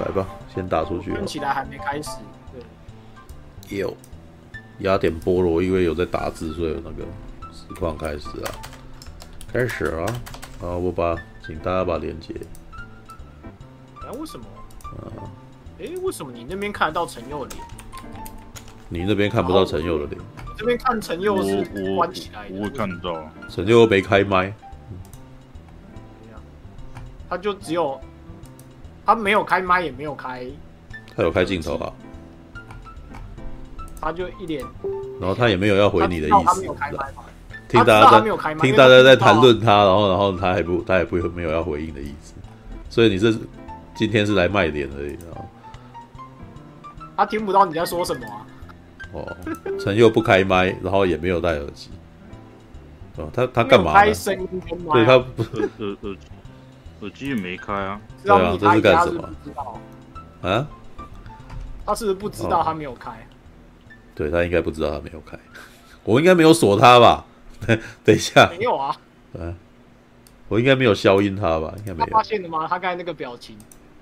[0.00, 1.12] 来吧，先打出去。
[1.12, 2.10] 看起来还没开始。
[2.52, 3.96] 对，有
[4.80, 7.04] 雅典波罗，因为有在打字，所以有那个
[7.52, 8.50] 实况开始啊，
[9.52, 10.06] 开始啊！
[10.60, 11.16] 好，我把，
[11.46, 12.34] 请大家把连接。
[14.02, 14.44] 哎，为什么？
[14.82, 15.30] 啊，
[15.78, 17.66] 哎，为什么你那边看得到陈佑的脸？
[18.88, 20.20] 你那边看不到陈佑的脸？
[20.46, 21.64] 我这边看陈佑是
[21.96, 23.28] 关起来的，我会看到。
[23.48, 24.52] 陈佑没开麦。
[27.28, 28.00] 他就只有，
[29.06, 30.46] 他没有开麦，也没有开。
[31.16, 31.92] 他有开镜头啊。
[34.00, 34.64] 他就一脸。
[35.20, 36.44] 然后他也没有要回你的意思。
[36.44, 37.06] 他没有开麦。
[37.68, 42.34] 听大家在听大家在谈论他，然后然后他还不他也不没有要回应的意思。
[42.88, 43.36] 所以你是
[43.94, 45.40] 今天是来卖脸而已啊。
[47.16, 48.46] 他听不到你在说什么啊。
[49.12, 49.36] 哦，
[49.80, 51.90] 陈佑不开麦， 然后也没有戴耳机。
[53.16, 53.92] 哦，他他干嘛？
[53.94, 54.92] 开声音跟麦。
[54.92, 56.16] 对他不耳耳。
[57.04, 59.28] 耳机也没开啊，对啊，这是干什么？
[60.42, 60.66] 啊？
[61.84, 63.12] 他是不是不知道他没有开？
[64.14, 65.38] 对，他应该不知道他没有开，
[66.04, 67.26] 我应该没有锁他吧？
[68.02, 68.96] 等一下，没有啊。
[69.32, 69.54] 对，
[70.48, 71.74] 我应该没有消音他吧？
[71.78, 72.06] 应该没有。
[72.06, 72.66] 他发现了吗？
[72.66, 73.56] 他刚才那个表情。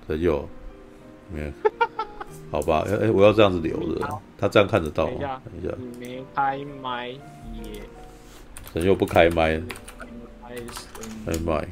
[0.07, 0.47] 他有，
[1.29, 1.51] 没有？
[2.51, 5.11] 好吧，哎，我要这样子留着，他这样看得到吗？
[5.17, 7.19] 等一下，等一下，你没开麦耶。
[8.73, 9.61] 人又不开麦，
[11.25, 11.67] 开麦。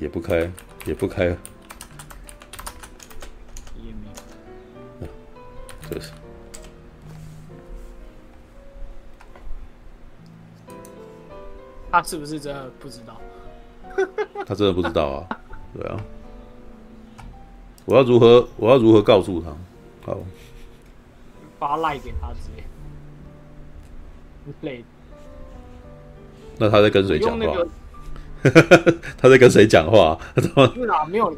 [0.00, 0.50] 也不开，
[0.86, 1.24] 也不开。
[1.26, 1.36] 也
[3.92, 5.08] 没。
[5.90, 6.10] 就是。
[11.90, 13.20] 他是不是真的不知道？
[14.44, 15.28] 他真的不知道啊！
[15.72, 15.96] 对啊。
[17.84, 18.48] 我要如何？
[18.56, 19.50] 我要如何告诉他？
[20.04, 20.18] 好。
[21.58, 22.64] 发赖给他直接。
[24.62, 24.84] 累。
[26.58, 27.56] 那他在跟谁讲话？
[29.16, 30.18] 他在跟谁讲话？
[30.36, 30.48] 是
[30.88, 31.34] 啊，没有，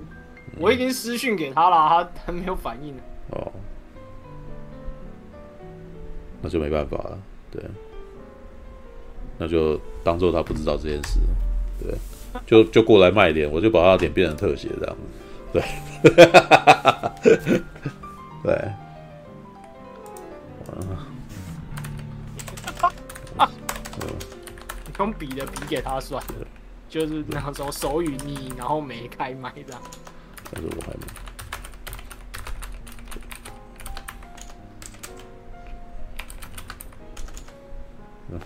[0.59, 2.95] 我已经私讯给他了，他他没有反应。
[3.31, 3.51] 哦，
[6.43, 7.19] 那就没办法了，
[7.51, 7.63] 对，
[9.39, 11.19] 那就当做他不知道这件事，
[11.83, 11.95] 对，
[12.47, 14.97] 就就过来卖点，我就把他点变成特写这样，
[15.53, 15.63] 对，
[18.45, 18.55] 对，
[23.37, 23.51] 啊，
[24.99, 26.23] 用笔的笔给他算。
[26.23, 26.29] 了。
[26.89, 29.83] 就是那时候手语你，然后没开麦这样。
[30.51, 31.01] 但是我还没。
[38.31, 38.41] 嗯。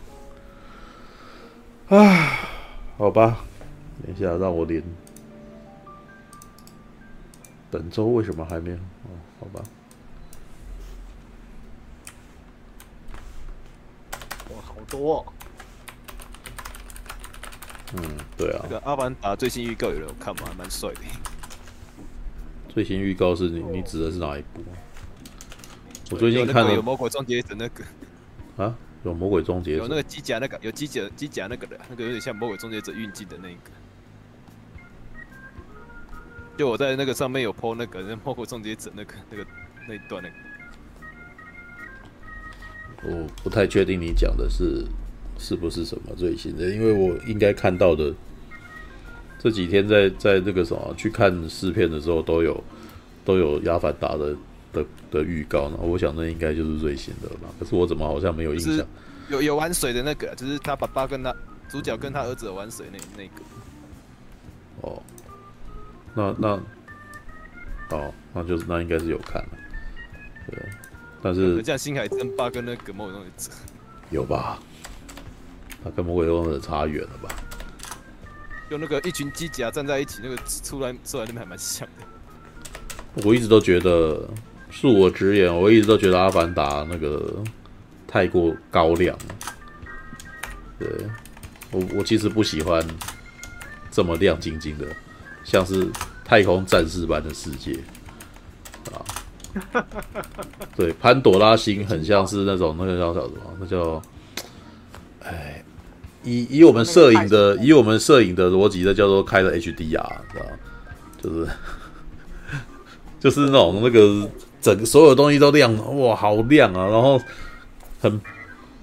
[1.98, 2.38] 啊，
[2.96, 3.44] 好吧，
[4.02, 4.82] 等一下让我连。
[7.70, 8.76] 本周为什么还没有？
[8.76, 9.62] 哦，好吧。
[14.50, 15.32] 哇，好多哦。
[17.94, 18.02] 嗯，
[18.36, 18.60] 对啊。
[18.64, 20.42] 那个《阿凡达》最新预告有人有看吗？
[20.46, 21.00] 还蛮帅的。
[22.68, 24.62] 最新预告是你你指的是哪一部？
[26.10, 27.84] 我最近看了有魔鬼终结者那个。
[28.56, 28.76] 啊？
[29.02, 29.78] 有魔鬼终结者？
[29.78, 33.70] 有那个机甲那个，有机甲机甲那个的，那个有点像魔鬼终结者运镜的那个。
[36.58, 39.46] 就我在那个上面有 po 那个那魔鬼终结者那个那个
[39.88, 40.34] 那一段那个。
[43.02, 44.86] 我不太确定你讲的是。
[45.40, 46.68] 是不是什么最新的？
[46.68, 48.12] 因为我应该看到的
[49.38, 52.62] 这几天在在那个什么去看试片的时候，都有
[53.24, 54.36] 都有《阿凡达》的
[54.72, 55.78] 的的预告呢。
[55.80, 57.48] 我想那应该就是最新的吧。
[57.58, 58.86] 可是我怎么好像没有印象？
[59.30, 61.34] 有有玩水的那个，就是他爸爸跟他
[61.68, 63.42] 主角跟他儿子玩水那那个。
[64.82, 65.02] 哦，
[66.14, 66.48] 那那
[67.96, 69.48] 哦，那就是那应该是有看了。
[70.50, 70.58] 对，
[71.22, 73.50] 但是像《星海争霸》跟那个某种东西
[74.10, 74.58] 有吧？
[75.84, 77.34] 他跟魔鬼终结者差远了吧？
[78.70, 83.24] 用那个一群机甲站在一起，那个出来出来那边还蛮像的。
[83.24, 84.28] 我一直都觉得，
[84.72, 87.42] 恕我直言，我一直都觉得阿凡达那个
[88.06, 89.34] 太过高亮了。
[90.78, 90.88] 对，
[91.72, 92.80] 我我其实不喜欢
[93.90, 94.86] 这么亮晶晶的，
[95.42, 95.90] 像是
[96.24, 97.76] 太空战士般的世界
[98.92, 99.02] 啊。
[100.76, 103.40] 对，潘朵拉星很像是那种那个叫叫什么？
[103.58, 104.00] 那叫
[105.24, 105.59] 哎。
[106.22, 110.44] 以以我们摄影的以我们摄影的逻辑的叫做开了 HDR，知道
[111.20, 111.48] 就是
[113.20, 114.30] 就是那种那个
[114.60, 116.86] 整个所有东西都亮，哇，好亮啊！
[116.88, 117.20] 然后
[118.00, 118.20] 很，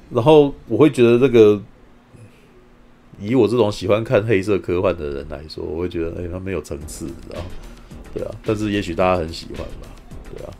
[0.09, 1.61] 然后我会觉得这个
[3.19, 7.39] 以我这种喜欢看黑色科幻的人来说，我会觉得哎，它没有层次，知道
[8.13, 9.87] 对啊，但是也许大家很喜欢吧，
[10.35, 10.53] 对啊。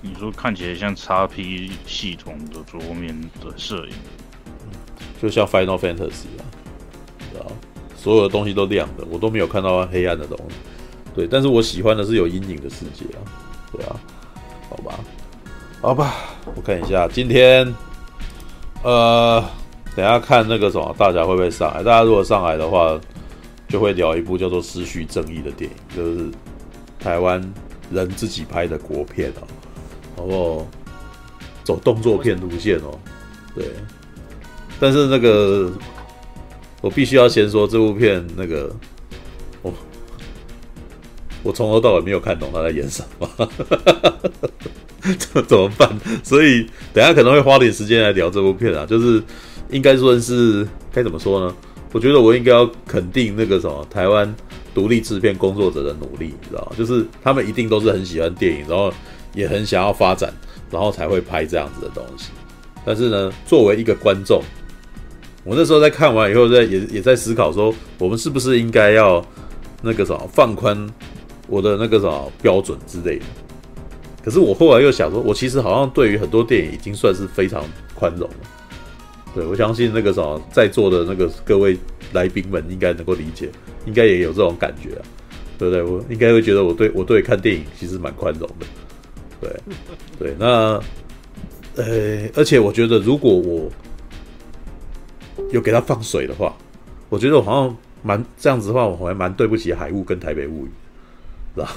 [0.00, 3.92] 你说看起来像 XP 系统的桌面的摄影。
[5.22, 6.42] 就像 Final Fantasy 啊，
[7.38, 7.46] 啊，
[7.96, 10.56] 所有的东西都亮的，我都没有看到黑暗的东西。
[11.14, 13.22] 对，但是我喜欢的是有阴影的世界啊，
[13.70, 13.94] 对啊，
[14.68, 14.98] 好吧，
[15.80, 16.14] 好吧，
[16.56, 17.72] 我看一下今天，
[18.82, 19.40] 呃，
[19.94, 21.84] 等下看那个什么，大家会不会上来？
[21.84, 22.98] 大家如果上来的话，
[23.68, 26.30] 就会聊一部叫做《失去正义》的电影，就是
[26.98, 27.40] 台湾
[27.92, 29.46] 人自己拍的国片哦，
[30.16, 30.66] 然后
[31.62, 32.98] 走动作片路线哦，
[33.54, 33.66] 对，
[34.82, 35.70] 但是那个。
[36.82, 38.68] 我必须要先说这部片，那个
[39.62, 39.72] 我
[41.44, 43.30] 我从头到尾没有看懂他在演什么，
[45.16, 45.88] 怎怎么办？
[46.24, 49.22] 所以等下可能会花点时间来聊这部片啊，就是
[49.70, 51.54] 应该说是该怎么说呢？
[51.92, 54.34] 我觉得我应该要肯定那个什么台湾
[54.74, 56.72] 独立制片工作者的努力，你知道吗？
[56.76, 58.92] 就是他们一定都是很喜欢电影，然后
[59.34, 60.34] 也很想要发展，
[60.68, 62.30] 然后才会拍这样子的东西。
[62.84, 64.42] 但是呢，作为一个观众。
[65.44, 69.24] 我那时候在看完以后，在也也在思考说，我们是不是应该要
[69.82, 70.86] 那个什么放宽
[71.48, 73.24] 我的那个什么标准之类的。
[74.24, 78.36] 可是我后来又想说，我其实好像对于很多电影已经算是非常宽容了。
[79.34, 81.76] 对，我相信那个什么在座的那个各位
[82.12, 83.48] 来宾们应该能够理解，
[83.84, 85.02] 应该也有这种感觉啊，
[85.58, 85.82] 对不对？
[85.82, 88.66] 我应该会觉得我对我对看电影其实蛮宽容的。
[89.40, 89.50] 对，
[90.18, 90.80] 对，那
[91.74, 93.68] 呃，而且我觉得如果我
[95.50, 96.54] 有给他放水的话，
[97.08, 100.70] 我觉得我好像蛮这样子的话，我还蛮对不起海雾跟台北物语，
[101.54, 101.68] 知道？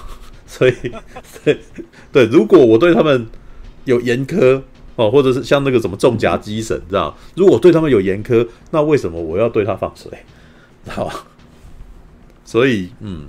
[0.48, 0.74] 所以，
[1.44, 1.60] 对
[2.12, 3.28] 对，如果我对他们
[3.86, 4.62] 有严苛
[4.96, 7.16] 哦，或者是像那个什么重甲机神，知道？
[7.36, 10.12] 如果对他们有严苛，那为什么我要对他放水？
[10.86, 11.12] 知道？
[12.46, 13.28] 所以，嗯，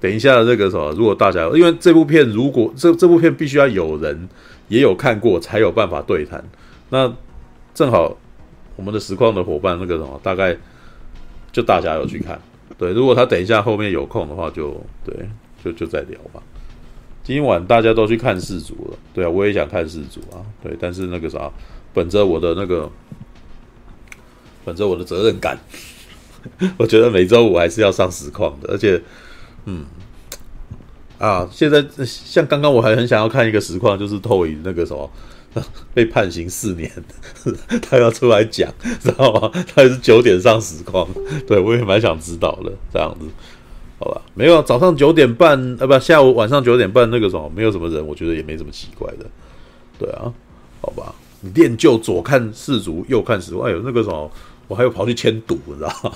[0.00, 4.28] 等一下这个什么，如果大家因为这部片，如果这这部片必须要有人
[4.68, 6.44] 也有看过，才有办法对谈，
[6.90, 7.12] 那
[7.74, 8.16] 正好。
[8.80, 10.56] 我们的实况的伙伴，那个什么，大概
[11.52, 12.40] 就大家有去看。
[12.78, 14.74] 对，如果他等一下后面有空的话就，
[15.04, 15.14] 对，
[15.62, 16.42] 就就再聊吧。
[17.22, 20.40] 今晚大家都去看世足了，对啊，我也想看世足啊。
[20.62, 21.50] 对，但是那个啥，
[21.92, 22.90] 本着我的那个，
[24.64, 25.58] 本着我的责任感，
[26.78, 28.72] 我觉得每周五还是要上实况的。
[28.72, 28.98] 而且，
[29.66, 29.84] 嗯，
[31.18, 35.10] 啊，现在像刚刚我还很想要看一个实况，就是透影那个什么。
[35.92, 36.90] 被判刑四年，
[37.82, 39.50] 他要出来讲， 知道吗？
[39.74, 41.08] 他也是九点上实况，
[41.46, 43.26] 对，我也蛮想知道的，这样子，
[43.98, 44.22] 好吧？
[44.34, 49.26] 没有，早上九点半，呃，不，下午晚上九点半那个什么，没有什么人，我觉得也没什么奇怪的，
[49.98, 50.32] 对啊，
[50.80, 51.14] 好吧？
[51.40, 54.30] 你练就左看世足，右看实况，哎呦，那个什么，
[54.68, 56.12] 我还有跑去签赌，你知道吗？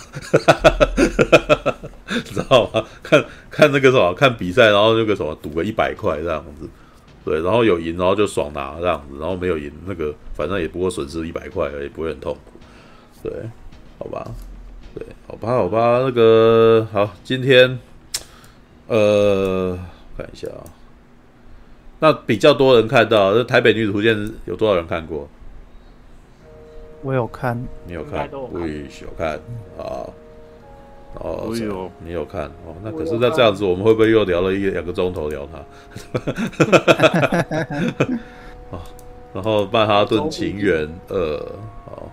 [2.24, 2.84] 知道吗？
[3.02, 6.68] 看看那个什么，看比赛，然后那个什么，赌个一百块这样子。
[7.24, 12.52] 对，然后有赢，然后就爽拿这样子，然后没有赢，那个反正也不过损失一百块而已，也不会很痛苦。
[13.22, 13.32] 对，
[13.98, 14.30] 好吧，
[14.94, 17.78] 对，好吧，好吧，那个好，今天，
[18.88, 19.78] 呃，
[20.18, 20.60] 看一下啊，
[22.00, 25.26] 那比较多人看到，那《台北女子图鉴》有多少人看过？
[27.02, 28.28] 我有看，你有看？
[28.32, 29.40] 我也有看
[29.78, 30.08] 啊。
[31.20, 32.74] 哦，我有，你有看哦？
[32.82, 35.58] 那可是那这样子，我们会不会又聊了一两个钟头聊他？
[38.70, 38.80] 哦，
[39.32, 41.16] 然后《曼哈顿情缘二》
[41.86, 42.10] 好，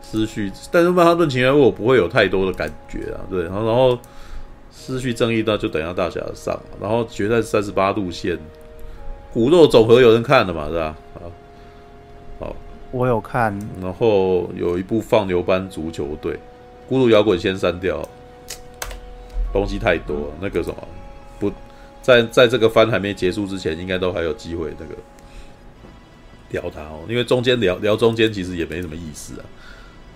[0.00, 3.20] 失去，但是《曼哈顿情缘二》我不会有太多的感觉啊。
[3.30, 3.98] 对，然后然后
[4.72, 8.38] 失去正义那就等一下大侠上，然后决战三十八度线，
[9.30, 10.68] 骨肉总和有人看了嘛？
[10.68, 10.96] 是吧？
[11.16, 11.20] 啊，
[12.40, 12.56] 好，
[12.92, 13.58] 我有看。
[13.82, 16.38] 然后有一部放牛班足球队，
[16.88, 18.02] 孤独摇滚先删掉。
[19.52, 20.88] 东西太多，那个什么，
[21.38, 21.52] 不
[22.02, 24.94] 在在这个番还没结束之前，应该都还有机会那个
[26.50, 27.00] 聊它哦。
[27.08, 29.44] 因为中间聊聊中间其实也没什么意思啊，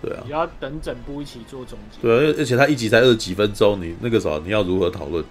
[0.03, 0.23] 对啊。
[0.25, 1.99] 你要等整部一起做总结。
[2.01, 5.25] 对啊，而且它一集才二十几分钟，你那个时候你要如何讨论？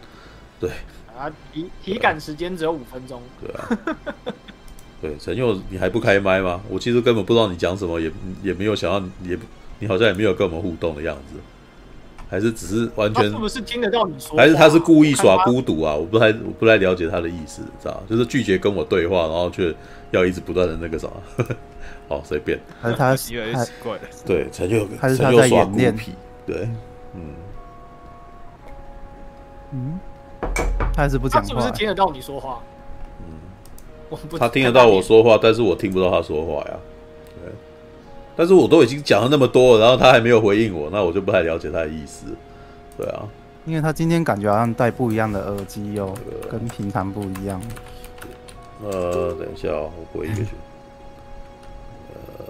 [0.59, 0.69] 对
[1.17, 3.21] 啊，体体感时间只有五分钟。
[3.41, 3.95] 对啊。
[5.01, 6.61] 对，陈佑，你还不开麦吗？
[6.69, 8.11] 我其实根本不知道你讲什么，也
[8.43, 9.35] 也没有想要，也
[9.79, 11.39] 你好像也没有跟我们互动的样子。
[12.31, 14.37] 还是只是完全，是不是听得到你说？
[14.37, 15.93] 还是他是故意耍孤独啊？
[15.93, 18.01] 我不太我不太了解他的意思，知道？
[18.09, 19.75] 就是拒绝跟我对话，然后却
[20.11, 21.05] 要一直不断的那个什
[21.37, 21.45] 么？
[22.07, 22.57] 好，随便。
[22.81, 23.99] 还是他越来越奇怪？
[24.25, 25.93] 对，陈就还是他在演练？
[26.47, 26.69] 对，
[27.13, 27.19] 嗯
[29.73, 29.99] 嗯，
[30.93, 31.47] 他还是不讲话？
[31.49, 32.61] 是不是听得到你说话？
[33.19, 36.77] 嗯，他听得到我说话，但是我听不到他说话呀。
[38.35, 42.25] 但是我都已经讲了那么多了，然后他还没有回应我，那我就不太了解他的意思。
[42.97, 43.23] 对啊，
[43.65, 46.15] 因为他今天感觉好像戴不一样的耳机哟、哦，
[46.49, 47.61] 跟平常不一样。
[48.83, 50.47] 呃，等一下，我回一个去。
[52.37, 52.45] 呃，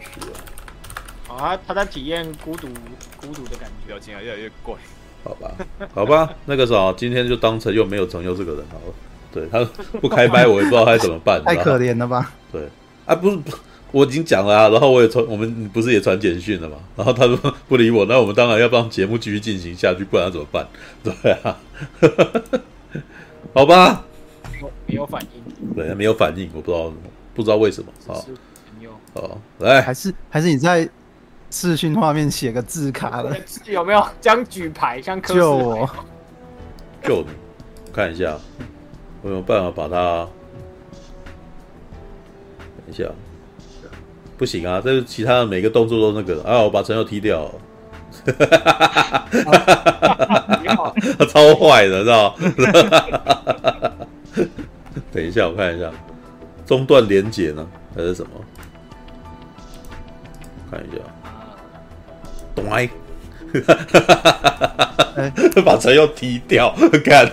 [0.00, 1.36] 是啊。
[1.36, 2.66] 啊，他在体验孤独，
[3.20, 4.74] 孤独的感觉，表情啊越来越怪。
[5.22, 5.50] 好吧，
[5.94, 8.94] 好吧，那个啥，今天就当成又没有成就这个人好了。
[9.32, 9.64] 对他
[10.00, 11.42] 不开麦，我也不知道该怎么办。
[11.44, 12.32] 太可怜了吧？
[12.50, 12.68] 对
[13.04, 13.38] 啊，不是，
[13.92, 16.76] 我已经讲了啊，然后我也传，我们不是也传简讯了嘛？
[16.96, 17.36] 然后他说
[17.68, 20.66] 不理我，那我们当然要让节目继续进行下去，不然怎么办？
[21.02, 21.56] 对啊，
[23.54, 24.04] 好吧，
[24.86, 26.92] 没有反应，对，没有反应，我不知道，
[27.34, 28.20] 不知道为什么啊？
[29.14, 30.88] 哦，来，来还是还是你在
[31.50, 33.34] 视讯画面写个字卡了？
[33.64, 35.00] 有没有将举牌？
[35.00, 35.88] 像救我，
[37.02, 37.28] 救你，
[37.86, 38.38] 我看一下。
[39.22, 40.28] 我有办法把它，
[42.76, 43.04] 等一下，
[44.36, 44.80] 不行啊！
[44.84, 46.58] 这其他的每个动作都那个啊！
[46.60, 47.50] 我把陈佑踢掉，
[51.28, 52.36] 超坏的，知道？
[55.12, 55.90] 等一下，我看一下，
[56.66, 58.30] 中断连结呢，还是什么？
[60.70, 60.98] 看一下，
[62.54, 62.90] 懂哎，
[65.64, 66.74] 把陈佑踢掉，
[67.04, 67.30] 干。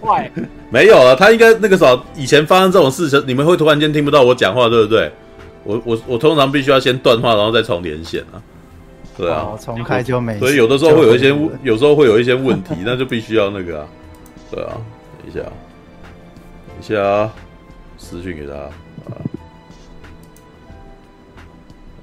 [0.00, 0.30] 坏，
[0.70, 5.10] 没有啊，他应该那个时候以前发生这种事情，你们会突然间听不到我讲话，对不对？
[5.64, 8.40] 我我我通常必须要先断话，然后再重连线啊。
[9.16, 10.38] 对啊，重开就没。
[10.38, 13.86] 所以有的时候会有一些，有时候会有一些问题， 那就必须要那个啊。
[14.50, 14.72] 对啊，
[15.22, 17.30] 等一下，等一下，
[17.98, 18.70] 私讯给他啊。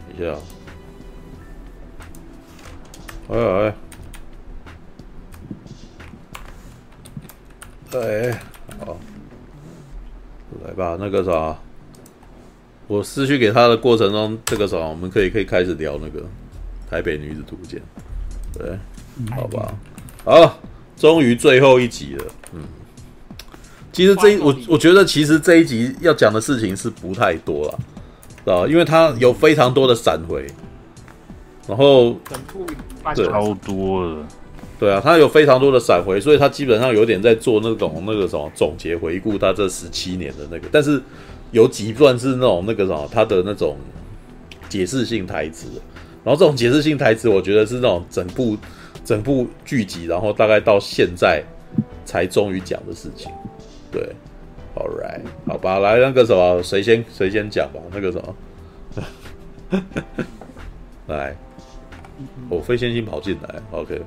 [0.07, 0.37] 等一下，
[3.29, 3.73] 哎哎。
[8.01, 8.29] 对，
[8.77, 8.97] 好，
[10.65, 11.57] 来吧，那个啥，
[12.87, 16.25] 我失去给他的过程中，这个啥，我们可以可以开始聊那个
[16.89, 17.81] 台北女子图鉴，
[18.53, 18.77] 对，
[19.33, 19.73] 好吧，
[20.25, 20.59] 好，
[20.97, 22.63] 终于最后一集了，嗯，
[23.93, 27.79] 其实这一我我觉得其实这一集要讲的事情是不太多了，
[28.43, 30.45] 知道因为他有非常多的闪回，
[31.65, 32.17] 然后
[33.15, 34.27] 对，超多了。
[34.77, 41.01] 对啊，他有非常多的闪回，所以他基本上有点在做那种那个什么总结回顾他这十七年的那个，但是
[41.51, 43.77] 有几段是那种那个什么他的那种
[44.67, 45.67] 解释性台词，
[46.25, 48.57] 然后这种解释性台词，我觉得是那种整部
[49.05, 51.41] 整部剧集，然后大概到现在
[52.03, 53.31] 才终于讲的事情。
[53.89, 54.01] 对
[54.75, 58.21] ，All right，好吧，来那个什么，谁先谁先讲吧，那个什
[59.71, 59.83] 么，
[61.07, 61.33] 来，
[62.49, 64.01] 我飞仙星跑进来，OK。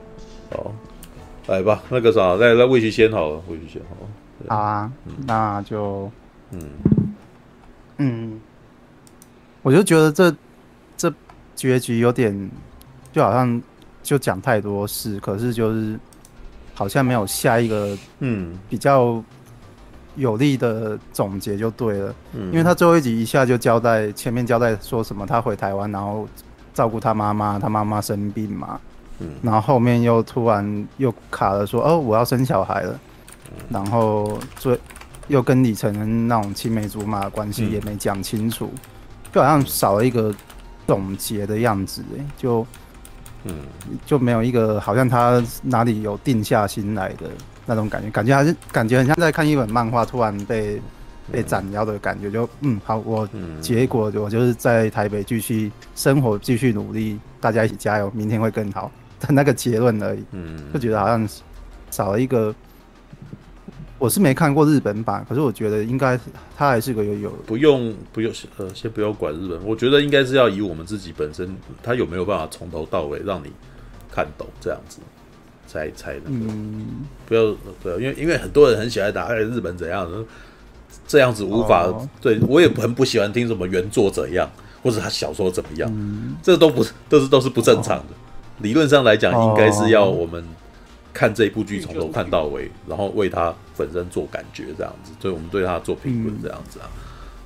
[0.50, 0.73] 好，
[1.47, 4.09] 来吧，那个啥，来来，魏旭先好了，魏旭先好了。
[4.49, 6.11] 好啊，嗯、那就，
[6.52, 6.61] 嗯。
[7.99, 8.40] 嗯，
[9.62, 10.33] 我就觉得这
[10.97, 11.12] 这
[11.57, 12.50] 结局有点，
[13.12, 13.61] 就好像
[14.02, 15.99] 就讲太多事，可是就是
[16.75, 18.57] 好像没有下一个嗯。
[18.69, 19.21] 比较
[20.14, 26.28] 有力的总结就对了，嗯，因为他最后一集一下就交代前面交代说什么他回台湾，然后
[26.73, 28.81] 照顾他妈妈，他妈妈生病嘛。
[29.21, 32.99] 嗯，然后后面又突然又卡了说，说哦，我要生小孩了，
[33.69, 34.79] 然后最
[35.29, 38.71] 又跟李承恩那种青梅竹马的关系也没讲清楚，
[39.33, 40.35] 就好像少了一个
[40.87, 42.67] 总结的样子，哎，就
[43.45, 43.55] 嗯。
[44.05, 47.27] 就没有一个好像他哪里有定下心来的
[47.65, 50.81] 那种感觉，感觉还是感觉很像在看一本漫画，突然被
[51.33, 53.27] 被斩妖的感觉，就嗯好，我
[53.63, 58.91] 结果我就是在台北继续生活，继续努力，大家一起加油，明天会更好。
[59.21, 61.29] 的那个结论而已，嗯，就觉得好像
[61.91, 62.55] 少了一个。
[64.01, 66.17] 我是没看过日本版，可是我觉得应该
[66.57, 67.31] 它还是个有有。
[67.45, 73.51] 不用不用呃，先不要管日本，我觉得应该是要以我们自己本身，他有没有办法从头到尾让你
[74.09, 75.01] 看懂这样子，
[75.67, 76.47] 才才那个。
[76.49, 76.87] 嗯，
[77.27, 80.09] 不要对，因为因为很多人很喜欢打哎日本怎样，
[81.09, 81.87] 这样子无法。
[81.87, 84.49] 哦、对我也很不喜欢听什么原作怎样，
[84.81, 88.05] 或者他小说怎么样，嗯、这都不都是都是不正常的。
[88.13, 88.28] 哦
[88.61, 90.45] 理论上来讲，应该是要我们
[91.12, 96.87] 看这部剧从头看到尾，然后为他本身做感觉这样子，所以我们对他做评论这样子啊，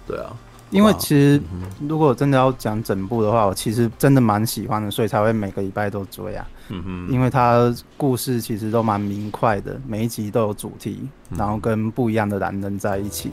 [0.07, 0.35] 对啊。
[0.71, 1.39] 因为其实
[1.87, 6.49] 如果真的要讲整部的话，我其实真的蛮喜欢的，所以才会每个礼拜都追啊。
[6.71, 13.31] 嗯哼，因为他故事其实都蛮明快的，每一集都有主题，然后跟不一样的男人在一起，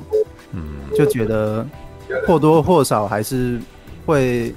[0.51, 0.61] 嗯，
[0.93, 1.65] 就觉得
[2.27, 3.57] 或多或少还是
[4.05, 4.53] 会。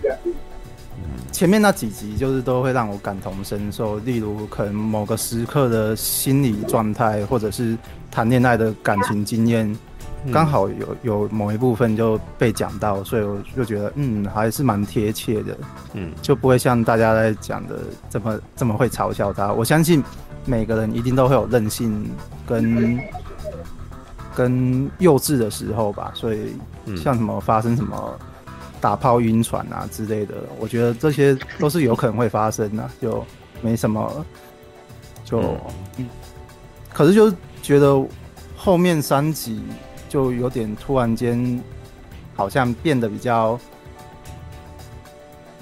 [1.31, 7.77] 前面那几集就是都会让我感同身受，例如可能某个时刻的心理状态，或者是
[8.11, 9.77] 谈恋爱的感情经验，
[10.33, 15.57] 刚好有有某一部分就被讲到，所以我就觉得嗯还是蛮贴切的，
[15.95, 19.53] 嗯，就不会像大家在讲的这么这么会嘲笑他。
[19.53, 20.05] 我相信
[20.45, 22.09] 每个人一定都会有任性
[22.47, 23.01] 跟
[24.35, 26.55] 跟幼稚的时候吧，所以
[26.97, 28.19] 像什么发生什么。
[28.83, 33.25] 打炮晕船啊之类的，我觉得这些都是有可能会发生的，就
[33.63, 34.27] 没什么
[35.25, 35.39] 就
[35.97, 36.09] 嗯，
[36.93, 38.05] 可是就觉得
[38.57, 39.63] 后面三集
[40.09, 41.63] 就有点突然间，
[42.35, 43.57] 好像变得比较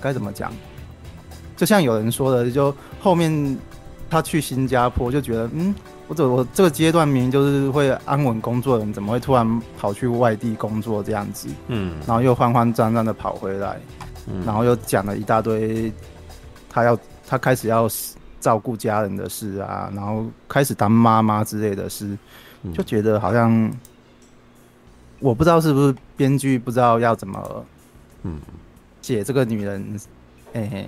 [0.01, 0.51] 该怎么讲？
[1.57, 3.59] 就像有人说的，就后面
[4.09, 5.75] 他去新加坡，就觉得嗯。
[6.11, 11.49] 我这我这个阶段明明就是会安稳工作的人，怎么会突然跑去外地工作这样子？
[11.69, 13.79] 嗯，然后又慌慌张张的跑回来，
[14.27, 15.93] 嗯，然后又讲了一大堆，
[16.69, 16.99] 他要
[17.29, 17.89] 他开始要
[18.41, 22.19] 照顾家人的事啊，然后开始当妈妈之类的事，
[22.75, 23.73] 就觉得好像
[25.21, 27.65] 我不知道是不是编剧不知道要怎么，
[28.25, 28.37] 嗯，
[29.01, 30.01] 写这个女人，
[30.53, 30.87] 嘿嘿，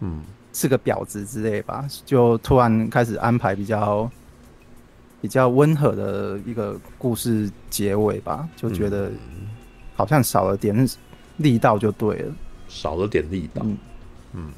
[0.00, 4.10] 嗯，是个婊子之类吧，就突然开始安排比较。
[5.20, 9.10] 比较温和的一个故事结尾吧，就觉得
[9.96, 10.88] 好像少了点
[11.38, 12.34] 力道，就对了，
[12.68, 13.62] 少了点力道。
[13.64, 13.78] 嗯，
[14.34, 14.50] 嗯，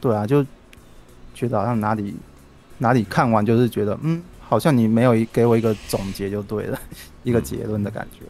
[0.00, 0.44] 对啊，就
[1.34, 2.14] 觉得好像哪里
[2.78, 6.78] 哪里看完就是觉得，嗯，好像你没有给我一个总结就对了，
[7.24, 8.24] 一个结论的感觉。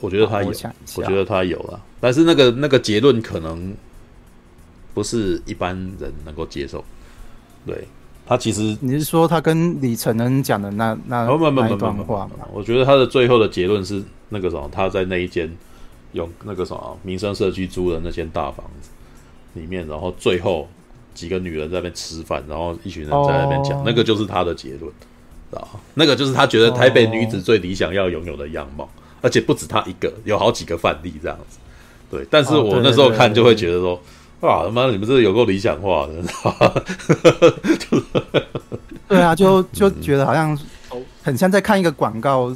[0.00, 0.54] 我觉得他有，我，
[0.96, 3.74] 我觉得他有了，但是那个那个结论可能
[4.94, 6.84] 不是一般人能够接受，
[7.66, 7.86] 对。
[8.30, 12.46] 他其实，你是说他跟李承恩讲的那那那一段话吗？
[12.52, 15.50] 我觉得他的最后的结论是那个什么，他在那一间
[16.12, 18.90] 用那个什么民生社区租的那间大房子
[19.54, 20.68] 里面，然后最后
[21.12, 24.92] 几个女人在那边吃饭，然后一群人在那边讲，那个就是他的结论
[25.50, 28.88] 啊，那个就是他觉得台北女子最理想要拥有的样貌，
[29.20, 31.58] 而且不止他一个，有好几个范例这样子。
[32.08, 34.00] 对，但是我那时候看就会觉得说。
[34.40, 34.86] 啊他妈！
[34.86, 36.14] 你们这有够理想化的？
[39.06, 40.58] 对啊，就就觉得好像
[41.22, 42.54] 很像在看一个广告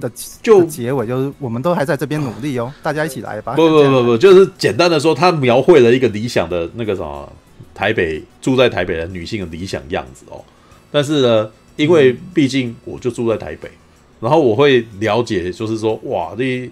[0.00, 0.10] 的
[0.42, 3.54] 就结尾，就是我们都还在这边努力哦， 大家一起来吧。
[3.54, 7.30] 不不不不，就是简单的说，他描绘了一个理想的那个什么
[7.74, 10.42] 台北住在台北的女性的理想样子哦。
[10.90, 13.70] 但是呢，因为毕竟我就住在台北，
[14.20, 16.70] 然后我会了解，就是说哇，这。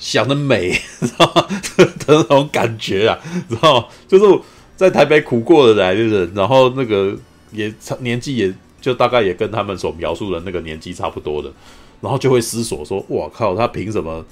[0.00, 1.46] 想的美， 知道吗？
[1.76, 3.86] 的那种感觉啊，知道吗？
[4.08, 4.42] 就是
[4.74, 7.14] 在台北苦过的来的人，然后那个
[7.52, 11.52] 也年纪也就大概也跟他们所描述的那个年纪差不多的，
[12.00, 14.24] 然后就会思索说：“哇靠，他凭什么？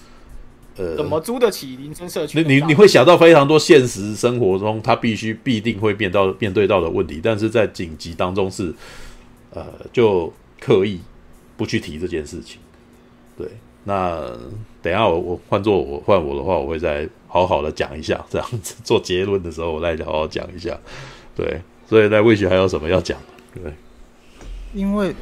[0.78, 8.74] 呃，怎么租得起林森社区？”你你你会想到非常多现实生活中他必须必定会面到面对到的问题，但是在紧急当中是
[9.50, 11.00] 呃，就刻意
[11.59, 12.59] 不去提这件事情，
[13.37, 13.46] 对。
[13.85, 14.31] 那
[14.81, 20.79] 等一下我我换做我换我的话，我会再好好的讲一下，这样子做结论的时候，我再好好讲一下。
[21.35, 23.19] 对，所以在魏雪还有什么要讲？
[23.53, 23.73] 对，
[24.73, 25.14] 因为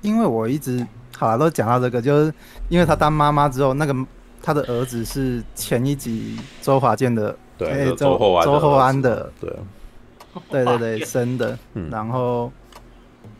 [0.00, 2.32] 因为我一直好了都讲到这个，就是
[2.68, 3.94] 因为他当妈妈之后，那个
[4.42, 9.52] 他的儿子是前一集周华健的，对，欸、周厚安周厚安的，对，
[10.50, 11.58] 对对对，生的。
[11.74, 12.50] 嗯、然后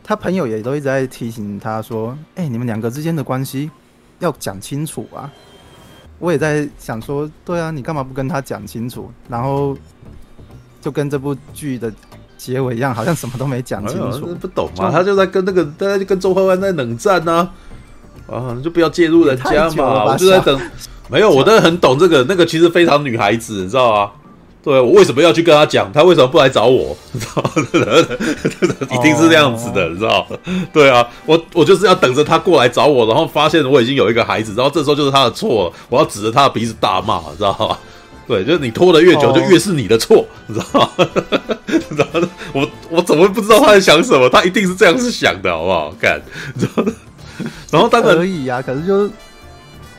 [0.03, 3.71] 他朋友也都一直在提醒他说：“哎、欸，你们两个之间的关系。”
[4.19, 5.31] 要讲清楚啊！
[6.19, 9.11] 我也在想说，对啊，你干嘛不跟他讲清楚？
[9.27, 9.77] 然后
[10.81, 11.91] 就跟这部剧的
[12.37, 14.35] 结尾一样，好像什么都没讲清楚。
[14.35, 14.91] 不懂嘛？
[14.91, 17.49] 他就在跟那个，大家就跟周欢欢在冷战呢。
[18.27, 20.05] 啊，就不要介入人家嘛！
[20.05, 20.59] 我就在等，
[21.09, 22.23] 没有，我真的很懂这个。
[22.29, 24.11] 那个其实非常女孩子，你知道吗？
[24.61, 25.89] 对，我为什么要去跟他讲？
[25.93, 26.95] 他为什么不来找我？
[27.13, 27.49] 你知道吗？
[28.91, 30.37] 一定是这样子的，你知道吗？
[30.73, 37.77] 对啊，我我就是要等着他过来找我，然后发现我已经有一个孩子，然后这时候就是他的错，我要指着他的鼻子大骂，你知道吗？
[38.27, 40.89] 对，就是你拖得越久，就越是你的错，你知道吗？
[41.97, 44.29] 然后我我怎么会不知道他在想什么？
[44.29, 45.93] 他一定是这样子想的，好不好？
[45.99, 46.21] 看，
[47.71, 49.09] 然后当然可以呀，可是就是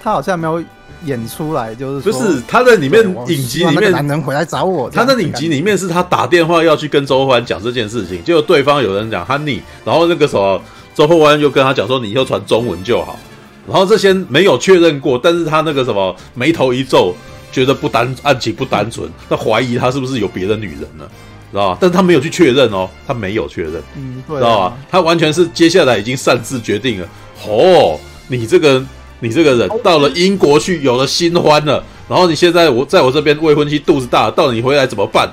[0.02, 0.62] 他好像没有。
[1.04, 4.90] 演出来就是，不是他在里面影集里面，男人回来找我。
[4.90, 10.60] 他在影集里面是他打电话要去跟周厚安讲这件事情，结果对方有人讲 Honey，然后那个什么
[10.94, 13.18] 周厚安又跟他讲说，你以后传中文就好。
[13.66, 17.14] 然后这些没有确认过，但是他那个什么眉头一皱，
[17.50, 21.04] 觉得不单案情不单纯，他怀疑他是不是有别的女人呢？
[21.50, 21.78] 知道吧？
[21.80, 24.76] 但是他没有去确认哦，他没有确认，嗯，对，知道吧？
[24.90, 27.08] 他完全是接下来已经擅自决定了。
[27.46, 28.84] 哦，你这个。
[29.20, 35.30] 你这个人到了英国去，有了新欢了，然后你现在我在我这边未婚妻肚子大，到你回来怎么办？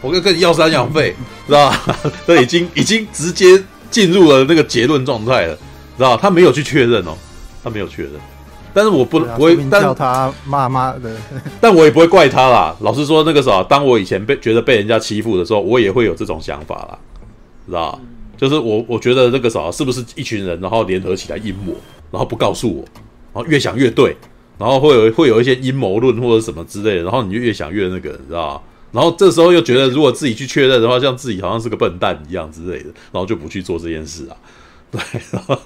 [0.00, 1.14] 我跟跟你要赡养费，
[1.46, 1.98] 知道吧？
[2.26, 5.54] 这已经已经直接进入了那个结论状态了，
[5.98, 6.18] 知道吧？
[6.22, 7.12] 他没有去确认哦，
[7.62, 8.12] 他没有确认，
[8.72, 11.14] 但是我不不会，但叫他妈妈的，
[11.60, 12.74] 但我也不会怪他啦。
[12.80, 16.98] 老实说，那个时候，当我以前被觉得被人家欺负的时候，我也会有这种想法啦，
[17.66, 17.98] 知道吧？
[18.40, 21.74] 就是我我觉得那个啥是不是一群人，然后联合起来阴我？
[22.10, 22.82] 然后不告诉我，
[23.34, 24.16] 然后越想越对，
[24.58, 28.60] 然后会有会有一些阴谋论或者什么之类的，然后你就越想越那个，你知道吗？
[28.92, 34.36] 然后这时候又觉得如果自己去确认的话，像自己好像是个笨蛋一样之类的，然后就不去做这件事啊。
[34.90, 35.00] 对，
[35.30, 35.56] 然后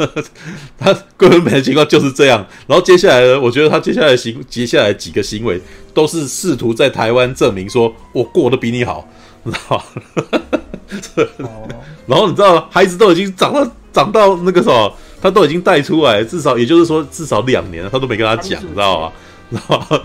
[0.76, 2.44] 他根本没的情况就是这样。
[2.66, 5.60] 然后接下来呢，我觉得他接下来行接下来几个行为
[5.94, 9.08] 都是试图在台湾证明说我过得比你好，
[9.44, 10.60] 知道吗？
[12.06, 19.12] 然后你知道，孩子都已经长到长到那个时候，他都已经带出来，至少也就是说至少两年了，他都没跟他讲，知道吗？
[19.50, 20.00] 知道吗？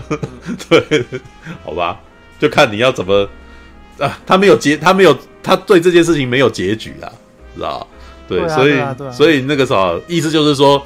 [0.68, 1.04] 对，
[1.64, 2.00] 好吧，
[2.38, 3.28] 就看你要怎么
[3.98, 7.12] 啊，他没有结，他没有，他对这件事情没有结局啊，
[7.54, 7.86] 知道吗？
[8.28, 10.80] 对，对啊、所以啊啊所以那个啥，意思就是说，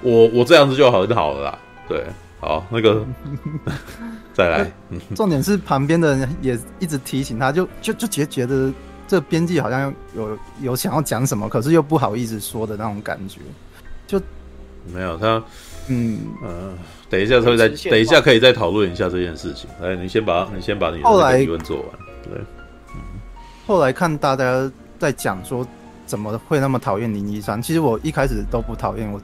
[0.00, 1.58] 我我这样子就很好了啦。
[1.88, 2.04] 对，
[2.40, 3.04] 好，那个
[4.32, 4.72] 再来。
[5.14, 8.72] 重点是旁边的人也一直提醒他，就就就觉觉得
[9.08, 13.40] 这编辑好像有有想要讲什么，可是又不好意思说的那种感觉。
[14.06, 14.20] 就
[14.94, 15.42] 没有他，
[15.88, 16.72] 嗯呃，
[17.10, 19.68] 等一下他会再等一下可以再讨论一下这件事情。
[19.80, 21.86] 来，你先把你先把你的疑问做完。
[22.22, 22.32] 对，
[22.94, 23.00] 嗯，
[23.66, 25.66] 后来看大家在讲说。
[26.08, 27.60] 怎么会那么讨厌林一山？
[27.60, 29.20] 其实我一开始都不讨厌我，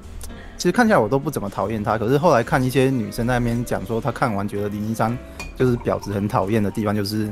[0.59, 1.97] 其实看起来我都不怎么讨厌他。
[1.97, 5.16] 可是后来看一些女生在那边讲说，她看完觉得林一山
[5.57, 7.27] 就是婊子，很讨厌的地方就是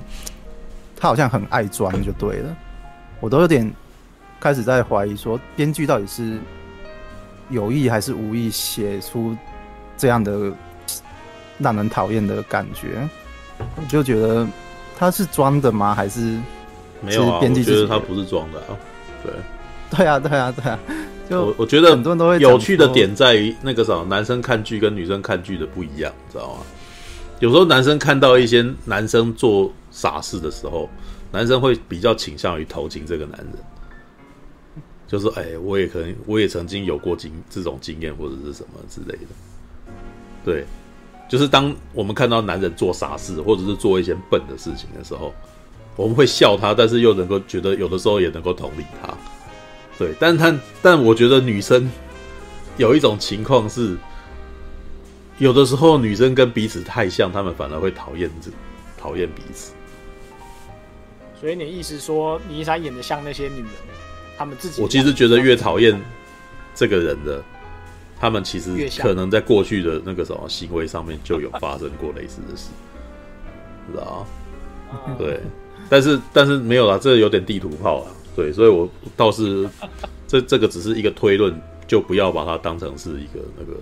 [1.03, 2.57] 他好像很爱装就对了。
[3.19, 3.69] 我都有点
[4.38, 6.38] 开始在怀疑说，编剧到底是
[7.51, 9.37] 有意还是无意写出
[9.99, 10.53] 这样的
[11.59, 13.09] 让人讨厌的感觉。
[13.59, 14.47] 我就觉得
[14.97, 15.93] 他是装的吗？
[15.93, 16.38] 还是
[17.01, 17.41] 没有啊？
[17.43, 18.79] 我觉得他不是装的啊。
[19.25, 19.33] 对，
[19.91, 20.79] 对啊，对啊，对啊，
[21.29, 26.61] 就我我觉得很多人都会有趣的点在于那个什么，男生看剧跟女生看剧的不一样，知道吗？
[27.41, 30.89] 有时候男生看到一些男生做傻事的时候，
[31.31, 33.49] 男生会比较倾向于同情这个男人，
[35.07, 39.29] 就是哎，我也可能我也曾经有过经这种经验或者是什么之类的。
[40.45, 40.65] 对，
[41.29, 45.33] 就是当我们看到男人做傻事或者是做一些笨的事情的时候。
[45.95, 49.15] 我们会笑他，但是又能够觉得有的时候也能够同理他，
[49.99, 50.15] 对。
[50.19, 51.87] 但他但我觉得女生
[52.79, 53.95] 有一种情况是，
[55.37, 58.51] 有的时候女生跟彼此太像，他们反而会讨厌这
[58.97, 59.75] 讨厌彼此。
[61.43, 63.69] 所以你意思说，倪一山演的像那些女人，
[64.39, 64.81] 他们自己？
[64.81, 66.01] 我其实觉得越讨厌
[66.73, 67.43] 这个人的，
[68.19, 72.69] 他们其实可能在过去的那个什么行为上面就有发生过类似的事，
[73.91, 74.25] 知道
[74.93, 75.17] 吗？
[75.19, 75.41] 对。
[75.91, 79.69] 但是但是没有啦，这有点地图炮啊，对，所以我倒是
[80.29, 83.81] 这这个只是一个推论，就不要把它当成是一个那个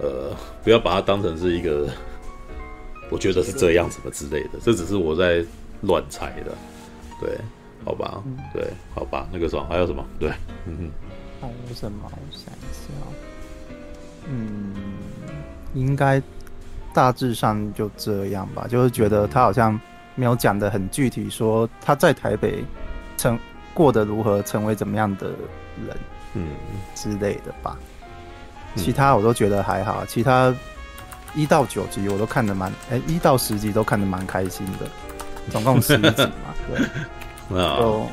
[0.00, 1.88] 呃，不要把它当成是一个，
[3.08, 5.42] 我觉得是这样什么之类的，这只是我在
[5.82, 6.52] 乱猜的，
[7.20, 7.38] 对，
[7.84, 10.04] 好吧，对，好吧，那个什么还有什么？
[10.18, 10.30] 对，
[10.66, 10.90] 嗯哼，
[11.40, 11.98] 还有什么？
[12.04, 12.92] 我想一下，
[14.28, 14.74] 嗯，
[15.74, 16.22] 应该
[16.92, 19.78] 大致上就这样吧，就是觉得他好像。
[20.16, 22.62] 没有讲的很具体，说他在台北
[23.16, 23.38] 成
[23.72, 25.28] 过得如何，成为怎么样的
[25.86, 25.96] 人，
[26.34, 26.48] 嗯
[26.94, 27.78] 之类的吧。
[28.76, 30.54] 其他我都觉得还好，其他
[31.34, 34.86] 一到九集我都看得蛮，哎，一到十集都看得蛮开心的，
[35.50, 36.14] 总共十集嘛，
[36.68, 37.58] 对。
[37.58, 38.06] 哦，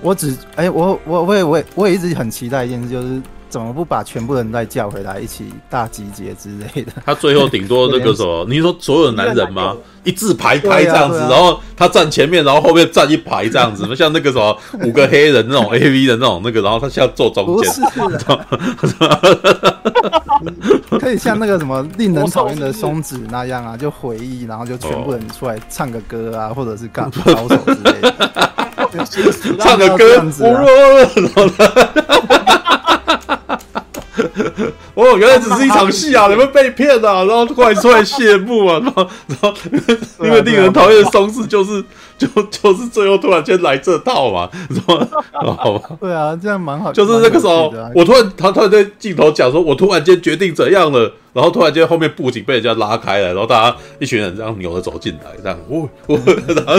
[0.00, 3.20] 我只哎，我我我也我也我也一直很期待一件事，就是。
[3.52, 6.92] 怎么不把全部人再叫回来一起大集结之类的？
[7.04, 8.46] 他最后顶多那个什么？
[8.48, 9.76] 你说所有的男人吗？
[10.04, 17.70] 一字排开这样子，然后他站前面，然后后面站一排这样子，像那个什么五个黑人那种 AV 的那种那个，然后他现在坐中间，
[18.80, 18.94] 不是
[21.02, 28.14] 可以像那个什么令人讨厌的松子那样啊，就回忆，然后就全部人出来唱个歌啊，或者是干 高手之类的，
[29.58, 30.24] 唱个歌，
[34.94, 36.28] 哦，原来只是一场戏啊！
[36.28, 37.24] 你们被骗啊！
[37.24, 38.78] 然后突然出来谢幕啊！
[38.80, 39.52] 然后，然后
[40.20, 41.82] 因为令人讨厌的松子就是
[42.18, 45.08] 就 就是最后突然间来这套嘛，是吧？
[45.32, 45.90] 好吧？
[46.00, 46.92] 对啊，这样蛮好。
[46.92, 56.16] 就是那个时候，我突然他突然在镜头讲说，我突然间决定怎样了，然后突然间后面布景被人家拉开了，然后大家一群人这样扭着走进来，这样，我我
[56.54, 56.76] 然后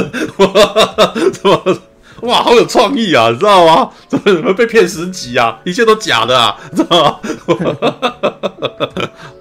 [1.34, 1.78] 什么？
[2.22, 3.90] 哇，好有创意啊，你知道吗？
[4.08, 5.60] 怎么怎么被骗十集啊？
[5.66, 7.20] 一切都假的啊，知道吗？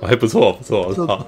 [0.03, 1.25] 还不错，不错，知道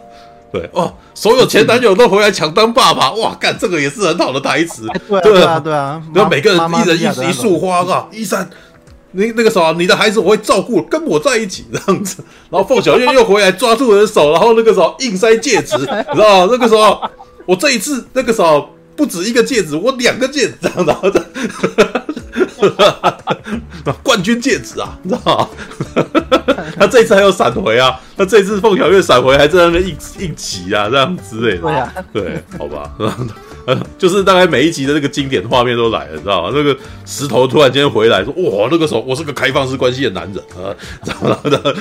[0.55, 0.71] 对。
[0.73, 4.87] 哦，所有前男友都回来抢当爸爸，哇，干这个也是很好的台词，
[5.23, 8.49] 对啊，对啊，然后每个人一人一一束花啊，一三，
[9.11, 16.49] 你那个时候你的孩子我会照顾，跟我在一起这样子，然后凤小岳又回来抓住我的手，然后那个时候硬塞戒指，你知道吗？
[16.53, 17.03] 那个时候
[17.47, 18.69] 我这一次那个时候。
[18.97, 21.27] 不止一个戒指，我两个戒指这样子，
[24.03, 25.49] 冠军戒指啊，你知道吗？
[26.77, 31.63] 他这次还有闪回啊，他这次凤小月闪回还在那边硬硬挤啊，这样之类的。
[31.63, 32.91] 对啊，对，好吧，
[33.97, 36.51] 就是大概每一集的那个经典画面都来了，你知道吗？
[36.55, 41.77] 那个石头突然间回来说：“哇，那个时候我是个开放式关系的男人啊，怎么的？”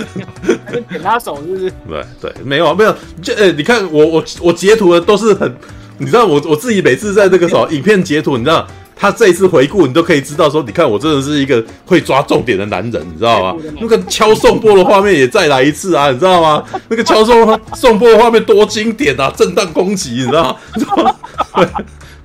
[0.90, 1.72] 点他手是不是？
[1.88, 5.54] 对对，没有没有，就哎、欸，你看我我我截图的都是很，
[5.98, 8.68] 你知道我我自己每次在那个什么影片截图，你知道。
[8.96, 13.62] 他这一次回顾，你都可以知道说，你看我真的是一个会抓重点的男人，你知道吗？
[13.82, 16.64] 那个敲送波的画面也再来一次啊，你知道吗？
[16.88, 20.58] 那个敲送送波的画面多经典啊， 震荡攻击，你知道
[21.04, 21.16] 吗？
[21.56, 21.68] 对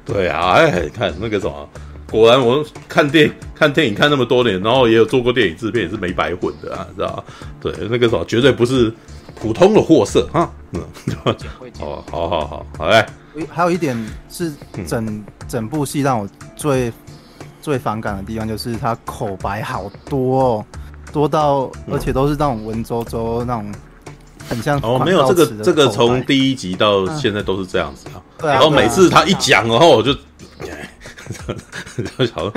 [0.15, 1.69] 对啊，哎，看那个什么，
[2.11, 7.23] 果然我看电看电影看那么多年，然后也有做过电影制片，也是没白混的啊，你知道吗？
[7.61, 8.93] 对，那个什么绝对不是
[9.35, 10.51] 普通的货色哈。
[10.73, 10.83] 嗯，
[11.81, 13.05] 哦，好好好，好嘞。
[13.47, 13.97] 还有一点
[14.31, 14.53] 是
[14.87, 16.93] 整、嗯、整部戏让我最
[17.61, 20.67] 最反感的地方，就是他口白好多哦，
[21.13, 23.73] 多到而且都是那种文绉绉那种，
[24.49, 28.23] 很像哦，没有这个这个从第一集到现在都是这样子啊。
[28.39, 30.13] 对啊，然后每次他一讲，然后我就，
[32.33, 32.51] 好，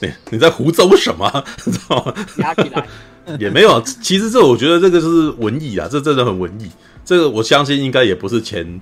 [0.00, 1.30] 你你在胡诌什么？
[1.58, 2.14] 知道吗？
[2.38, 2.86] 压起来
[3.38, 3.82] 也没有。
[3.82, 6.70] 其实这我觉得这个是文艺啊，这真的很文艺。
[7.04, 8.80] 这个我相信应该也不是前。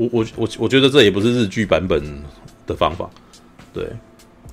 [0.00, 2.02] 我我我我觉得这也不是日剧版本
[2.66, 3.06] 的方法，
[3.74, 3.86] 对，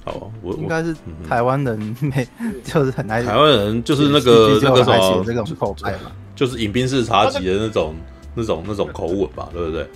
[0.04, 0.94] 好，我应该是
[1.28, 2.28] 台湾人没，
[2.66, 7.96] 就是很爱台湾人就是那个那个什么这种口白嘛，就是饮冰式茶几的那种
[8.36, 9.88] 那种那种口吻吧，对不对？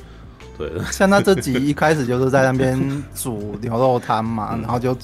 [0.58, 4.96] 对， 像他这集一开始就是在那边煮牛肉汤嘛，然后就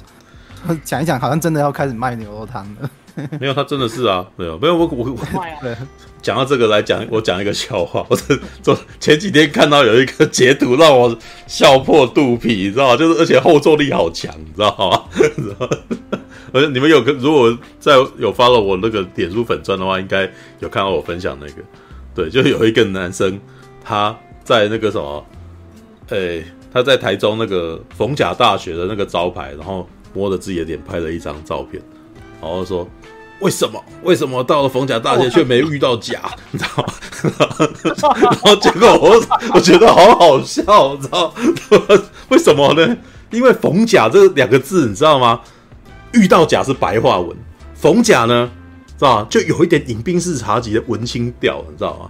[0.86, 2.90] 讲一讲，好像真的要开始卖牛肉汤了。
[3.42, 5.18] 没有，他真的是啊，没有，没有，我我我
[6.22, 8.06] 讲到这个来讲，我讲一个笑话。
[8.10, 12.98] 我这昨前几天看到有一个截图，让我笑破肚皮，你知道吗？
[12.98, 15.04] 就是而且后坐力好强，你知道吗？
[16.54, 21.54] 而且你们有个如果在有发了我那个脸书粉专的话，应该有看到我分享那个。
[22.16, 23.40] 对，就有一个男生
[23.84, 25.26] 他在那个什么，
[26.10, 31.82] 哎、他在台中那个逢甲大学的那个招牌，然后摸着自己的脸拍了一张照片，
[32.42, 32.88] 然后说。
[33.40, 33.84] 为什么？
[34.04, 36.20] 为什么到了逢甲大学却没遇到甲？
[36.52, 36.94] 你知道吗？
[38.22, 39.24] 然后结果我
[39.54, 41.34] 我觉得好好笑，你知道
[42.30, 42.98] 为什么呢？
[43.32, 45.42] 因为逢甲这两个字，你知道吗？
[46.14, 47.36] 遇到甲是白话文，
[47.76, 48.50] 逢甲呢，
[48.98, 49.28] 知道吗？
[49.30, 52.10] 就有一点饮冰室茶几的文青调，你知道吗？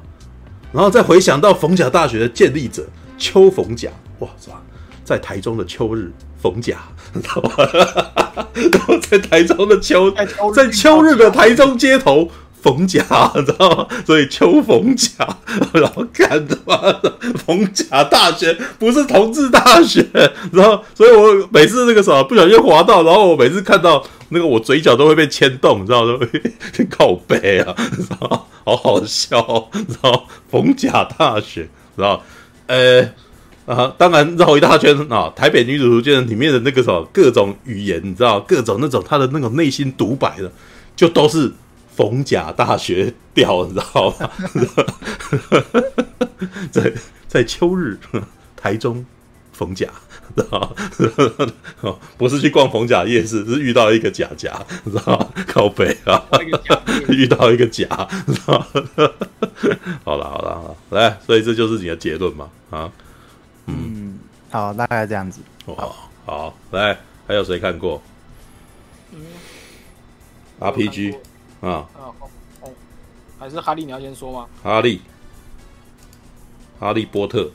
[0.72, 2.86] 然后再回想到逢甲大学的建立者
[3.18, 4.62] 邱逢甲，哇，是吧？
[5.08, 6.12] 在台中的秋日。
[6.40, 6.78] 逢甲，
[7.12, 7.52] 知道吗？
[8.54, 10.12] 然后在台中的秋，
[10.54, 12.30] 在秋日的台中街头
[12.62, 13.88] 逢甲，你知道吗？
[14.06, 15.10] 所以秋逢甲，
[15.74, 17.12] 然后看他妈的
[17.44, 20.06] 逢甲大学不是同志大学，
[20.52, 26.20] 然后所以我每次那个什么不小心滑到，然后我每次看到那个我嘴角都会被牵动，你知道吗？
[26.92, 28.42] 靠背啊，知道吗？
[28.64, 32.22] 好好笑，你知道逢甲大学，知道
[32.68, 33.10] 呃。
[33.68, 35.30] 啊，当然绕一大圈啊！
[35.36, 40.50] 台北女主图鉴里面的那个什么各种语言，你知道，各种那种她的那种内心独白的，
[40.96, 41.52] 就都是
[41.94, 44.32] 逢甲大学调，你知道吗？
[46.72, 46.94] 在
[47.28, 48.00] 在秋日，
[48.56, 49.06] 台中
[49.52, 49.86] 逢甲，
[50.34, 50.74] 知道
[51.82, 51.96] 吗？
[52.18, 55.28] 不是去逛逢甲夜市，是遇到一个甲甲，你知道吗？
[55.46, 56.24] 靠北啊，
[57.10, 57.86] 遇到一个甲，
[58.28, 58.68] 知道吗？
[60.06, 62.48] 好了好了好了，来，所以这就是你的结论嘛？
[62.70, 62.90] 啊。
[63.68, 65.42] 嗯，好，大概这样子。
[65.68, 65.90] 哇，
[66.26, 68.02] 好，来，还有谁看过？
[69.14, 69.20] 嗯
[70.60, 71.16] ，RPG
[71.62, 71.88] 啊，啊，
[72.62, 72.70] 哦，
[73.40, 74.48] 还是哈利，你要先说吗？
[74.64, 75.02] 哈利，
[76.80, 77.52] 哈利波特。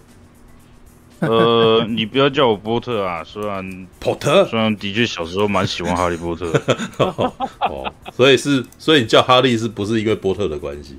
[1.20, 6.51] 呃，你不要叫我波特啊，虽然波特，虽然的确小时候蛮喜欢哈利波特。
[6.98, 10.98] 哦，所以是，所以你叫哈利是不是因为波特的关系？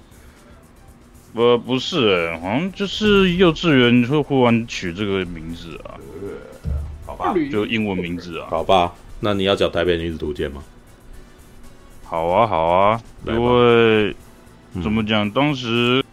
[1.36, 5.98] 呃，不是好像就是幼稚园会忽然取这个名字啊，
[7.08, 10.64] 好吧，就英文名字啊，好吧，那你要讲台北女子图鉴吗？
[12.04, 14.16] 好啊，好啊，因为
[14.84, 16.04] 怎么讲，当时，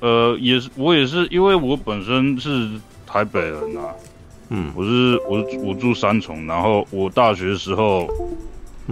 [0.00, 2.68] 呃，也是我也是，因为我本身是
[3.06, 3.94] 台北人啊，
[4.48, 8.08] 嗯，我是我我住三重，然后我大学的时候。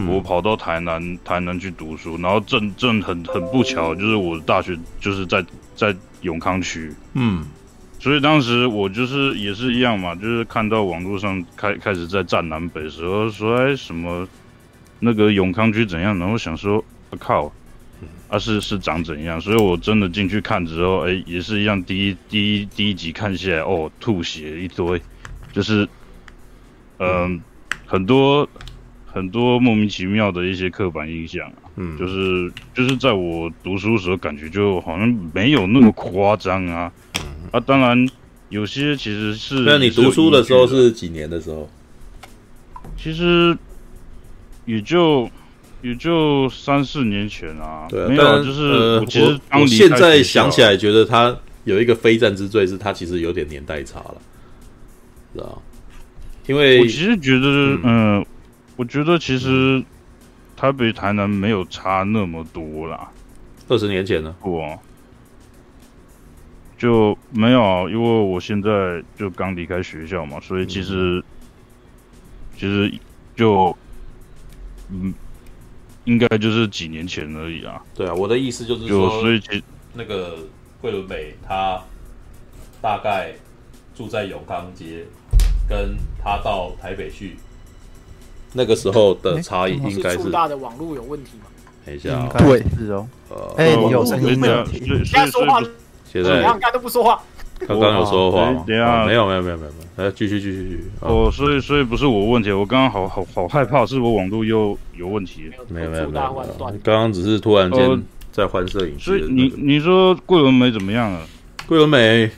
[0.09, 5.45] 我跑到台南，台南去读书，然后正正很很不巧，就是我大学就是在
[5.77, 7.45] 在永康区，嗯，
[8.01, 14.27] 所以当时我就是也是一样嘛，就是看到网络上开开始在站南北的时候说，哎什么
[14.99, 17.53] 那个永康区怎样，然后想说，我、啊、靠，
[18.29, 25.01] 啊是是长怎样，所以我真的进去看之后，哎也是一样，第一第一第一集看下来，哦吐血一堆，
[25.53, 25.89] 就是
[26.99, 27.41] 嗯、呃、
[27.87, 28.49] 很多。
[29.15, 38.09] 很多莫名其妙的一些刻板印象，嗯，就是就是在我读书的时候，感觉就好像没有那么夸张啊，嗯、啊，当然
[38.49, 39.61] 有些其实是。
[39.61, 41.71] 那你读书的时候是几年的时候？
[42.97, 43.57] 其实
[44.67, 45.31] 也就
[45.81, 54.17] 也就三四年前啊，对啊，没有，就是、呃、我其实我，我现在想起来，觉得他有一个非战之罪，是他其实有点年代差了，
[55.35, 55.63] 知道？
[56.49, 58.19] 因为我其实觉得，嗯。
[58.19, 58.27] 呃
[58.77, 59.85] 我觉得其实
[60.57, 63.13] 台北、台南没有差那么多啦。
[63.69, 64.35] 二十年前呢？
[64.41, 64.61] 不，
[66.77, 71.25] 就没有，因为我现在就刚离开学校嘛，所以其实、嗯、
[72.57, 72.93] 其实
[73.37, 73.77] 就
[74.91, 75.15] 嗯，
[76.05, 77.81] 应该就是几年前而已啊。
[77.95, 80.37] 对啊，我的意思就是说，所以其实那个
[80.81, 81.81] 桂纶镁他
[82.83, 83.33] 大概
[83.95, 85.07] 住在永康街，
[85.69, 87.37] 跟他到台北去。
[88.55, 91.47] 那个时候的差异应该是，是大的网络有问题吗？
[91.85, 93.07] 等一下，对，是哦。
[93.29, 94.65] 呃，哎，你有声音没有。
[95.05, 95.61] 现在说话，
[96.11, 97.21] 现在刚刚都不说话。
[97.67, 98.65] 刚刚有说话吗？
[98.67, 100.91] 等下，没有，没有，没有，没有，来继续，继续，继续。
[101.01, 105.51] 哦，所以，所以不是我问题，我刚刚好好好害怕，是我网络又有问题。
[105.69, 106.47] 没有，没有，没有。
[106.83, 109.05] 刚刚只是突然间在换摄影师。
[109.05, 111.21] 所以你你说桂纶镁怎么样了？
[111.67, 112.31] 桂纶镁，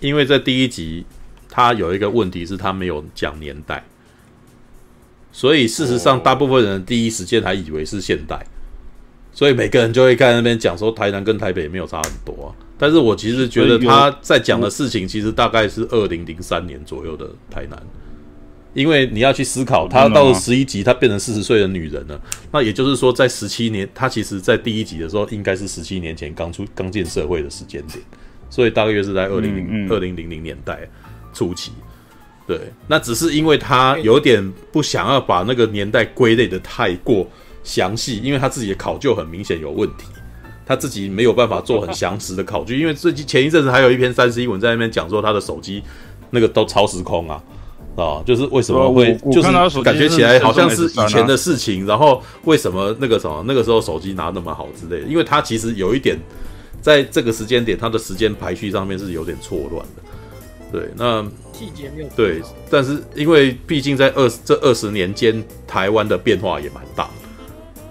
[0.00, 1.04] 因为在第一集，
[1.48, 3.84] 他有一个问题是他没有讲年代。
[5.36, 8.42] 所以事实上，大部分人第一时间还以为是现代，
[9.34, 12.48] 所以每个人就会在那边讲说台南跟台北没有差很多啊。
[12.78, 17.78] 但是我其实觉得他在讲的事情，其实大概是二零零三年左右的台南，
[18.72, 22.18] 因为你要去思考，他到了十一集，他变成四十岁的女人了，
[22.50, 28.02] 那也就是说，在十七年，他其实在第一集的时候，应该是十七年前刚出刚进社会的时间点，
[28.48, 30.88] 所以大约是在二零零二零零零年代
[31.34, 31.72] 初期。
[32.46, 37.26] 对，那只是因为他有点不想要把那个年代归类的太过
[37.64, 40.04] 详细，因为他自己的考究很明显有问题，
[40.64, 42.78] 他自己没有办法做很详实的考据。
[42.78, 45.82] 因为最近前一阵子还有一篇三十一文在那边讲说他的手机
[46.30, 47.42] 那个都超时空啊
[47.96, 55.08] 啊，就是为什么会就是感觉起来好像是以前的事情，然后为什么那个什么那个时候手机拿那么好之类的？
[55.08, 56.16] 因为他其实有一点
[56.80, 60.02] 在这个时间点，他的时间排序上面是有点错乱的。
[60.70, 61.24] 对，那
[61.56, 67.10] 细节没有对，但是因为毕竟在二这二十年间，台湾的变化也蛮大的。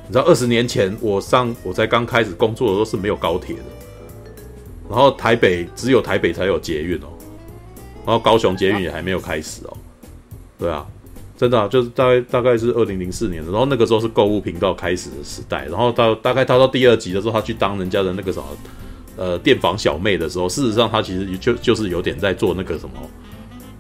[0.07, 3.63] 你知道，二十年前我上我在刚开始工作的时候是没有高铁的，
[4.89, 7.09] 然后台北只有台北才有捷运哦，
[8.05, 9.75] 然后高雄捷运也还没有开始哦。
[10.59, 10.85] 对啊，
[11.35, 18.45] 真的啊，就是大概大概是二零零四年的，然后那个时候是购物频道开始的时代，然后到大概他到第二集的时候，他去当人家的那个什么。
[19.17, 22.95] 呃，电访小妹的时候，事实上他其实就就是有点在做那个什么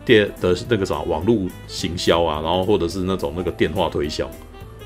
[0.05, 1.37] 电的那个什么网络
[1.67, 4.29] 行销啊，然后或者是那种那个电话推销，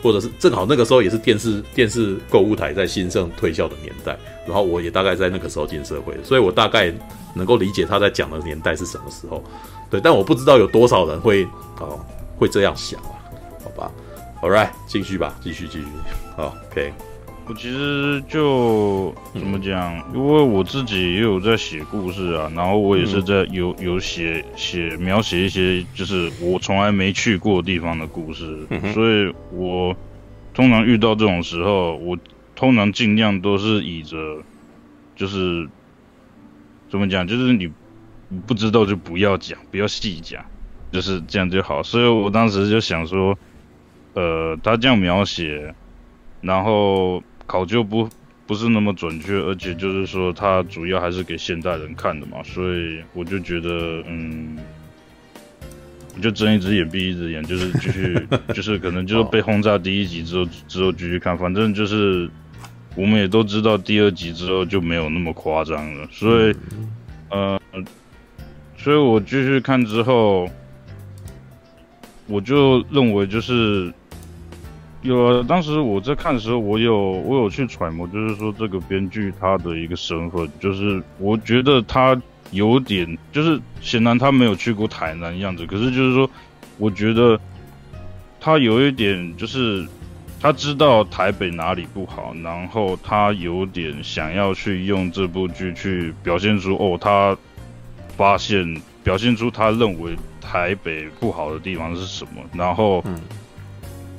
[0.01, 6.93] 或者是正好那个时候也是电视电视购物台在兴盛推销的年代，然后我也大概在那个时候进社会，所以我大概
[7.35, 9.43] 能够理解他在讲的年代是什么时候，
[9.89, 11.45] 对，但我不知道有多少人会
[11.79, 11.99] 哦
[12.37, 13.11] 会这样想啊，
[13.63, 13.91] 好吧
[14.41, 15.85] ，All right，继续吧，继续继续，
[16.37, 17.08] 好，OK。
[17.49, 29.95] 我其实就怎么讲，因为我自己也有在写故事啊，然后我也是在有有写写描写一些就是我从来没去过地方的故事，所以我
[30.53, 32.15] 通常遇到这种时候，我
[32.55, 34.15] 通常尽量都是以着
[35.15, 35.67] 就是
[36.87, 37.71] 怎么讲，就是你
[38.27, 40.45] 你不知道就不要讲，不要细讲，
[40.91, 41.81] 就是这样就好。
[41.81, 43.35] 所以我当时就想说，
[44.13, 45.73] 呃，他这样描写，
[46.41, 47.23] 然后。
[47.49, 48.07] 考究不
[48.45, 54.55] 不是那么准确，而且就是说，它主要还是给现代人看的嘛，所以我就觉得，嗯，
[56.15, 62.29] 我就睁一只眼闭一只眼，就是继续， 就是可能就是被轰炸第一集之后，之后继续看，反正就是
[62.95, 66.55] 我们也都知道，第二集之后就没有那么夸张了，所以，
[67.31, 67.59] 呃，
[68.77, 70.47] 所以我继续看之后，
[72.27, 73.91] 我就认为就是。
[75.01, 82.21] 有啊，当时我在看的时候，我有我有去揣摩，就是说这个编剧他的一个身份，就是我觉得他
[82.51, 86.29] 有点，就是显然他没有去过台南样子，可是就是说，
[86.77, 87.39] 我觉得
[88.41, 89.87] 他有一点，就是
[90.41, 97.37] 他知道台北哪里不好，然后他有点想要去用这部剧去表现出，哦，他
[98.17, 103.01] 发现表现出他认为台北不好的地方是什么，然后。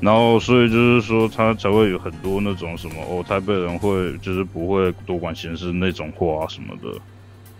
[0.01, 6.99] 嗯然后，所以就是说，他才会有很多那种什么哦，台北人会就是不会多管闲事那种话什么的，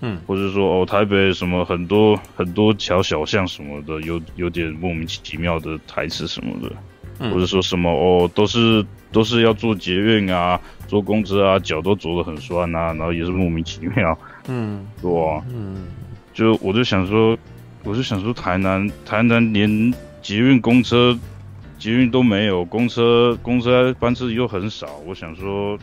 [0.01, 14.19] 嗯，或者说哦，台北什么很多很多条小巷什么的，有有点莫名其妙的台词什么的，或者说什么哦，都是都是要做捷运啊，坐公车啊，脚都走得很酸啊，然后也是莫名其妙，
[14.49, 15.45] 嗯，对吧？
[15.55, 15.89] 嗯，
[16.33, 17.37] 就我就想说，
[17.85, 21.19] 我就想说，台南台南连捷运、公车、
[21.81, 25.77] 捷运都没有，公车公车班次又很少，我想说，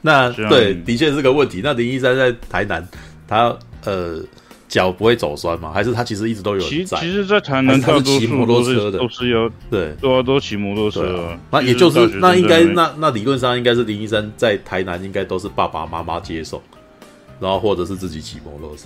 [0.00, 1.60] 那对，的确是个问题。
[1.62, 2.88] 那林一山在台南，
[3.26, 3.54] 他
[3.84, 4.22] 呃。
[4.68, 5.72] 脚不会走酸吗？
[5.72, 7.00] 还是他其实一直都有人在？
[7.00, 11.34] 其实，在台南大多数骑摩托车的，都是要对，都要都骑摩托车。
[11.50, 16.60] 那也就是那应该那那理论上应该是林医生在台南应该都是爸爸妈妈接送，
[17.40, 18.82] 然后或者是自己骑摩托车。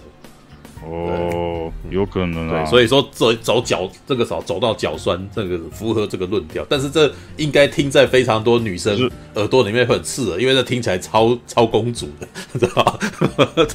[0.84, 2.64] 哦，有可能啊。
[2.64, 6.66] 对，所以说走走脚这个少走到脚酸，这个符合这个论调。
[6.68, 12.26] 但是这应该听在非常多女生耳朵里面会很刺耳，因为这听起来超超公主的，
[12.58, 12.98] 知道吧？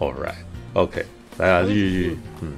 [0.00, 0.34] All right,
[0.72, 1.04] OK，
[1.38, 2.48] 来啊，继续，嗯，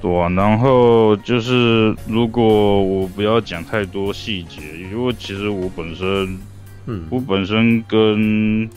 [0.00, 6.38] 对啊，然后就是如果我不要讲太多细节，因为其实我本身，
[6.86, 8.70] 嗯，我本身跟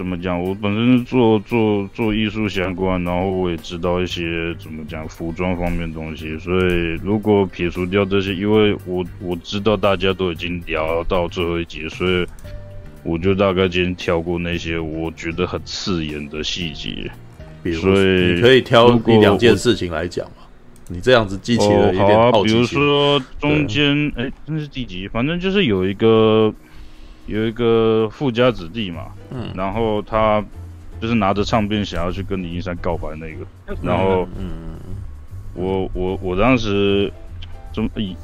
[0.00, 12.26] 怎么讲，我本身做做做艺术相关，然后我也知道一些怎么讲服装方面的东西，所以如果撇除掉这些，因为我我知道大家都已经聊到最后一集，所以。
[13.02, 17.10] 我就大概今天挑过那些我觉得很刺眼的细节，
[17.62, 20.42] 比如说你可以挑一两件事情来讲嘛。
[20.88, 22.28] 你这样子记起了一点好奇。
[22.28, 25.08] 哦，好啊，比如说中间，哎，那是第几？
[25.08, 26.52] 反正就是有一个
[27.30, 30.44] 有一个富家子弟嘛，嗯，然后他
[31.00, 33.46] 就是拿着唱片想要去跟林一山告白那个，
[33.82, 34.76] 然后，嗯，
[35.54, 37.10] 我我我当时
[37.72, 38.16] 怎么以。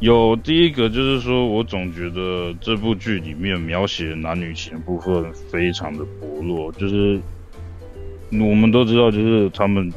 [0.00, 6.70] 有第一个就是说，我总觉得这部剧里面描写男女情的部分非常的薄弱。
[6.72, 7.18] 就是
[8.32, 9.90] 我们都知道，就是他们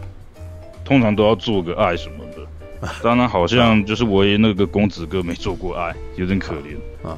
[0.85, 2.89] 通常都要做个爱什么的。
[3.03, 7.17] 当然，好像就是唯一那个公子哥没做过爱，有点可怜啊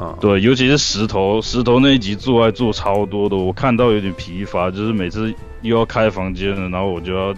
[0.00, 0.16] 啊。
[0.20, 4.70] 对，尤其是石头，石头那一集做爱做超多的，我看到有点疲乏。
[4.70, 5.32] 就是每次
[5.62, 7.34] 又要开房间了，然后我就要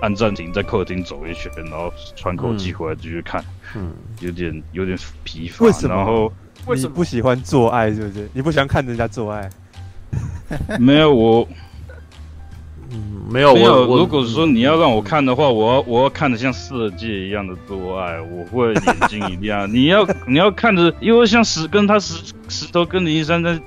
[0.00, 3.44] 按暂停，在客厅走一圈，然后喘口气回来继续看。
[3.74, 5.66] 嗯，有点有点疲乏。
[5.66, 5.94] 为什么？
[5.94, 6.32] 然后
[6.66, 7.92] 为什么不喜欢做爱？
[7.92, 8.28] 是不是？
[8.32, 9.50] 你不喜欢看人家做爱？
[10.78, 11.46] 没有我，
[12.90, 13.84] 嗯，没有没有。
[13.96, 19.68] 如果说你要让我看的话，我要我要看的像色戒一样的做爱，我会眼睛一亮。
[19.72, 23.58] 你要你要看着，因为像石跟他石石头跟林一山在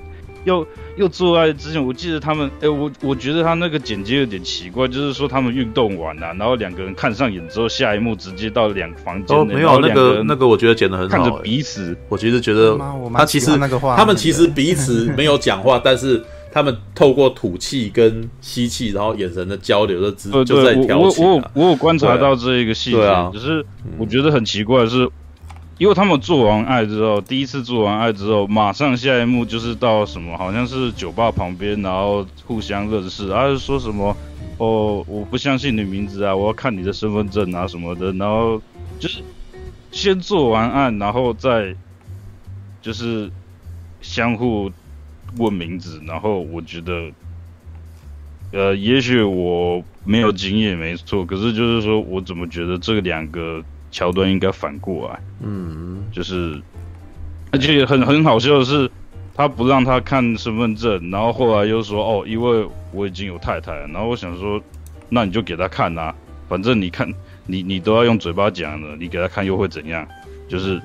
[0.43, 0.65] 要。
[0.97, 9.37] 又做爱之前，我记得他们，哎、欸，我我觉得他那个剪接有点奇怪，就是说他们运动完了、啊，然后两个人看上眼之后，下一幕直接到两个房间。
[9.37, 11.23] 哦，没有那个那个，我觉得剪的很好、欸。
[11.23, 12.77] 看着彼此，我其实觉得
[13.13, 13.57] 他其实
[13.95, 21.27] 他们其实彼此没有讲话， 但是他们透过吐气跟吸气，然后眼神的交流的姿就在调情、啊。
[21.27, 23.65] 我我我我有观察到这一个细节、啊，只是
[23.97, 25.09] 我觉得很奇怪的是。
[25.77, 34.13] 因为他们做完爱之后，第一次做完爱之后，马上下一幕就是到什么，好像是酒吧旁边，然后互相认识，然啊，说什么，
[34.57, 38.61] 哦，我不相信你名字啊，我要看你的身份证啊什么的，然后
[38.99, 39.19] 就是
[39.93, 41.73] 先做完爱，然后再
[42.81, 43.31] 就是
[44.01, 44.69] 相互
[45.37, 47.11] 问名字，然后我觉得，
[48.51, 53.63] 呃，也许我没有经验没错，可是就是说我怎么觉得这两个。
[53.91, 56.61] 桥段应该反过来，嗯，就是，
[57.51, 58.87] 而且很很好笑的是，
[59.33, 64.61] 他不让他看身份证，然后后来又说哦，因为我已经有太太了，然后我想说，
[65.09, 66.13] 那你就给他看啊，
[66.47, 67.11] 反正你看
[67.47, 70.07] 你你都要用嘴巴讲的，你给他看又会怎样？
[70.47, 70.79] 就是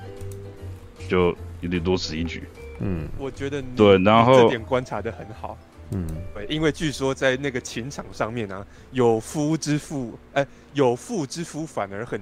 [1.07, 2.42] 就有点多此一举，
[2.80, 5.56] 嗯，我觉得对，然后这点观察得很好，
[5.90, 12.20] 嗯，对，因为据说在那个情场上面啊，有夫之妇，哎、欸，有妇之夫反而很。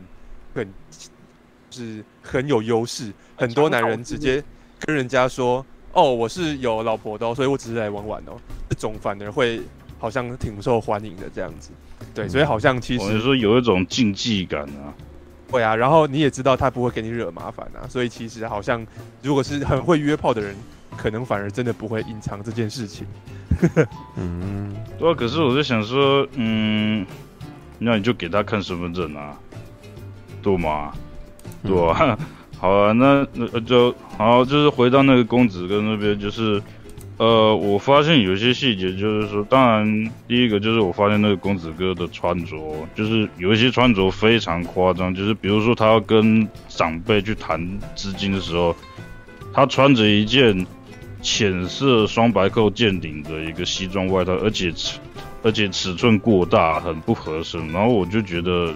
[0.54, 0.68] 很，
[1.70, 4.44] 是很有优势，很多男人直接
[4.80, 8.38] 跟人家说：“哦，我是有老婆的哦，所以我只是来玩玩哦。”
[8.68, 9.62] 这种反而会
[9.98, 11.70] 好像挺受欢迎的这样子，
[12.14, 14.92] 对，所以好像其实我说有一种竞技感啊，
[15.52, 18.84] 对啊，然后你也知道他不会给你惹麻烦啊，所以其实好像
[19.22, 20.56] 如果是很会约炮的人，
[20.96, 23.06] 可能反而真的不会隐藏这件事情。
[24.16, 27.06] 嗯，对啊，可是我就想说，嗯，
[27.78, 29.38] 那你就给他看身份证啊。
[30.42, 30.92] 对吗？
[31.62, 32.18] 对啊，嗯、
[32.58, 36.60] 好啊，那那就好，就是回到那个公子哥那边，就是
[37.22, 42.56] 呃，我发现有些细节，就是说，当然第一个就是我发现那个公子哥的穿着，
[42.96, 48.74] 就是有一些穿着非常夸张，就是比如说他要跟长辈去谈资金的时候，
[49.54, 50.66] 他穿着一件
[51.20, 54.98] 浅色双白扣见领的一个西装外套，而且尺
[55.44, 58.74] 而且尺寸过大，很不合身，然后我就觉得。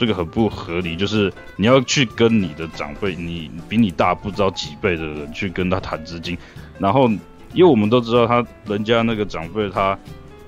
[0.00, 6.38] 这个很不合理，就是你要去跟你的长辈，你比你大不知道几倍的人去跟他谈资金，
[6.78, 7.10] 然后
[7.58, 9.98] 因为我们都知道他人家那个长辈他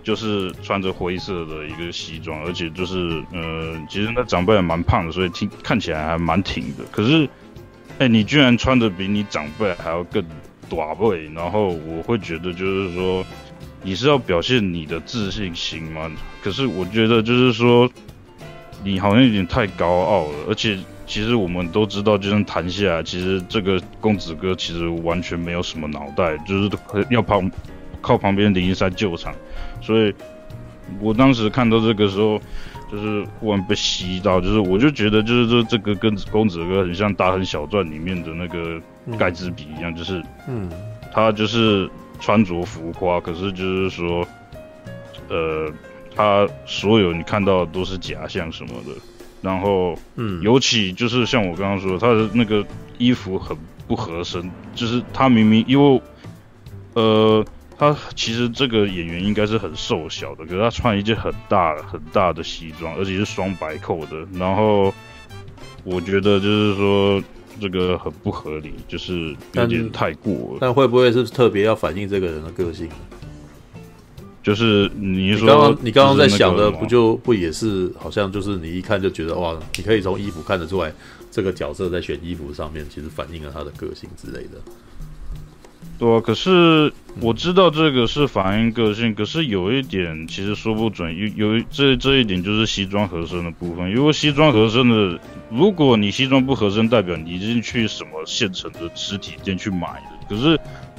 [0.04, 6.84] 就是穿着灰色的一个西装，而且就是呃，其实那长辈还蛮胖的，所以听看起来还蛮挺的。
[6.92, 7.28] 可是，
[7.98, 10.24] 哎，你居然穿的比你长辈还要更
[10.68, 13.26] 短背，然后我会觉得就是说
[13.82, 16.08] 你是要表现你的自信心吗？
[16.40, 17.90] 可是我觉得就是说。
[18.82, 20.78] 你好像有点太高傲了，而且
[21.10, 26.70] 其实我们都知道，就是谈下来，其实这个公子哥其实完全没有什么脑袋，就是
[27.10, 27.50] 要旁
[28.00, 29.34] 靠旁边林一山救场，
[29.82, 30.14] 所以
[31.00, 32.40] 我当时看到这个时候，
[32.92, 38.80] 就是忽然被吸到，就是我就觉得就是说这个跟公子哥很像《大亨小传》里面的那个
[39.18, 40.70] 盖茨比一样，就是嗯，
[41.12, 41.90] 他就是
[42.20, 44.24] 穿着浮夸，可是就是说，
[45.28, 45.68] 呃。
[46.12, 48.90] 他所有你看到的都是假象什么的，
[49.42, 52.64] 然后，嗯，尤其就是像我刚刚说，他的那个
[52.98, 53.56] 衣服很
[53.88, 56.02] 不合身，就是他明明因为，
[56.94, 57.44] 呃，
[57.78, 64.92] 他其实这个演员应该是很瘦小的，可是他穿一件很大很大的西装，而且是双白扣的，然后
[65.84, 67.22] 我觉得就是说
[67.58, 70.58] 这个很不合理，就是有点太过了。
[70.60, 72.88] 但会不会是特别要反映这个人的个性？
[74.42, 80.90] 就是你说，刚刚你刚刚在想的不就不也是好像就是你一看就觉得哇，你可以从衣服看得出来，
[81.30, 84.58] 这个角色在选衣服上面其实反映了他的个性之类的。
[85.98, 93.92] 对啊，可是我知道这个是反映个性，可是有一点其实说不准，有有这这一点就是西装合身的部分。
[93.92, 95.20] 如果西装合身的，
[95.50, 100.58] 如果你西装不合身，代表你已经去什么现成的实体店去买了，可是。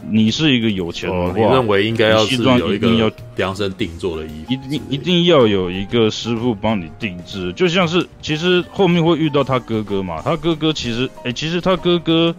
[0.10, 12.36] 你是一个有钱的话，哦、你认为应该要西装一定要量身定做的衣服，一定一定要有一个师傅帮你定制，就像是其实后面会遇到他哥哥嘛，他哥哥其实哎、欸，其实他哥哥，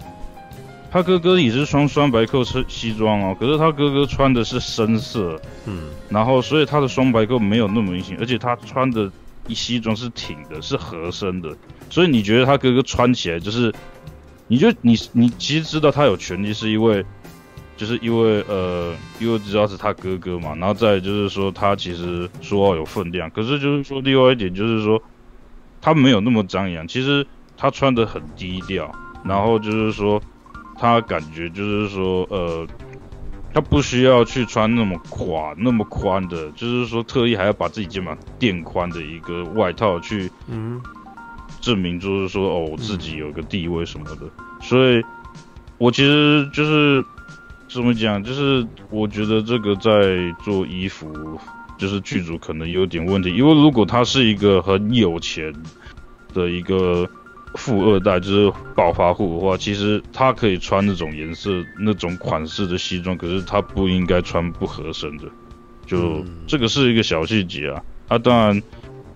[0.91, 9.11] 他哥哥也是穿双白扣西装哦，可是他哥哥穿的是深色，嗯，然后所以他的双白扣没有那么明显，而且他穿的
[9.47, 11.57] 一西装是挺的，是合身的，
[11.89, 13.73] 所以你觉得他哥哥穿起来就是，
[14.49, 17.05] 你就你你其实知道他有权利，是因为。
[17.83, 25.03] 就是因为呃，因为知道是他哥哥嘛，然后再就是说他其实说话有分量，可是就是说另外一点就是说
[25.81, 27.27] 他没有那么张扬，其实
[27.57, 28.89] 他穿的很低调，
[29.25, 30.23] 然后就是说
[30.79, 32.65] 他感觉就是说呃，
[33.53, 40.81] 他不需要去穿那么垮那么宽的，就是说特意还要把自己肩膀垫宽的一个外套去嗯
[41.61, 44.31] 证明就是说哦我自己有个地位什么的，
[44.61, 45.03] 所以
[45.79, 47.05] 我其实就是。
[47.73, 48.23] 怎么讲？
[48.23, 49.91] 就是我觉得这个在
[50.45, 51.41] 做衣服，
[51.79, 53.35] 就是剧组可能有点问题。
[53.35, 55.51] 因为如果他是一个很有钱
[56.35, 57.09] 的一个
[57.55, 61.51] 富二代，就是暴发户的话，其实他可以穿那种颜色、
[61.81, 65.25] 那种款式的西装，可是他不应该穿不合身的。
[65.87, 67.83] 就这个是一个小细节啊。
[68.09, 68.63] 啊，当然，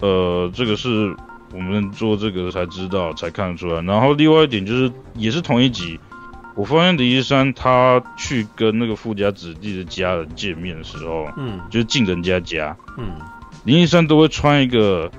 [0.01, 1.15] 呃，这个是
[1.53, 3.83] 我们做这个才知道、才看得出来。
[3.83, 6.01] 然后另外一点就是，也是同一集。
[6.57, 13.21] 我发现林一山他去跟那个富家子弟的家人见面的时候，嗯，就是进人家家，嗯，
[13.65, 15.11] 林一山都会穿一个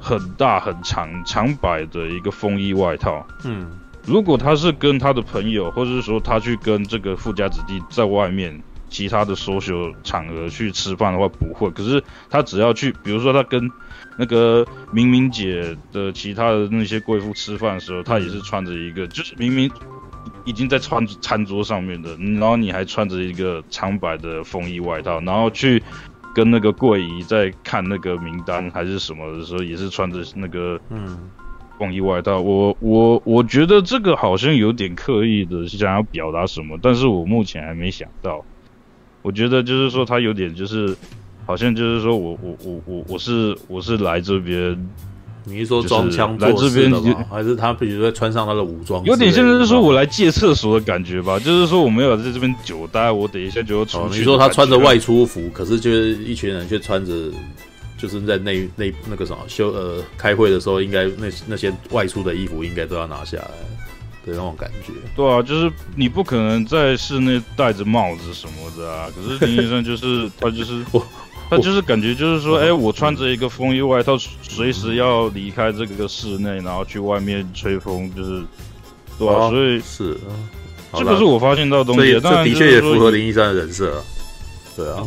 [0.00, 11.70] 很大很长长摆的一个风衣外套，嗯，如果他是跟他的朋友，或者是说他去跟这个富家子弟在外面其他的 social 场合去吃饭的话，不会。
[11.72, 13.70] 可是他只要去，比如说他跟
[14.16, 19.70] 那个明明姐的其他的那些贵妇吃饭的时候，他也是穿着一个，就是明明。
[20.44, 25.82] 已经在餐餐桌上面的，然后你还穿着一个长白的风衣外套，然后去
[26.34, 31.18] 跟那个柜姨在看那个名单还是什么的时候，也是穿着那个嗯
[31.78, 32.40] 风衣外套。
[32.40, 38.44] 我我我觉得这个好像有点刻意的想要表达什么，但是我目前还没想到。
[39.22, 40.94] 我觉得就是说他有点就是，
[41.46, 44.88] 好像就是说我我我我我是我是来这边。
[45.46, 47.24] 你是说装腔作势的吗？
[47.30, 49.04] 还是他比如说穿上他的武装？
[49.04, 54.18] 有点像是说我来借厕所的感觉吧，就是说我没有在这边久待，我等一下就要出去。
[54.18, 57.30] 你说他穿着外出服，可是就是一群人却穿着，
[57.98, 63.44] 就是在那那那个什么休呃开会的时候，应该那那些外出的衣服应该都要拿下来
[64.24, 64.94] 的那种感觉。
[65.14, 69.08] 对啊，就是你不可能在室内戴着帽子什么的啊。
[69.14, 71.06] 可是林先生就是他就是 我。
[71.56, 78.42] 他就是感觉就是说，哎、欸，我穿着一个风衣外套，随时要离开这个室内，然后去外面吹风，就是，
[79.18, 79.50] 对吧、啊？
[79.50, 80.18] 所以是，
[80.94, 82.12] 这个是我发现到的东西。
[82.20, 84.02] 这的确也符合林一山的人设。
[84.76, 85.06] 对啊。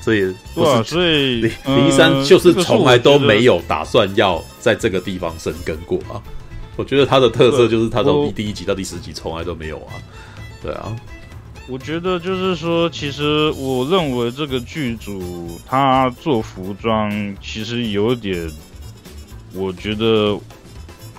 [0.00, 6.22] 所以，对啊，所以林一山就是从来都没有打算要在这个地方生根过啊。
[6.76, 9.98] 我觉得他的特色就是他从第一集到第十集从来都没有啊。
[10.62, 10.94] 对啊，
[11.68, 18.50] 我觉得就是说，其实我认为这个剧组他做服装其实有点，
[19.52, 20.38] 我觉得，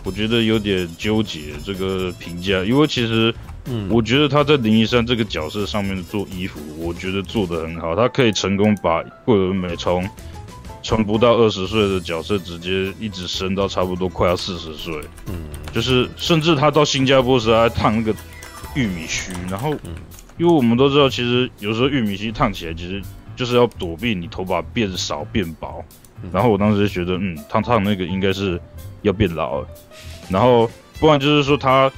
[0.04, 3.34] 我觉得有点纠结这个评价，因为其实。
[3.70, 7.94] 嗯，我觉得他在林一山这个角色上面做衣服，我觉得做的很好。
[7.94, 10.10] 他可以成功把桂纶镁从
[10.82, 14.96] 从不到二十岁的角色，直接一直升到差不多快要四十岁。
[15.26, 18.16] 嗯，就是甚至他到新加坡时还烫那个
[18.74, 19.76] 玉米须，然后，
[20.38, 23.02] 因为我们都知道，其实有时候玉米须烫起来，其实
[23.36, 25.84] 就是要躲避你头发变少变薄。
[26.32, 28.60] 然后我当时就觉得，嗯，烫烫那个应该是
[29.02, 29.68] 要变老了。
[30.30, 30.70] 然后
[31.00, 31.92] 不然就是说他。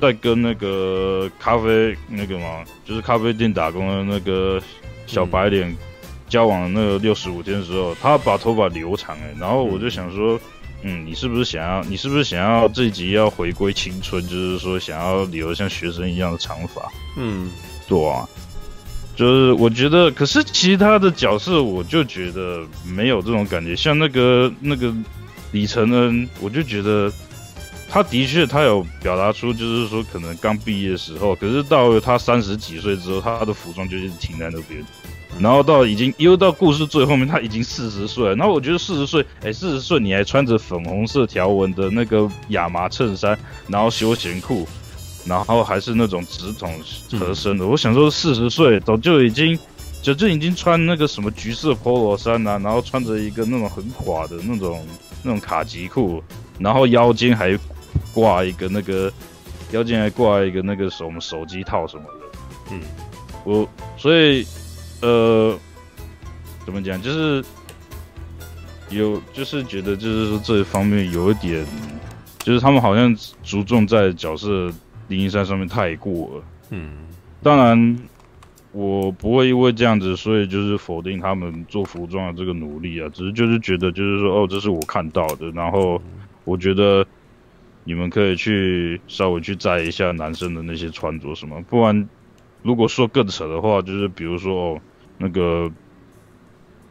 [0.00, 4.62] 在跟那个咖啡那个嘛，就是咖啡店打工的那个
[5.04, 5.76] 小白脸
[6.28, 10.38] 交往的那个六十五天的时候，他把头发留长哎，然后我就想说，
[10.82, 16.88] 嗯，你是不是想要，你是不是想要这一集要回归青春，就是说想要留像学生一样的长发？
[17.16, 17.50] 嗯，
[17.86, 18.28] 对啊，
[19.16, 24.92] 就是我觉得，可是其他的角色我就觉得没有这种感觉，像那个那个
[25.52, 27.12] 李承恩，我就觉得。
[27.86, 34.84] 他的确，他有表达出，就是说可能刚毕业的时候，可是到了他三十几岁之后，他的服装就一直停在那边，
[35.38, 38.34] 然后到已经又到故事最后面，他已经四十岁了。
[38.34, 44.66] 然后我觉得四十岁，哎，四十岁你还穿着粉红色条纹的那个亚麻衬衫，然后休闲裤，
[45.26, 46.72] 然后还是那种直筒
[47.18, 47.66] 合身的。
[47.66, 49.58] 我想说，四十岁早就已经
[50.02, 54.86] 就就已经穿那个什么橘色 polo 衫啊，然后穿着一个那种很垮的那种
[55.22, 56.22] 那种卡其裤，
[56.58, 57.58] 然后腰间还。
[58.12, 59.12] 挂一个那个
[59.70, 62.38] 腰间还挂一个那个什么手机套什么的，
[62.72, 62.80] 嗯，
[63.44, 64.44] 我所以
[65.00, 65.56] 呃
[66.64, 67.44] 怎么讲，就是
[68.90, 71.64] 有就是觉得就是说这一方面有一点，
[72.40, 73.14] 就是他们好像
[73.44, 74.72] 着重在角色
[75.08, 77.06] 林一山上面太过了，嗯，
[77.42, 77.98] 当然
[78.72, 86.00] 我不会因为这样子，所以就是否定他们做服装的这个努力啊，只是就是觉得就是说哦，这是我看到的，然后
[86.44, 87.06] 我觉得。
[87.86, 92.08] 你们可以去稍微去摘一下男生的那些穿着什么，不然
[92.62, 94.80] 如果说更扯的话，就是比如说哦，
[95.18, 95.70] 那个，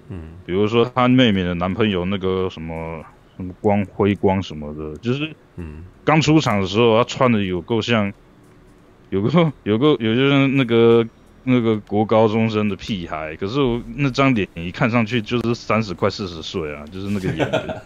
[0.10, 3.04] 嗯，比如说他妹妹的男朋友那个什么
[3.36, 8.14] 什么光辉光什么的，就是，嗯，刚出场的时候他穿的有够像，
[9.10, 11.08] 有个 有个有就像那个。
[11.46, 17.82] 那个国高中生的屁孩，可是我那张脸一看上去就是三十快四十岁啊，就是那个样子。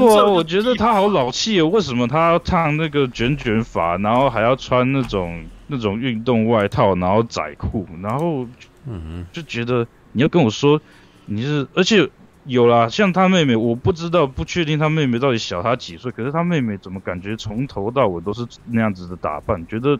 [0.02, 8.44] 我我觉得他好老气哦，为什么他要烫那个卷卷发，然后还要穿那种那种运动外套，然后窄裤，然后
[8.88, 10.82] 嗯，就觉得你要跟我说
[11.26, 12.10] 你是，而且
[12.44, 19.98] 有啦，像他妹妹，我不知道不确定他妹妹到底小他几岁，可是他妹妹怎么感觉从头到尾都是那样子的打扮，觉得。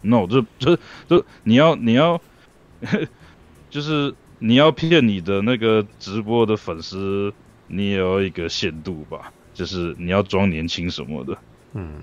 [0.00, 0.78] no，这这
[1.08, 2.20] 这，你要你要，
[3.68, 7.34] 就是你要骗你的那个直播的粉丝，
[7.66, 11.36] 你也要一个限度吧，就是你要装年轻什么的，
[11.74, 12.00] 嗯，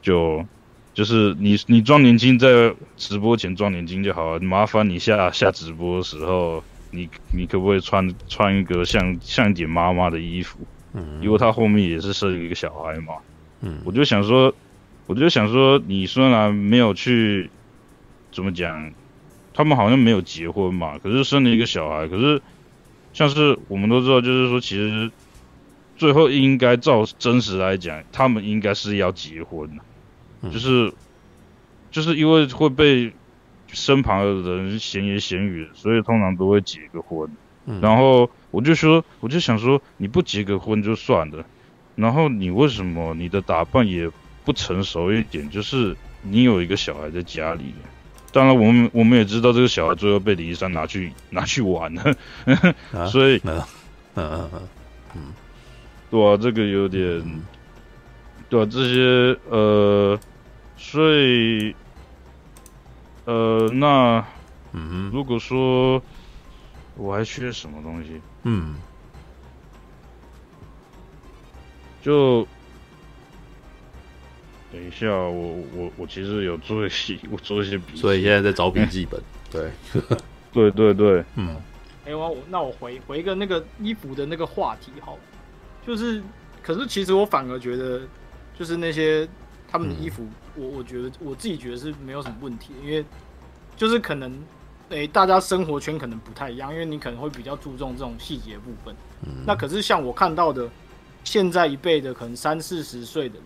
[0.00, 0.46] 就
[0.94, 6.64] 就是你你装年轻在直播前装年轻就好了，麻烦你下下直播的时候，
[6.96, 10.58] 你你可不可以穿穿一个像像一点妈妈的衣服？
[10.94, 13.14] 嗯，因为他后面也是生一个小孩嘛，
[13.60, 14.54] 嗯，我就想说。
[15.08, 17.48] 我就想说，你虽然没有去，
[18.32, 18.92] 怎么讲，
[19.54, 22.42] 他们好像没有结婚嘛，可是生了一个小孩，可是
[23.12, 25.08] 像是我们都知道，就是说其实
[25.96, 30.92] 最后应该照真实来讲，他们应该是要结婚的，就是
[31.92, 33.12] 就是因为会被
[33.72, 37.28] 身旁的人闲言闲语，所以通常都会结个婚。
[37.80, 41.44] 然后我就说，我就想说，你不结个婚就算了，
[41.96, 44.08] 然后你为什么你的打扮也
[44.44, 47.74] 不成熟一点，就是你有一个小孩在家里，
[48.32, 51.92] 当然我们我们也知道这个小孩最后被李一山拿去拿去玩。
[51.94, 52.14] 了，
[52.92, 53.64] 啊、所以，嗯
[54.14, 54.68] 嗯嗯
[55.16, 55.34] 嗯，
[56.08, 57.42] 对啊，这个有点，嗯、
[58.48, 60.16] 对啊，这些呃，
[60.76, 61.74] 所以，
[63.26, 64.24] 呃，那，
[64.72, 66.02] 嗯，如果说
[66.96, 68.74] 我还缺什么东西，嗯，
[72.02, 72.46] 就。
[74.72, 79.18] 等一下，我我我其实有做一些，我做一些笔记，所以现在在找笔记本。
[79.50, 79.70] 对，
[80.52, 81.56] 对对对，嗯。
[82.04, 85.16] 哎、欸，我那我回回一个那个衣服的那个话题，好，
[85.86, 86.20] 就是，
[86.62, 88.02] 可是其实我反而觉得，
[88.58, 89.26] 就是那些
[89.68, 93.04] 他们的衣服，嗯、我我觉得我自己觉得是没有什么问题，因为
[93.76, 94.30] 就是可能
[94.88, 98.94] 诶、欸，大家生活圈可能不太一样，因为你可能会比较注重这种细节部分。
[99.22, 100.68] 嗯、那可是像我看到的，
[101.24, 103.44] 现在一辈的可能三四十岁的人，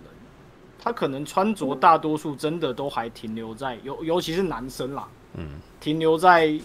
[0.78, 5.48] 他可能穿着大多数真的都还停留在尤尤其是男生啦，嗯，
[5.80, 6.58] 停留在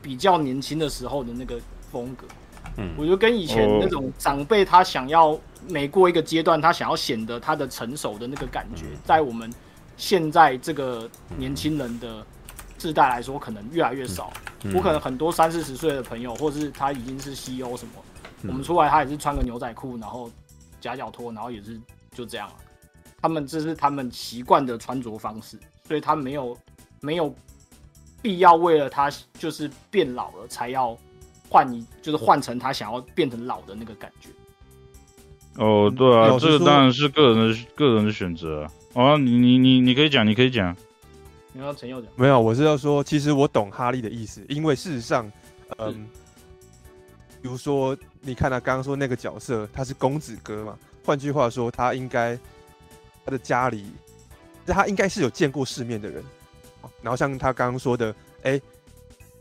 [0.00, 2.26] 比较年轻的时候的那个风格。
[2.76, 5.38] 嗯，我觉得跟以前那种长辈他想要
[5.68, 9.52] 每过一个阶段，他想要显得他的成熟的那个感觉，在我们
[9.96, 12.24] 现在这个年轻人的。
[12.82, 14.32] 世代来说，可能越来越少。
[14.62, 17.92] 嗯、我可能很多三四十岁的朋友，或者是他已经是 CEO 什么，
[18.40, 20.30] 嗯、我们出来他也是穿个牛仔裤，然后
[20.80, 21.78] 夹脚拖，然后也是
[22.10, 22.50] 就这样。
[23.20, 26.56] 他们这是他们习惯的穿着方式，所以他没有
[27.00, 27.34] 没有
[28.22, 30.96] 必要为了他就是变老了才要
[31.50, 34.30] 换一，就是换成他想要变成老的那个感觉。
[35.60, 38.72] 哦，对啊，这个当然是个人的个人的选择啊。
[38.94, 40.74] 哦，你你你你可以讲，你可以讲。
[41.52, 42.10] 你要陈佑讲？
[42.16, 45.30] 没有，我是要说，其实我懂哈利的意思，因为事实上，
[45.76, 46.08] 嗯，
[47.42, 52.38] 比如说，你看他刚刚说那个角色，他是公子哥嘛，换句话说，他应该
[53.24, 53.84] 他的家里，
[54.64, 56.24] 他应该是有见过世面的人，
[57.02, 58.58] 然后像他刚刚说的，哎，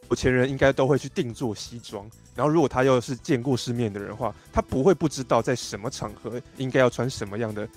[0.09, 2.05] 有钱人应该都会去定做西装，
[2.39, 7.67] 然后如果他又是见过世面的人的话，他不会不知道在什么场合应该要穿什么样的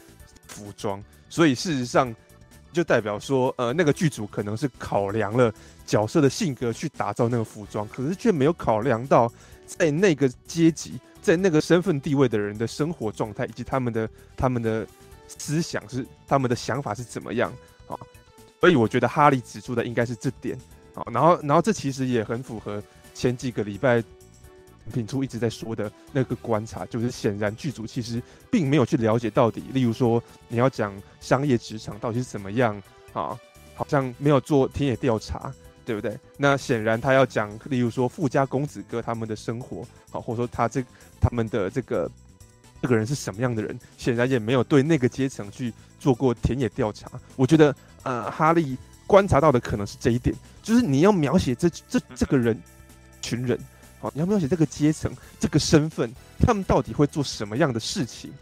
[0.46, 2.14] 服装，所以事实上。
[2.74, 5.52] 就代表说，呃，那个剧组可能是考量了
[5.84, 9.30] 角色的性格去打造那个服装，可是却没有考量到
[9.66, 14.86] 在那个阶级、在那个身份地位的人的生活状态以及他们的他们的
[15.28, 17.52] 思想是他们的想法是怎么样
[17.88, 17.94] 啊？
[18.62, 20.56] 所以我觉得哈利指出的应该是这点
[20.94, 21.04] 啊。
[21.12, 22.82] 然后，然后这其实也很符合
[23.12, 24.02] 前几个礼拜。
[24.92, 32.74] 品初一直在说的那个观察，就是显然剧组其实并没有去了解到底，例如说你要讲商业职场到底是怎么样
[33.12, 33.38] 啊，
[33.74, 35.52] 好像没有做田野调查，
[35.84, 36.18] 对不对？
[36.36, 40.82] 那显然他要讲，例如说富家公子哥他们的生活，啊，或者说他这
[41.20, 42.10] 他们的这个
[42.80, 47.08] 这个人是什么样的人，显然也没有对那个阶层去做过田野调查。
[47.36, 48.76] 我觉得，呃，哈利
[49.06, 52.60] 观察到的可能是这一点，就是你要描写这这这个人
[53.20, 53.58] 群人。
[54.02, 58.32] 好，你要描写这个阶层、这个身份，他们到底会做什么样的事情？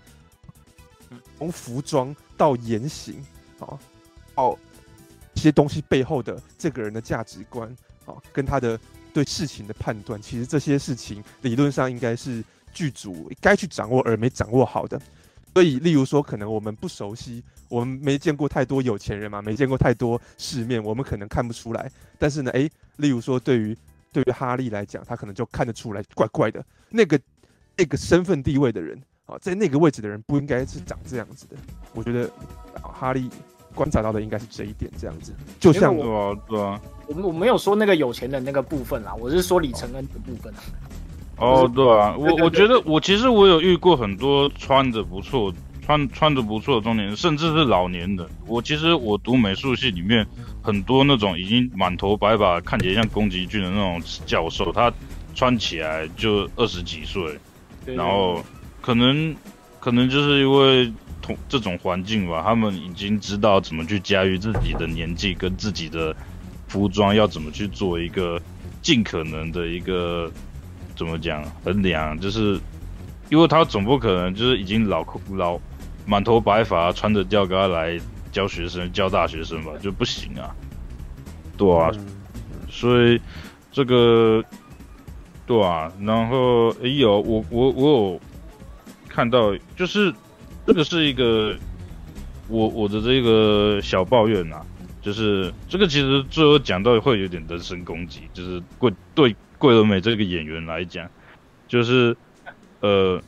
[1.37, 3.23] 从服装到言行，
[3.59, 3.79] 啊，
[4.37, 4.59] 哦，
[5.35, 7.69] 一些东西背后的这个人的价值观，
[8.07, 8.81] 啊，跟他的
[9.13, 12.43] 对事情的判断，其实这些事情理论上应该是
[12.73, 14.99] 剧组该去掌握而没掌握好的。
[15.53, 21.91] 所以，例如说，可能我们不熟悉，我们没见过太多有钱人嘛，没见过太多世面，我们可能看不出来。
[22.19, 23.77] 但是呢，诶，例如说，对于
[24.13, 26.65] 对于哈利来讲，他可能就看得出来怪怪的。
[26.89, 27.21] 那个
[27.77, 31.57] 那个身份地位的人啊，在那个位置的人不应该是长这样子的。
[31.95, 32.31] 我觉得
[32.83, 33.31] 哈利
[33.75, 35.33] 观察到的应该是这一点，这样子。
[35.59, 40.53] 就像我，对啊，我我没有说那个有钱的那个部分啦，我是说李承恩的部分。
[41.37, 45.53] 哦，对啊，我我觉得我其实我有遇过很多穿着不错。
[45.91, 48.25] 穿穿着不错的中年人，甚至是老年人。
[48.47, 50.25] 我其实我读美术系里面
[50.63, 54.93] 很多那种已经满头白发、看起来像宫崎骏的那种教授，他
[55.35, 57.37] 穿起来就二十几岁，
[57.87, 58.41] 然后
[58.81, 59.35] 可能
[59.81, 66.15] 可能就是因为同这种环境吧，他们已经知道怎么去驾驭自己的年纪跟自己的
[66.69, 68.41] 服装，要怎么去做一个
[68.81, 70.31] 尽可能的一个
[70.95, 72.61] 怎么讲衡量，就是
[73.29, 75.59] 因为他总不可能就是已经老老。
[76.07, 78.01] 满头白发，穿着吊嘎来
[78.33, 80.55] 教学生、教大学生吧，就不行啊。
[81.57, 82.07] 对啊，嗯、
[82.69, 83.21] 所以
[83.71, 84.43] 这个
[85.47, 88.21] 对啊，然后哎呦，我我我有
[89.09, 90.13] 看到，就是
[90.67, 91.55] 这个是一个
[92.49, 94.65] 我我的这个小抱怨啊，
[95.03, 101.09] 就是这个其实最后讲到会有点人身攻击，就是贵对桂纶镁这个演员来讲，
[101.69, 102.17] 就是
[102.81, 103.23] 呃。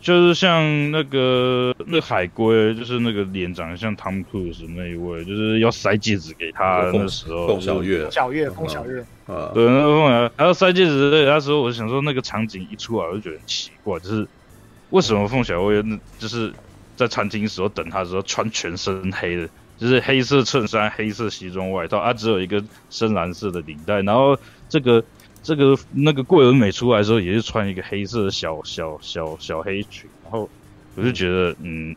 [0.00, 14.26] 就是像那个那海龟，就是那个脸长得像汤姆·克鲁斯那一位，就是要塞戒指给他那时候，凤小岳，小月，凤小月，啊，对，那个凤小岳还要塞戒指，对，那时候我想说，那个场景一出来，我就觉得很奇怪，就是
[14.90, 16.52] 为什么凤小岳那就是
[16.96, 24.38] 在餐厅时候等他的时候穿全身黑的，就是黑色衬衫、黑色西装外套，啊，只有一个深蓝色的领带，然后
[24.68, 25.04] 这个。
[25.42, 30.48] 这个那个桂纶镁出来的时候，也是穿一个黑色的小小小小黑裙，然后
[30.94, 31.94] 我就觉得，嗯，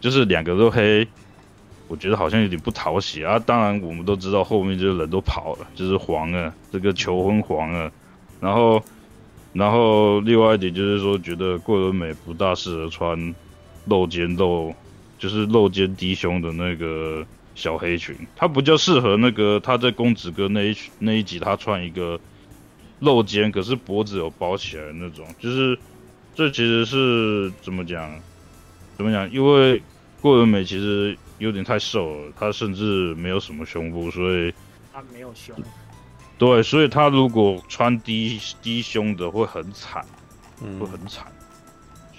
[0.00, 1.06] 就是两个都黑，
[1.88, 3.38] 我觉得好像有点不讨喜啊。
[3.38, 7.90] 当然，我们都知道后面就是人都跑了，就是黄了，这个求婚黄了。
[8.40, 8.82] 然后，
[9.52, 13.34] 然后另外一点就是说，觉得桂纶镁不大适合穿
[13.86, 14.74] 露肩露，
[15.18, 22.18] 就是露肩低胸的那个小黑裙，他比较适合那个他在公子哥那一那一集，他穿一个
[23.00, 25.78] 露肩，可是脖子有包起来的那种，就是
[26.34, 28.18] 这其实是怎么讲？
[28.96, 29.30] 怎么讲？
[29.30, 29.82] 因为
[30.20, 34.54] 桂纶镁其实有点太瘦了，她甚至没有什么胸部，所以
[34.92, 35.54] 她没有胸。
[36.38, 40.04] 对，所以她如果穿低低胸的会很惨，
[40.78, 41.26] 会很惨，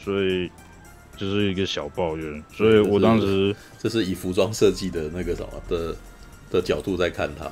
[0.03, 0.51] 所以。
[1.17, 5.95] 就是一个小抱怨，所以我当时这是以服装设计的那个什么的
[6.49, 7.45] 的角度在看他，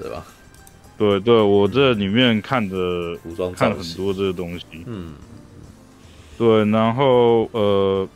[0.00, 0.24] 对吧？
[0.98, 5.14] 对对，我这里面看的服装看了很多这个东西，嗯，
[6.38, 8.08] 对，然后呃，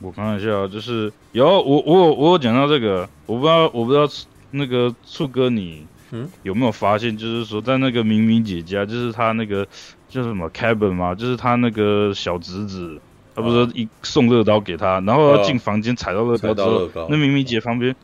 [0.00, 4.08] 我看一下，就是有我我我有讲到这个，我不知道我不知道
[4.50, 6.28] 那个醋哥你嗯？
[6.42, 9.66] 有没有发现，就是说在那个明明姐家，就是他那个
[10.08, 13.00] 叫什么 cabin 嘛，就是他那个小侄子。
[13.32, 17.94] 他不是一送乐高给他，然后要进房间踩到乐高之后，那明明姐旁边，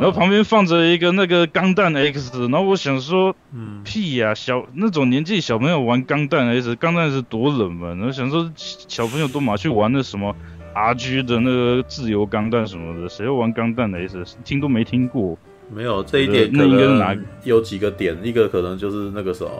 [0.00, 10.34] 然后旁边放着一个那个钢弹 X，然后我想说，嗯，屁呀，小那种年纪小朋友玩钢弹 X，钢弹是多冷门，然后想说小朋友都马去玩那什么
[10.74, 15.36] RG 的那个自由钢弹什么的，谁要玩钢弹 X，听都没听过。
[15.68, 18.16] 没有这一点，那应该是哪有几个点？
[18.22, 19.50] 一个可能就是那个什么，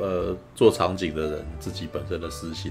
[0.00, 2.70] 呃，做场景的人自己本身的私心，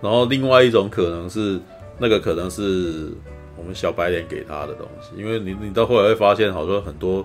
[0.00, 1.60] 然后另外一种可能是
[1.98, 3.12] 那个可能是
[3.60, 7.24] 我们小白脸给他的东西，因为你你到后来会发现，好像很多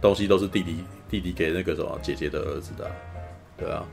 [0.00, 0.76] 东西都是弟弟
[1.10, 2.90] 弟弟给那个什么姐姐的儿子的，
[3.58, 3.84] 对啊。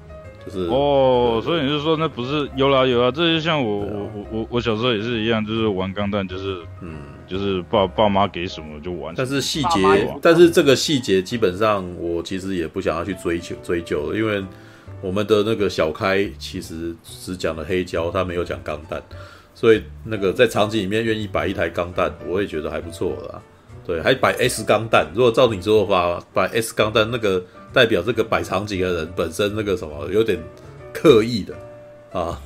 [0.45, 3.09] 就是哦，所以你是说那不是有啦有啦？
[3.09, 9.15] 这就像我、啊、我我我我小时候也是一样，就是玩钢弹，就是嗯，就是爸爸妈给什么就玩。
[9.15, 9.79] 但是细节，
[10.21, 14.43] 但是这个细节基本上我其实也不想要去追求追究了，因为
[14.99, 19.01] 我们的那个小开其实只讲了黑胶，他没有讲钢弹，
[19.63, 23.41] 所以那个在场景里面愿意摆一台钢弹，我也觉得还不错啦。
[23.87, 27.41] 对，还摆 S 钢弹，如果照你说的话，摆 S 钢弹那个。
[27.73, 30.37] 代表这个摆场景的人本身那个什么有点
[30.93, 31.55] 刻意的
[32.11, 32.39] 啊？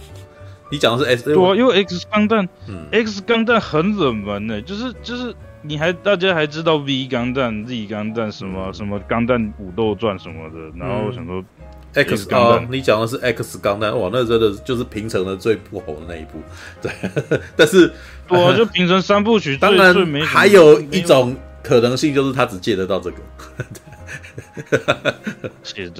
[0.71, 11.43] 你讲的是 S 对啊，因为 X 钢弹，嗯，X 钢弹很冷门呢，就是就是你还大家还知道 V 钢弹、Z 钢弹什么什么钢弹武斗传什么的，然后我想说
[11.93, 16.39] X 钢弹，你讲的是 X 钢弹，哇，那真的就是平成的最不红的那一部，
[16.81, 16.91] 对，
[17.55, 17.91] 但是
[18.29, 23.17] 我 就平成三部曲，当然还有一种可能性就是他只借得到这个。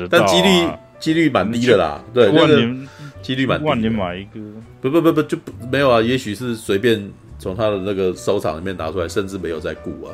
[0.10, 0.70] 但几率
[1.00, 2.88] 几率蛮低的啦，对，万年
[3.22, 3.66] 几率蛮低。
[3.66, 4.40] 万年买一个，
[4.82, 6.02] 不不不不就不没有啊？
[6.02, 10.14] 也许是随便从他的那个收藏里面拿出来，甚至没有在顾啊。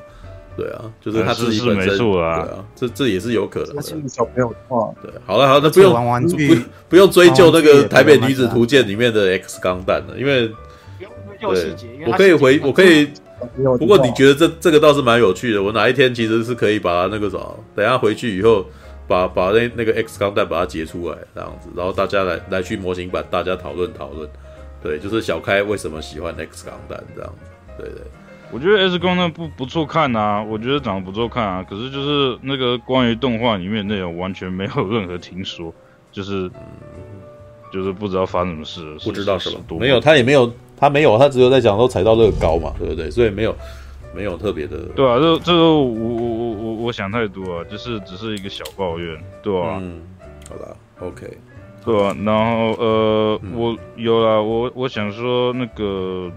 [0.56, 3.82] 对啊，就是他自己本身啊，对啊，这这也是有可能的。
[4.08, 10.48] 小朋友的话，对，好了好了，那不用玩玩具，不不用追究那个《台北女子图鉴》里面的 X 钢弹了，因为
[11.40, 11.76] 对，
[12.08, 13.10] 我可以回，我可以。
[13.78, 18.66] 不过你觉得这这个倒是蛮有趣的，我哪一天其实是可以把它那个什么，等下回去以后
[19.06, 24.30] 把把那那个 X 钢弹把它截出来这样子，然后大家来来去模型版，大家讨论讨论，
[24.82, 28.02] 对，就是小开为什么喜欢 X 钢弹这样子，对对，
[28.54, 35.74] 我觉得 S 光那不不错看啊，我觉得长得不错看啊，可是就是那个关于动画里面内容完全没有任何听说，
[36.12, 36.50] 就是
[37.72, 40.52] 就是不知道发生什么事，不知道什么，没有他也没有。
[40.76, 43.10] 他没有，他只有在讲说踩到乐高嘛，对不对？
[43.10, 43.56] 所以没有，
[44.14, 44.78] 没有特别的。
[44.96, 49.80] 对啊，这这个我我我我我想太多啊，就是只是一个小抱怨，对啊。
[49.82, 50.02] 嗯，
[50.50, 51.38] 好吧，OK，
[51.86, 52.14] 对啊。
[52.26, 56.30] 然后呃，嗯、我有啦，我我想说那个，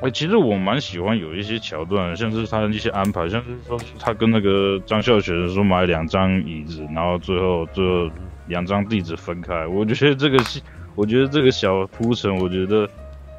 [0.00, 8.10] 哎、欸，其实我蛮喜欢有一些桥段，像是他的一些安排，像是说他跟那个张孝全说买两张椅子，然后最后最后
[8.46, 10.60] 两张地址分开，我觉得这个是，
[10.94, 12.88] 我觉得这个小铺陈，我觉得。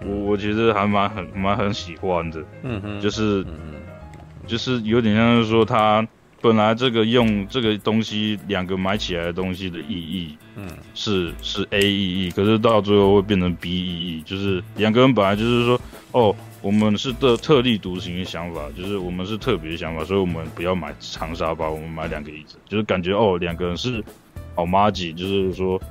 [0.06, 3.44] 我我其实还蛮很蛮很喜欢的，嗯哼，就是，
[4.46, 6.08] 就是有点像是说他
[6.40, 15.82] 本来这个用这个东西两个买起来的东西的意义，嗯，是是 A 意义，可是到最后会变成 B 意义，就是两个人本来就是说，
[16.12, 24.04] 哦，我们是的特立独行的想法，就是我们是特别的想法，所以我们不要买长沙包，我们买两个椅子，就是感觉哦两个人是
[24.56, 25.82] 好麻吉，就是说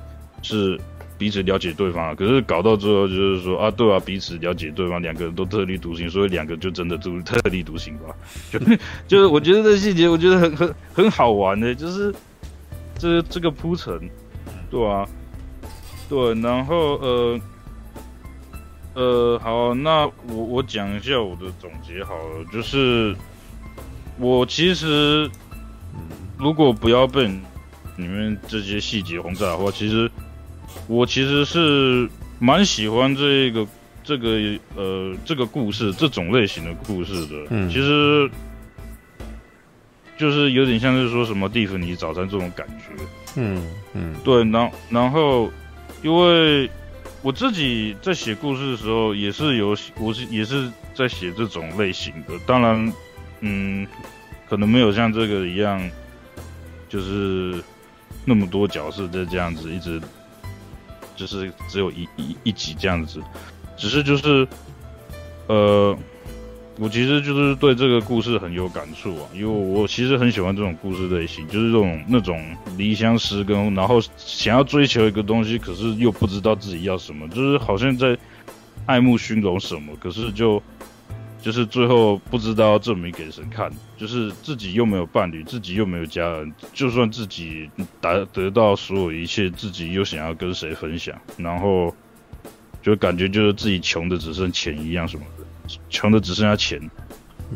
[0.41, 0.79] 是。
[1.19, 8.15] 彼此了解对方，可是搞到最后就是说啊，对啊，彼此了解对方，两个人都特立独行，所以两个就真的都特立独行吧。
[8.51, 8.59] 就
[9.09, 12.13] 就是我觉得这细节，我觉得很很很好玩的，就是
[12.99, 13.99] 这这个铺陈，
[14.69, 15.09] 对啊，
[16.07, 17.41] 对，然后呃
[18.97, 23.15] 呃，好，那我我讲一下我的总结好了，就是
[24.17, 25.29] 我其实
[26.37, 27.29] 如果不要被
[27.95, 30.09] 你们这些细节轰炸的话，其实。
[30.87, 32.07] 我其实是
[32.39, 33.67] 蛮喜欢这个
[34.03, 34.29] 这个
[34.75, 37.35] 呃这个故事这种类型的故事的。
[37.49, 38.29] 嗯，其实
[40.17, 43.03] 就是有点像是说什么蒂芙尼早餐这种感觉。
[43.35, 43.61] 嗯
[43.93, 45.49] 嗯，对，然然后
[46.03, 46.69] 因为
[47.21, 52.93] 我自己在写故事的时候，也是有我是也是在写这种类型的，当然，
[53.41, 53.87] 嗯，
[54.49, 55.89] 可能没有像这个一样，
[56.87, 57.61] 就是
[58.25, 60.01] 那么多角色在这样子一直。
[61.15, 63.19] 就是只有一一一集这样子，
[63.75, 64.47] 只是就是，
[65.47, 65.97] 呃，
[66.79, 72.43] 我其实就是对这个故事很有感触啊，因为我其实很喜欢这种故事类型，就是这种那种
[72.77, 78.17] 离乡失根，然后想要追求一个东西，可是又不知道自己要什么，就是好像在
[78.85, 80.61] 爱慕虚荣什么，可是就。
[81.39, 87.69] 就是最后不知道证明给谁看，就是自己又没有伴侣，自己又没有家人，就算自己
[88.01, 91.95] 达得到所有一切，自己又想要跟谁分享，然后
[92.81, 95.23] 就感觉就是自己穷的只剩钱一样什么，
[95.89, 96.79] 穷的只剩下钱，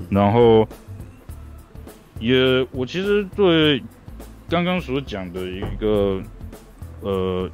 [0.09, 0.68] 然后
[2.20, 3.82] 也我其实对
[4.49, 6.22] 刚刚所讲的一个
[7.01, 7.49] 呃，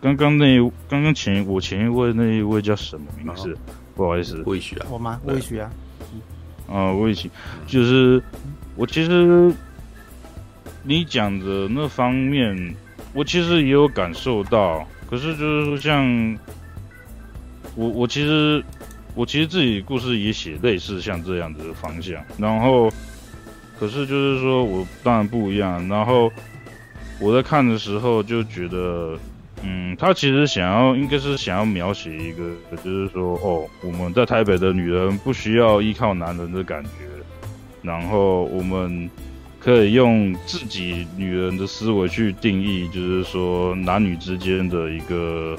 [0.00, 3.56] 刚刚那刚刚前我前一位那一位叫什么名字？
[3.94, 5.20] 不好意思，魏许啊，我吗？
[5.24, 5.70] 魏许啊，
[6.68, 7.30] 啊，魏许，
[7.66, 8.20] 就是
[8.74, 9.54] 我其实
[10.82, 12.74] 你讲的那方面，
[13.12, 14.84] 我其实也有感受到。
[15.08, 16.38] 可是就是说，像
[17.76, 18.64] 我，我其实
[19.14, 22.22] 我其实自己故事也写类似像这样子的方向。
[22.38, 22.90] 然后，
[23.78, 25.86] 可是就是说我当然不一样。
[25.88, 26.30] 然后
[27.20, 29.18] 我在看的时候就觉得。
[29.66, 32.52] 嗯，他其实想要，应该是想要描写一个，
[32.84, 36.90] 就是说，哦，我们在台北的女人不需要依靠男人的感觉，
[37.80, 39.08] 然后我们
[39.58, 45.56] 可以用自己女人的思维去定义，就是说男女之间的一个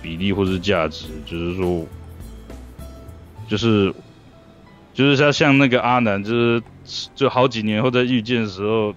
[0.00, 1.84] 比例或是价值，就是说，
[3.48, 3.94] 就是
[4.94, 6.62] 就是像像那个阿南，就是
[7.14, 8.94] 就好几年后再遇见的时候，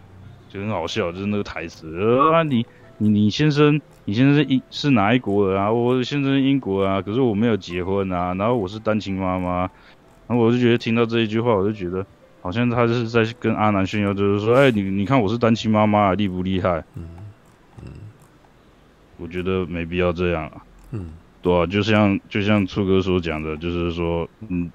[0.49, 2.65] 就很好笑，就是那个台词，啊，你
[2.97, 3.81] 你你先生。
[4.05, 5.71] 你先生是英是哪一国人啊？
[5.71, 8.33] 我先生是英国啊，可是我没有结婚啊。
[8.33, 9.69] 然后我是单亲妈妈，
[10.25, 12.03] 然后我就觉得听到这一句话，我就觉得
[12.41, 16.83] 好像他就是在跟阿南炫耀，就是说，哎，你你看我是单亲妈妈，厉不厉害？
[16.95, 17.07] 嗯
[17.85, 17.91] 嗯，
[19.17, 20.63] 我觉得没必要这样啊。
[20.89, 21.11] 嗯，
[21.41, 24.71] 对啊，就像就像初哥所讲的，就是说，嗯，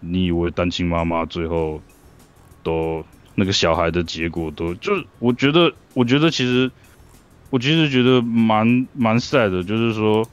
[0.00, 1.80] 你以为单亲妈妈最后
[2.62, 6.70] 都那个小孩的结果都就是，我觉得，我觉得其实。
[7.50, 10.28] 我其实觉得蛮蛮 sad 的，就是说，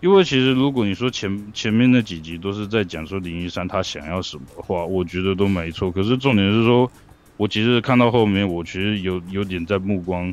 [0.00, 5.90] 因为其实如果你说前前面那几集都是在讲说林一山他想要什么的话，我觉得都没错。
[5.90, 6.88] 可是重点是说，
[7.36, 10.32] 我其实看到后面，我其实有有点在目光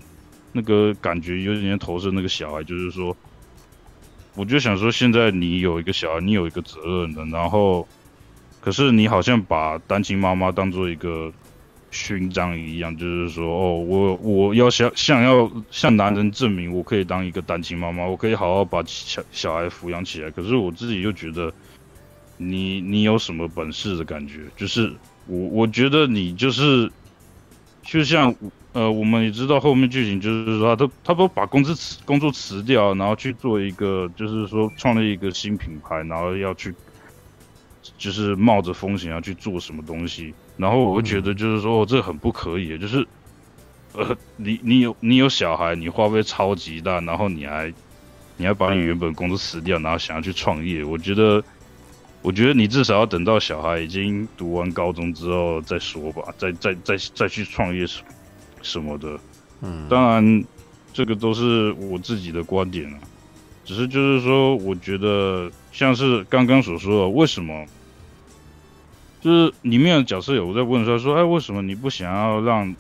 [0.51, 3.15] 那个感觉有点投射那个小孩，就是说，
[4.39, 7.85] 我就想说，现在你有一个小孩，你有一个责任的，然后，
[8.61, 11.33] 可是你好像把单亲妈妈当做一个。
[11.91, 20.29] 勋章一样，就是说，哦，我我要想想要向男人证明，我可以当一个单亲妈妈，我可以好好把小小孩抚养起来。
[20.29, 21.51] 可是我自己又觉得
[22.37, 24.41] 你，你你有什么本事的感觉？
[24.55, 24.93] 就是
[25.25, 26.91] 我我觉得你就是，
[27.81, 28.35] 就像
[28.71, 36.73] 呃，我们也知道后面剧情，就是说他都他都把工资辞工作辞掉，然后去做一个，就是说创立一个新品牌，然后要去，
[37.97, 40.33] 就是冒着风险要去做什么东西。
[40.55, 43.07] 然后我会觉得，就是说，这很不可以，就是，
[43.93, 47.73] 呃，你你有你有小孩，你花费超级大，然后你还，
[48.37, 51.43] 你还把你原本工作辞掉，然后想要去创业，我觉得，
[52.21, 57.87] 我觉得你至少要等到小孩已经读完高中之后再说吧，再再再再去创业
[58.61, 59.19] 什什么的。
[59.61, 60.43] 嗯，当然，
[60.93, 62.99] 这个都是我自己的观点啊，
[63.65, 67.65] 只是就是说，我觉得像是刚刚所说的，为什么？
[69.21, 72.73] 就是里面的角色有我在问说说，哎，为什么你不想要让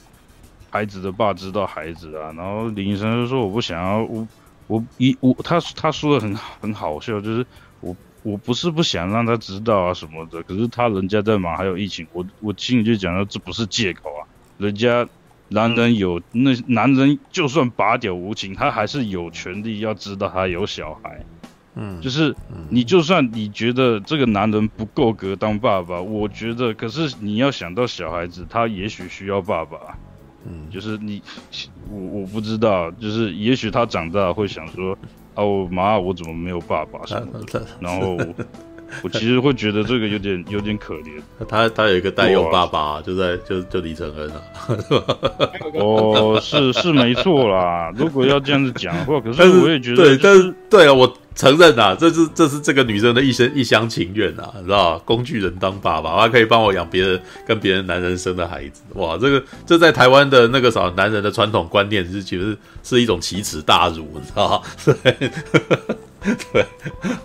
[0.69, 2.31] 孩子的爸知道孩子啊？
[2.37, 4.25] 然后林医生就说，我不想要，我
[4.67, 7.45] 我一我他他说的很很好笑，就是
[7.81, 14.23] 我我不是不想让他知道啊什么的，可是他人家在忙，还有疫情，我我心里就讲说，这不是借口啊，
[14.57, 15.05] 人家
[15.49, 21.25] 男人有那男人就算拔屌无情，他还是有权利要知道他有小孩。
[21.75, 22.35] 嗯，就是
[22.69, 29.77] 你就算你觉得这个男人不够格当爸爸，我觉得，可是你要想到小孩子，他也许需要爸爸。
[30.45, 31.21] 嗯，就是你，
[31.89, 34.97] 我我不知道，就是也许他长大会想说，
[35.35, 38.17] 啊，我妈，我怎么没有爸爸什么的， 然后。
[39.03, 41.21] 我其实会觉得这个有点有点可怜。
[41.47, 44.41] 他他有一个代用爸爸，啊，就在就就李承恩啊。
[45.75, 47.91] 哦，是是没错啦。
[47.95, 55.03] 如果要这样子讲的话，可是我也觉得，就是，对，但是对啊，我承认啊，这是这是这个女生的一生一厢情愿啊，你知道吧？
[55.05, 64.61] 工具人当爸爸，他可以帮我养别人跟别人男人生的孩子，哇，这个这在台湾的那个啥男人的传统观念是其实是一种奇耻大辱，你知道吗？
[64.83, 65.31] 对，
[66.51, 66.65] 对，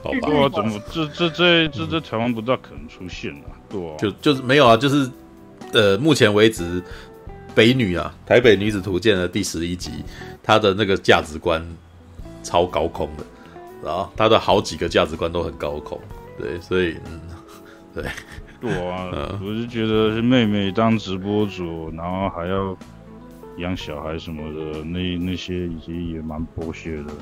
[0.01, 3.51] 好吧，哇，怎么这这这这在台湾不大可能出现啊？
[3.69, 5.11] 对啊，就就是没有啊，就是
[5.73, 6.81] 呃，目前为止。
[7.57, 9.93] 北女啊，台北女子图鉴的第十一集，
[10.43, 11.65] 她的那个价值观
[12.43, 13.25] 超高空的，
[13.85, 16.01] 然后他的好几个价值观都很高空，
[16.39, 17.21] 对，所以嗯，
[17.95, 18.05] 对，
[18.63, 22.77] 我啊，嗯、我是觉得是妹妹当直播主，然后还要
[23.59, 27.13] 养小孩什么的，那那些已经也蛮剥削的，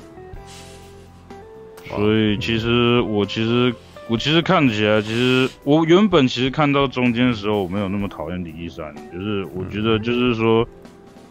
[1.89, 3.73] 所以其实我其实。
[4.09, 10.67] 我其实看起来，其实我原本其实看到中间的时候，我没有那么讨厌李一山，就是我觉得就是说，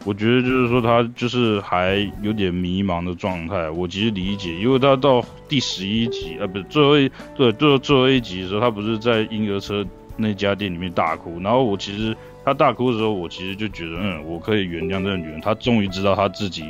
[0.04, 3.70] 我觉得就是说他就是还有点迷茫的状态。
[3.70, 9.86] 我其实理解，因为他到第十一集啊，不是最后一对最后最后一集的时候，他不是在婴儿车
[10.16, 16.64] 那家店里面大哭，然后我其实他大哭的时候，我其实就觉得，嗯，我可以原谅这个女人，她终于知道她自己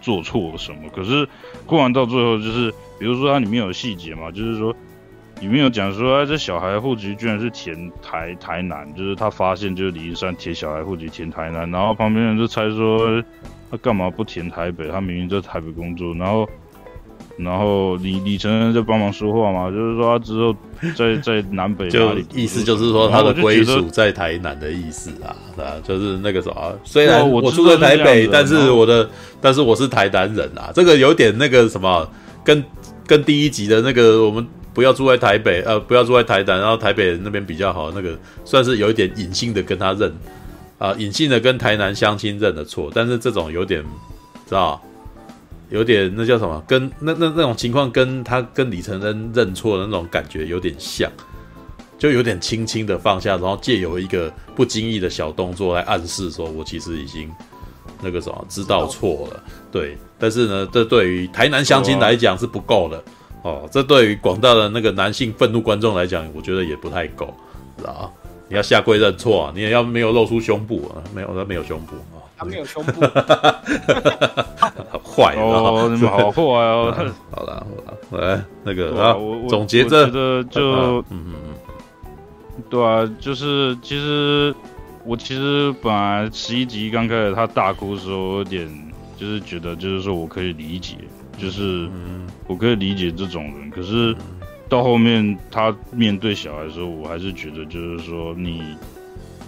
[0.00, 0.88] 做错了什么。
[0.94, 1.28] 可是
[1.66, 4.74] 哭完到最后，就是比如说它里面有细节嘛，就是说。
[5.40, 13.22] 里面有讲说，哎，这小孩户籍居然是填台台南，就是他发现就是李一山填小孩户籍填台南，然后旁边人就猜说，
[13.70, 14.88] 他干嘛不填台北？
[14.88, 16.46] 他明明在台北工作，然后，
[17.38, 20.54] 然后李李承恩在帮忙说话嘛，就是说他之后
[20.94, 29.08] 在在南北，就意思就是说他的归属在台南的意思啊，啊，就是那个什么，虽然我住在台北，但是我的
[29.40, 32.06] 但是我是台南人啊，这个有点那个什么，
[32.44, 32.62] 跟
[33.06, 34.46] 跟第一集的那个我们。
[34.72, 40.08] 不要住在台北，呃，不要住在台南，然后台北那边比较好，那个算是有一点隐性的跟他认，
[40.78, 43.82] 啊、呃，隐性的跟台南相亲认的错，但是这种有点，
[44.46, 44.80] 知道，
[45.70, 51.10] 有点那叫什么，跟那那那种情况跟他跟李承恩认错的那种感觉有点像，
[51.98, 57.28] 就有点轻轻的放下，然后借由一个不经意的小动作来暗示说，我其实已经
[58.00, 59.42] 那个什么知道错了，
[59.72, 63.02] 对，但是呢，这对于台南相亲来讲是不够的。
[63.42, 67.34] 哦，这对于广大的那个男性愤怒观众来讲，我觉得也不太够，
[67.78, 68.10] 知道啊？
[68.48, 73.00] 你要下跪认错啊，你也要没有露出胸部啊，没有，他没有胸部啊，他没有胸部，
[75.02, 76.94] 坏哦，你们好坏哦，
[77.30, 77.66] 好了
[78.10, 79.14] 好了，来那个啊，
[79.48, 81.54] 总结这的就嗯嗯嗯，
[82.68, 84.54] 对啊，就是其实
[85.04, 88.68] 我其实本来十一集刚开始他大哭的时候，有点
[89.16, 90.96] 就是觉得就是说我可以理解。
[91.38, 91.88] 就是，
[92.50, 94.12] 我可以理解这种人，可是
[94.68, 98.60] 到后面他面对小孩的时候，我还是觉得，就是说你，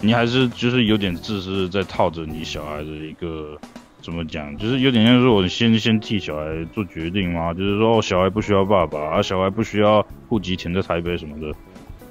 [0.00, 3.58] 你还是就是有点自私，在套着你小孩的一个
[4.00, 11.52] 怎么讲，就是有点像说我先先替小孩做决定嘛，就是说哦，小孩不需要爸爸，啊，小孩不需要户籍填在台北什么的，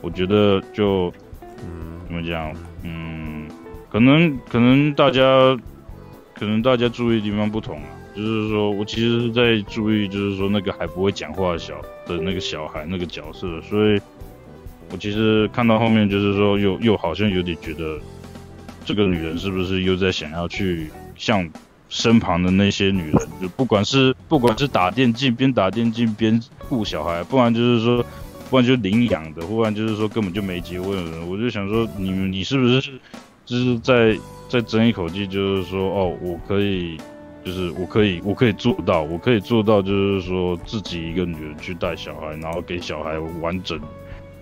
[0.02, 1.10] 我觉得就，
[1.64, 3.48] 嗯，怎么讲，嗯，
[3.90, 5.22] 可能可能大家，
[6.36, 7.88] 可能大家注意的地方不同啊。
[8.14, 14.02] 就是说，我其实是在注意，就是说那个还不会讲话的小的那个小孩那个角色，所以
[14.92, 17.98] 我其实看到后面，就是说又又好像有点觉得，
[18.84, 21.50] 这个女人是不是又在想要去像
[21.88, 26.38] 身旁的那些女人，就不管是 不管是打电竞边打电竞边
[26.68, 28.04] 顾小孩，不然就是说，
[28.50, 32.82] 不然就领养的，不然就是说根本就没结婚的人，我就想说，你你是不是
[33.46, 34.18] 就是在
[34.50, 36.98] 在争一口气，就是说哦，我可以。
[37.44, 43.80] 就是我可以，我可以做到，我可以做到，就是说自己一个女人去带小孩，然后给小孩完整、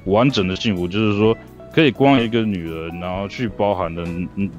[0.03, 0.85] 完整的幸福。
[0.85, 1.34] 就是说，
[1.73, 4.05] 可以光一个女人，然后去包含的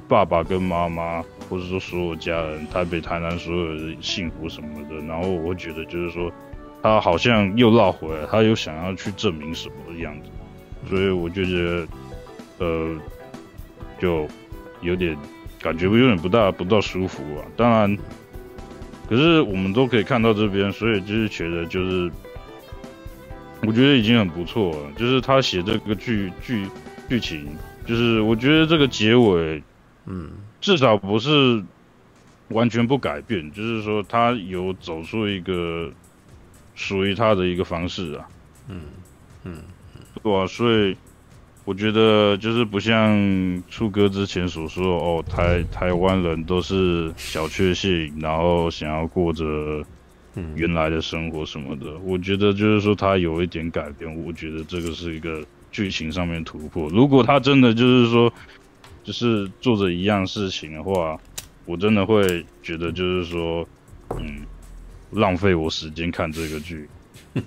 [0.07, 4.95] 爸爸跟妈妈，或者说所有家人，台北、台南所有的幸福什么的。
[5.05, 6.31] 然后我觉得，就是说，
[6.81, 10.29] 他好像又绕回来，他又想要去证明什么的样子。
[10.89, 11.87] 所以我就觉得，
[12.57, 12.95] 呃，
[13.99, 14.27] 就
[14.81, 15.15] 有点
[15.61, 17.45] 感觉有点不大不大舒服啊。
[17.55, 17.95] 当然。
[19.11, 22.09] 可是我们都可以看到这边，所以就是觉得就是，
[23.61, 24.89] 我觉得已经很不错了。
[24.95, 26.65] 就是他写这个剧剧
[27.09, 27.45] 剧情，
[27.85, 29.61] 就是我觉得这个结尾，
[30.05, 30.31] 嗯，
[30.61, 31.61] 至少不是
[32.47, 35.91] 完全不改变，就是说他有走出一个
[36.73, 38.29] 属于他的一个方式啊，
[38.69, 38.79] 嗯
[39.43, 39.57] 嗯，
[40.23, 40.95] 对啊，所以。
[41.63, 49.85] 我觉得就是不像初哥之前所说哦，台台湾人都是小确幸，然后想要过着
[50.55, 51.97] 原来的生活什么的。
[51.99, 56.89] 我觉得就是说他有一点改变，我觉得这个是一个剧情上面突破。
[56.89, 58.33] 如果他真的就是说，
[59.03, 61.19] 就是做着一样事情的话，
[61.65, 63.67] 我真的会觉得就是说，
[64.19, 64.41] 嗯，
[65.11, 66.89] 浪费我时间看这个剧。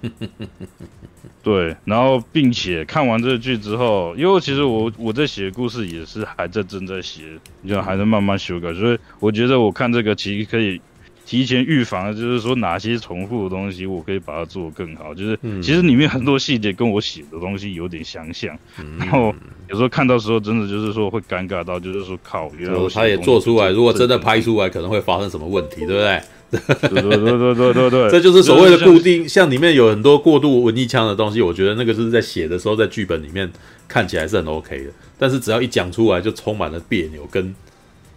[1.43, 7.23] 对，然后并且看完这个剧之后，因为其实我我在写故事也是还在正在写，
[7.69, 10.81] 就还在慢慢修改，所以我觉得我看这个其实可以
[11.27, 15.15] 提前预防，就是说哪些重复的东西，我可以把它做得更好。
[15.15, 18.57] 就是其实里面很多细节跟我写的东西有点相像，
[18.99, 19.35] 然后
[19.69, 26.21] 有时候看到时候真的就是说会尴尬到，就是说靠，原来他也做出来，如果真的拍出来，可能会发生什么问题，对不对？
[26.59, 33.51] 对对对对对对对，这就是所谓的固定，像里面有很多过度文艺腔的东西，我觉得那个是在写的时候，在剧本里面
[33.89, 37.55] 看起来是很 OK 的，但是只要一讲出来，就充满了别扭跟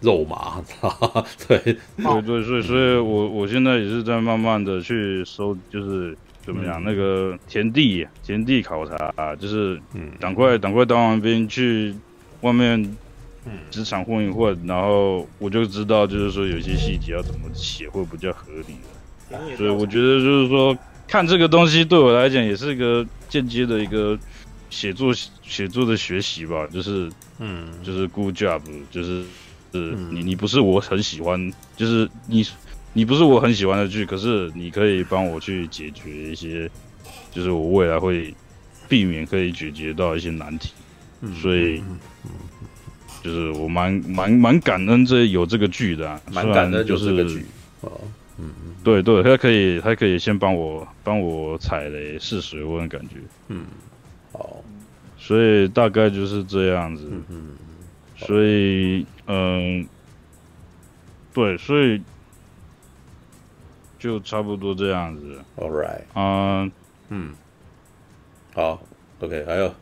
[0.00, 0.62] 肉麻，
[1.48, 1.58] 对。
[1.58, 9.80] 对对，所以所以我我现在也是在慢慢的去收，就是怎么讲，那个田地田地考察啊，就是
[10.20, 11.94] 赶快赶快当完兵去
[12.42, 12.96] 外面。
[13.70, 18.76] 职场混一混，然后我就知道，就是说有些细节要怎么写会比较合理。
[19.56, 20.74] 所以我觉得就是说，
[21.06, 24.18] 看这个东西对我来讲也是一个间接的一个
[24.70, 25.12] 写作
[25.42, 26.66] 写作的学习吧。
[26.72, 29.22] 就是，嗯，就是 good job，就是，
[29.72, 32.42] 是你你不是我很喜欢，就是你
[32.94, 36.70] 你不是我很喜欢的剧，可是你可以帮我去解决一些，
[37.30, 38.34] 就是我未来会
[38.88, 40.72] 避免可以解决到一些难题。
[41.42, 41.82] 所以。
[43.22, 47.44] 就是我蛮蛮蛮感恩这有这个剧的，蛮感恩就是这个剧。
[47.80, 48.00] 哦，
[48.38, 53.16] 嗯嗯，对对，他可以他可以先帮我帮我踩雷试水温感觉，
[53.48, 53.66] 嗯，
[54.32, 54.62] 好，
[55.16, 57.56] 所以大概就是这样子，嗯，
[58.16, 59.86] 所以嗯，
[61.34, 62.00] 对，所以
[63.98, 66.70] 就差不多这样子，All right，嗯
[67.08, 67.34] 嗯，
[68.54, 68.80] 好
[69.20, 69.74] ，OK，还有。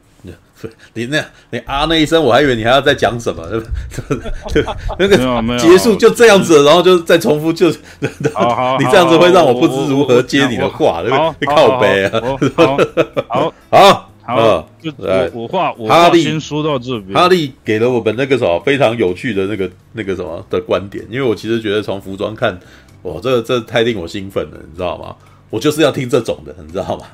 [0.94, 4.14] 你那，你啊那一声，我还以为你还要再讲什么，对不
[4.52, 4.64] 对？
[4.98, 7.68] 那个结束就这样子，然后就再重复，就
[8.00, 11.34] 你这样子会让我不知如何接你的话，对不对？
[11.40, 12.20] 你靠背啊！
[13.28, 17.12] 好，好，好，就来，我话我话先说到这边。
[17.12, 22.58] 哈利给了我们那个什么非常有趣的那个那个什么的观点，因为我其实觉得从服装看，
[23.02, 25.14] 哇，这这太令我兴奋了，你知道吗？
[25.50, 27.06] 我就是要听这种的，你知道吗？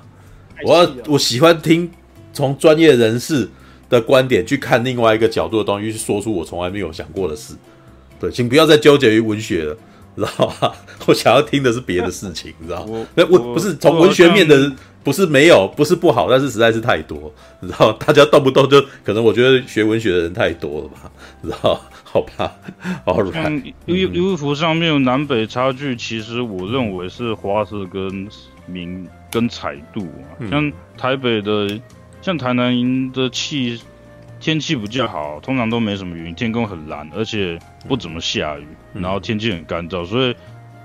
[0.65, 1.91] 我要我喜欢听。
[2.33, 3.49] 从专业人士
[3.89, 7.55] 的观点去看另外一个角度的东西，去说出我从来没有想过的事。
[8.19, 9.77] 对，请不要再纠结于文学了，
[10.17, 10.73] 知道吗？
[11.07, 13.05] 我想要听的是别的事情，你知道吗？
[13.15, 14.73] 那我不是从文学面的，
[15.03, 17.93] 不是没有，不是不好，但是实在是太多，你知道？
[17.95, 21.11] 大家动不动就可能，我觉得学文学的人太多了吧？
[21.43, 21.81] 知道？
[22.05, 22.55] 好吧，
[23.05, 23.63] 好软。
[23.87, 28.29] 衣衣服上面有南北差距，其实我认为是花色跟
[28.67, 31.81] 明跟彩度啊，像台北的。
[32.23, 33.83] 像台南的气
[34.39, 37.59] 天气比较好，通常都没什么云，天空很蓝，而且
[37.89, 40.35] 不怎么下雨，然后天气很干燥，所以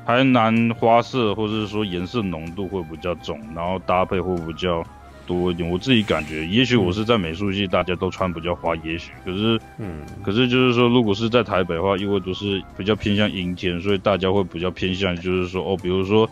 [0.06, 4.84] 台南花色或者是说颜色浓度会比较重，然后搭配会比较
[5.28, 5.70] 多一点。
[5.70, 16.28] 我自己感觉，也许我是在美术系，大家都穿比较花，也许，可是，嗯，可是就是说，如果是在台北的话，因为都是比较偏向阴天，所以大家会比较偏向，就是说，哦，比如说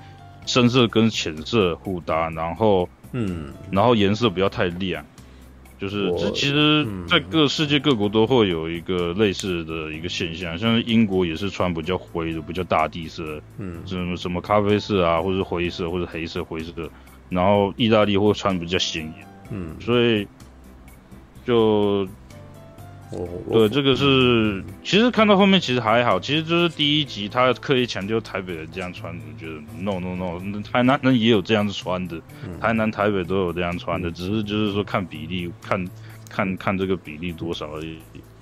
[0.47, 2.89] 深色跟浅色互搭，然后。
[3.17, 5.05] 嗯，然后颜色不要太亮，
[5.79, 16.89] 就是这其实，在各世界各国都会有一个类似的一个现象，像是英国也是穿比较灰的，比较大地色，嗯，什么什么咖啡色啊，或者灰色，或者黑色、灰色，
[17.29, 20.27] 然后意大利会穿比较鲜艳，嗯，所以
[21.45, 22.05] 就。
[23.15, 32.19] 哦，对，这个是其实看到后面其实还好，其实就是第一集他刻意强调台北人这样穿，我觉得 no no no，台南人也有这样子穿的，
[32.59, 35.87] 台南台北都有这样穿的，只是就是说看比例，看
[36.29, 37.97] 看看这个比例多少而已。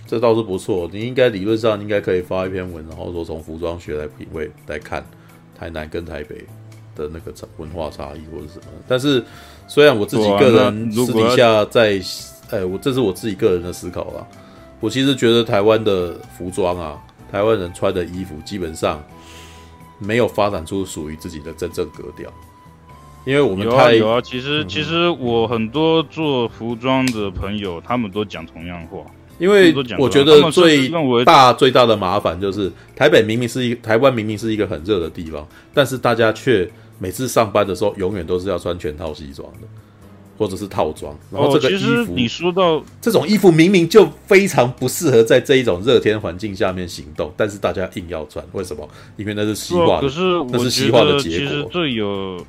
[0.08, 5.04] 这倒是不错，你应该理论上应该可以发一篇文，然后说从服装学来品味来看
[5.58, 6.36] 台南跟台北
[6.96, 8.66] 的那个文化差异或者什么。
[8.88, 9.24] 但是
[9.68, 12.00] 虽然我自己个人私底下在，
[12.50, 14.28] 哎，我这是我自己个人的思考啦。
[14.84, 17.02] 我其实觉得台湾的服装啊，
[17.32, 19.02] 台湾人穿的衣服基本上
[19.98, 22.30] 没有发展出属于自己的真正格调，
[23.24, 29.00] 因为我们有啊有啊，其实、嗯、其实我很多做服装的朋友，他们都讲同样话，
[29.40, 30.90] 因为我觉得最
[31.24, 36.70] 大最大的麻烦就是台北明明是一台湾明明是一个很热的地方，但是大家却
[37.00, 39.68] 每次上班的时候永远都是要穿全套西装的。
[40.38, 48.88] 或者是套装，然后这个衣服，哦、你说到这种衣服明明就非常不适合在这一种热天环境下面行动，但是大家硬要穿，为什么？
[49.16, 51.40] 因为那是西化的，可是那是西化的结果。
[51.40, 52.46] 其实这有，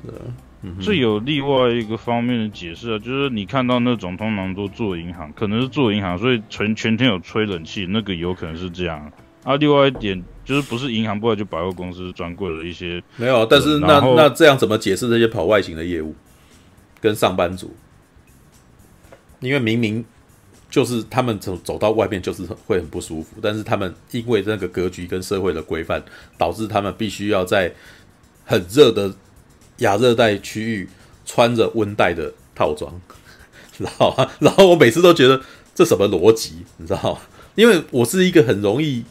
[0.81, 9.11] 这有另外一个方面的解释啊，就是你看到那种通常都做银行，可能是做银行，所以全全天有吹冷气，那个有可能是这样。
[9.43, 13.45] 啊，另外一点就是不是银行，不然就百货公司专柜的一些，没有。
[13.45, 16.15] 但是那那这样怎么解释这些跑外勤的业务？
[17.05, 17.75] 跟上班族，
[19.39, 20.03] 因为明明
[20.71, 26.03] 就是他们走走到外面就是会很不舒服，但是他们因为那个格局跟社会的规范，
[26.35, 27.71] 导致他们必须要在
[28.43, 29.13] 很热的
[29.77, 30.89] 亚热带区域
[31.27, 32.99] 穿着温带的套装，
[33.77, 35.39] 然后然后我每次都觉得
[35.75, 37.19] 这什么逻辑，你知道吗？
[37.53, 39.05] 因为我是一个很容易。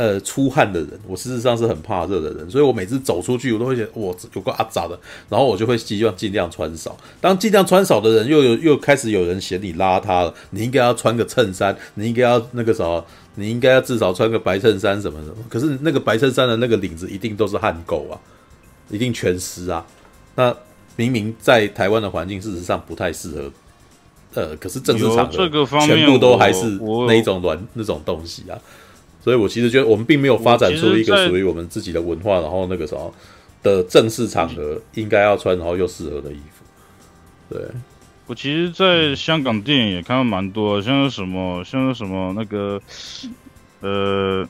[0.00, 4.98] 呃，出汗的人，我事实上是很怕热的人，所以我每次走出去，我都会觉得我，有个阿杂的，
[5.28, 6.96] 然后我就会希望尽量穿少。
[7.20, 13.04] 当尽量穿少的人，又有又开始有人嫌你邋遢了，你应该要穿个衬衫，你应该要那个什么，
[13.34, 15.34] 你应该要至少穿个白衬衫什么什么。
[15.50, 18.18] 可是那个白衬衫的那个领子一定都是汗垢啊，
[18.88, 19.84] 一定全湿啊。
[20.34, 20.56] 那
[20.96, 23.52] 明明在台湾的环境，事实上不太适合。
[24.32, 25.32] 呃，可是正式场合
[25.84, 28.56] 全部都还是那一种软那种东西啊。
[29.22, 33.12] 所以，我其实觉得我们并没有发展出一个属于我们自己的文化，然后那个什么
[33.62, 36.64] 的正式场合应该要穿，然后又适合的衣服。
[37.54, 37.60] 对，
[38.26, 42.80] 我其实，在香港电影也看到蛮多，像是什么，像是什么那个，
[43.80, 44.48] 呃，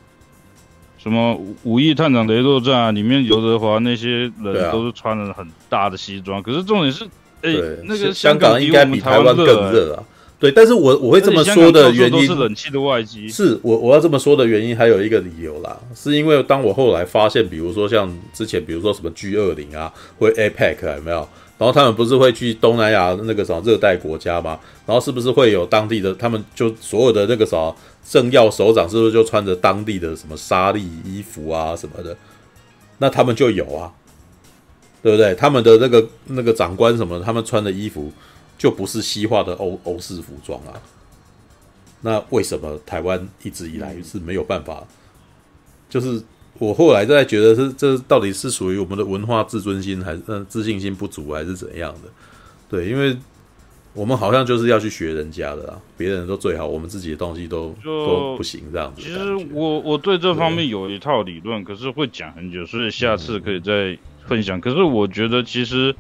[0.98, 1.32] 什么
[1.64, 7.04] 《五亿探长雷洛传》里面刘德华那些人都是穿了很大的西装，可是重点是，
[7.42, 7.50] 哎，
[7.84, 10.04] 那个香港应该比台湾更热啊。
[10.40, 21.28] 对，但是我我会这么说的原因是冷气的外机，是我我要这么说的原因还有一个理由啦，是因为当我后来发现，比如说像之前，比如说什么 G 二零啊，或 APEC 有没有？
[21.58, 24.58] 然后他们不是会去东南亚那个什么热带国家吗？
[24.86, 32.16] 然后是不是会有当地的他们就所有的那个什么政要首长，是不是就穿着当地的什么纱丽衣服啊什么的？
[32.96, 33.92] 那他们就有啊，
[35.02, 35.34] 对不对？
[35.34, 38.10] 他们的那个那个长官什么，他们穿的衣服。
[38.60, 40.76] 就不是西化的欧欧式服装啊，
[42.02, 44.86] 那为什么台湾一直以来是没有办法？
[45.88, 46.22] 就是
[46.58, 52.10] 我后来在觉得是这到底是属于我们的文化自尊心，还是呃自信心不足，还是怎样的？
[52.68, 53.16] 对，因为
[53.94, 59.00] 我们好像就是要去学人家的啦，别人都最好，我们自己的东西都都不行这样子。
[59.00, 63.96] 其实我我对这方面有一套理论，可是会讲很久，所以下次可以再
[64.26, 64.60] 分享。
[64.60, 65.96] 可是我觉得其实。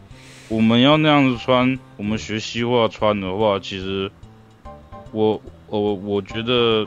[0.50, 4.10] 我们要那样子穿，我们学西化穿的话，其实
[5.12, 6.84] 我我我觉得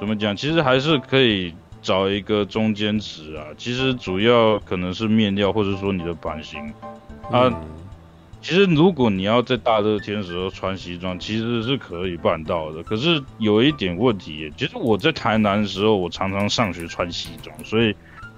[0.00, 3.44] 怎么讲，其实还是可以找一个中间值啊。
[3.58, 6.72] 其实主要可能是面料，或者说你的版型
[7.30, 7.52] 啊。
[8.40, 12.82] 其实如果你要在大热天的时候穿西装，其实是可以办到的。
[12.82, 17.94] 可是有一点问题，其实我在台南的时候，我常常上学穿西装，所以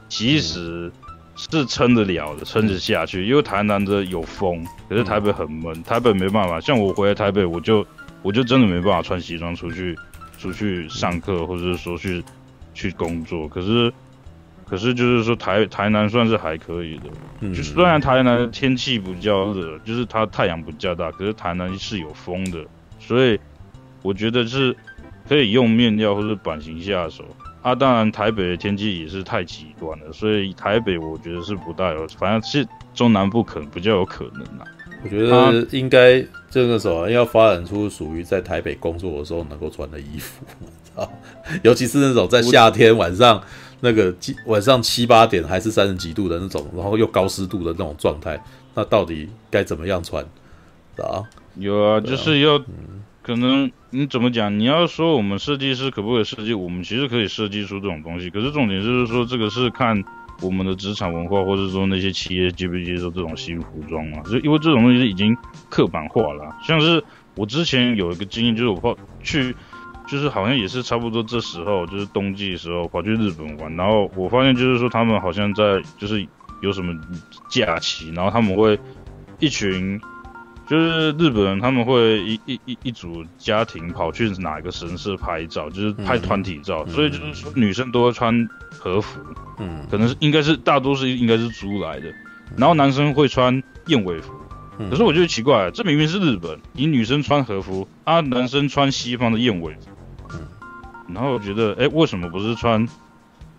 [0.08, 0.90] 其实。
[1.36, 3.26] 是撑得了的，撑得下去。
[3.26, 6.60] 因为台南的有风，可是台北很闷，台北没办法。
[6.60, 7.86] 像我回来台北，我就
[8.22, 9.96] 我就真的没办法穿西装出去
[10.38, 12.24] 出去上课，或者是说去
[12.74, 13.46] 去工作。
[13.48, 13.92] 可是
[14.64, 17.04] 可是就是说台台南算是还可以的，
[17.40, 22.64] 嗯、就虽然台南天气比较热，就是它太阳比较大，可是台南是有风的，
[22.98, 23.38] 所以
[24.02, 24.74] 我觉得是
[25.28, 27.24] 可以用面料或者版型下手。
[27.66, 32.64] 啊，当然，台北的天气也是太极端了，所以台北我觉得是不大有，反正是
[32.94, 34.64] 中南部可能比较有可能啦。
[35.02, 40.44] 我觉得应该这个时候要发展出属于在台北工作的时候能够穿的衣服，
[40.94, 41.08] 啊，
[41.64, 43.42] 尤其是那种在夏天晚上
[43.80, 44.14] 那个
[44.44, 48.40] 晚上七八点还是三十几度的那种，然后又高湿度的那种状态，
[48.74, 50.24] 那到底该怎么样穿？
[50.98, 51.20] 啊，
[51.56, 52.58] 有啊，就是要。
[52.58, 54.56] 嗯可能你怎么讲？
[54.56, 56.54] 你要说我们设计师可不可以设计？
[56.54, 58.30] 我们其实可以设计出这种东西。
[58.30, 60.00] 可是重点就是说，这个是看
[60.42, 64.22] 我们的职场文化，或者说那些企业接不接受这种新服装嘛？
[64.30, 65.36] 就因为这种东西已经
[65.68, 66.56] 刻板化了。
[66.62, 67.02] 像是
[67.34, 69.52] 我之前有一个经验，就是我跑去，
[70.06, 76.24] 就是好像也是差不多这时候，就是冬季的时候跑去日本玩，然后我发现就是说他们好像在就是
[76.62, 76.94] 有什么
[77.50, 78.78] 假期，然后他们会
[79.40, 80.00] 一群。
[80.68, 89.20] 就是日本人他们会一一一一组家庭跑去哪一个神社拍照，就是拍团体照，嗯、所以就是说女生都会穿和服，
[89.58, 92.12] 嗯，可能是应该是大多是应该是租来的，
[92.56, 94.32] 然后男生会穿燕尾服，
[94.78, 99.90] 嗯、可是我觉得奇怪，这明明是日本，你女生穿和服啊，男生穿西方的燕尾服，
[100.32, 100.40] 嗯，
[101.14, 102.84] 然后我觉得，哎、欸，为什么不是穿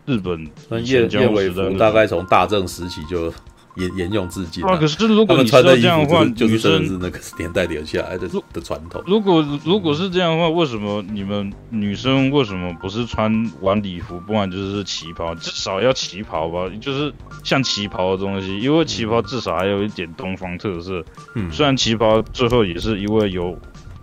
[0.05, 1.69] 日本穿燕燕尾服？
[1.77, 3.34] 大概从大正时期就。
[3.77, 4.63] 沿沿用至今。
[4.65, 9.01] 啊，可是如果你说这样的话，就是真的是那个 年代留下来的的传统。
[9.05, 15.33] 如果如果是这样的话，为什么你们女生为什么不是穿晚礼服，不然就是旗袍？
[15.35, 17.13] 至少要旗袍吧，就是
[17.43, 21.03] 像旗袍的东西，因为旗袍至少还有一点东方特色。
[21.35, 23.57] 嗯，虽然旗袍最后也是因为有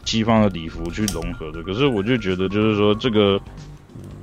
[0.05, 3.40] 西方的礼服去融合的，可是我就觉得就是说这个。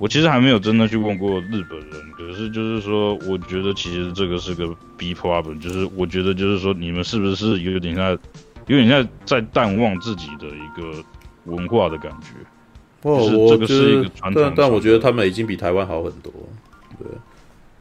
[0.01, 8.17] 我其实还没有真的去问过日本人，可是就是说，我觉得其实这个是个 B problem，就是我觉得就是说，你们是不是有点在
[8.65, 11.03] 有点像在淡忘自己的一个
[11.45, 12.29] 文化的感觉。
[13.03, 16.33] 哦，我觉得，但但我觉得他们已经比台湾好很多。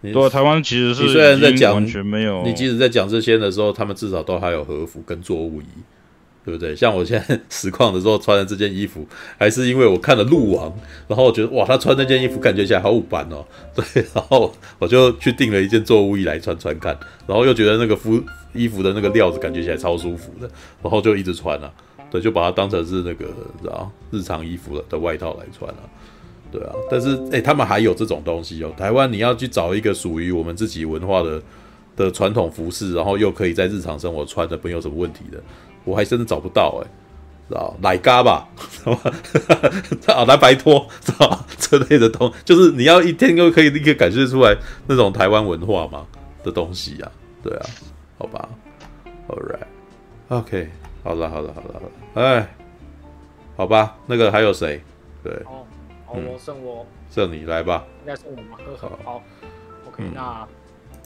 [0.03, 5.65] 对，对，台湾其实是虽然在讲完全没有，你即使在讲这些的时候，他们至少都还有和服跟作务衣。
[6.51, 6.75] 对不对？
[6.75, 9.07] 像我现在 实况的时候穿的这件衣服，
[9.39, 10.73] 还是因为我看了鹿王，
[11.07, 13.45] 然后我觉得哇，他穿那件衣服感觉起来好五班哦。
[13.75, 18.21] 对，然后我就去订了一件作务衣来穿穿看，然后又觉得那个服
[18.53, 20.51] 衣服的那个料子感觉起来超舒服的，
[20.83, 21.73] 然后就一直穿了、
[22.11, 23.27] 对，就把它当成是那个
[23.71, 25.87] 啊日常衣服的外套来穿了、啊。
[26.53, 28.73] 对啊，但是哎，他们还有这种东西哦。
[28.77, 31.41] 台湾你要去找一个属于我们自己文化的
[31.95, 35.41] 的传统服饰，然后又可以在日常生活穿的，没有什么问题的。
[35.85, 36.91] 我还真的找不到哎、欸，
[37.49, 39.13] 知道奶嘎吧，知道吧？
[40.15, 46.07] 啊，蓝白拖，知道这类的东西，就是你要一天就可以立刻感觉出来那种台湾文化嘛
[46.45, 47.67] 的东西呀、啊，对啊，
[48.19, 48.49] 好吧
[49.29, 50.69] ，All right，OK，、okay,
[51.03, 52.55] 好了，好了，好了，好了，哎，
[53.57, 54.81] 好吧，那个还有谁？
[55.25, 55.67] 对，哦，
[56.07, 58.59] 好，我剩我，剩你来吧，应该剩我吗？
[58.65, 59.23] 呵呵，好
[59.89, 60.47] ，OK，、嗯、那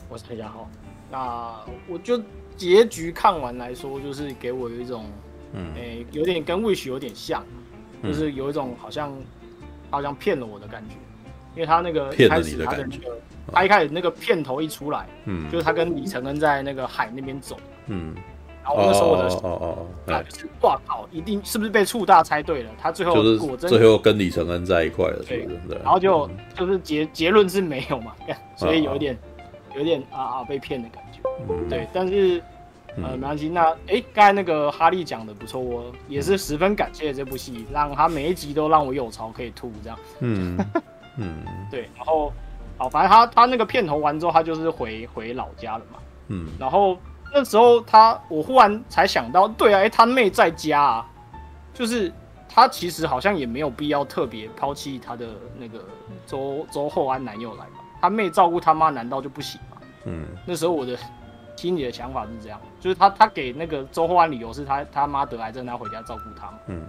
[0.08, 0.66] 我想一下哈，
[1.10, 2.20] 那我就。
[2.56, 5.04] 结局看完来说，就是给我有一种，
[5.52, 7.44] 嗯，诶、欸，有点跟 Wish 有点像，
[8.02, 9.12] 嗯、就是有一种好像
[9.90, 10.94] 好像骗了我的感觉，
[11.54, 13.18] 因为他那个一开始他的那个，
[13.52, 17.56] 他一开始那个片头一出来，嗯，就是他跟李承恩在那个海那边走，
[17.86, 18.14] 嗯，
[18.62, 22.70] 然后那时候我的哦哦哦，就是哇靠，一定是不是被触大猜对了？
[22.80, 25.46] 他最后果真最后跟李承恩在一块了，对。
[25.68, 28.14] 对，然后就就是结结论是没有嘛，
[28.56, 29.18] 所以有一点
[29.76, 31.13] 有点啊啊被骗的感觉。
[31.48, 32.42] 嗯、对，但是
[32.96, 33.48] 呃，没关系。
[33.48, 39.98] 那哎，刚才那个哈利讲的不错，我也是十分感谢这部戏，让他每一集都让我有槽可以吐，这样。
[40.20, 40.56] 嗯
[41.18, 41.88] 嗯，对。
[41.96, 42.32] 然后，
[42.78, 45.98] 好，反正他他那个片头完之后，他就是回回老家了嘛。
[46.28, 46.46] 嗯。
[46.58, 46.96] 然后
[47.32, 51.06] 那时候他，我忽然才想到，对啊，哎，他妹在家啊，
[51.72, 52.12] 就是
[52.48, 55.26] 他其实好像也没有必要特别抛弃他的
[55.58, 55.84] 那个
[56.26, 59.73] 周周厚安男友来吧，他妹照顾他妈难道就不行吗？
[60.04, 60.26] 嗯。
[60.46, 60.96] 那时候我的。
[61.56, 66.52] 心里的想法是这样，就是他他给那个周厚安理由是他他妈得癌症，他回家照顾他。
[66.66, 66.82] 嗯，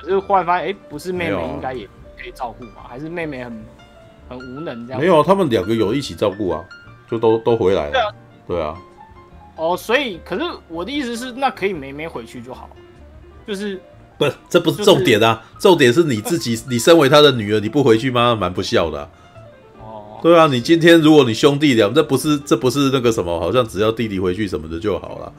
[0.00, 1.86] 可是忽然发现，哎、欸，不是妹妹应该也
[2.18, 2.82] 可以照顾吗？
[2.88, 3.64] 还是妹妹很
[4.30, 5.00] 很无能这样？
[5.00, 6.64] 没有，他们两个有一起照顾啊，
[7.08, 7.92] 就都都回来了。
[7.92, 8.14] 对啊，
[8.48, 8.74] 对啊。
[9.56, 12.70] 哦，所以可是我的意思是，那可以妹妹回去就好，
[13.46, 13.80] 就是
[14.18, 18.34] 不，这不是重点啊，就是、重点是你自己，你身为他的女儿，你不回去吗？
[18.34, 19.10] 蛮不孝的、啊。
[20.26, 25.32] 对啊，你今天如果你兄弟俩，这不是这不是那个什么，好像只要弟弟回去什么的就好了，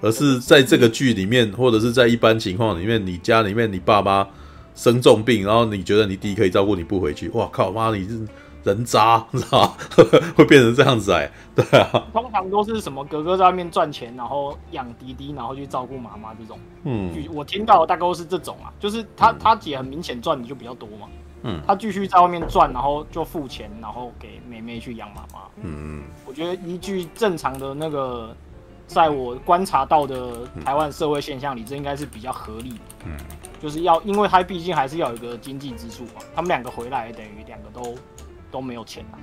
[0.00, 4.26] 而是在这个剧里面，或者是在一般情况里面，你家里面你爸妈
[4.74, 8.18] 生重病，然后你觉得你弟可以照顾你不回去，哇靠妈，你是
[8.64, 9.74] 人渣，你知道吗？
[10.34, 21.06] 会变成这样子哎，对啊，通常都是什么哥哥在外面赚钱，然后养弟弟，然后去照顾妈妈这种，嗯，我听到的大概都是这种啊，就是他他姐很明显赚的就比较多嘛。
[21.44, 25.40] 嗯，他继续在外面赚，然后就付钱，然后给妹妹去养妈妈。
[25.62, 28.34] 嗯，我觉得依据正常的那个，
[28.86, 33.06] 在我观察到的台湾社会现象里，这应该是比较合理的。
[33.06, 33.16] 嗯，
[33.60, 36.22] 就是要，因为他毕竟还是要有一个经济支柱嘛。
[36.34, 37.94] 他们两个回来，等于两个都
[38.50, 39.18] 都没有钱啊。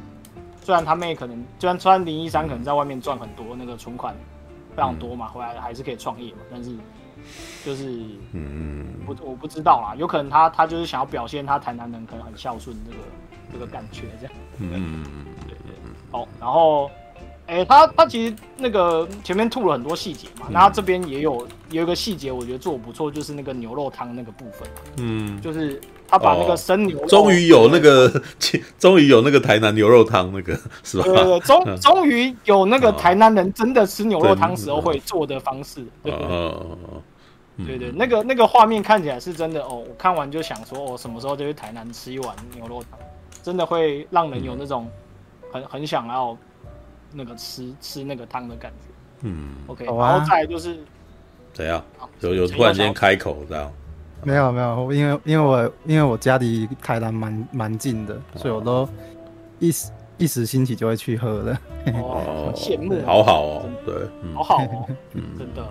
[0.61, 4.13] 虽然他妹可能，虽然虽然林一山可能在外面赚很多，那个存款
[4.75, 6.75] 非常多嘛，回来还是可以创业嘛，但是。
[7.65, 8.03] 就是，
[8.33, 12.97] 嗯，不，我不知道啦，有可能他他就是想要表现他台南人可能很孝顺这个
[13.53, 15.03] 这个感觉这样，嗯。
[15.47, 15.75] 对对，
[16.11, 16.89] 好，然后，
[17.47, 28.21] 哎、欸，他他其实那个前面吐了很多细节嘛，那他这边也有有一个细节，我觉得做得不错，就是那个牛肉汤那个部分，嗯，就是他把那个生牛肉，终于有那个，
[28.79, 31.03] 终于有那个台南牛肉汤那个是吧？
[31.03, 36.11] 对对对，终终于有那个台南人真的吃牛肉汤时候会做的方式，对。
[36.11, 36.55] 对对，
[37.95, 39.83] 那个那个画面看起来是真的哦。
[39.87, 42.99] 我看完就想说，我、哦、什么时候就去台南吃一碗牛肉汤，
[43.43, 44.87] 真的会让人有那种
[45.51, 46.37] 很很想要
[47.11, 48.87] 那个吃吃那个汤的感觉。
[49.21, 50.79] 嗯，OK，然后再来就是
[51.53, 51.83] 怎样？
[52.21, 53.71] 有有突然间开口这样？
[54.23, 58.87] 没有没有，因为因为我因为我家离台南蛮蛮近的，所以我都
[59.59, 61.57] 一时一时兴起就会去喝的。
[61.93, 63.95] 哦，羡慕，好好哦，对，
[64.35, 65.65] 好好哦，嗯， 真的。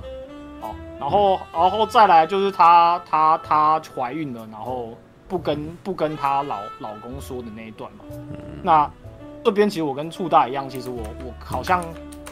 [1.00, 4.94] 然后，然后再来就是她，她，她怀孕了，然后
[5.28, 8.04] 不跟不跟她老老公说的那一段嘛。
[8.62, 8.90] 那
[9.44, 11.84] 这边其实我跟醋大一样，其实我我好像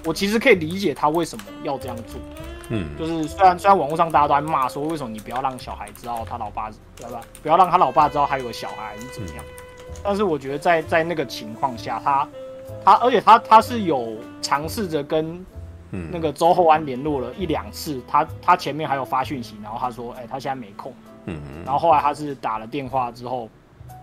[0.05, 2.21] 我其实可以理解她为什么要这样做。
[2.69, 7.21] 嗯，就是虽然虽然网络上大家都在骂说，为什么你不要让小孩知道他老爸，对吧？
[7.41, 9.45] 不要让他老爸知道他有个小孩还是怎么样？
[10.03, 12.29] 但是我觉得在在那个情况下，他
[12.85, 15.47] 他而且他他是有尝试着跟。
[15.93, 20.93] 嗯，那个周厚安联络了一两次，他他前面还有发讯息，然后他说，哎、欸，他现在没空。
[21.27, 21.65] 嗯嗯。
[21.65, 23.49] 然后后来他是打了电话之后，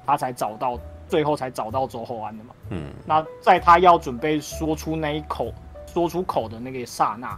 [0.06, 0.80] 他才找到，
[1.10, 2.56] 最后才找到周厚安的嘛。
[2.70, 2.92] 嗯。
[3.06, 5.54] 那在他要准备说出那一口
[5.86, 7.38] 说出口的那个刹那，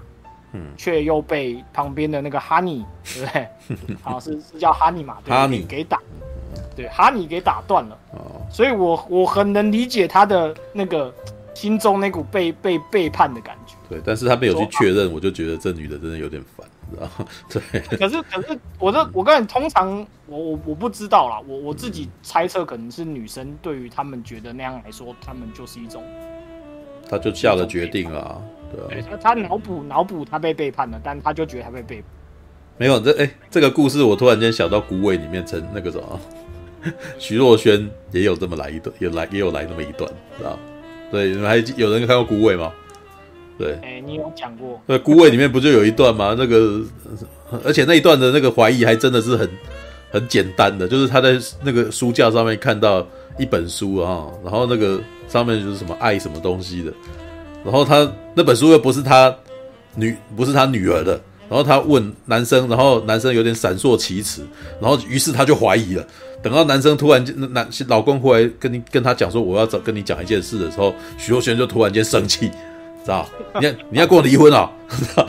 [0.52, 3.98] 嗯，却又被旁边的那个哈尼， 对不对？
[4.04, 5.18] 好，是是叫哈尼嘛？
[5.28, 6.00] 哈尼给打，
[6.76, 7.98] 对，哈尼给打断了。
[8.12, 8.46] 哦。
[8.52, 11.12] 所以我我很能理解他的那个
[11.56, 13.65] 心中那股被被背叛的感觉。
[13.90, 17.28] 对，但是他没有去确认，我就觉得这女的真的有点烦，知道吗？
[17.50, 17.98] 对。
[17.98, 26.04] 可是可是，我这我跟你通常我我我不知道啦，我我自己猜测可能是女生对于他们觉得那样来说，他们就是一种，
[27.10, 28.42] 他就下了决定啊，
[28.72, 29.08] 对啊。
[29.12, 32.06] 他他脑补脑补他被背叛了，但他就觉得他被背叛。
[32.78, 36.20] 没有这哎、欸，这个故事我突然间想到古伟里面成那个什么，
[37.18, 40.58] 徐若瑄也有这么来一段，有来也有来那么一段，知道？
[41.12, 42.74] 对，你们还有人看过古伟吗？
[43.58, 44.82] 对，哎、欸，你有讲过？
[44.86, 46.36] 对，孤味里面不就有一段吗？
[46.38, 46.82] 那个，
[47.64, 49.50] 而且那一段的那个怀疑还真的是很
[50.12, 53.08] 很简单的，就是他在那个书架上面看到
[53.40, 55.00] 一本书啊，然后那个
[55.30, 56.92] 上面就是什么爱什么东西的，
[57.64, 59.34] 然后他那本书又不是他
[59.96, 61.14] 女，不是他女儿的，
[61.48, 64.46] 然后他问男生，然后男生有点闪烁其词，
[64.82, 66.06] 然后于是他就怀疑了。
[66.44, 72.52] 等到男生突然间男老公回来跟你跟他讲说我要找跟你讲一件事的时候，许若瑄就突然间生气。
[73.06, 73.28] 知道？
[73.60, 74.68] 你要你要跟我离婚啊、
[75.16, 75.28] 哦？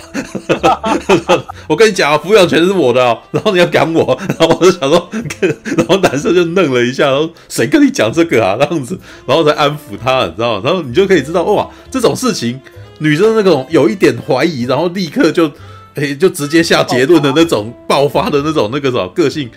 [1.69, 3.19] 我跟你讲啊，抚养权是我的哦。
[3.31, 5.11] 然后你要赶我，然后我就想说，
[5.77, 8.57] 然后男生就愣了一下，然后谁跟你讲这个啊？
[8.59, 10.61] 这样子，然后再安抚他，你知道？
[10.63, 12.59] 然后你就可以知道，哇，这种事情，
[12.99, 15.51] 女生那种有一点怀疑，然后立刻就，
[15.95, 19.51] 哎，就直接下结论的那种爆发的那种那个什么个性，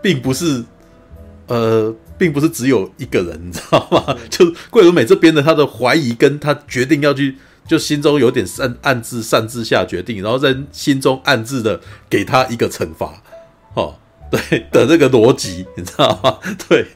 [0.00, 0.62] 并不是，
[1.48, 4.16] 呃，并不是只有一个人，你知道吗？
[4.30, 7.36] 就桂纶镁这边的他的怀疑，跟他决定要去。
[7.66, 11.80] 就心中有点擅暗自擅自下决定，然后在心中暗自的
[12.10, 13.22] 给他一个惩罚，
[13.74, 13.94] 哦，
[14.30, 16.38] 对的这个逻辑，你知道吗？
[16.68, 16.86] 对，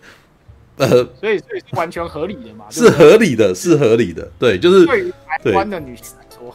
[0.77, 0.89] 呃，
[1.19, 2.67] 所以所以是完全合理的嘛？
[2.71, 6.55] 是合理的，是合理的，对，就是对于台湾的女生来说，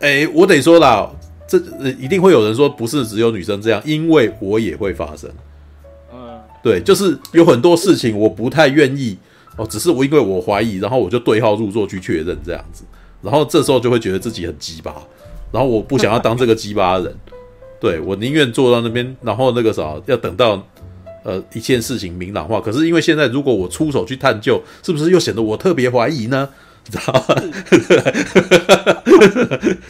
[0.00, 1.10] 哎、欸，我得说啦，
[1.46, 1.58] 这
[1.98, 5.30] 一定会有人说不是只有女生这样，因为我也会发生，
[6.12, 9.18] 嗯，对，就是有很多事情我不太愿意
[9.56, 12.84] 哦，只是我因为我怀疑，然后我就对号入座去确认这样子。
[13.22, 14.94] 然后这时候就会觉得自己很鸡巴，
[15.50, 17.16] 然后我不想要当这个鸡巴的人，
[17.80, 20.64] 对，我宁愿坐到那边，然后那个啥，要等到
[21.24, 22.60] 呃一件事情明朗化。
[22.60, 26.48] 可是因为现在如果我出手去探究，是不是又显得我特别怀疑呢？
[26.90, 27.20] 你知道吗？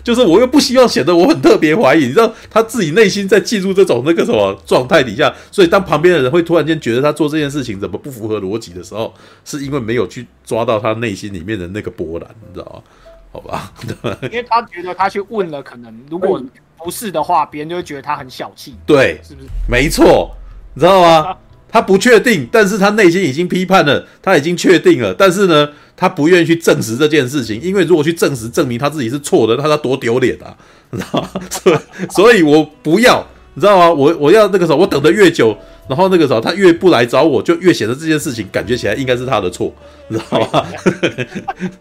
[0.03, 9.15] 就是我又不希望显得我很特别怀疑，你知道他自己内心在进入这种那个什么状态底下，所以当旁边的人会突然间觉得他做这件事情怎么不符合逻辑的时候，
[9.45, 12.83] 是因为没有去抓到他内心里面的那个波澜，你知道吗？
[13.31, 13.73] 好吧，
[14.25, 16.43] 因为他觉得他去问了，可能如果
[16.83, 18.75] 不是的话，别人就会觉得他很小气。
[18.87, 19.49] 对，是不是？
[19.69, 20.35] 没错，
[20.75, 21.37] 你知道吗？
[21.71, 30.57] 他不确定，但是他内心已经批判了，他已经确定了，但是呢，他不愿意去证实这件事情，因为如果去证实，证明他自己是错的，那他多丢脸啊，
[30.91, 31.29] 你知道吗？
[31.51, 31.79] 所以，
[32.09, 33.23] 所以我不要，
[33.53, 33.91] 你知道吗？
[33.93, 35.55] 我我要那个时候，我等的越久，
[35.89, 39.71] 然后那个时候他越不来找我，就越显得这件事情感觉起来应该是他的错，
[40.09, 40.65] 你知道吗？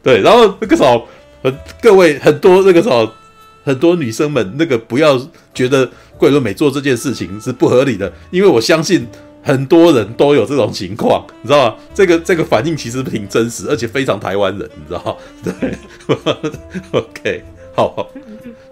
[0.04, 1.08] 对，然后那个时候。
[1.82, 3.10] 各位很多那个时候，
[3.64, 5.20] 很多女生们那个不要
[5.54, 9.08] 觉得桂纶镁做这件事情是不合理的，因为我相信
[9.44, 11.76] 很多人都有这种情况，你知道吗？
[11.94, 15.16] 这个 这个反应其实挺真实，而且非常台湾人，你知道吗？
[15.44, 17.44] 对，OK，
[17.76, 18.10] 好，好，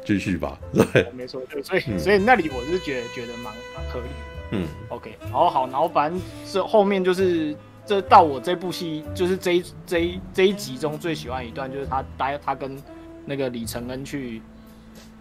[0.05, 0.57] 继续吧。
[0.73, 4.11] 对，没错，所以所以那里我是觉得觉得蛮蛮合理的。
[4.51, 7.55] 嗯，OK，然后好，然后反正是后面就是。
[7.86, 12.82] 这到我这部戏就是这一这一这一集中最喜欢一段，就是他带他跟
[13.26, 14.41] 那个李承恩去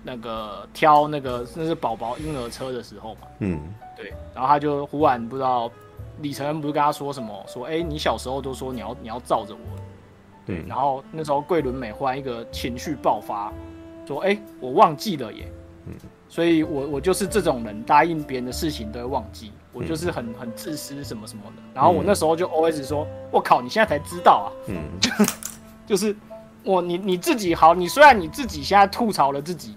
[0.03, 3.61] 那个挑那个那是宝宝婴儿车的时候嘛，嗯，
[3.97, 5.71] 对，然后他就忽然不知道
[6.21, 9.79] 李承恩不是跟他说什么，说哎你小时候都说你要你要罩着我，
[10.47, 13.53] 对，然后那时候桂纶镁忽然一个情绪爆发，
[14.07, 15.51] 说哎我忘记了耶，
[15.87, 15.95] 嗯，
[16.29, 19.53] 所以我我就是这种人，答应别人的事情都会忘记。
[19.75, 24.77] 我就是很很自私什么什么的，然后我那时候就 always 说：“我靠，你现在才知道啊！”嗯，
[25.85, 26.17] 就是
[26.63, 29.77] 我你你自己好，你虽然你自己现在吐槽了自己，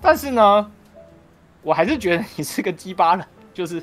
[0.00, 0.70] 但是呢，
[1.62, 3.82] 我还是觉得你是个鸡巴人，就是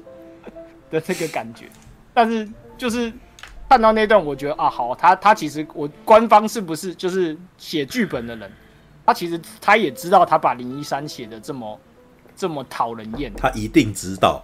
[0.90, 1.66] 的这个感觉。
[2.14, 2.48] 但是
[2.78, 3.12] 就是
[3.68, 8.52] 看到那段，我觉得啊，好，他他其实我官方是不是就是写剧本的人？
[9.06, 11.80] 他其实他也知道，他把林一山写的这么
[12.36, 14.44] 这么讨人厌，他一定知道。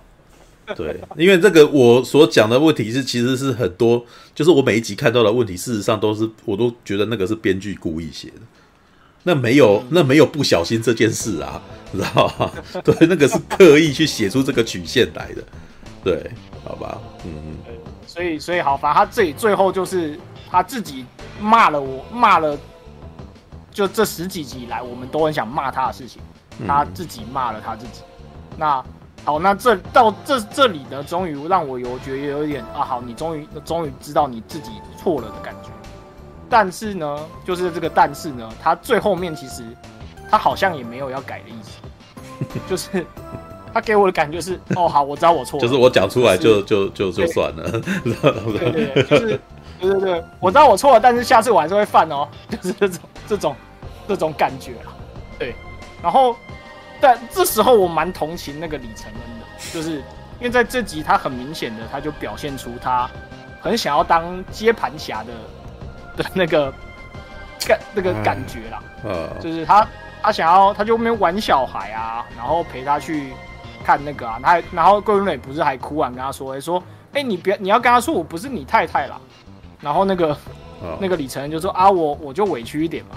[0.76, 8.36] 对，因为这个我所讲的问题是，其实是很多，就是我每一集看到的问题，事实上都是，我都觉得那个是编剧故意写的。
[9.24, 11.62] 那没有那没有不小心这件事啊，
[11.94, 12.52] 知道吗？
[12.84, 15.44] 对，那个是刻意去写出这个曲线来的，
[16.04, 16.32] 对，
[16.66, 17.76] 好吧，嗯嗯，
[18.06, 20.20] 所以所以好，反正他最最后就是
[20.52, 21.06] 他自己
[21.40, 22.58] 骂了我，骂了，
[23.72, 26.22] 就这十几集以来，我们都很想骂他的事情，
[26.68, 28.02] 他自己骂了他自己。
[28.58, 28.84] 那
[29.26, 35.70] 好，那这到这这里呢，终于让我有觉得有一点啊，好，你终于终于知道你自己错了的感觉。
[36.50, 39.64] 但是呢，就是这个但是呢，他最后面其实
[40.30, 43.06] 他好像也没有要改的意思， 就是
[43.74, 47.72] 他给我的感觉是，哦，好，我知道我错了，就是我讲出来就就就就算了，
[48.04, 49.40] 对 对对，就是
[49.80, 53.56] 对对对，我知道我错了，但是下次我还是会犯哦，就是这种这种
[54.08, 54.94] 这种感觉啊，
[55.40, 55.56] 对，
[56.04, 56.36] 然后
[57.04, 59.98] 但这时候我蛮同情那个李承恩的，就是
[60.40, 63.10] 因为在这集他很明显的他就表现出他
[63.62, 65.34] 很想要当接盘侠的。
[66.16, 66.72] 的那个
[67.66, 69.88] 感那个感觉啦，嗯，就是他
[70.22, 73.34] 他想要他就那边玩小孩啊，然后陪他去
[73.84, 79.20] 看那个啊，他然后桂纶镁不是还哭完跟他说，说，哎，你别你要跟他说我不是你太太啦，
[79.82, 80.38] 然后那个
[81.00, 83.16] 那个李承恩就说啊，我我就委屈一点嘛，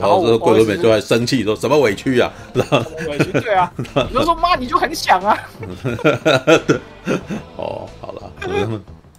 [0.00, 2.30] 然后这个桂纶镁就还生气说什么委屈啊，
[3.08, 5.38] 委屈对啊， 你就说妈你就很想啊，
[7.56, 8.30] 哦，好了。
[8.40, 8.66] 对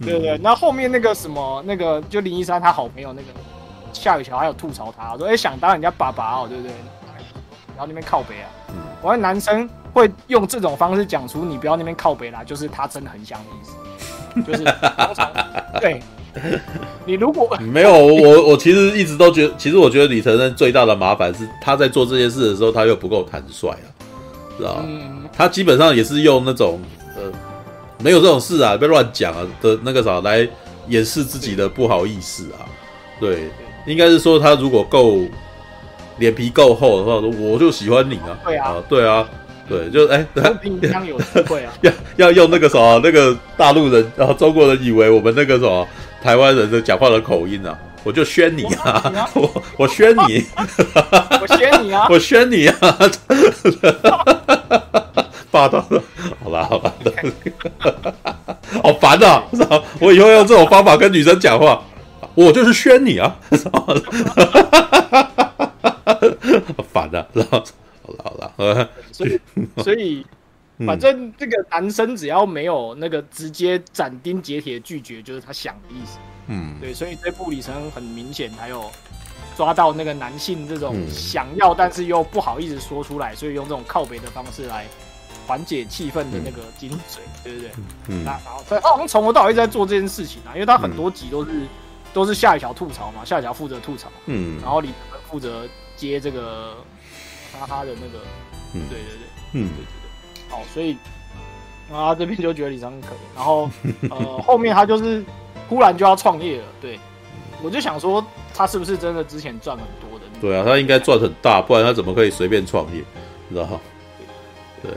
[0.00, 3.28] 对对，那后面那个什么，那个就林一山他好朋友那个
[3.92, 6.72] 夏雨乔还有吐槽他说，哎，想当人家爸爸哦，对不对？
[7.76, 15.30] 然后那边靠北啊，嗯，我说男生会用这种方式讲出你不要那边靠北啦，就是他真的很想的意思，就是通常
[15.80, 16.00] 对。
[17.06, 23.86] 你如果 没有我，我其实一直都觉得，其实我觉得李承恩最大的麻烦是他在做这件事的时候，他又不够坦率啊，
[24.58, 24.84] 知道吗？
[24.86, 26.80] 嗯，他基本上也是用那种
[27.16, 27.22] 呃。
[28.02, 30.46] 没有这种事啊，别乱讲啊的那个啥来
[30.88, 32.66] 掩饰自己的不好意思啊。
[33.18, 33.48] 对，
[33.86, 35.20] 应该是说他如果够
[36.18, 38.36] 脸皮够厚的话，我就喜欢你啊。
[38.44, 39.26] 对啊，对啊，
[39.68, 40.26] 对，就哎，
[40.60, 41.72] 平常有智慧啊。
[41.80, 45.86] 要要用那个什么那个大陆人，然后中国人以为我们那个什么
[46.24, 50.42] 台湾人的讲话的口音啊，我就宣你啊，我我宣你，
[51.38, 52.74] 我宣你啊， 我宣你啊。
[55.50, 56.02] 霸道的，
[56.42, 56.90] 好啦好啦，
[58.82, 59.44] 好烦啊！
[60.00, 61.82] 我以后用这种方法跟女生讲话，
[62.34, 63.36] 我就是宣你啊！
[63.74, 63.86] 好
[66.90, 67.26] 烦啊！
[67.34, 67.62] 然后
[68.02, 69.38] 好了好了，所以
[69.82, 70.24] 所以
[70.86, 76.18] 反正这个男生只要没有那个直接斩钉截铁拒绝，就是他想的意思。
[76.48, 78.90] 嗯，对，所以这部里程很明显，还有
[79.56, 84.86] 抓到那个男性这种想要但是又不好意思说出来，所以用这种靠北的方式来。
[85.46, 87.70] 缓解气氛的那个精髓，嗯、对不对？
[88.08, 91.68] 嗯，那然后他好像从头到尾一直在做这件事情啊，因为他很多集都是、嗯、
[92.14, 96.76] 都是夏雨乔吐槽嘛，夏雨乔负责吐槽，嗯，然后李承恩负责接这个
[97.52, 98.24] 哈哈的那个，
[98.72, 100.03] 嗯，对对对，嗯，对对
[100.54, 100.96] 对，好，所以
[101.92, 103.70] 啊这边就觉得李承恩可怜，然后
[104.10, 105.24] 呃后面他就是
[105.68, 106.98] 忽然就要创业了，对，
[107.62, 108.24] 我就想说
[108.54, 110.24] 他是不是真的之前赚很多的？
[110.40, 113.02] 对啊，他应该赚很大，不然他怎么可以随便创业？
[113.48, 113.80] 你知道吗？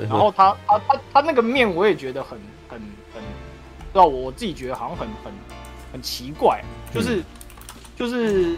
[0.09, 2.77] 然后他他他他那个面我也觉得很很
[3.13, 5.31] 很，不知道我自己觉得好像很很
[5.93, 6.61] 很奇怪，
[6.93, 7.25] 就是、嗯、
[7.95, 8.57] 就是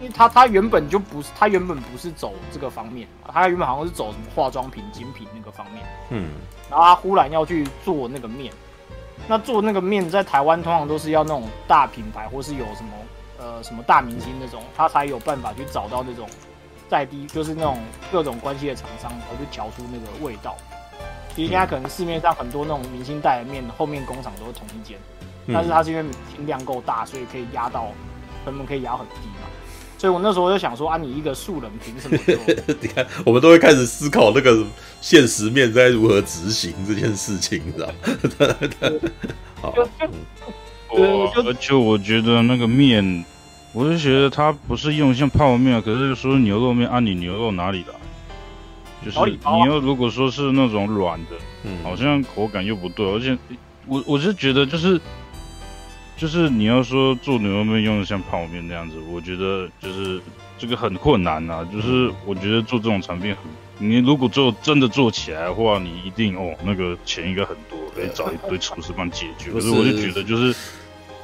[0.00, 6.30] 因为他他原本就不是他原本不是走这个方面，他原本好像是走什么化妆品精品那个方面，嗯，
[6.68, 8.52] 然后他忽然要去做那个面，
[9.28, 12.90] 那做那个面在台湾通常都是要那种大品牌或是有什么
[13.38, 16.28] 呃什么大明星那种，他才有办法去找到那种。
[16.88, 17.78] 在地就是那种
[18.10, 20.56] 各种关系的厂商，然后去调出那个味道。
[21.32, 24.98] 其实现在可能市面上很多那种明星代的面，后面工厂都是同一间，
[25.54, 26.04] 但是它是因为
[26.46, 27.92] 量够大，所以可以压到
[28.44, 29.20] 成本可以压很低。
[30.00, 32.34] 所以我那时候就想说啊，你一个素人凭什么做？
[32.80, 34.64] 你看，我们都会开始思考那个
[35.02, 37.92] 现实面在如何执行这件事情，你知道吗？
[39.60, 43.22] 好，就就而且我觉得那个面。
[43.74, 47.94] 我就觉得它不是用像泡面，可是说牛肉面，按、啊、你牛肉哪里的？
[49.04, 53.36] 就是你要如果说是那种软的，嗯，好像口感又不对，而且
[53.86, 54.98] 我我是觉得就是
[56.20, 60.20] 就是你要说做牛肉面用的像泡面那样子，我觉得就是
[60.58, 61.68] 这个很困难呐、啊。
[61.72, 69.50] 就是我觉得做这种产品很，你如果做真的做起来的话，你一定哦那个钱应该很多，可以找一堆厨师帮解决。
[69.50, 70.54] 可是我就觉得就是，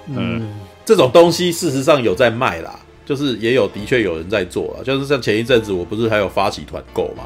[0.07, 0.41] 嗯。
[0.41, 0.49] 嗯
[0.87, 7.25] 这种东西事实上有在卖啦，就是也有的确有人在做了，就是像前一阵子我不是还有发起团购嘛，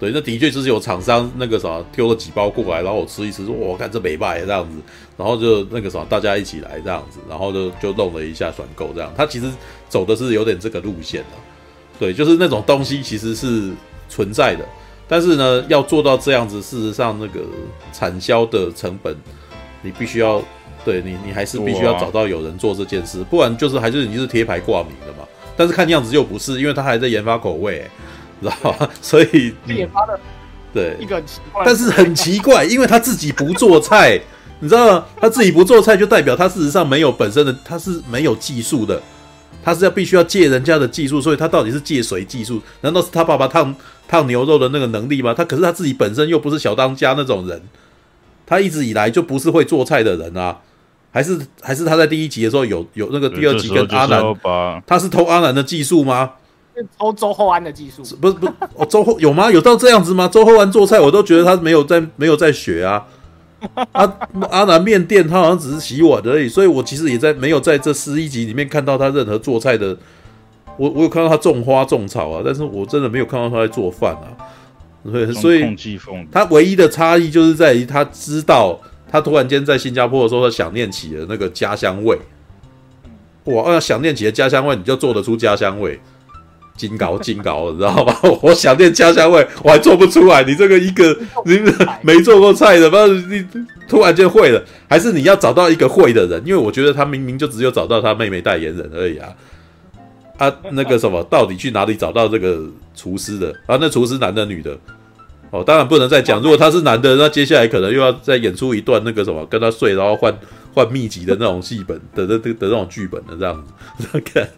[0.00, 4.76] 对，那的确就是有厂商那个啥丢了几包过来，然后我吃一吃，说我看这没卖这样子，
[5.16, 9.50] 然后就那个啥大家一起来这样子，然后就就弄了一下选购这样，他其实
[9.88, 11.36] 走的是有点这个路线的，
[11.98, 13.72] 对，就是那种东西其实是
[14.08, 14.64] 存在的，
[15.08, 17.40] 但是呢，要做到这样子，事实上那个
[17.92, 19.16] 产销的成本，
[19.82, 20.40] 你必须要
[20.84, 25.26] 对你，你还是必须要找到有人做这件事，不然就是还是你就是贴牌挂名的嘛。
[25.56, 27.84] 但是看样子又不是，因为他还在研发口味，
[28.40, 28.90] 知道吧？
[29.00, 30.18] 所以研发的
[30.72, 34.20] 对一个很奇怪，但是很奇怪，因为他自己不做菜，
[34.60, 35.04] 你知道吗？
[35.20, 39.00] 他自己不做菜，就代表他事实上没有本身的，他是没有技术的。
[39.60, 42.62] 他是要必须要借人家的技术，所以他到底是借谁技术？
[42.80, 43.74] 难道是他爸爸烫
[44.06, 45.34] 烫牛肉的那个能力吗？
[45.34, 47.60] 他可是他自己本身又不是小当家那种人，
[48.46, 50.56] 他一直以来就不是会做菜的人啊，
[51.10, 54.22] 还是还是他在第一集的时候有有那个第二集跟阿南，
[54.86, 56.30] 他是偷阿南的技术吗？
[56.98, 58.02] 偷周厚安的技术？
[58.20, 59.50] 不是不是哦，周厚有吗？
[59.50, 60.28] 有到这样子吗？
[60.28, 63.06] 周厚安做菜我都觉得他没有在没有在学啊。
[63.92, 64.18] 阿
[64.50, 69.96] 阿南面店，他好像只是洗碗而已，所以我其实也在没有在这十一集里面看到他任何做菜的。
[70.76, 74.30] 我我有看到他种花种草啊，但是我真的没有看到他在做饭啊。
[75.10, 75.76] 对，所以
[76.30, 78.78] 他唯一的差异就是在于他知道，
[79.10, 82.16] 他突然间在新加坡的时候，他想念起了那个家乡味。
[83.46, 85.98] 哇，要想念起了家乡味，你就做得出家乡味。
[86.78, 88.16] 金搞金搞，你知道吗？
[88.40, 90.42] 我想念家乡味，我还做不出来。
[90.44, 91.14] 你这个一个
[91.44, 91.60] 你
[92.00, 92.96] 没做过菜的，不
[93.28, 93.44] 你
[93.88, 96.40] 突然间会了，还是你要找到一个会的人？
[96.46, 99.28] 因为我觉得他明明就只有找到他妹妹代言人而已啊。
[100.38, 102.64] 啊，那个什么，到底去哪里找到这个
[102.94, 103.50] 厨师的？
[103.66, 104.78] 啊，那厨师男的女的？
[105.50, 106.40] 哦，当然不能再讲。
[106.40, 110.36] 如果他是男的，那接下来可能又要再演出一段那个什么，跟他睡，然后换。
[110.74, 113.64] 换秘籍的那种戏本的的的的那种剧本的这样
[113.98, 114.48] 子，看，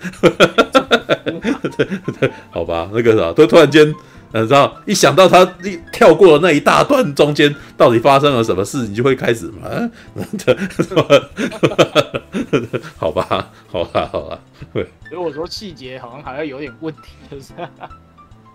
[2.50, 3.88] 好吧，那个啥，突突然间，
[4.34, 9.90] 你知道，一想到他一跳过了那一大段中间到底发生了什么事，你就会开始嘛，
[12.98, 14.38] 好吧，好吧，好吧，
[14.74, 17.00] 对，所以我说细节好像还要有点问题，
[17.30, 17.54] 就是，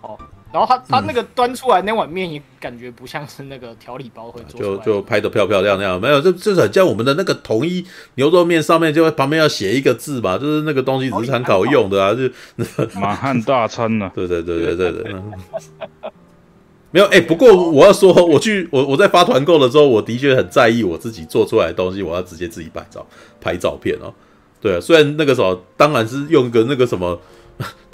[0.02, 0.16] 哦。
[0.52, 12.30] 然后他他那个端出来那碗面也感觉不像是那个调理包会做，就就拍的漂漂亮亮，没有，这这是很像我们的那个统一牛肉面上面就旁边要写一个字嘛，就是那个东西只是参考用的啊， 就
[12.98, 15.14] 满汉大餐呢、啊，对对对对对对，
[16.92, 23.04] 没有哎、欸，不过我要说，我去我我在发团购的时候，我的确很在意我自己做出来的东西，我要直接自己拍照
[23.40, 24.14] 拍照片哦，
[24.60, 27.20] 对啊，虽然那个时候当然是用个那个什么。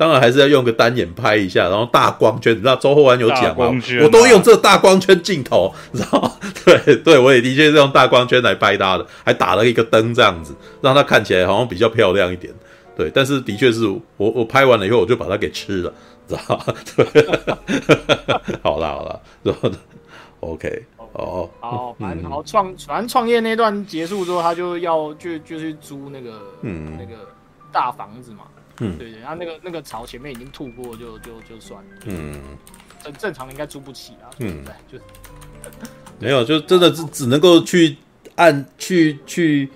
[0.03, 3.71] 当然还是要用个单眼拍一下，然后大光圈，你知道周厚安有讲吗？
[4.03, 6.33] 我都用这大光圈镜头，你知道？
[6.65, 12.53] 对对，我也的确是用大光圈来拍他的，还打了一个灯这样子，让他看起来好像比较漂亮一点。
[12.97, 15.95] 对，但是的确是我我拍完了以后，我就把它给吃了，
[16.27, 16.75] 知道吗？
[16.97, 17.07] 对，
[18.61, 19.71] 好啦好啦，然后
[20.41, 27.29] OK 哦，好，反正好创，反正创业那段结束之后，他就要就就去租那个嗯那个
[27.71, 28.39] 大房子嘛。
[28.83, 31.91] 嗯，对对，然后那个那个槽前面已经吐过，就就就算了。
[32.07, 32.41] 嗯，
[33.05, 34.27] 正正常的应该租不起啊。
[34.39, 35.05] 嗯，对，就是
[36.19, 37.97] 没有，就真的是只能够去
[38.35, 39.69] 按去去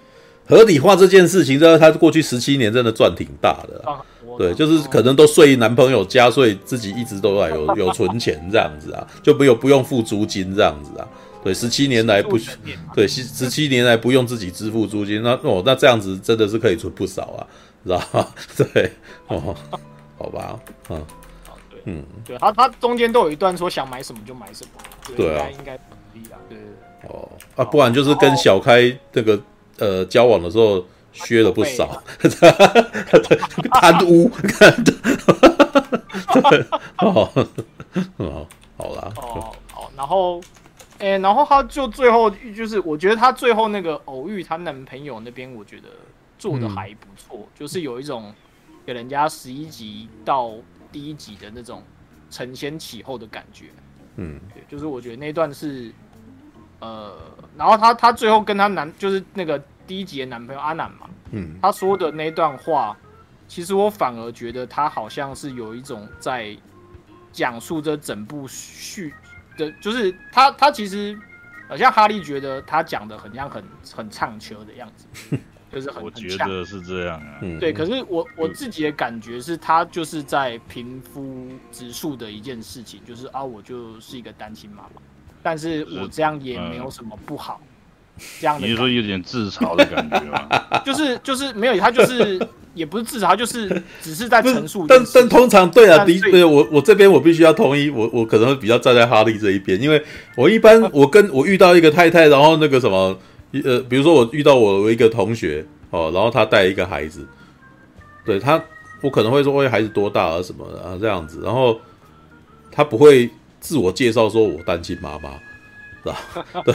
[0.48, 1.58] 合理化这件事情。
[1.58, 3.84] 知道他过去十七年真的赚挺大的，
[4.38, 11.08] 对，就是可能都睡男朋友家，所以自己一直都在有有存钱这样子啊，就没有不用付租金这样子啊。
[11.42, 12.36] 对，十七年来不
[12.92, 17.46] 对，十十七年来不用自己支付租金，那哦，那这样子真的是可以存不少啊。
[17.86, 18.34] 知道吧？
[18.56, 18.92] 对，
[19.28, 19.54] 哦，
[20.18, 20.58] 好吧，
[20.88, 21.04] 嗯，
[21.70, 24.82] 对，嗯，对他，他中间都有一段说想买什么就买什么，
[25.16, 25.82] 对啊，应该可
[26.14, 26.58] 以啊，对，
[27.08, 29.40] 哦，啊，不然就是跟小开那个
[29.78, 32.02] 呃交往的时候削了不少，
[33.72, 34.92] 贪污，看的，
[36.98, 37.30] 哦，
[38.16, 38.46] 哦，
[38.76, 40.40] 好啦，哦，好，然后，
[40.98, 45.88] 哎，然后他就最后就是，我觉得他最后那个偶遇她男朋友那边，我觉得。
[46.38, 48.34] 做的还不错，嗯、就是有一种
[48.84, 50.52] 给人家十一集到
[50.92, 51.82] 第一集的那种
[52.30, 53.66] 承先启后的感觉。
[54.16, 55.92] 嗯，对，就是我觉得那段是，
[56.80, 57.16] 呃，
[57.56, 62.96] 然后他他最后跟他男就是那个第一集的男朋友阿南嘛，嗯，他说的那段话，
[63.46, 66.56] 其实我反而觉得他好像是有一种在
[67.30, 69.12] 讲述这整部续
[69.58, 71.18] 的，就是他他其实
[71.68, 73.64] 好像哈利觉得他讲的很像很
[73.94, 75.36] 很唱秋的样子。
[75.72, 77.72] 就是很，我觉得是这样啊，对。
[77.72, 85.02] 可是我我自己的感觉是，他就是在平铺直述的一件事情，就是啊，我就是一个单亲妈妈，
[85.42, 87.60] 但是我这样也没有什么不好。
[88.40, 90.48] 这样，你是说有点自嘲的感觉吗？
[90.86, 92.40] 就是就是没有，他就是
[92.72, 94.86] 也不是自嘲，他就是只是在陈述。
[94.88, 100.02] 但但通常对啊，的对我我这边我必须要同意，我我可能会比较站在哈利这一边，因为
[100.36, 103.18] 我一般我跟我遇到一个太太，然后那个什么。
[103.64, 107.26] 呃，比如说我遇到我一个同学哦，然后他带一个孩子，
[108.24, 108.62] 对他，
[109.02, 111.78] 我可能会说，喂，孩子多大啊什么的啊这样子，然后
[112.70, 113.30] 他不会
[113.60, 115.30] 自我介绍说我单亲妈妈，
[116.02, 116.62] 是吧？
[116.64, 116.74] 对，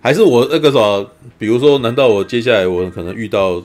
[0.00, 3.62] 还是我那个什么，比如说，难道我接下来我可能遇到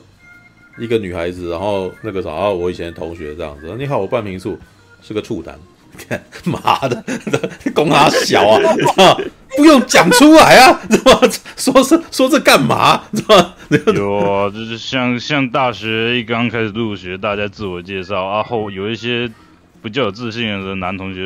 [0.78, 4.58] 一个女孩子，然后那个啥啊，我以前同学这样子，你好，我半民宿
[5.02, 5.58] 是个处男。
[5.96, 7.04] 看 妈的，
[7.74, 8.60] 公阿小啊，
[9.56, 11.28] 不用讲出来啊，知道吗？
[11.56, 13.02] 说这说这干嘛？
[13.12, 13.54] 知道吗？
[13.94, 19.30] 有啊，就是像像大学一刚开始入学，大家自我介绍啊，后有一些
[19.82, 21.20] 比较有自信的男同学，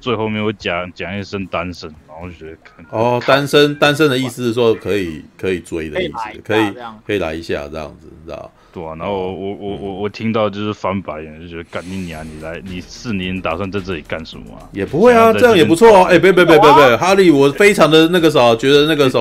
[0.00, 2.56] 最后面会讲讲一声单身，然后就觉得
[2.90, 6.74] 哦，单身单身的意思是说可以可以追的意思，可以
[7.06, 8.50] 可以来一下这样子，你知道。
[8.72, 14.68] 对啊，然后我我我我我听到就是翻白眼，就觉得干你娘，你来你四年打算在这里干什么啊？
[14.72, 16.04] 也不会啊，这样也不错哦。
[16.04, 19.18] 哎，别别别别别，哈利，我非常的那个啥，觉得那个啥。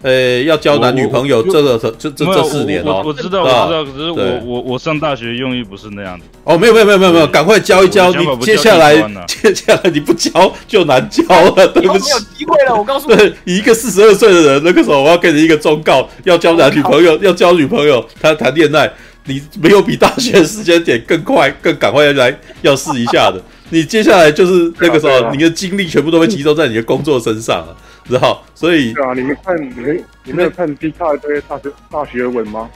[0.00, 6.24] 呃，要交男女朋友，这个这这这四年哦，我知道，我知道，可是我我我上大学用意不是那样子。
[6.44, 8.94] 哦，没有没有没有没有没有，赶快交一交，你接下来
[9.26, 10.30] 接下来你不交
[10.68, 11.24] 就难交
[11.56, 12.04] 了， 对不起。
[12.04, 13.16] 没有机会了，我告诉你。
[13.18, 18.88] 对，一个四十二岁的人，那个时候我要给你一个忠告，要交男女朋友，要交女朋友，谈谈恋爱，
[19.24, 23.42] 你没有比大学时间点更快、更赶快要来要试一下的。
[23.70, 27.76] 你接下来就是那个时候，你的精力全部都会集中在你的工作身上了。
[28.08, 32.68] 知道，所以对啊，你们看，你们你们有看 D 卡这些大学大学文吗？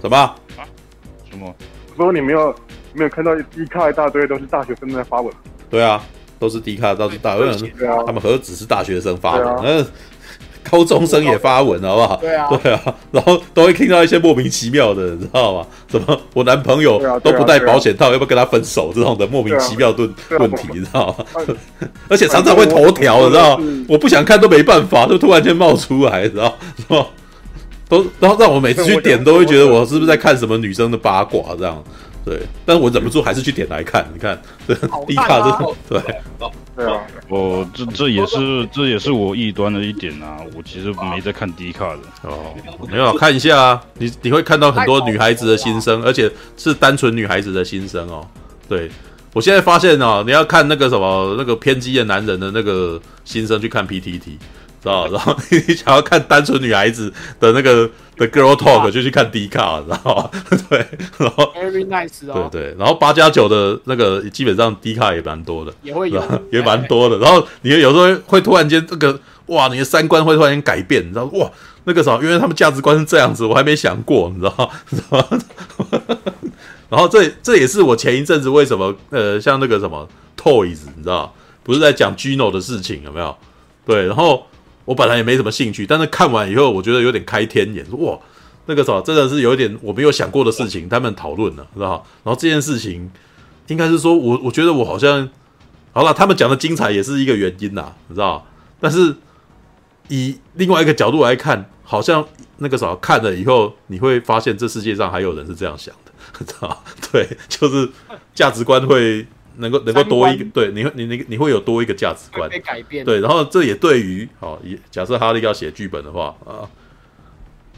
[0.00, 0.16] 什么？
[0.16, 0.34] 啊？
[1.30, 1.54] 什么？
[1.94, 2.54] 不过你没有
[2.94, 5.32] 没有看到 D 卡一大堆都是大学生在发文？
[5.68, 6.02] 对啊，
[6.38, 7.70] 都是 D 卡，都是大学生。
[7.78, 9.56] 对啊，他们何止是大学生发文？
[9.64, 9.86] 嗯。
[10.70, 12.16] 高中生也发文，好不好？
[12.16, 12.80] 对啊，对啊，
[13.10, 15.66] 然后都会听到一些莫名其妙的，你知道吗？
[15.90, 18.92] 什么我男朋友都不带保险套，要不要跟他分手？
[18.94, 20.08] 这种的莫名其妙的
[20.38, 21.46] 问题，你知道吗？
[22.08, 23.64] 而且常常会头条，你知道吗？
[23.88, 26.54] 我不想看都没办法，就突然间冒出来，知道
[26.88, 27.06] 吗？
[27.88, 31.82] 都然后让我每次去点，都会觉得我是不是在看什么女生的八卦这样。
[32.24, 34.76] 对，但我忍不住还是去点来看，你看， 对，
[35.06, 36.20] 低卡这， 对，
[36.76, 42.54] 对啊，哦，这这也是这也是我异端的一点啊，我其实没在看低卡的哦，
[42.88, 48.26] 没有看一下啊，你你会看到很多女孩子的心声，而且是单纯女孩子的心声哦。
[48.68, 48.88] 对，
[49.32, 54.38] 我现在发现哦，你要看那个什么那个偏激的男人的那个心声，去看 PTT。
[54.82, 60.30] 知道，然后 你想要看单纯女孩子的那个的 girl talk，就去看 D 卡，知道吗？
[60.68, 60.84] 对，
[61.18, 67.16] 然后 very nice 哦，对对，然后八加九的那个基本上 D 卡也蛮多的，也会有，也蛮多的。
[67.18, 71.48] 然后你有时候会突然间这个哇，你的三观会突然间改变，你知道哇，
[71.84, 74.68] 那个时候，因为他们价值观是这样子，我还没想过，你知道吗？
[74.90, 76.18] 知道吗？
[76.90, 81.32] 然后这这也是我前一阵子为什么呃，像那个什么 Toys，你知道
[81.62, 83.36] 不是在讲 Gino 的事情有没有？
[83.86, 84.44] 对，然后。
[84.84, 88.18] 我本来也没什么兴趣，但是看完以后，我觉得有点开天眼，说哇，
[88.66, 92.04] 那个什么真的是有一点我没有想过的事情，他们讨论了，知道？
[92.24, 93.10] 然后这件事情
[93.68, 95.28] 应该是说我我觉得我好像
[95.92, 98.46] 好了，他们讲的精彩也是一个原因呐，你知道？
[98.80, 99.14] 但是
[100.08, 102.26] 以另外一个角度来看，好像
[102.58, 106.82] 那个什么看了以后，你会发现这世界上还有人是这样想的，知道？
[107.12, 107.88] 对，就是
[108.34, 109.26] 价值观会。
[109.56, 116.68] 能够能够多一个，对，你会你你你会有多一个价值观，被改变，对，然后这也对于好，也假设哈利要写剧本的话啊，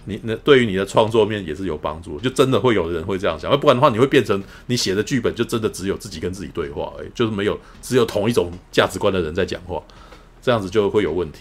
[0.04, 9.82] 你那对于你的创作面也是有帮助，就真的会有人会这样想，要不然的话，你会变成你写的剧本就真的只有自己跟自己对话，哎，就是没有只有同一种价值观的人在讲话，
[10.42, 11.40] 这样子就会有问题，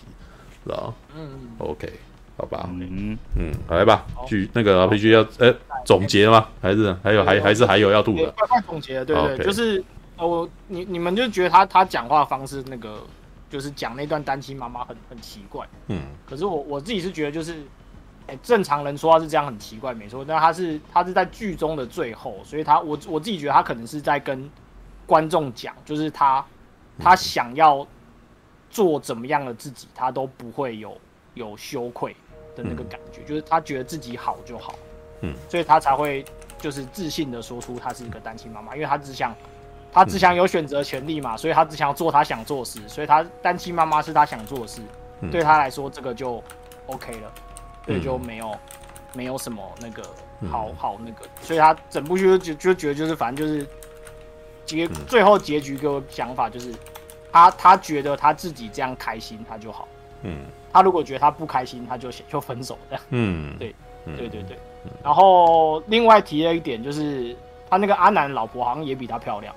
[0.63, 0.93] 知道？
[1.15, 1.91] 嗯，OK，
[2.37, 3.17] 好吧，嗯。
[3.37, 5.53] 嗯，好来吧，去那个 RPG 要哎
[5.85, 6.47] 总结吗？
[6.61, 8.31] 还是还有还还是还有要吐的？
[8.37, 9.83] 快快总结，对对，就是。
[10.17, 13.03] 我你你们就觉得他他讲话方式那个
[13.49, 17.63] 就是讲那段单亲妈妈很很奇怪，嗯，可是我我自己是觉得就是，
[18.27, 24.49] 哎，正常人说话是这样很奇怪没错，但他是他是在剧中的最后，所以他我我自己觉得他可能是在跟
[25.05, 26.45] 观众讲，就是他
[26.99, 27.85] 他想要
[28.69, 30.95] 做怎么样的自己，他都不会有
[31.33, 32.15] 有羞愧
[32.55, 34.75] 的那个感觉，就是他觉得自己好就好，
[35.21, 36.23] 嗯，所以他才会
[36.59, 39.35] 就是自信的说出他是一个单亲妈妈，因为他只想。
[39.93, 44.81] 他只想有选择权利嘛，所以他只想要做他想做的事，所以他单亲妈妈是他想做的事，
[45.21, 46.43] 嗯、对他来说这个就
[46.87, 47.31] OK 了，
[47.85, 48.59] 所以就没有、嗯、
[49.13, 50.03] 没有什么那个
[50.49, 53.67] 好好那个，所以他整部剧就就就觉得就是反正就是
[54.65, 56.73] 结最后结局给我想法就是
[57.31, 59.87] 他他觉得他自己这样开心他就好，
[60.23, 63.75] 嗯，他如果觉得他不开心他就就分手这样， 嗯，对
[64.05, 64.57] 对对对，
[65.03, 67.37] 然后另外提了一点就是
[67.69, 69.53] 他那个阿南老婆好像也比他漂亮。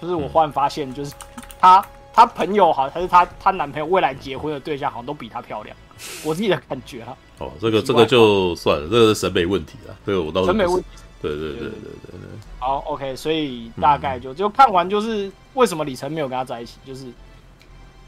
[0.00, 1.12] 就是我忽然发现，就是
[1.60, 5.76] 她她朋友好像还是她她男朋友未来结婚的对象，好像都比她漂亮。
[6.24, 7.16] 我自己的感觉啊。
[7.38, 9.96] 哦，这个这个就算了，这个是审美问题了。
[10.04, 10.88] 这个我倒是审美问题。
[11.22, 12.20] 对对对对对对。
[12.58, 17.06] 好，OK，所以大概就、嗯、就看完就是为什么李晨没有跟他在一起，就是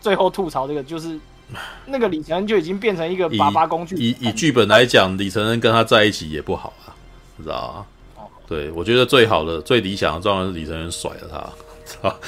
[0.01, 1.19] 最后吐槽这个，就是
[1.87, 3.97] 那个李承恩就已经变成一个爸爸工具。
[3.97, 6.97] 以以剧本来讲，李承恩跟他在一起也不好啊，
[7.37, 7.87] 你知道吗？
[8.17, 11.37] 哦、对，我觉得最好的、最理想的状态是李承恩甩了他，
[11.93, 12.19] 知道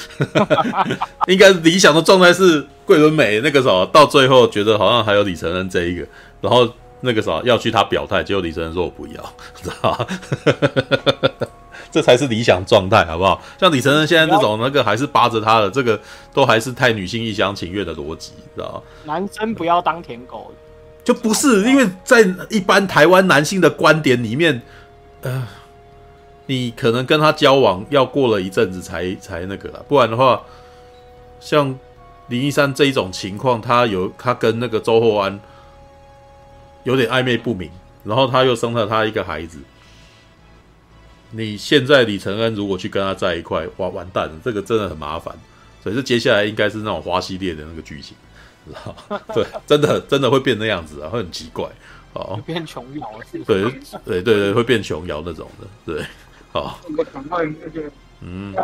[1.27, 6.05] 应该理想的状态是桂纶镁那个时候到最后觉得好像还有李承恩这一个，
[6.41, 6.71] 然后。
[7.01, 10.07] 那个啥要去他表态，结果李承恩说我不要， 知道吧？
[11.91, 13.39] 这才是理想状态，好不好？
[13.59, 15.99] 像李承恩现在这种那个还是扒着他的，这个
[16.33, 18.81] 都还是太女性一厢情愿的逻辑，知道吧？
[19.03, 20.51] 男生不要当舔狗，
[21.03, 24.59] 就不是因为在一般台湾男性的观点里面，
[25.21, 25.47] 呃，
[26.47, 30.41] 你可能跟他交往要过了一阵子才才那个了，不然的话，
[31.39, 31.77] 像
[32.27, 35.39] 林一山这一种情况，他有他跟那个周厚安。
[36.83, 37.67] 有点暧昧不明，
[38.03, 39.57] 然后他又生了他一个孩子。
[41.31, 45.35] 你现在李承恩如果去跟他在一块，哇，完蛋了，这个真的很麻烦。
[45.81, 48.15] 所以这接下来应该是那种花系列的那个剧情，
[49.33, 51.67] 对，真的真的会变那样子啊，会很奇怪。
[52.13, 53.63] 哦，变琼瑶了，是对
[54.05, 56.05] 对对对，会变琼瑶那种的，对，
[56.55, 56.79] 好。
[58.21, 58.55] 嗯，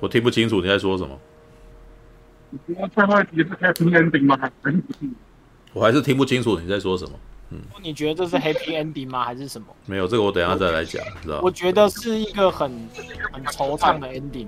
[0.00, 1.18] 我听不清楚你在说什么。
[2.66, 4.38] 你说最后一集是 happy ending 吗？
[4.40, 4.98] 还是不是？
[5.74, 7.12] 我还是听不清楚你在说什么。
[7.50, 9.24] 嗯，你觉得这是 happy ending 吗？
[9.24, 9.66] 还是什么？
[9.84, 11.40] 没有，这个我等一下再来讲，知道？
[11.42, 12.70] 我觉得是一个很
[13.30, 14.46] 很惆怅的 ending。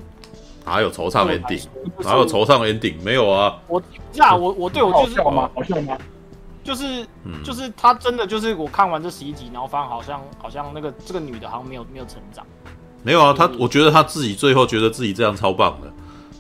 [0.65, 1.67] 哪有惆怅 ending？
[1.99, 2.95] 哪有惆怅 ending？
[3.03, 3.61] 没有啊。
[3.69, 5.51] 我不是啊，我我对我就是好笑吗？
[5.55, 5.99] 好笑吗？
[6.65, 7.07] 就是
[7.45, 12.45] 就是他真的就是我看完这十一集，然后发现好像好像那个这个女的好像没有没有成长。
[13.03, 15.93] 没有啊，他我觉得他自己最后觉得自己这样超棒的。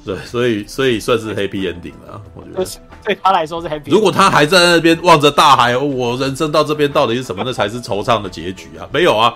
[0.05, 3.91] 对，所以所以算是 happy ending 了，我觉得对他来说是 happy。
[3.91, 7.43] 如果他还在那边望着大海，我人生到这边到底是什么？
[7.45, 8.87] 那才是惆怅的结局啊！
[8.93, 9.35] 没有啊，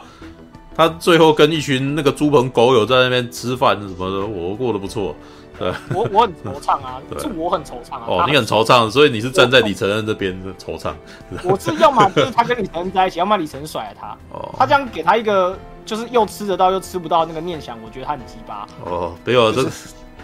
[0.74, 5.16] 他最后跟一群那个猪朋狗友在那边吃饭什么的，我过得不错。
[5.58, 8.04] 对，我我很惆怅啊， 对，是我很惆怅啊。
[8.06, 10.92] 哦，你很惆怅，所以你是站在李承恩这边的惆怅。
[11.44, 14.16] 我是要么就是他跟李承恩在一起，要么李承恩甩了他。
[14.30, 18.66] 哦，他这样给他一个就是又吃得到又吃不到那个念想，我觉得他很鸡巴。
[18.84, 19.68] 哦，没有这。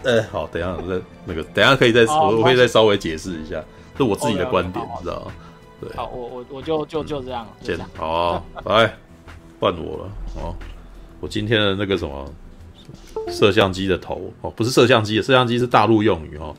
[0.05, 3.62] 哎，好，等一下，那那个，等一下可以再，我我可以再稍微解释一下，
[3.97, 5.32] 是我自己的观点，你知道吗？
[5.81, 8.94] 对，好，我我我就就就这样，见，好，来，
[9.59, 10.11] 换我了，
[10.43, 10.55] 哦，
[11.20, 12.31] 我今天的那个什么
[13.29, 16.55] 摄像机的头，哦，不是摄像机，摄像机是大陆用语哦，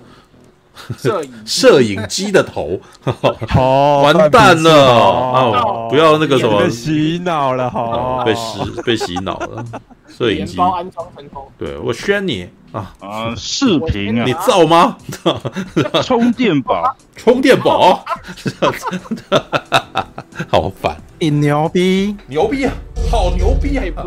[0.98, 2.80] 摄影摄影机的头，
[4.04, 9.64] 完蛋了，哦，不要那个什么，被洗脑了，好，被洗被洗脑了，
[10.08, 10.60] 摄影机。
[10.60, 12.50] 安装成功，对我宣你。
[12.72, 12.94] 啊。
[13.00, 13.34] 啊！
[13.38, 14.98] 视频啊，你造吗？
[16.04, 18.04] 充电宝， 充电宝，
[20.50, 20.98] 好烦！
[21.18, 22.74] 你牛逼，牛逼啊，
[23.10, 24.04] 好牛逼啊！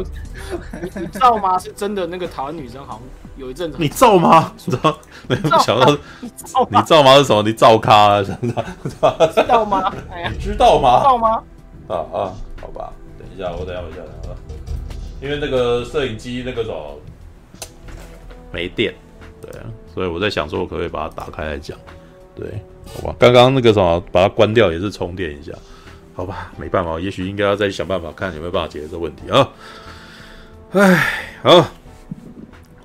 [1.01, 1.59] 你造吗？
[1.59, 2.07] 是真的？
[2.07, 3.03] 那个台湾女生好像
[3.37, 4.53] 有一阵子，你造吗？
[4.65, 4.99] 你知道？
[5.29, 6.29] 没有想到，你
[6.83, 7.17] 造吗？
[7.17, 7.43] 是什么？
[7.43, 8.23] 你造咖啊？
[8.23, 8.65] 真的？
[9.35, 9.93] 知道吗？
[10.33, 10.99] 你知道吗？
[10.99, 11.43] 知道吗？
[11.89, 14.35] 啊啊，好吧，等一下，我等一下，我等一下，
[15.21, 16.99] 因为那个摄影机那个什么。
[18.51, 18.95] 没电，
[19.43, 21.79] 对啊，所以我在想说，我可不可以把它打开来讲？
[22.35, 22.63] 对，
[22.95, 25.53] 好吧，刚刚那个什么，把它关掉也是充电一下，
[26.15, 29.47] 好吧，没办法，也许应该要再想办法看有没有办法解决这问题啊。
[30.73, 31.67] 唉，好，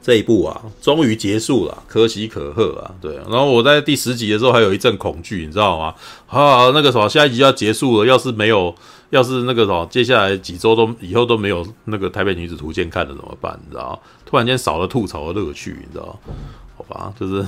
[0.01, 3.23] 这一部啊，终于结束了，可喜可贺啊，对啊。
[3.29, 5.93] 然后我在第十集的时候还有一阵恐惧，你知道吗？
[6.27, 8.73] 啊，那个什么，下一集要结束了，要是没有，
[9.09, 13.59] 要是那个什么，接下来几周都以后都没有那个《台北女子图鉴》看了怎么办？
[13.65, 13.99] 你知道吗？
[14.25, 16.17] 突然间少了吐槽的乐趣，你知道？
[16.77, 17.45] 好吧，就是，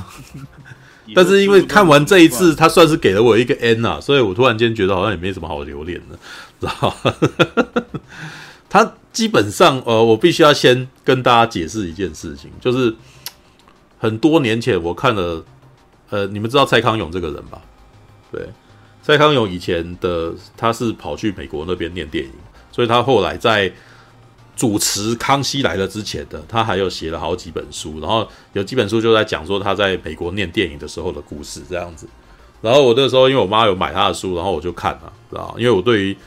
[1.16, 6.20] 但是因为看完这一次，他算是给了我一个 N 啊，所以我突然间觉得好像也没什么好留恋的，
[6.60, 6.94] 知道？
[8.76, 12.94] 他基本上，呃，我必须要先跟大家解释一件事情，就是
[13.98, 15.42] 很多年前我看了，
[16.10, 17.62] 呃，你们知道蔡康永这个人吧？
[18.34, 18.46] 对，
[19.02, 22.32] 蔡康永以前的他是跑去美国那边念电影，
[22.70, 23.72] 所以他后来在。
[24.58, 32.08] 主持《康熙来了》之前的，他还有写了好几本书，然后有几本书就在讲说他在美国念电影的时候的故事这样子。
[32.62, 36.18] 然后我那时候因为我妈有买他的书，然后我就看了，知道因为我对于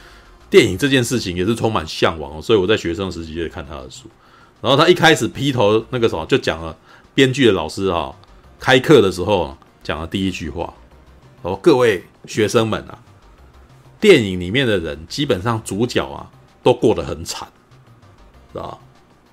[0.51, 4.09] 电影这件事情也是充满向往，所以我在学生时期就看他的书。
[4.61, 6.77] 然后他一开始劈头那个什么就讲了，
[7.15, 8.15] 编剧的老师啊
[8.59, 10.75] 开课的时候讲了第一句话，
[11.43, 12.99] 哦，各位学生们啊，
[14.01, 16.31] 电影里面的人基本上主角啊
[16.62, 17.49] 都过得很惨。
[18.51, 18.79] 是吧？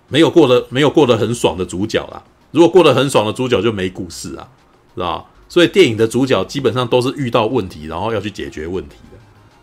[0.09, 2.21] 没有过得没有过得很爽的主角啦。
[2.51, 4.45] 如果过得很爽的主角就没故事啊，
[4.93, 5.23] 是吧？
[5.47, 8.97] 所以电影的主角基本上都是遇到问题，然后要去解决问题。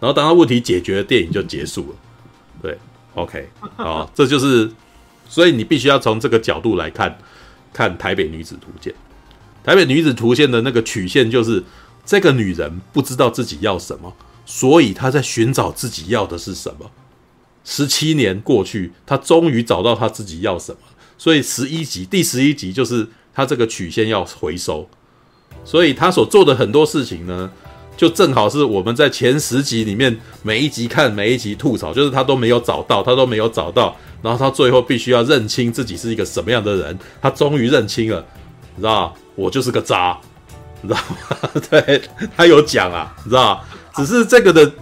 [0.03, 1.97] 然后当他问题解决了，电影就结束了。
[2.61, 2.77] 对
[3.15, 4.69] ，OK，好， 这就是，
[5.29, 7.17] 所以你必须要从这个角度来看，
[7.73, 8.93] 看台北女子图鉴。
[9.63, 11.63] 台北女子图鉴的那个曲线就是，
[12.05, 14.13] 这个女人不知道自己要什么，
[14.45, 16.91] 所以她在寻找自己要的是什么。
[17.63, 20.79] 十七年过去，她终于找到她自己要什么。
[21.17, 24.91] 所以十一集，第十一集就是她这个曲线要回收。
[25.65, 27.53] 所以她所做的很多事情呢，
[27.97, 36.99] 就正好是我们在前十集里面每一集看每一集吐槽，就是他都没有找到，他都没有找到，然后他最后必须要认清自己是一个什么样的人。
[37.21, 38.25] 他终于认清了，
[38.75, 40.19] 你知道我就是个渣，
[40.81, 41.51] 你知道吗？
[41.71, 42.03] 对，
[42.37, 43.63] 他有讲啊，你知道，
[43.95, 44.73] 只是这个的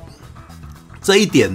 [1.02, 1.50] 这一点，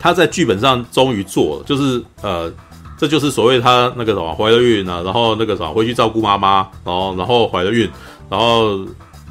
[0.00, 2.52] 他在剧本上终于做了，就是呃，
[2.98, 7.88] 这就是所谓他那个什么怀了孕啊，然后那个什么回去照顾妈妈，然后然后怀了孕，
[8.28, 8.84] 然后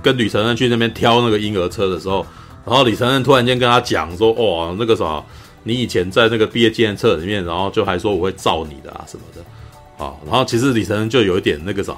[0.03, 2.23] 跟李承恩去那边挑那个婴儿车的时候，
[2.65, 5.25] 然后李承恩突然间跟他讲说，哦，那个什么，
[5.63, 11.95] 你以前在那个毕业纪念册里面，然后就还说我会罩你的啊什么的，啊，然后其实李承恩就有一点那个啥。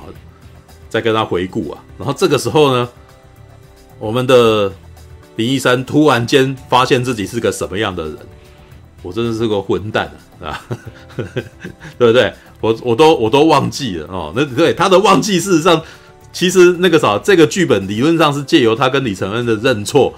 [0.87, 2.87] 在跟他回顾啊，然后这个时候呢，
[3.99, 4.71] 我们的
[5.35, 8.17] 林一山突然间发现自己是个什么样的人，
[9.01, 10.09] 我真的是个混蛋
[10.39, 10.63] 啊，
[11.97, 12.33] 对不对？
[12.61, 14.31] 我我都我都忘记了哦。
[14.33, 15.81] 那对他的忘记，事实上
[16.35, 20.13] 其实那个啥，这个剧本理论上是借由他跟李承恩的认错，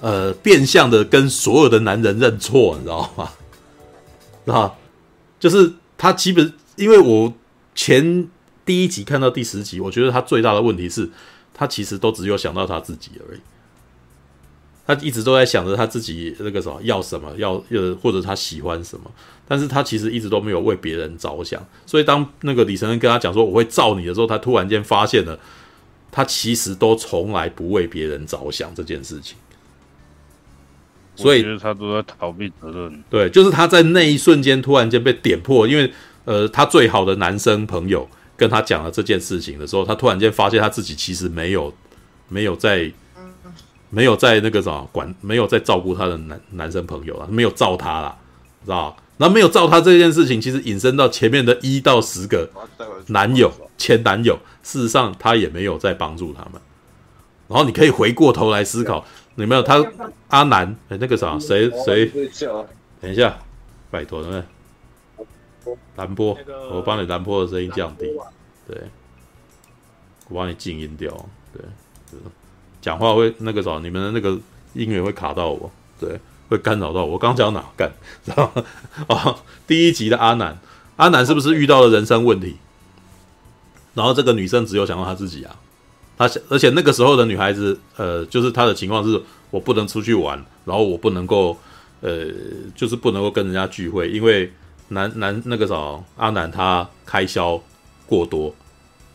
[0.00, 3.30] 呃，变相的跟所有的男人认错，你知道吗？
[4.52, 4.74] 啊，
[5.38, 7.32] 就是他基本因为我
[7.74, 8.28] 前。
[8.68, 11.08] 第一集看到第十集，我觉得他最大的问题是，
[11.54, 13.40] 他其实都只有想到他自己而已。
[14.88, 19.08] 他一直都在想着他自己那个什么要什么，要呃或者他喜欢什么，
[19.46, 21.64] 但是他其实一直都没有为别人着想。
[21.86, 25.38] 所以当那个李承恩跟他讲说我会罩你的时候，他突然间发现了，
[26.10, 29.36] 他其实都从来不为别人着想这件事情。
[31.14, 33.04] 所以他都在逃避责任。
[33.10, 35.92] 对，就是他在那一瞬间突然间被点破，因为
[36.24, 38.08] 呃，他最好的男生朋友。
[38.38, 41.74] 跟他讲了这件事情的时候，他突然间发现他自己其实没有，
[42.28, 42.88] 没有在，
[43.90, 48.16] 没有在那个什么管，没有在照顾他的男男生朋友啊，没有照他啦，
[48.64, 48.96] 知道？
[49.16, 52.48] 然后没有照他这件事情，其实引申到前面的一到十个
[53.08, 56.60] 男友、前男友，事实上他也没有在帮助他们。
[57.48, 59.04] 然后你可以回过头来思考，
[59.34, 59.84] 有没有他
[60.28, 60.76] 阿南？
[60.88, 62.06] 哎，那个啥，谁谁？
[63.00, 63.38] 等一下，
[63.90, 64.44] 拜托，对不对？
[65.96, 66.38] 蓝波，
[66.70, 68.06] 我帮你蓝波的声音降低，
[68.68, 68.82] 对，
[70.28, 71.10] 我帮你静音掉，
[71.52, 71.62] 对，
[72.88, 74.30] 讲话会那个啥，你们的那个
[74.72, 75.70] 音乐会卡到我，
[76.00, 77.12] 对，会干扰到我。
[77.12, 77.92] 我刚讲哪干，
[78.24, 78.64] 知道吗？
[79.08, 80.58] 哦，第一集的阿南，
[80.96, 82.56] 阿南是不是遇到了人生问题？
[83.92, 85.54] 然后这个女生只有想到她自己啊，
[86.16, 89.20] 她想，而且那个时候的女孩子，呃，就是她的情况是，
[89.50, 91.54] 我不能出去玩，然后我不能够，
[92.00, 92.24] 呃，
[92.74, 94.50] 就是不能够跟人家聚会，因为。
[94.90, 95.74] 男男那个啥，
[96.16, 97.60] 阿南他开销
[98.06, 98.54] 过多，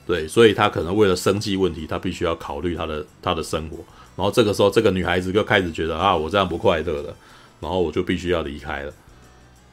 [0.06, 3.78] 对，所以他可能为了生计问题，他必须要考虑他的他的生活。
[4.16, 7.16] 然后这个时候，这个女孩子就开始觉得啊，我这样不快乐了，
[7.60, 8.94] 然后我就必须要离开了。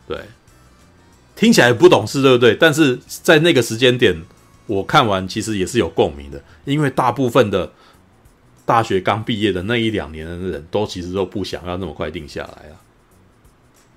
[0.09, 0.19] 对，
[1.37, 2.55] 听起来不懂事，对不对？
[2.55, 4.23] 但是在那个时间点，
[4.67, 7.73] 我看完其实也是有共鸣的，因为大部分的
[8.65, 12.79] 大学刚毕业的那一两年的人都其实都不想要那么快定下来啊，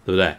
[0.06, 0.36] 对不对？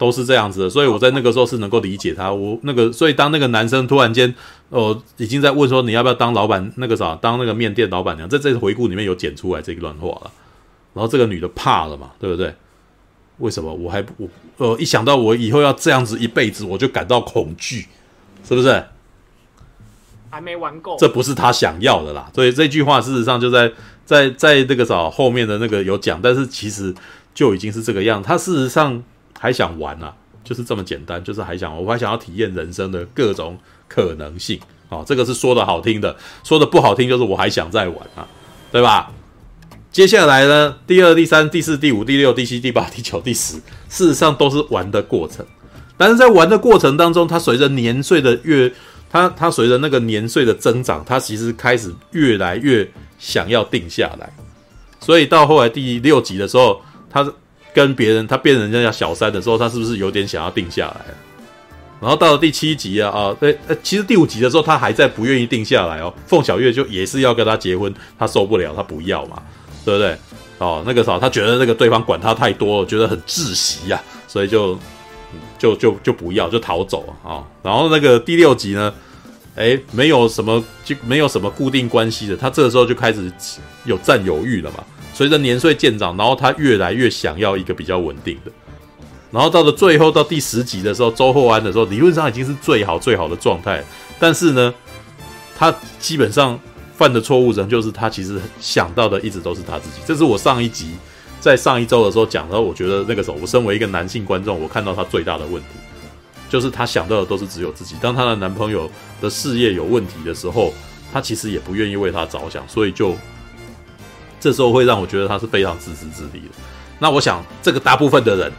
[0.00, 2.32] 都是这样子的，所以我在那个时候是能够理解他。
[2.32, 4.34] 我那个，所以当那个男生突然间，
[4.70, 10.30] 哦、呃，已经在问说你要不要当老板，那个啥，当那个面店老板娘，在这次回顾里面有剪出来这一段话了。
[10.94, 12.54] 然后这个女的怕了嘛，对不对？
[13.40, 13.70] 为什么？
[13.74, 17.84] 我还不，我呃，一想到我以后要这样子一辈子，我就感到恐惧，
[18.48, 18.82] 是不是？
[20.30, 22.30] 还没玩够，这不是他想要的啦。
[22.34, 23.70] 所以这句话事实上就在
[24.06, 26.94] 在在那个啥后面的那个有讲，但是其实
[27.34, 28.22] 就已经是这个样。
[28.22, 29.02] 他事实上。
[29.42, 30.12] 还想玩啊，
[30.44, 33.58] 就是这么简单，就是还想，我还想要体验人生的各种
[33.88, 34.60] 可能性
[34.90, 36.14] 哦，这个是说的好听的，
[36.44, 38.28] 说的不好听就是我还想再玩啊，
[38.70, 39.10] 对吧？
[39.90, 43.54] 接下来呢，第二、第三、第四、第五、第六、第七、第八、第九、第十，
[43.88, 45.44] 事实上都是玩的过程。
[45.96, 48.70] 但是在玩的过程当中，它随着年岁的越，
[49.08, 52.88] 它它随着那个年岁的增长，它其实开始越来越
[53.18, 54.32] 想要定下来。
[55.00, 56.80] 所以到后来第六集的时候，
[57.10, 57.32] 它
[57.72, 61.04] 跟别人，他变人家小三的时候，他是不是有点想要定下来？
[62.00, 66.12] 然后到了第七集啊啊，对，呃，其实第五集的时候，他还在不愿意定下来哦。
[66.26, 69.42] 凤小月就也是要跟他结婚，他受不了，他不要嘛，
[69.84, 70.16] 对不对？
[70.56, 74.78] 哦，那个时候他觉得那个对方管他太多了，觉得很窒息呀，所以就
[75.58, 77.44] 就就就不要，就逃走啊。
[77.62, 78.92] 然后那个第六集呢，
[79.54, 83.30] 哎，没有什么就没有什么固定关系的，他这个时候就开始
[83.84, 84.82] 有占有欲了嘛。
[85.20, 88.50] 随着年岁渐长，然后他越来越想要一个比较稳定的，
[89.30, 93.84] 然后到了最后到第十集的时候，周厚安的时候，理论上已经是最好最好的状态，
[94.18, 94.72] 但是呢，
[95.54, 96.58] 他基本上
[96.96, 99.96] 犯的错误仍旧是他其实想到的一直都是他自己。
[100.06, 100.92] 这是我上一集
[101.38, 105.68] 在上一周的时候讲的，我觉得那个时候我身为一个男性观众，我看到他最大的问题，
[106.48, 107.94] 就是他想到的都是只有自己。
[108.00, 108.90] 当他的男朋友
[109.20, 110.72] 的事业有问题的时候，
[111.12, 113.14] 他其实也不愿意为他着想，所以就
[114.40, 116.48] 这时候会让我觉得他是非常自私自利的。
[116.98, 118.52] 那我想，这个大部分的人。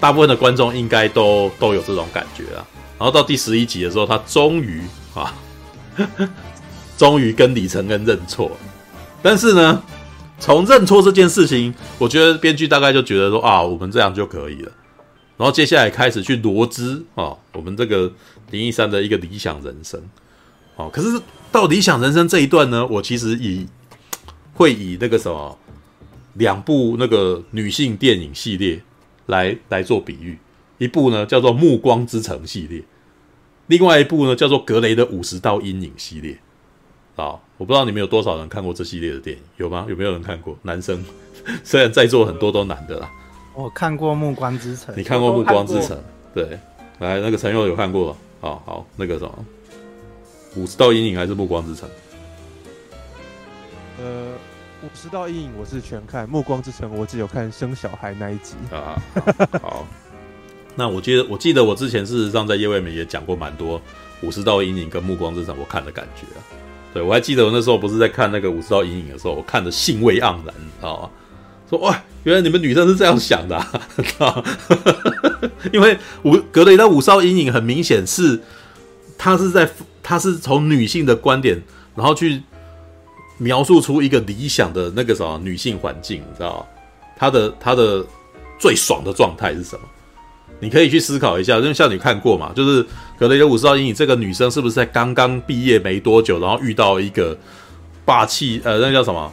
[0.00, 2.64] 大部分的观众应该都都有这种感觉啊，
[2.98, 4.80] 然后到第十一集的时候，他终于
[5.14, 5.34] 啊，
[6.96, 8.50] 终于跟李承恩认错。
[9.20, 9.82] 但是呢，
[10.38, 14.72] 从认错这件事情，我觉得编剧大概就觉得说啊，我们这样就可以了。
[15.36, 18.10] 然后接下来开始去罗织啊，我们这个
[18.50, 20.00] 林一山的一个理想人生。
[20.76, 21.20] 哦，可是
[21.52, 23.66] 到理想人生这一段呢，我其实以
[24.60, 25.58] 会以那个什么
[26.34, 28.82] 两部那个女性电影系列。
[29.26, 30.36] 来来做比喻，
[30.78, 32.82] 一部呢叫做《暮光之城》系列，
[33.68, 36.36] 另外一部呢叫做格雷的五十道阴影系列。
[37.14, 39.86] 好，我不知道你们有多少人看过这系列的电影，有吗？
[39.88, 40.58] 有没有人看过？
[40.62, 41.04] 男生，
[41.62, 43.08] 虽然在座很多都男的啦。
[43.54, 45.96] 我看过《暮光之城》，你看过《暮光之城》？
[46.34, 46.58] 对，
[46.98, 48.16] 来，那个陈佑有看过。
[48.40, 49.44] 好好，那个什么，
[50.56, 51.88] 五十道阴影还是《暮光之城》？
[54.00, 54.32] 呃。
[54.82, 58.96] 五十道阴影我是全看，暮光之城我只有看生小孩那一集啊。
[59.60, 59.86] 好，
[60.74, 63.80] 那我记得我记得我之前事实上在业外面也讲过蛮多
[64.22, 66.40] 五十道阴影跟暮光之城我看的感觉啊。
[66.94, 71.10] 对，我还记得我那时候不是在看那个五十道阴影的时候，我看的兴味盎然，你知道吗？
[71.68, 74.44] 说哇，原来你们女生是这样想的啊！
[75.72, 78.40] 因为五格雷的五十道阴影很明显是，
[79.18, 79.70] 他是在
[80.02, 81.62] 他是从女性的观点，
[81.94, 82.42] 然后去。
[83.40, 86.66] 描述出一个理想的那个什么女性环境，你知道吗？
[87.16, 88.04] 她的她的
[88.58, 89.82] 最爽的状态是什么？
[90.60, 92.84] 你可以去思考一下，因为像你看过嘛，就是
[93.18, 97.34] 格雷的五十道阴影，这个女生是不是在刚刚毕业没多久，然后遇到一个
[98.04, 99.32] 霸气呃，那叫什么？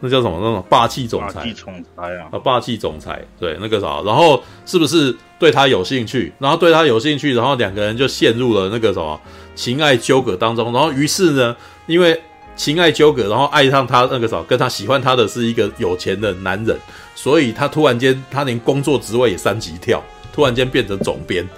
[0.00, 0.38] 那叫什么？
[0.40, 1.34] 那种霸气总裁？
[1.34, 2.28] 霸气总裁啊！
[2.32, 6.32] 啊，霸气总裁，对，那个啥，然后是不是对他有兴趣？
[6.38, 9.20] 然后对他有兴趣，然后两个人就陷入了那个什么
[9.54, 11.56] 情爱纠葛当中，然后于是呢，
[11.86, 12.20] 因为
[12.58, 16.76] 情爱纠葛，然后爱上他那个啥，跟他喜欢他的是一个有钱的男人，
[17.14, 20.02] 所以他突然间，他连工作职位也三级跳，
[20.32, 21.48] 突然间变成总编。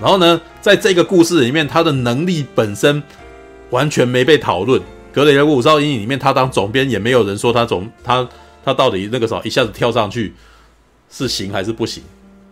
[0.00, 3.02] 然后呢，在这个故事里面，他的能力本身
[3.70, 4.80] 完全没被讨论。
[5.12, 8.26] 格雷的五十道阴影里面，他当总编也没有人说他总他
[8.64, 10.32] 他到底那个啥一下子跳上去
[11.10, 12.02] 是行还是不行？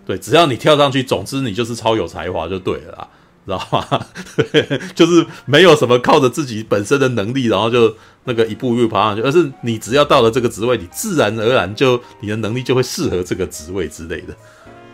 [0.05, 3.09] 对，只要你跳上去，总之你就是超有才华就对了啦。
[3.45, 4.07] 知道吗？
[4.95, 7.93] 就是没有什么靠着自己本身的能力，然后就
[8.25, 14.37] 那个一步一步爬上去，而是你只要到了这个职位，你自然而然就你的能力就会适合这个职位之类的。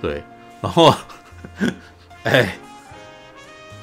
[0.01, 0.23] 对，
[0.63, 0.95] 然后，
[2.25, 2.59] 哎，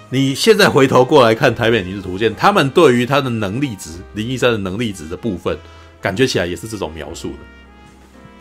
[0.09, 5.55] 你现在回头过来看《台北女子图鉴》，他们对于他的能力值，林一山的能力值的部分，
[6.01, 7.37] 感觉起来也是这种描述的，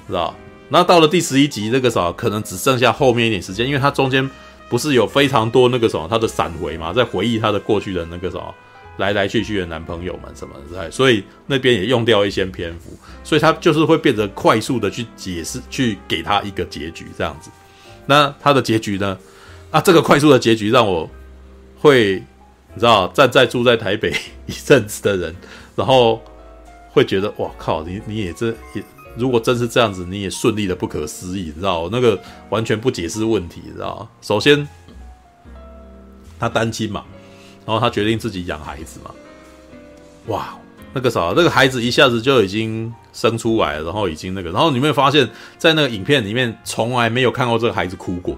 [0.09, 0.35] 知道？
[0.71, 4.31] 那到了第十一集，那个时候可能只剩下后面一点时间，因为他中间。
[4.69, 8.55] 不是有非常多那个什么他的闪回嘛，在回忆他的过去的那个什么
[8.97, 17.51] 来来去去的男朋友们什么的，所以那边也用掉一些篇幅，所以他就是会变得快速的去解释，去给他一个结局这样子。
[18.07, 19.19] 那他的结局呢？
[19.70, 21.09] 啊，这个快速的结局让我
[21.78, 22.23] 会
[22.74, 24.15] 你知道站在住在台北
[24.47, 25.35] 一阵子的人，
[25.74, 26.23] 然后
[26.91, 28.82] 会觉得哇靠，你你也这也。
[29.16, 31.89] 如果真是这样子，你也顺利的不可思议，你知道？
[31.93, 32.20] 那个
[32.51, 34.09] 完全不解释问题，你知道？
[34.20, 34.66] 首先，
[36.39, 37.05] 他单亲嘛，
[37.65, 39.11] 然后他决定自己养孩子嘛。
[40.27, 40.59] 哇，
[40.93, 45.28] 那个啥，那个孩子一下子就已经生出来了，然后已经那个，然后你没有发现，
[45.59, 48.36] 在那个影片里面从来没有看过这个孩子哭过，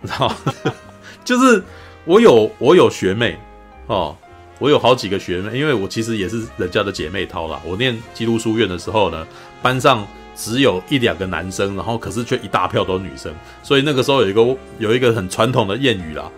[0.00, 0.34] 你知道？
[1.24, 1.62] 就是
[2.04, 3.38] 我有我有学妹
[3.86, 4.16] 哦。
[4.62, 7.60] 我有好几个学妹，因为我其实也是人家的姐妹淘啦。
[7.66, 9.26] 我念基督书院的时候呢，
[9.60, 10.06] 班上
[10.36, 13.34] 只有一两个男生，然后可是却一大票都是女生。
[13.64, 16.30] 所以那个时候有一个有一个很传统的谚语啦，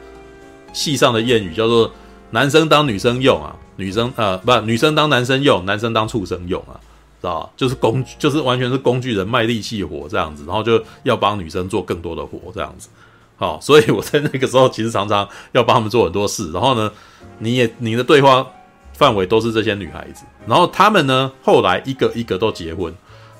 [0.72, 1.92] 戏上的谚语叫做
[2.32, 6.80] “男生当女生用啊，女生呃不，女生当男生用，男生当畜生用啊，
[7.20, 7.52] 知道？
[7.58, 12.88] 就是工就是完全是工具人卖力气活这样子，然后就要帮女生做更多的活这样子。
[13.36, 16.90] 好，所以我在那个时候其实常常要帮他们做很多事，然后呢。
[17.38, 18.46] 你也你的对话
[18.92, 22.94] 范围都是这些女孩子，然后她们呢，后来一个一个都结婚，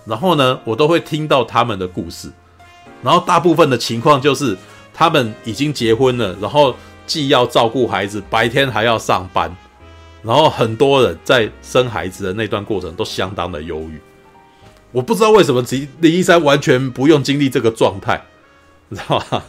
[0.05, 2.29] 然后呢，我都会听到他们的故事，
[3.05, 4.59] 然后大部分的情况就是
[4.93, 6.75] 他们已经结婚了，然后
[7.07, 9.57] 既要照顾孩子，白天还要上班，
[10.25, 14.01] 然后很多人在生孩子的那段过程都相当的忧郁。
[14.91, 18.21] 我不知道为什么林林一山完全不用经历这个状态，
[18.91, 19.45] 知道吧？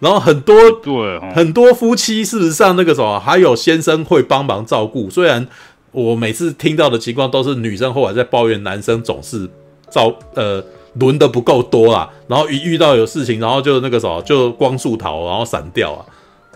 [0.00, 5.08] 然后很多对、哦、很多夫妻事实上那个什么，还有先生会帮忙照顾。
[5.08, 5.46] 虽然
[5.92, 9.48] 我每次听到的情况都是女生后来在抱怨男生总是
[9.90, 10.64] 照呃
[10.94, 16.04] 轮的不够多啊，然后一遇到有事情，然后就那个什么就光速逃，然后闪掉啊，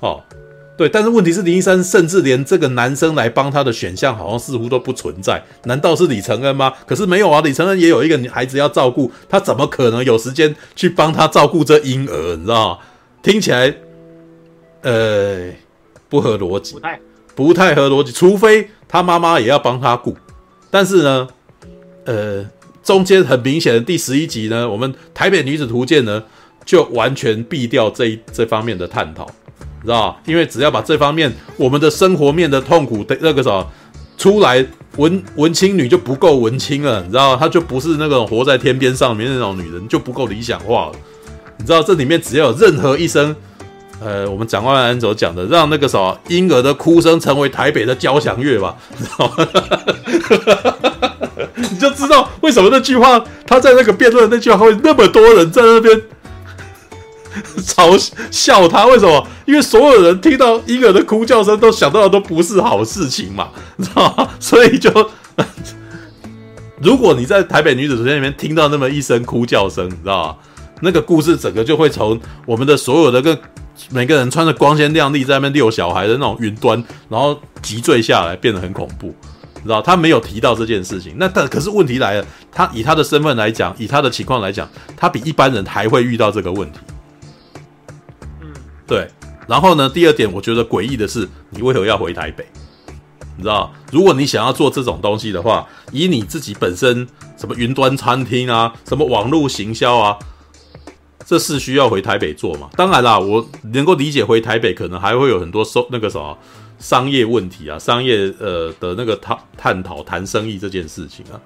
[0.00, 0.20] 哦。
[0.76, 6.72] 对，但是问题是林一山甚至连这个男生来帮他的选项好像似乎都不存在，难道是李承恩吗？
[6.84, 12.34] 可是没有啊，李承恩也有一个女孩子要照顾，他怎么可能有时间去帮他照顾这婴儿？
[12.34, 12.78] 你知道吗？
[13.24, 13.74] 听起来，
[14.82, 15.50] 呃，
[16.10, 17.00] 不合逻辑，不太，
[17.34, 18.12] 不太合逻辑。
[18.12, 20.14] 除非他妈妈也要帮他顾，
[20.70, 21.26] 但是呢，
[22.04, 22.46] 呃，
[22.82, 26.22] 中间很明显的第十一集呢，我们台北女子图鉴呢
[26.66, 29.24] 就完全避掉这一这方面的探讨。
[29.82, 33.66] 知道，因为只要把这方面我们的生活面的痛苦的那个什么
[34.18, 34.62] 出来，
[34.98, 40.92] 文文青女就不够文青了，你知道，她就不是那种活在天边上面那种女人，就不够理想化了。
[41.58, 43.34] 你知道，这里面只要有任何一声，
[44.00, 49.48] 呃，我们蒋万安所讲的，让那个什么婴儿的哭声成为台北的交响乐吧，你知道吗？
[51.70, 56.02] 你就知道为什么那句话，他在那个辩论那句话会那么多人在那边。
[57.66, 57.98] 嘲
[58.30, 59.26] 笑他为什么？
[59.44, 64.28] 因为所有人听到婴儿的哭叫声，都想到的都不是好事情嘛，你知道吗？
[64.38, 65.10] 所以就，
[66.80, 70.36] 如果你在台北女子图鉴里面听到那么一声哭叫声，你知道吗？
[70.84, 73.36] 那个故事整个就会从我们的所有的个
[73.90, 79.12] 每个人穿着光鲜亮丽在那边遛小孩的那种云端，然后急坠下来，变得很恐怖，
[79.56, 79.82] 你知道？
[79.82, 86.78] 他没有提到这件事情，那但可是问题来了，他以他的身份来讲，以他的情况来讲，他比一般人还会遇到这个问题。
[88.40, 88.52] 嗯
[88.86, 89.08] 对，
[89.48, 89.88] 然后呢？
[89.88, 92.46] 第二点，我觉得诡异的是，你为何要回台北？
[93.36, 100.16] 你知道，如果你想要做这种东西的话，以你自己本身什么云端餐厅啊，什么网络行销啊，
[101.24, 102.70] 这是需要回台北做嘛？
[102.76, 106.36] 当然啦，我能够理解回台北可能还会有很多收那个什么
[106.78, 111.40] 商业问题啊，商业呃的那个探探讨谈生意这件事情啊。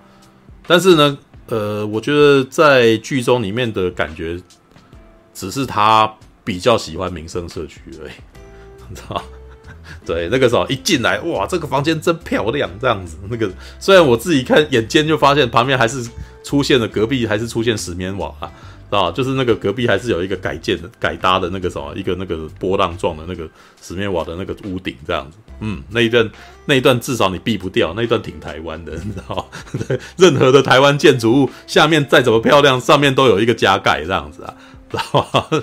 [0.66, 4.40] 但是呢，呃，我觉得在剧中里面的感觉
[5.32, 6.12] 只是他。
[6.44, 8.12] 比较喜欢民生社区而已，
[8.88, 9.22] 你知道？
[10.06, 13.18] 对，那个时候一进来，哇，这个房间真漂亮，这样子。
[13.28, 16.08] 那个虽然我自己看眼尖就发现旁边还是
[16.42, 18.50] 出现了隔壁还是出现石棉瓦啊，
[18.90, 19.10] 啊？
[19.10, 23.48] 就是那个隔壁还是有一个改建的、改搭的那个什么，一个那个波浪状的那个
[23.82, 25.38] 石棉瓦的那个屋顶，这样子。
[25.60, 26.30] 嗯，那一段
[26.66, 29.34] 那一段至少你避不掉，那一段挺台湾的，你知道？
[29.36, 29.44] 吗，
[30.16, 34.54] 任何的台湾建筑物下面再怎么漂亮，上面都有一个加盖这样子啊，
[34.90, 35.62] 知道吗？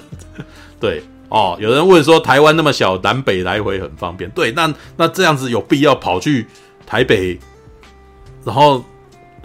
[0.79, 4.29] 对哦，有人问说台湾那么小，南北来回很方便。
[4.31, 6.45] 对，那那这样子有必要跑去
[6.85, 7.39] 台北？
[8.43, 8.83] 然后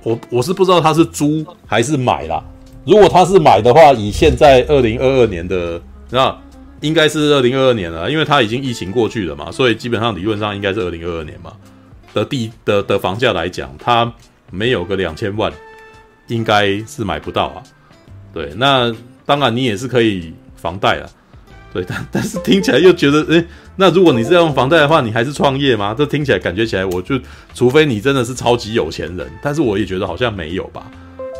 [0.02, 2.44] 我我是不知道他是租还是买啦。
[2.86, 5.80] 如果他是买的话，以现在二零二二年的
[6.10, 6.36] 那
[6.80, 11.52] 应该是二零二二年了，因为他已经疫情过去了嘛，所以基本上理论上应该是二零二二年嘛
[12.14, 14.10] 的地的的房价来讲，他
[14.50, 15.52] 没有个两千万，
[16.28, 17.62] 应该是买不到啊。
[18.32, 18.92] 对，那
[19.26, 21.06] 当然你也是可以房贷啊。
[21.72, 23.44] 对， 但但是听起来又觉得，诶，
[23.76, 25.94] 那如果你是要用房贷的话，你还是创业吗？
[25.96, 27.16] 这听起来感觉起来，我就
[27.54, 30.90] 除非你真的是超级有钱人，但是我也觉得好像没有吧，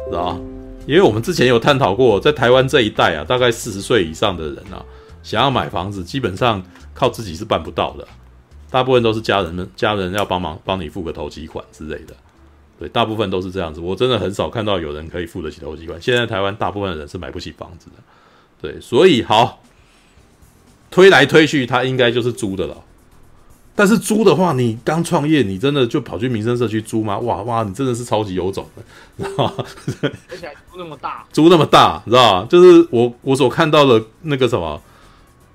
[0.08, 0.38] 知道？
[0.86, 4.85] 因为我们之前有探讨过，在台湾这一代啊，大概四十岁以上的人啊，
[5.23, 6.62] 想要买房子，基本上
[6.94, 8.07] 靠自己是办不到的，
[8.70, 12.15] 大部分都是家人们家人要帮忙帮你付个头期款之类的，
[12.78, 13.81] 对，大部分都是这样子。
[13.81, 16.01] 我真的很少看到有人可以付得起头期款。
[16.01, 17.97] 现在台湾大部分的人是买不起房子的，
[18.61, 19.62] 对，所以好。
[20.93, 22.77] 推来推去，他应该就是租的了。
[23.81, 27.19] 但是租的话，你刚创业，你真的就跑去民生社区租吗？
[27.20, 29.55] 哇哇，你真的是超级有种的，知道吗？
[30.28, 32.47] 而且还租那么大， 租那么大，知道吗？
[32.51, 34.78] 就是我我所看到的那个什么，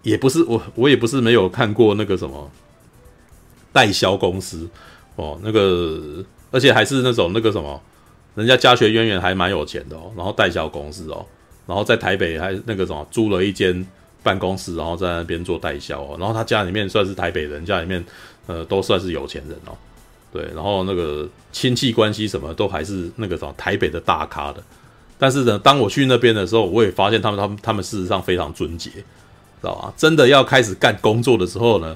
[0.02, 2.50] 也不是我我也不是没有看过那个什么
[3.72, 4.68] 代销公司
[5.18, 7.80] 哦，那个而且还是那种那个什么，
[8.34, 11.24] 人家家学渊源还蛮有钱的哦，然后代销公司哦，
[11.68, 13.86] 然后在台北还那个什么租了一间。
[14.26, 18.04] 办公室，然后在那边做代销哦，然后他家里面算是台北人，家里面
[18.48, 19.78] 呃都算是有钱人哦，
[20.34, 24.64] 对，然后那个亲戚关系什么都还是那个什么台北的大咖的，
[25.20, 29.04] 但是呢，当我去那边的时候，我也发现他们他们他们事实上非常纯洁，知
[29.62, 29.94] 道吧？
[29.96, 31.96] 真的要开始干工作的时候呢，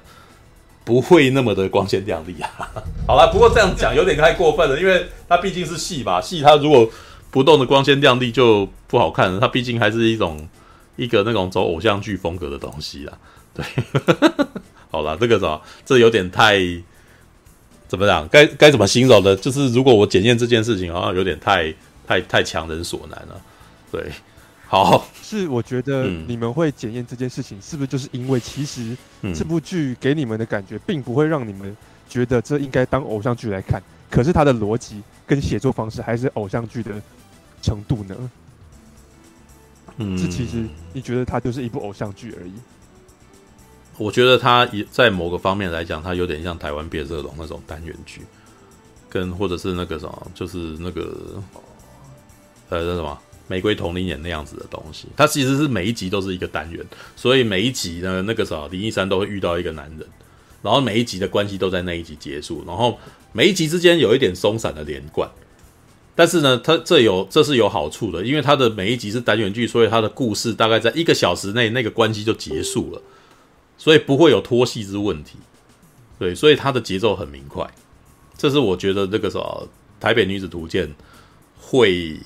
[0.86, 2.48] 不会那么的光鲜亮丽啊。
[3.08, 6.88] 好了，不过这样讲有点太过分了，因为他毕竟是戏吧，戏他如果
[7.32, 10.48] 不动的光鲜亮丽就不好看了，他毕竟还是一种。
[11.00, 13.18] 一个那种走偶像剧风格的东西啦，
[13.54, 13.66] 对，
[14.92, 16.60] 好了，这个什么，这有点太
[17.88, 18.28] 怎么讲？
[18.28, 19.36] 该该怎么形容呢？
[19.36, 21.74] 就是如果我检验这件事情，好像有点太
[22.06, 23.42] 太太强人所难了。
[23.92, 24.12] 对，
[24.68, 28.96] 好，是我觉得你们会检验这件事情，是不是就是因为其实
[29.34, 31.76] 这部剧给你们的感觉，并不会让你们
[32.08, 33.82] 觉得这应该当偶像剧来看，
[34.12, 36.92] 可是它的逻辑跟写作方式还是偶像剧的
[37.62, 38.16] 程度呢？
[40.00, 40.64] 嗯，这其实
[40.94, 42.54] 你觉得它就是一部偶像剧而已。
[43.98, 48.22] 我觉得它也在某个方面来讲，它有点像台湾变色龙那种单元剧，
[49.10, 51.44] 跟或者是那个什么，就是那个
[52.70, 53.20] 呃那什么
[53.50, 55.10] 玫瑰瞳铃眼那样子的东西。
[55.18, 56.82] 它其实是每一集都是一个单元，
[57.18, 60.08] 所以每一集呢，那个什么林一山都会遇到一个男人，
[60.62, 62.98] 然后每一集的关系都在那一集结束，然后
[63.34, 65.30] 每一集之间有一点松散的连贯。
[66.20, 73.02] 但是呢，它这有这是有好处的，因为它的每一集是单元剧，所以它的故事大概在一个小时内那个关系就结束了。
[73.78, 75.38] 所以不会有拖戏之问题，
[76.20, 77.66] 对，所以它的节奏很明快，
[78.38, 79.70] 这是我觉得这个什么
[80.04, 80.86] 《台北女子图鉴》
[81.58, 82.20] 会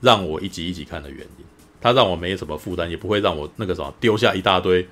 [0.00, 1.44] 让我一集一集看的原因。
[1.82, 4.88] 它让我没什么负担，也不会让我那个什么丢下一大堆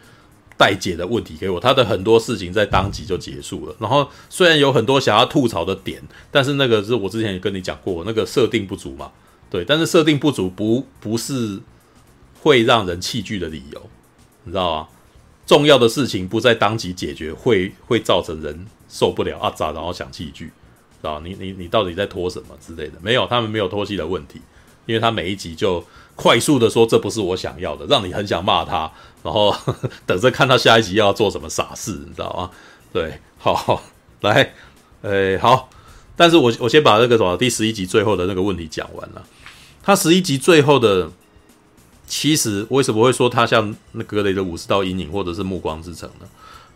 [0.56, 1.60] 待解的问题给我。
[1.60, 3.74] 他的很多事情在当集就结束了。
[3.78, 9.10] 然后虽然有很多想要吐槽的点，但是那个是我之前也跟你讲过，那个设定不足嘛，
[9.50, 9.64] 对。
[9.64, 11.60] 但是设定不足不不是
[12.42, 13.90] 会让人弃剧的理由，
[14.44, 14.88] 你知道吗？
[15.46, 19.48] 重要的事情不在当即解决，会会造成人受不了啊！
[19.48, 22.94] 咋然后想弃剧，知道你你你到底在拖什么之类的？
[23.00, 24.40] 没有，他们没有拖戏的问题，
[24.86, 25.84] 因为他每一集就
[26.16, 28.90] 快速的说这不是我想要的，让你很想骂他，
[29.22, 29.54] 然后
[30.04, 32.50] 等着看他下一集要做什么傻事，你知道吗？
[32.92, 33.82] 对，好，好
[34.22, 34.54] 来，
[35.02, 35.68] 诶，好，
[36.16, 39.24] 但是我我先把那个什么第十一集最后的那个问题讲完了，
[39.82, 41.12] 他十一集最后的。
[42.08, 46.26] 其实为什么会说它像那格雷的五十道阴影或者是暮光之城呢？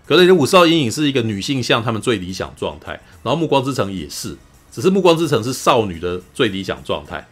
[0.05, 4.37] 格雷的五十道阴影是一个女性向他们最理想状态，然后暮光之城也是，
[4.73, 7.29] 只是暮光之城是少女的最理想状态，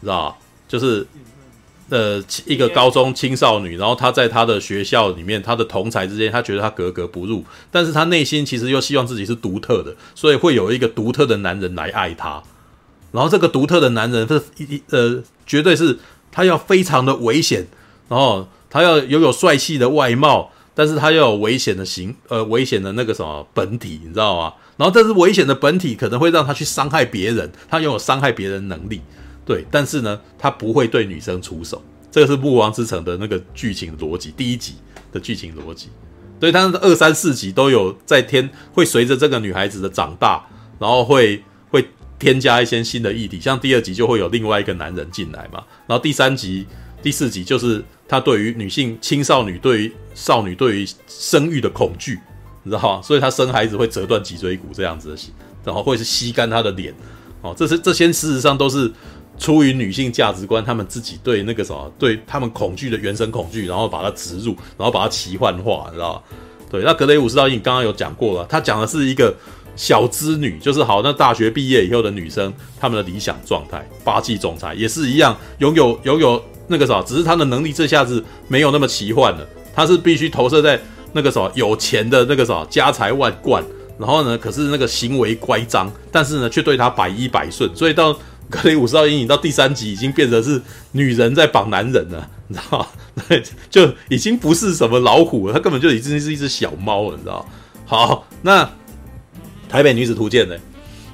[0.00, 0.38] 知道吧？
[0.68, 1.06] 就是
[1.88, 12.42] 呃一个高中青少女，然后她在她的学校里面，她的同才之间，她觉得她格格不入，但是她内心其实又希望自己是独特的，所以会有一个独特的男人来爱她，
[13.12, 15.98] 然后这个独特的男人是一呃绝对是。
[16.28, 17.66] 他要非常的危险，
[18.10, 24.52] 然后他要拥有帅气的外貌，但是他要有危险的形，呃，危险的那个什么本体，你知道吗？
[24.76, 29.00] 然后，但是危险的本体可能会让他去伤害别人，他拥有伤害别人能力，
[29.46, 34.74] 对，但是呢，他不会对女生出手，这个是《暮光之城》的那个剧情逻辑，第一集
[35.10, 35.88] 的剧情逻辑，
[36.38, 40.46] 对，但是二三四集都有在添，会随着这个女孩子的长大，
[40.78, 41.88] 然后会会。
[42.18, 46.66] 添加一些新的议题，像第二集就会有另外一个男人进来嘛，然后第三集、
[47.02, 52.18] 第四集就是他对于女性、青少女、对于少女、对于生育的恐惧，
[52.62, 53.02] 你知道吗？
[53.02, 55.32] 所以他生孩子会折断脊椎骨这样子的，
[55.62, 56.94] 然后会是吸干他的脸，
[57.42, 58.90] 哦，这是这些事实上都是
[59.38, 66.22] 出于女性价值观，他们自己对那个什么，对他们恐惧的原生恐惧，然后把它植入，然后把它奇幻化，你知道吧？
[66.70, 69.34] 对，那格雷五十道阴影刚刚有讲过了，他讲的是一个。
[69.78, 72.50] 小资女就是好，那大学毕业以后的女生，
[72.80, 80.80] 她们的理想状态，霸气总裁也是一样，拥有拥有那个啥，只是她的能力这下子没有那么奇幻了，她是必须投射在
[81.12, 83.62] 那个啥有钱的那个啥家财万贯，
[83.98, 90.60] 然后呢，可是那个行为乖张，但是呢却对她百依百顺，所以到格雷五十道阴影到第三集已经变成是
[90.92, 92.86] 女人在绑男人了，你知道吗？
[93.28, 97.46] 对，就已经不是什么老虎了，它根本就已经是一只小猫了，你知道？
[97.84, 98.68] 好，那。
[99.68, 100.54] 台北女子图鉴呢？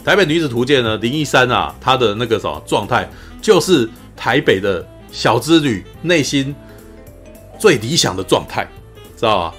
[0.04, 0.94] 台北女子图鉴呢？
[0.98, 3.09] 林一山啊，她的那个什么状态，
[3.40, 6.54] 就是台北的小之旅内心
[7.59, 8.68] 最理想的状态，
[9.16, 9.54] 知道吧？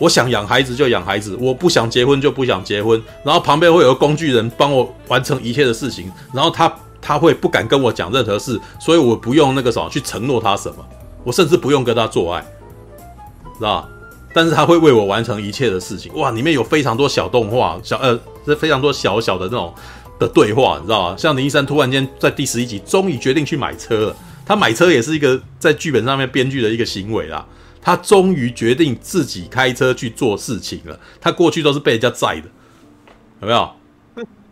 [0.00, 10.76] 我想养孩子就养孩子，我不想结婚就不想结婚，然后旁边会有个工具人帮我完成一切的事情，然后他他会不敢跟我讲任何事，所以我不用那个什么去承诺他什么，
[11.24, 12.40] 我甚至不用跟他做爱，
[13.58, 13.88] 知道吧？
[14.32, 16.30] 但是他会为我完成一切的事情，哇！
[16.30, 19.74] 里面有非常多小动画，小呃，是非常多小小的那种
[20.18, 21.16] 的对话，你知道吗？
[21.18, 24.16] 像林医生突然间在第十一集终于决定去买车了，
[24.46, 27.44] 他买车也是一个在剧本上面编剧的一个行为啦。
[27.84, 32.48] 他终于决定自己开车去做事情了，他过去都是被人家载的，
[33.40, 33.70] 有没有？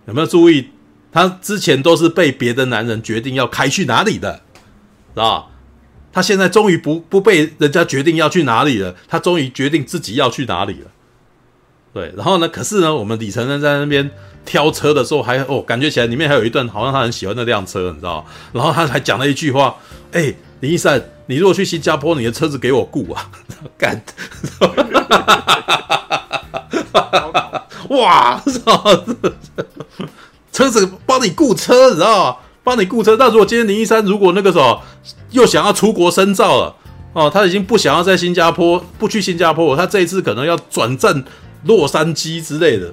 [0.07, 0.69] 有没有注意？
[1.13, 4.43] 他之前都是被别的男人决定要开去哪里的，
[5.15, 5.47] 知道吧？
[6.13, 10.91] 他现在终于不不被人家决定要去哪里了，他终于决定自己要去哪里了。
[11.93, 12.49] 对，然后呢？
[12.49, 14.09] 可是呢，我们李承恩在那边
[14.45, 18.25] 挑车的时候还，还哦，感觉起来里面还有一段好像他很喜欢那辆车，你知道吗？
[18.53, 19.77] 然后他还讲了一句话
[20.13, 23.29] ：“哎、欸，林一山，你如果去新加坡，你的车子给我雇啊！”
[23.77, 24.01] 干，
[27.91, 28.41] 哇，
[30.61, 32.37] 车子帮你雇车，你知道吗？
[32.63, 33.17] 帮你雇车。
[33.19, 34.79] 那如果今天林一山如果那个时候
[35.31, 36.75] 又想要出国深造了，
[37.15, 41.25] 哦，他已经不想要在新加坡，不去新加坡，他这一次可能要转战
[41.65, 42.93] 洛杉矶之类的，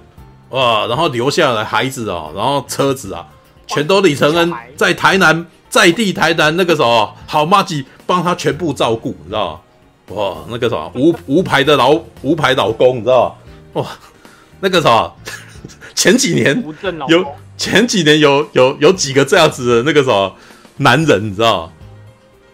[0.52, 3.28] 哇，然后留下来孩子啊，然后车子啊，
[3.68, 9.62] 全都李承恩在台南在地台南那个时候好麻吉帮他全部照顾，你知道
[10.08, 10.16] 吗？
[10.16, 13.38] 哇，那个什么无无牌的老无牌老公，你知道
[13.74, 13.82] 吗？
[13.82, 13.88] 哇，
[14.62, 15.14] 那个什么
[15.94, 16.64] 前几年
[17.10, 17.26] 有
[17.58, 20.36] 前几年有有有几个这样子的那个什么
[20.78, 21.74] 男人，你知道？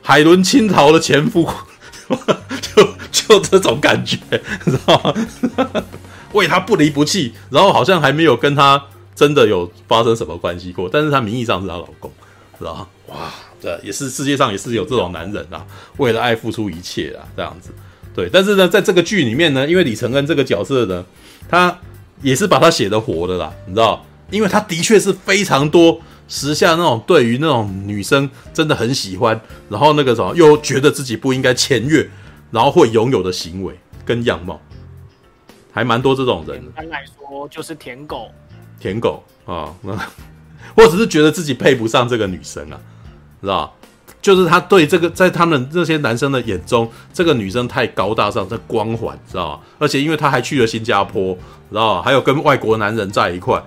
[0.01, 1.47] 海伦清朝的前夫，
[2.61, 4.17] 就就这种感觉，
[4.65, 5.83] 你知道吗？
[6.33, 8.83] 为他不离不弃，然后好像还没有跟他
[9.15, 12.11] 真的有发生什么关系过，但是他名义上是他老公，
[12.57, 12.87] 知道吗？
[13.07, 13.31] 哇，
[13.61, 15.65] 这也是世界上也是有这种男人啊，
[15.97, 17.71] 为了爱付出一切啊，这样子。
[18.15, 21.05] 对，但是呢，在这个剧里面呢，因为李承恩这个角色呢，
[21.47, 21.79] 他
[22.21, 26.01] 也是把他写的活的啦，你知道，因为他的确是非常多。
[26.25, 29.39] 时下那种对于那种女生真的很喜欢，
[29.69, 32.09] 然后那个什么又觉得自己不应该签约，
[32.49, 34.59] 然后会拥有的行为跟样貌，
[35.71, 36.59] 还蛮多这种人。
[36.59, 38.31] 简单来说就是舔狗，
[38.79, 39.95] 舔狗啊，那
[40.75, 42.79] 或者是觉得自己配不上这个女生啊，
[43.41, 43.75] 知道？
[44.21, 49.59] 就是他对这个在他们这些男生的眼中，这个女生太高大上，这光环，知道吗？
[49.77, 51.37] 而且因为他还去了新加坡，
[51.69, 52.01] 知道？
[52.01, 53.61] 还有跟外国男人在一块。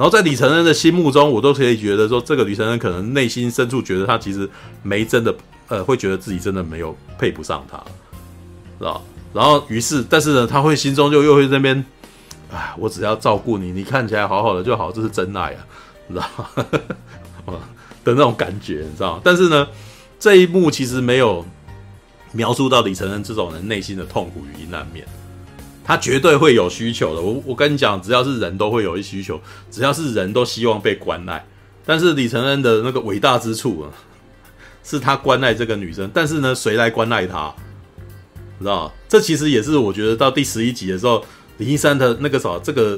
[0.00, 4.48] 然后在李承恩的心目中，我都可以觉得说，这个李承恩可能内心深处觉得他其实
[4.82, 5.34] 没真的，
[5.68, 7.76] 呃，会觉得自己真的没有配不上他，
[8.78, 9.04] 知道？
[9.34, 11.84] 然后于是，但是呢，他会心中就又会在那边，
[12.50, 15.66] 哎，我只要照顾你，你看起来好好的就好，这是真爱啊，
[16.08, 16.24] 知道？
[18.02, 19.20] 的那种感觉，你知道？
[19.22, 19.68] 但是呢，
[20.18, 21.44] 这一幕其实没有
[22.32, 25.06] 描述到李承恩这种人内心的痛苦与阴暗面。
[25.90, 27.20] 他绝对会有需求的。
[27.20, 29.40] 我我跟你讲，只要是人都会有一需求，
[29.72, 31.44] 只要是人都希望被关爱。
[31.84, 33.90] 但是李承恩的那个伟大之处啊，
[34.84, 36.08] 是他关爱这个女生。
[36.14, 37.52] 但是呢，谁来关爱他？
[38.60, 38.94] 知道？
[39.08, 41.24] 这其实也是我觉得到第十一集的时候，
[41.58, 42.96] 林一山的那个啥，这个，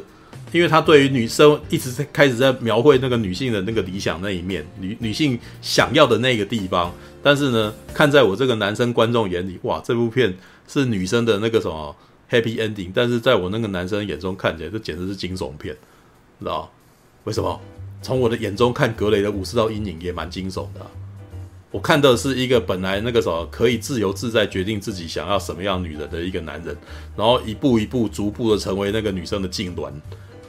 [0.52, 6.93] 因为他对于女生一直在开始在描绘那个女性的那个理想那一面，女女性想要的那个地方。
[7.23, 10.36] 但是呢，看在我这个男生观众眼里，哇，这部片
[10.69, 11.97] 是女生的那个什么
[12.33, 15.77] ？Happy ending，但是在我那个男生眼中看起来，这简直是惊悚片，
[16.41, 16.73] 知道
[17.25, 17.61] 为什么？
[18.01, 20.81] 从我的眼中看，格雷的武士道阴影也蛮惊悚的。
[21.71, 26.77] 我看到的是一个本来那个什么可以自由自在决定自己想要什么样女人的一个男人，
[27.17, 29.93] 然后一步一步逐步的成为那个女生的痉挛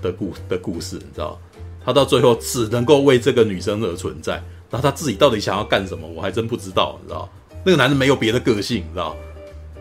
[0.02, 1.40] 的故的故事，你知道？
[1.86, 6.08] 他到最后只能够为这个女生而存在，那他自己到底想要干什么？
[6.08, 7.30] 我还真不知道，你知道？
[7.66, 9.16] 那个男人没有别的个性，你知道？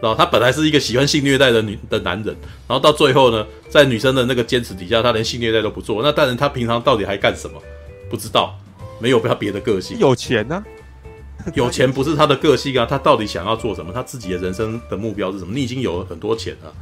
[0.03, 6.03] 然后他本来是一个喜欢性虐待的女的男人，然后到最后呢，在女生的那个坚持底下，他连性虐待都不做。
[6.03, 7.62] 那当然，他平常到底还干什么？
[8.11, 8.59] 不知道，
[8.99, 9.97] 没有他别的个性。
[10.01, 10.61] 有钱呢、
[11.55, 12.85] 有钱不是他的个性啊！
[12.85, 13.93] 他到底想要做什么？
[13.93, 15.55] 他自己的人生的目标是什么？
[15.55, 16.74] 你已经有了很多钱了，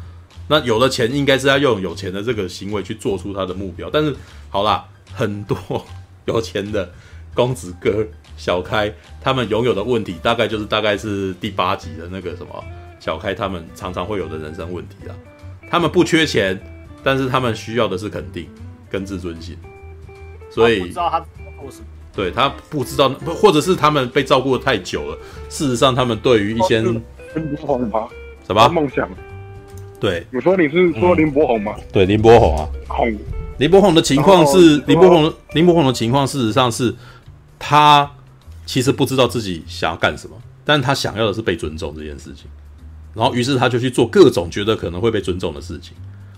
[0.49, 3.91] 那有了钱，应该是要用有钱的这个行为去做出他的目标。
[3.93, 4.17] 但是
[4.49, 4.83] 好啦，
[5.13, 5.85] 很多
[6.25, 6.91] 有钱的
[7.35, 8.03] 公子哥
[8.39, 8.91] 小开，
[9.21, 12.65] 他们拥有的问题，大概就是大概是第八集的那个什么。
[13.01, 15.17] 小开他们常常会有的人生问题啊，
[15.69, 16.61] 他们不缺钱，
[17.03, 18.47] 但是他们需要的是肯定
[18.89, 19.57] 跟自尊心，
[20.51, 21.21] 所以他不知道他
[21.61, 25.19] 做什么，对他不知道，或者是他们被照顾的太久了。
[25.49, 27.03] 事实上，他们对于一些林
[27.57, 28.07] 柏宏吧，
[28.47, 28.69] 什么？
[28.69, 29.09] 梦想？
[29.99, 31.75] 对，你说你是说林柏宏吗？
[31.93, 32.69] 对，林柏宏啊，
[33.59, 36.95] 林柏宏的情况是林柏宏，林柏宏的情况，事实上是
[37.59, 38.11] 他
[38.67, 42.47] 其实不知道自己想要干什么，但他想要的是被尊重这件事情。
[43.13, 45.97] 然后，于是他就去做各种觉得可能会被尊重的事情，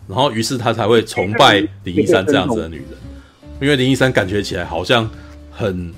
[0.09, 2.87] 然后，于是他才会崇拜林一山这样子的女人，
[3.61, 5.09] 因为林一山感觉起来好像
[5.51, 5.93] 很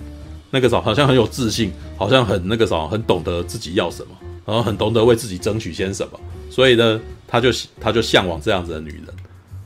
[0.51, 6.19] 那个啥，好像很有自信，好像很那个啥，很懂得自己要什么，然后很懂得为自己争取些什么，
[6.51, 9.07] 所以呢，他就他就向往这样子的女人，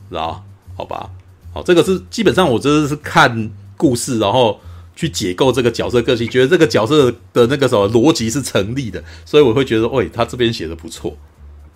[0.09, 0.39] 然后
[0.77, 1.09] 好吧，
[1.53, 4.59] 好，这个是基本上我真的是看故事，然后。
[4.99, 11.11] 去解构这个角色个性，觉得这个角色的那个什么逻辑是成立的，所以我会觉得，喂，他这边写的不错，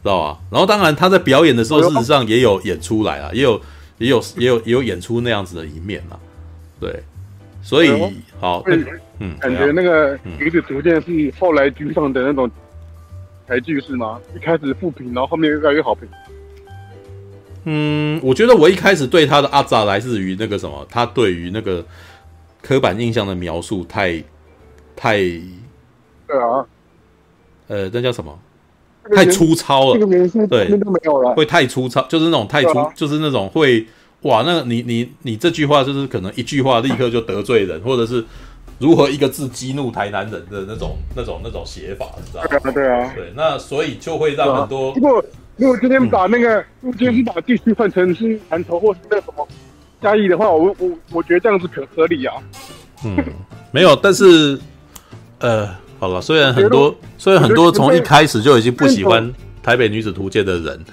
[0.03, 0.39] 知道吧？
[0.51, 3.61] 然后当然他在表演的时候，事实上也有演出来啊，也有
[3.97, 6.19] 也有也有也有演出那样子的一面啊，
[6.81, 7.01] 对，
[7.61, 7.93] 所以
[8.41, 8.61] 好，
[9.19, 12.51] 嗯，感觉那个女子逐渐是后来居上的那种
[13.47, 14.19] 台剧是吗？
[14.35, 16.05] 一开始负评，然后后面越来越好评。
[17.63, 21.85] 嗯，我觉得我一开始对他的阿扎来自于那个什么，他对于那个。
[22.63, 24.23] 刻板印象的描述太，
[24.95, 26.65] 太，对啊，
[27.67, 28.39] 呃，那叫什么？
[29.13, 29.99] 太粗糙了。
[30.47, 30.69] 对，
[31.35, 33.85] 会太粗糙，就是那种太粗，就是那种会
[34.21, 38.23] 哇，那你你你这句话就是可能一句话立刻就得罪人，或者是
[38.79, 42.71] 如何一个字激怒台南人的那种那种那种写法，你知道吗？
[42.71, 44.93] 对啊，对，那所以就会让很多。
[44.95, 45.25] 如果
[45.57, 49.45] 如果今天把那个，如果今天是把地区换成是南投或是那什么
[50.03, 52.35] 嘉义的话，我我我觉得这样子可合理啊。
[53.05, 53.17] 嗯，
[53.71, 54.59] 没有，但是
[55.39, 55.67] 呃，
[55.99, 59.27] 好了，虽然很多虽然很多从一开始就已经不喜欢
[59.63, 60.85] 《台北女子图鉴》的人。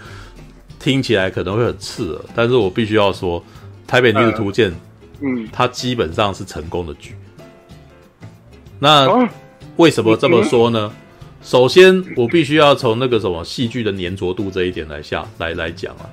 [0.82, 3.38] 听起来可能会很刺耳，但是我必须要说，
[3.86, 4.70] 《台北女子图鉴》
[5.20, 7.14] 嗯，它基本上是成功的剧。
[8.78, 9.28] 那
[9.76, 10.90] 为什么这么说呢？
[11.42, 16.08] 首先，我必须要从那个什么戏剧的粘着度这一点来下来来讲啊。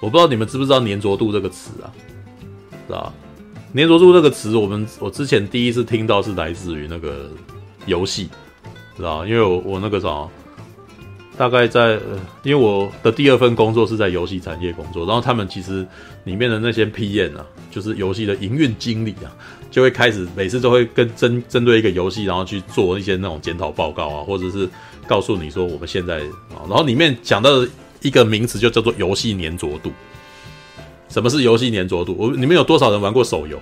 [0.00, 1.92] 我不知道你们知不知道“粘着度”这个词啊？
[2.86, 3.12] 是吧
[3.74, 7.30] ？“粘着度”这个词，我们我之前第一次听到是来自于那个
[7.86, 8.28] 游戏，
[8.96, 9.26] 知道？
[9.26, 10.26] 因为我我那个啥。
[11.38, 15.86] 大概在呃，因为我的第二份工作是在游戏产业工作，然后他们其实
[16.24, 19.32] 里面的那些 PM 啊，就是游戏的营运经理啊，
[19.70, 24.68] 就会开始每次都会跟针针对一个游戏，然后去做一些那种检讨报告啊，或者是
[25.08, 26.18] 告诉你说我们现在
[26.50, 27.66] 啊，然后里面讲到的
[28.00, 29.92] 一个名词就叫做游戏粘着度。
[31.08, 32.14] 什么是游戏粘着度？
[32.18, 33.60] 我你们有多少人玩过手游？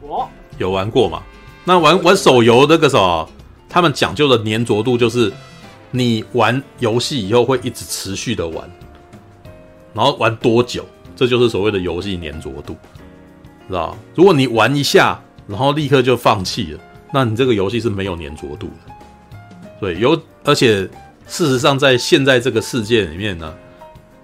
[0.00, 0.28] 我
[0.58, 1.22] 有玩过嘛？
[1.64, 3.28] 那玩玩手游那个什么，
[3.68, 5.32] 他们讲究的粘着度就是。
[5.94, 8.66] 你玩游戏以后会一直持续的玩，
[9.92, 12.74] 然后玩多久，这就是所谓的游戏粘着度，
[13.68, 13.94] 知道？
[14.14, 16.80] 如果你玩一下，然后立刻就放弃了，
[17.12, 19.38] 那你这个游戏是没有粘着度的。
[19.82, 20.88] 对，有，而且
[21.32, 23.54] 事实上，在现在这个世界里面呢，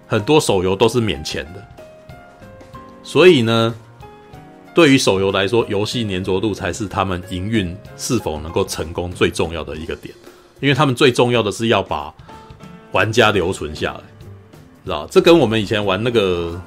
[0.06, 1.68] 很多手游都是免钱的，
[3.02, 3.74] 所以呢，
[4.74, 10.14] 对于手游来说，游戏粘着度才是他们营运是否能够成功最重要的一个点。
[10.60, 12.14] 因为他们最重要的是要把
[12.92, 14.00] 玩家留存下来，
[14.84, 15.06] 知道？
[15.06, 16.60] 这跟我们以前玩那个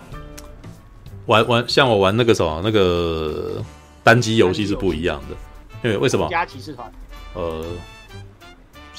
[1.28, 3.64] 玩玩像我玩那个什么那个
[4.04, 5.36] 单机游戏是不一样的。
[5.84, 6.28] 因为为什么？
[6.32, 6.92] 加骑士团。
[7.36, 7.64] 呃，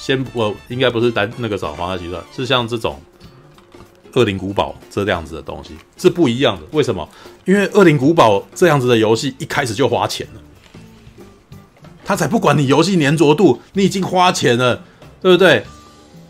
[0.03, 3.01] 先我应该不是单那个什么皇家骑士团，是像这种
[4.15, 6.63] 恶灵古堡这样子的东西是不一样的。
[6.73, 7.09] 为什么？
[7.45, 10.41] 因为恶灵古堡这样子的游戏一开始就花钱了。
[12.05, 14.83] 他才不管你游戏粘着度，你已经花钱了，
[15.21, 15.65] 对不对？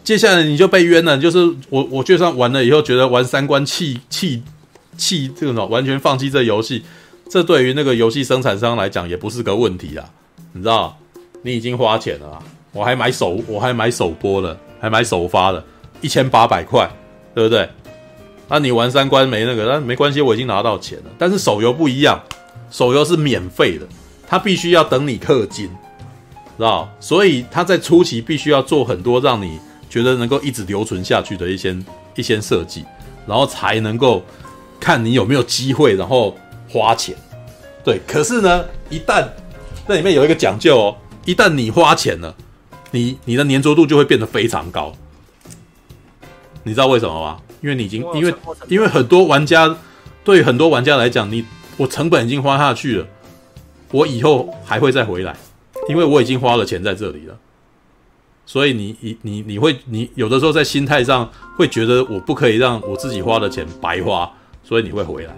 [0.05, 1.17] 接下来你就被冤了。
[1.17, 1.39] 就是
[1.71, 4.43] 我，我就算玩了以后，觉得玩三关弃弃
[4.99, 6.85] 弃这种完全放弃这游戏，
[7.31, 10.11] 这对于那个游戏生产商来讲也不是个问题啊。
[10.53, 10.99] 你知道，
[11.41, 12.43] 你已经花钱了，
[12.73, 15.63] 我还买首，我还买首播了，还买首发了，
[16.01, 16.89] 一千八百块，
[17.35, 17.69] 对不对？
[18.49, 21.05] 那你玩三关没那个，那没关系，我已经拿到钱了。
[21.19, 22.21] 但是手游不一样，
[22.71, 23.87] 手游是免费的。
[24.27, 25.69] 它必须要等你氪金，
[26.57, 26.91] 知道？
[26.99, 29.59] 所以它在初期必须要做很多让你
[29.91, 31.77] 觉得能够一直留存下去的一些
[32.15, 32.85] 一些设计，
[33.27, 34.23] 然后才能够
[34.81, 36.35] 看你有没有机会，然后
[36.71, 37.15] 花钱。
[37.85, 39.27] 对，可是呢，一旦
[39.87, 42.35] 那里面有一个讲究哦，一旦你花钱了，
[42.93, 44.93] 你你的粘着度就会变得非常高。
[46.63, 47.41] 你知道为什么吗？
[47.61, 48.35] 因为你已经因为
[48.69, 49.77] 因为很多玩家
[50.25, 51.45] 对于很多玩家来讲，你
[51.77, 53.07] 我成本已经花下去了。
[53.91, 55.37] 我以后还会再回来，
[55.89, 57.37] 因为我已经花了钱在这里了，
[58.47, 64.31] 所以你你你你会你有的时候在心态上会觉得我不可以让我自己花的钱白花，
[64.65, 65.37] 所以你会回来，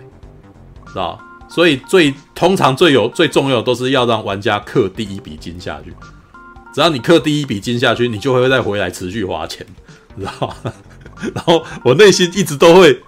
[0.87, 1.19] 知道？
[1.49, 5.93] 所以最通常最有最重要的都是要让玩家氪第一笔金下去，
[6.75, 9.65] 只要你氪第一笔金下去，你就会再回来持续花钱，
[10.17, 10.73] 你知道吗？
[11.33, 13.01] 然后我内心一直都会。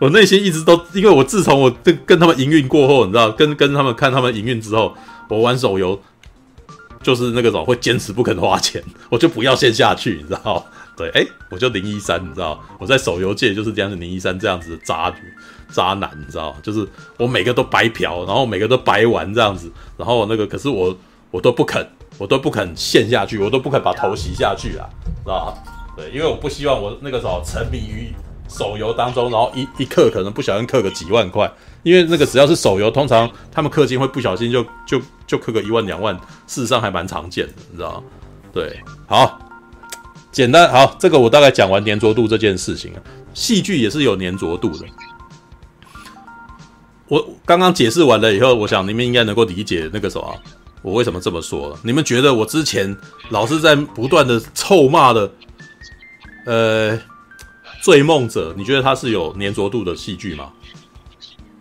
[0.00, 4.94] 我内心一直都，因为我自从我跟跟他们营运过后，你知道，跟跟他们看他们营运之后，
[5.28, 5.98] 我玩手游
[7.00, 10.66] 就是那个种会坚持不肯花钱，我就不要线下去，你知道？
[10.96, 15.32] 对，哎，我就零一三，你知道，我在手游界就是这样子零一三这样子的渣女
[15.72, 16.54] 渣男，你知道？
[16.60, 16.86] 就是
[17.16, 20.94] 我每个都白嫖，然后每个都白玩这样子，然后那个可是我
[21.30, 24.88] 我都不肯，我都不肯陷下去，我都不肯把头洗下去啊，
[25.24, 25.56] 知道？
[25.96, 28.12] 对，因为我不希望我那个时候沉迷于。
[28.46, 31.50] 手游当中，然后一一氪可能不小心氪个几万块，
[31.82, 36.14] 因为那个只要是手游，通常他们氪金会不小心就就就氪个一万两万，
[36.46, 38.02] 事实上还蛮常见的，你知道吗？
[38.52, 38.78] 对，
[39.08, 39.38] 好，
[40.30, 43.00] 简单好，这个我大概讲完粘着度这件事情啊，
[43.32, 44.86] 戏剧也是有粘着度的。
[47.08, 50.36] 我刚刚解释完了以后，我想你们应该能够理解那个什么，
[50.84, 51.78] 我为什么这么说了。
[51.82, 52.96] 你们觉得我之前
[53.30, 55.32] 老是在不断的臭骂的，
[56.46, 57.00] 呃。
[57.86, 60.50] 《醉梦者》，你觉得它是有粘着度的戏剧吗？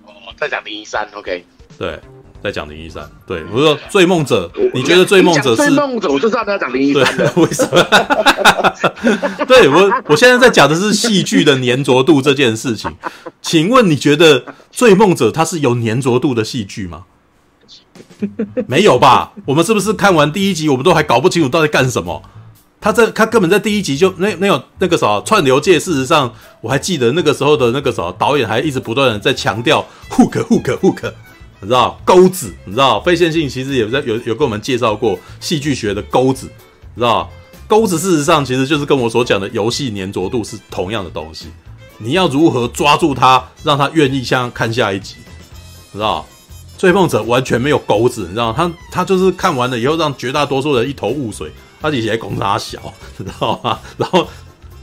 [0.06, 1.46] 哦，在讲零一三，OK。
[1.78, 2.00] 对，
[2.42, 3.06] 在讲林一山。
[3.28, 5.62] 对，我说《醉梦者》，你觉得《醉梦者》是？
[5.66, 7.30] 《醉梦者》，我就知道他要讲林一山的。
[7.36, 9.44] 为什么？
[9.46, 12.90] 对我，我现在在讲的是戏剧的粘着度这件事情。
[13.42, 14.40] 请问你觉得
[14.72, 17.04] 《醉梦者》它是有粘着度的戏剧吗？
[18.68, 19.34] 没有吧？
[19.46, 22.22] 我们是不是看完第一集，我们都还搞不清楚到底干什么？
[22.82, 31.14] 他这他根本在第一集就那那有那个啥串流界，事实上我还记得那个时候的那个啥导演还一直不断的在强调 hook hook hook，
[31.62, 36.48] 你知道钩子，你知道非线性其实也在有有跟我们介绍过戏剧学的钩子，
[36.94, 37.30] 你知道
[37.68, 41.48] 钩子事实上其实就是跟我所讲的游戏粘着度是同样的东西，
[42.00, 45.16] 你要如何抓住他，让他愿意像看下一集，
[45.94, 46.26] 你知道？
[46.84, 51.50] 追梦者完全没有钩子，你知道他他就是看完了以后让绝大多数人一头雾水。
[51.82, 53.80] 他以前公差小， 知道吗？
[53.96, 54.28] 然后，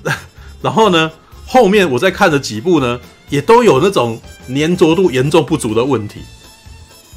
[0.63, 1.13] 然后呢？
[1.47, 2.99] 后面我在看了几部呢，
[3.29, 6.21] 也都有那种粘着度严重不足的问题。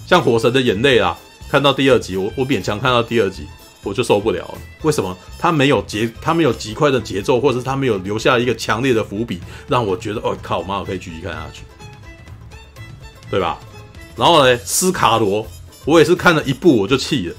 [0.06, 3.48] 像《火神的眼泪》啊，看到第二集，我我勉强看到第二集，
[3.84, 4.58] 我就受不了了。
[4.82, 5.18] 为什么？
[5.40, 9.40] 他没有节，他没有极快的节奏，或者是他没有留下一个强烈的伏笔，
[9.70, 11.64] 让我觉得哦靠，妈，我可以继续看下去，
[13.32, 13.58] 对吧？
[14.16, 15.45] 然后呢，斯卡罗，
[15.85, 17.35] 我也是看了一部我就气了。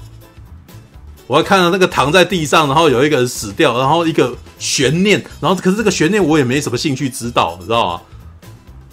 [1.27, 8.01] 我还看到那个躺在地上，然后有一个人死掉，然后一个悬念，然后可是这个悬念我也没什么兴趣知道，你知道吗？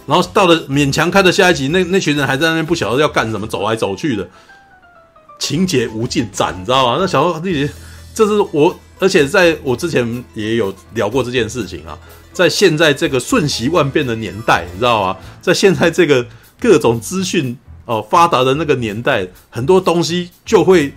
[0.07, 4.27] 然后到了勉强看的下一集，那那群人还在那边不晓得要干什么，走来走去的，
[5.37, 6.97] 情节无尽展，你知道吗？
[6.99, 7.71] 那小弟弟，
[8.15, 11.97] 这是我，而且在我之前也有聊过这件事情啊，
[12.33, 15.17] 在现在这个瞬息万变的年代，你知道吗？
[15.39, 16.25] 在现在这个
[16.59, 17.55] 各种资讯
[17.85, 20.93] 哦发达的那个年代，很多东西就会。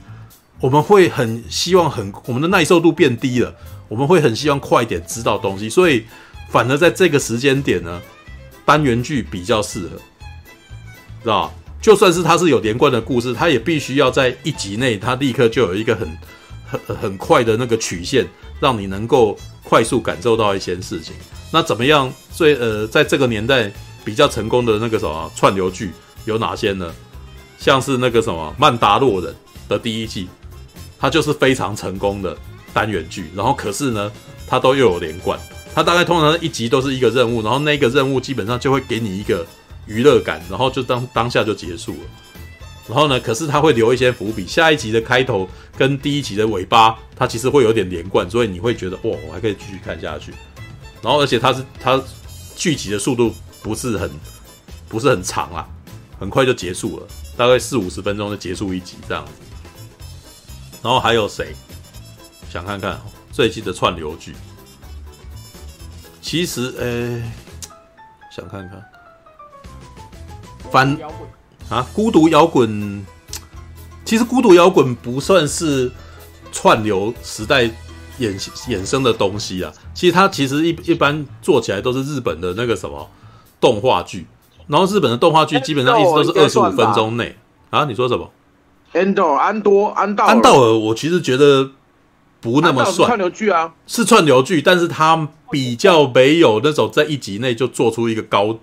[0.59, 3.55] 我们会很希望很我们的耐受度变低了，
[3.89, 6.03] 我们会很希望快一点知道东西，所以
[6.49, 8.01] 反而在这个时间点呢，
[8.65, 9.97] 单元剧比较适合，
[11.23, 11.53] 知道？
[11.83, 16.09] 就算是它是有连贯的故事，它也必须要在一集内，它立刻就有一个很
[16.67, 18.27] 很很快的那个曲线，
[18.59, 21.15] 让你能够快速感受到一些事情。
[21.53, 22.11] 那怎么样？
[22.33, 23.71] 最呃，在这个年代
[24.03, 25.93] 比较成功的那个什么串流剧
[26.27, 26.95] 有哪些呢？
[27.59, 29.33] 像是那个什么《曼达洛人》
[29.71, 30.29] 的第一季。
[30.99, 32.35] 它就是非常成功的
[32.73, 34.11] 单元剧，然后可是呢，
[34.47, 35.39] 它都又有连贯。
[35.75, 39.47] 它大概通常一集都是一个任务，然后那个任务基本上就会给你一个
[39.85, 41.99] 娱乐感，然后就当当下就结束了。
[42.89, 45.47] 然后呢，可是它会留一些伏笔，下一集的开头
[45.77, 50.33] 跟第一集的尾巴，它其实会有点连贯，所以你会觉得哇，我还可以继续看下去。
[51.03, 52.03] 然后而且它是它
[52.57, 54.11] 剧集的速度不是很
[54.89, 55.69] 不是很长啊，
[56.19, 59.33] 很快就结束了，大概四五十分钟就结束一集这样子。
[60.83, 61.55] 然后还有谁？
[62.49, 63.01] 想看看
[63.33, 64.35] 这一季的串流剧。
[66.23, 67.23] 其实，诶，
[68.35, 68.83] 想看看。
[70.71, 70.97] 反
[71.69, 73.05] 啊，孤独摇滚。
[74.05, 75.91] 其实孤独摇滚不算是
[76.53, 77.65] 串流时代
[78.21, 79.73] 衍衍生的东西啊。
[79.93, 83.11] 其实它其实一一般做起来都是日本的那个什么
[83.61, 84.27] 动画剧。
[84.67, 87.37] 然后日本的动画剧基本上一直都是二十五分钟内。
[87.71, 88.31] 啊，你说什么？
[88.93, 91.71] 安道安多安道安道尔，我其实觉得
[92.41, 98.57] 不那么算串流剧啊，是串流剧，但是它比较没有那种在一集内就做出一个高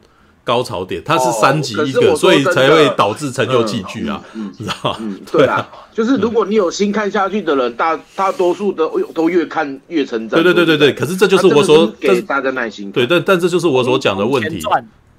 [0.44, 4.24] 高潮点，它是三集一个，所以才会导致成就戏剧啊，
[4.58, 4.98] 知道吗？
[5.32, 10.42] 对啊，就是如果你有心看下去的人，大大多数都都越看越成长。
[10.42, 12.92] 对对对对对，可是这就是我所给大家耐心。
[12.92, 14.60] 对，但但这就是我所讲的问题，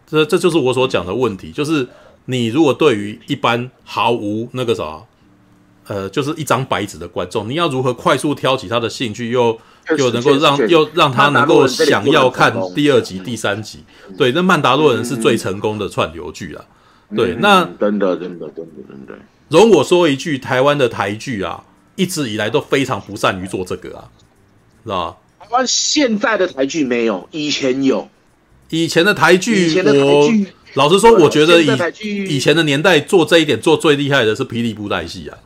[0.06, 1.88] 这这就是我所讲的问题，就是。
[2.26, 4.98] 你如果对于一般毫无那个啥，
[5.86, 9.58] 呃，就是一张白纸的观众，你要如何快速挑起他的兴趣，又
[9.98, 13.80] 又能够让又让他能够想要看第二集、第三集？
[14.16, 16.64] 对，那《曼达洛人》是最成功的串流剧啊。
[17.14, 19.14] 对，那真的真的真的真的。
[19.50, 21.62] 容我说一句，台湾的台剧啊，
[21.96, 24.08] 一直以来都非常不善于做这个啊，
[24.82, 25.16] 知道吧？
[25.40, 28.08] 台湾现在的台剧没有，以前有。
[28.70, 30.30] 以前的台剧，我。
[30.74, 35.38] 老实说，我觉得以以前的年代做这一点做最厉害的是霹雳布袋戏啊，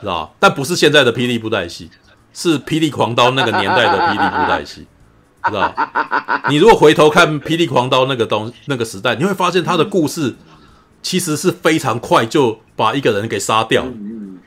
[0.00, 0.32] 知道吧？
[0.40, 1.90] 但不是现在的霹雳布袋戏，
[2.32, 4.86] 是霹雳狂刀那个年代的霹雳布袋戏，
[5.44, 6.42] 知道吧？
[6.48, 10.34] 你如果回头看霹雳狂刀那个东那个时代，你会发现他的故事
[11.02, 13.86] 其实是非常快就把一个人给杀掉。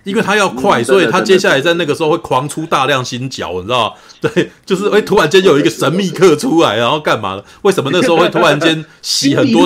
[0.05, 3.95] 因为他要快，所以他接下来在那个时候会狂出大量新角， 你知道吗？
[4.21, 7.43] 对，就是会突然间有一个神秘客出来，然后干嘛了？
[7.63, 9.65] 为什么那时候会突然间洗很多？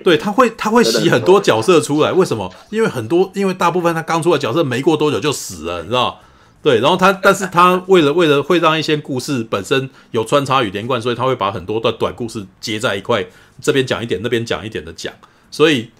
[0.02, 2.50] 对，他会他会洗很多角色出来，为什么？
[2.70, 6.14] 因为很多，因为大部分他刚出来角色没过多久就死了，你知道吗？
[6.62, 13.26] 对，然后他， 但是他为了为了会让一些故事本身有穿插与连贯，所以他会把很多段短故事接在一块，
[13.60, 15.12] 这边讲一点，那边讲一点的讲，
[15.50, 15.90] 所以。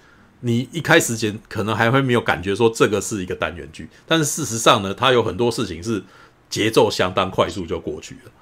[0.45, 6.03] 你一开始前可能还会没有感觉说这个是一个单元剧，但是事实上呢，它有很多事情是
[6.51, 8.33] 节奏相当快速就过去了。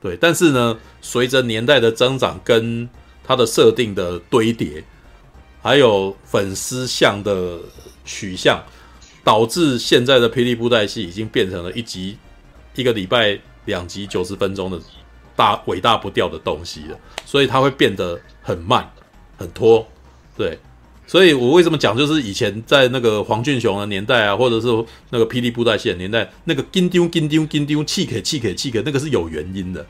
[0.00, 2.88] 对，但是呢，随着年代的增长跟
[3.24, 4.84] 它的设定的堆叠，
[5.62, 7.58] 还有粉丝向的
[8.04, 8.62] 取向，
[9.24, 12.18] 导致现在的霹雳布袋戏已经变成了一集
[12.74, 14.78] 一个礼拜两集九十分钟的
[15.34, 18.92] 大尾大不掉的东西了，所以它会变得很慢、
[19.38, 19.84] 很拖。
[20.36, 20.58] 对，
[21.06, 24.66] 所以我为什么讲，就是以前在那个黄俊雄的年代啊，或者是
[25.10, 29.86] 那个霹雳布袋戏的年代，那个金丢金丢金丢气给气给气给，那个是有原因的。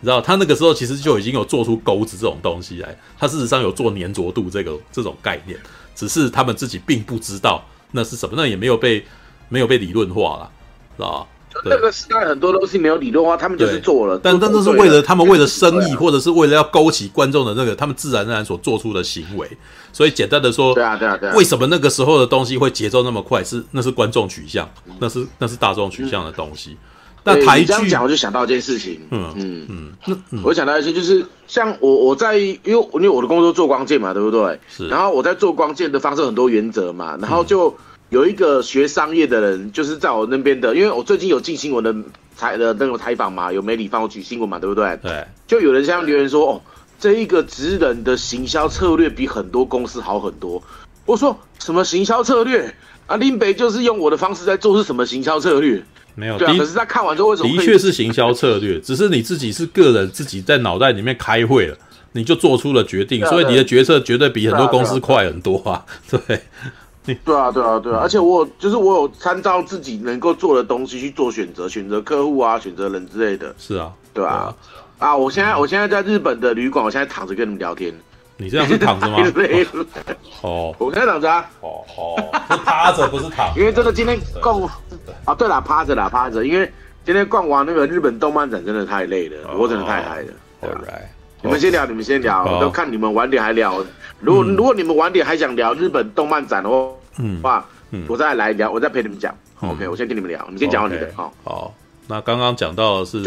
[0.00, 5.58] 你知道，他那个时候其实就已经有做出钩子这种东西来，他事实上有做粘着度这个这种概念，
[5.94, 7.62] 只是他们自己并不知道
[7.92, 9.04] 那是什么，那也没有被
[9.48, 10.50] 没有被理论化了，
[10.96, 11.26] 知道吧？
[11.64, 19.48] 那个时代很多东西没有理论化，他们就是做了，但但这是为了他们为了生意，或者是为了要勾起观众的那个他们自然而然所做出的行为。
[19.92, 23.44] 所以简单的说，对啊对啊对啊，为什么那个时候的东西会节奏那么快？
[23.44, 24.68] 是那是观众取向，
[24.98, 26.76] 那是那是大众取向的东西。
[27.26, 29.00] 那台剧这样讲，我就想到一件事情。
[29.10, 29.66] 嗯嗯
[30.06, 34.60] 嗯，嗯我想到一些，就是像我我在，因为因为我的工作做光剑嘛，对不对？
[34.68, 34.88] 是。
[34.88, 37.74] 然后我在做光剑的方式很多原则嘛，然后就
[38.14, 41.92] 有一个学商业的人，就是在我那边的，因为我最近有进新闻的
[42.36, 44.96] 采的那种采访嘛，有媒体帮我举新闻嘛，对不对？
[45.02, 45.26] 对。
[45.48, 46.62] 就有人这样留言说，哦，
[47.00, 50.62] 这一个职人的行销策略比很多公司好很多。
[51.04, 52.72] 我说什么行销策略？
[53.08, 55.82] 啊，林北就是用我的方式在做，是什么行销策略？
[56.14, 57.48] 没有，对啊，可是他看完之后为什么？
[57.48, 61.76] 的确是行销策略，只是你自己是个人，自己在脑袋里面开会了，
[62.12, 65.84] 你就做出了决定，所以你的决策绝对比很多公司快很多啊！
[66.08, 66.40] 对，对
[67.06, 73.54] 啊，对啊，对啊，而且我就是我有参照自己能够做的东西去做选择，选择客户啊，选择人之类的。
[73.58, 74.54] 是啊，对啊，
[74.98, 77.92] 啊，我现在我现在在日本的旅馆，我现在躺着跟你们聊天。
[78.36, 79.18] 你这样是躺着吗？
[80.42, 81.48] 哦，我现在躺着啊。
[81.60, 82.16] 哦哦，
[82.50, 83.52] 是趴着不是躺。
[83.56, 84.60] 因为这个今天逛
[85.24, 86.44] 啊，对了，趴着啦，趴着。
[86.44, 86.72] 因为
[87.04, 90.32] 今天逛完那个日本动漫展真的太累了，我真的太嗨了。
[90.62, 91.04] Alright，
[91.42, 93.84] 你们先聊，你们先聊，我都看你们晚点还聊。
[94.24, 96.68] 如果如果你们晚点还想聊日本动漫展的
[97.42, 97.66] 话，
[98.08, 99.34] 我再来聊，我再陪你们讲。
[99.60, 101.12] OK，我先跟你们聊，你先讲你的。
[101.14, 101.74] 好，好。
[102.06, 103.22] 那刚刚讲到的是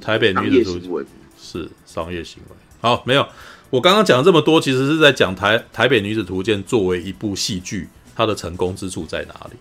[0.00, 1.02] 台北女子图，
[1.38, 2.56] 是商业行为。
[2.80, 3.26] 好，没有。
[3.70, 9.56] 我刚刚讲了这么多，其实是在讲台台北女子图鉴作为一部戏剧，它的成功之处在哪里？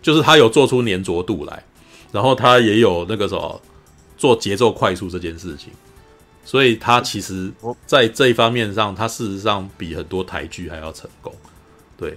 [0.00, 1.64] 就是它有做出粘着度来，
[2.12, 3.60] 然后它也有那个什么
[4.16, 5.72] 做节奏快速这件事情，
[6.48, 7.52] 所以他其实
[7.84, 11.30] 在这一方面上，他事实上比很多台剧还要成功。
[11.94, 12.16] 对，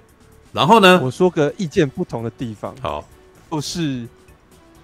[0.53, 3.05] 然后呢，我说个意见不同的地方，好，
[3.51, 4.07] 就是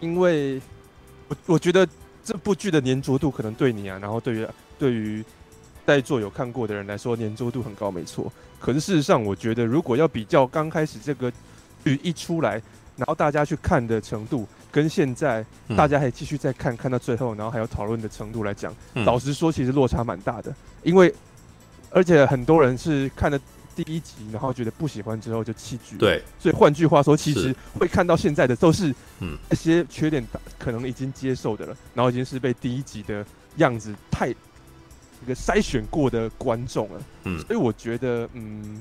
[0.01, 0.61] 因为
[1.29, 1.87] 我我觉得
[2.25, 5.23] 这部剧的粘着度可能对你啊，然后对于对于。
[5.87, 8.29] 在座有看过的人来说，粘着度很高，没错。
[8.59, 11.31] 可是事实上，我觉得如果要比较刚开始这个
[11.81, 12.61] 剧一出来，
[12.97, 14.45] 然后大家去看的程度，
[14.77, 15.43] 跟现在
[15.75, 20.53] 大家还继续再看，看到最后，然后还有讨论的程度来讲，老实说，其实落差蛮大的。
[20.83, 21.11] 因为
[21.89, 23.39] 而且很多人是看了
[23.75, 25.97] 第一集，然后觉得不喜欢之后就弃剧。
[25.97, 30.23] 对，所以换句话说，其实会看到现在的都是嗯一些缺点
[30.59, 33.25] 可能已经接受的了，然后已经是被第一集的
[33.55, 34.31] 样子太。
[35.23, 38.79] 一个筛选过的观众了，嗯，所以我觉得，嗯，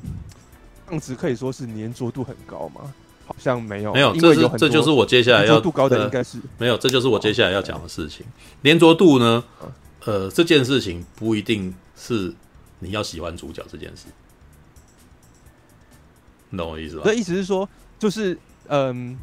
[0.90, 2.92] 样子可以说是粘着度很高吗？
[3.26, 8.24] 好像没有，没有，这是这就是我接下来要粘着度高的应该是、呃、没有，这就是我接下来要讲的事情。
[8.62, 9.44] 粘着度呢，
[10.04, 12.32] 呃，这件事情不一定是
[12.78, 14.06] 你要喜欢主角这件事，
[16.50, 17.02] 你懂我意思吧？
[17.02, 18.38] 所以意思是说，就是
[18.68, 19.18] 嗯。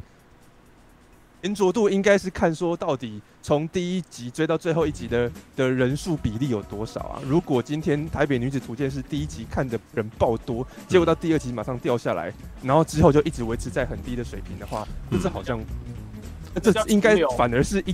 [1.43, 7.22] 粘着度应该是看说到底从第一集追到最后一集的的人数比例有多少啊？
[7.27, 12.31] 如果今天台北女子图鉴是第一集看的人爆多，结果到第二集马上掉下来，
[12.63, 15.59] 然后之后就一直维持在很低的水平的话，那这好像，
[16.61, 17.93] 这应该反而是一，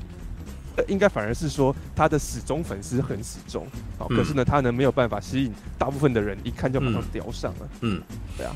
[0.88, 3.66] 应该反而是说他的死忠粉丝很死忠，
[3.98, 7.70] 好，可是呢，他呢没有办法吸引大部分的人一看就马上掉上了。
[7.82, 8.00] 嗯，
[8.38, 8.56] 对啊，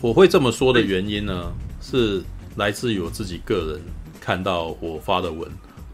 [0.00, 2.24] 我会这么说的原因呢是。
[2.56, 3.82] 来自于我自己个人
[4.20, 5.48] 看到我发的文，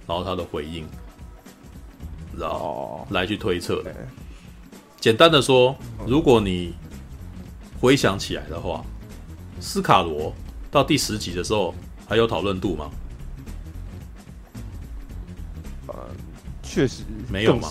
[0.07, 0.87] 然后他的回应，
[2.37, 3.83] 然后来去推测。
[5.01, 5.77] 简单的说，
[6.07, 6.75] 如果你
[7.81, 8.85] 回想起来的话，
[9.61, 10.33] 斯卡罗
[10.71, 11.75] 到第十集的时候
[12.07, 12.91] 还有讨论度吗？
[15.89, 15.95] 呃，
[16.63, 17.69] 确实没有嘛。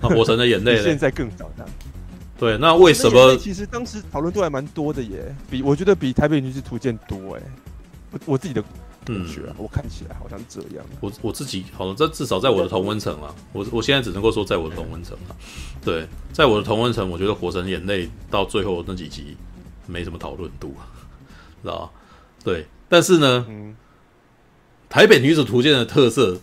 [0.00, 1.50] 那火神的眼泪 现在更少。
[2.38, 3.36] 对，那为什么？
[3.36, 7.42] 其实当时讨论度还蛮多的耶，比我觉得比台北女子图鉴多哎。
[8.24, 8.64] 我自己的
[9.12, 10.84] 嗯、我看起来好像这样。
[11.00, 15.36] 我我自己好像这至少在我的同温层啊，我我现在只能够说在我的同温层啊。
[15.84, 19.36] 对，在我的同温层，我觉得《火神眼泪》到最后那几集
[19.86, 20.74] 没什么讨论度，
[21.62, 21.90] 知道吧？
[22.44, 23.76] 对，但是呢，嗯、
[24.88, 26.40] 台北女子图鉴的特色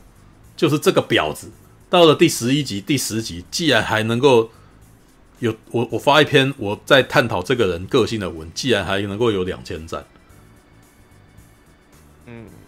[0.55, 1.49] 就是这个婊子，
[1.89, 4.49] 到了第十一集、第十集，既然还能够
[5.39, 10.16] 有我我发一篇我在探讨这个人个性的文，既然还能够有两千赞，嗯，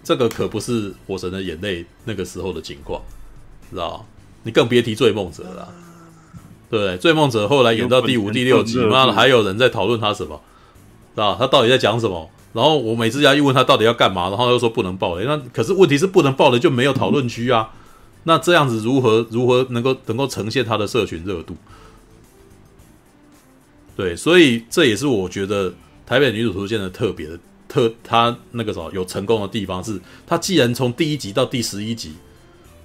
[0.04, 3.02] 这个可不是《火神的眼泪》那个时候的情况，
[3.70, 4.06] 知道吧？
[4.44, 5.74] 你更别提《追梦者》了。
[6.70, 6.98] 对不对？
[7.00, 10.40] 醉梦者后来演到第五、第六集，妈的，还有人在讨论他什么，
[11.16, 11.36] 知道？
[11.36, 12.30] 他到底在讲什么？
[12.54, 15.26] 然后我每次要一问他到底要干嘛，然后又说不能爆雷。
[15.26, 17.72] 那可是问题是不能爆雷就没有讨论区啊。
[18.26, 21.56] 那这样子如何如何能够能够呈现他的社群热度？
[23.96, 25.74] 对，所以这也是我觉得
[26.06, 32.16] 台北女主图鉴的特别的特，他那个什么有成功的地方是，他既然从第一集到第十一集，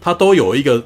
[0.00, 0.84] 他都有一个。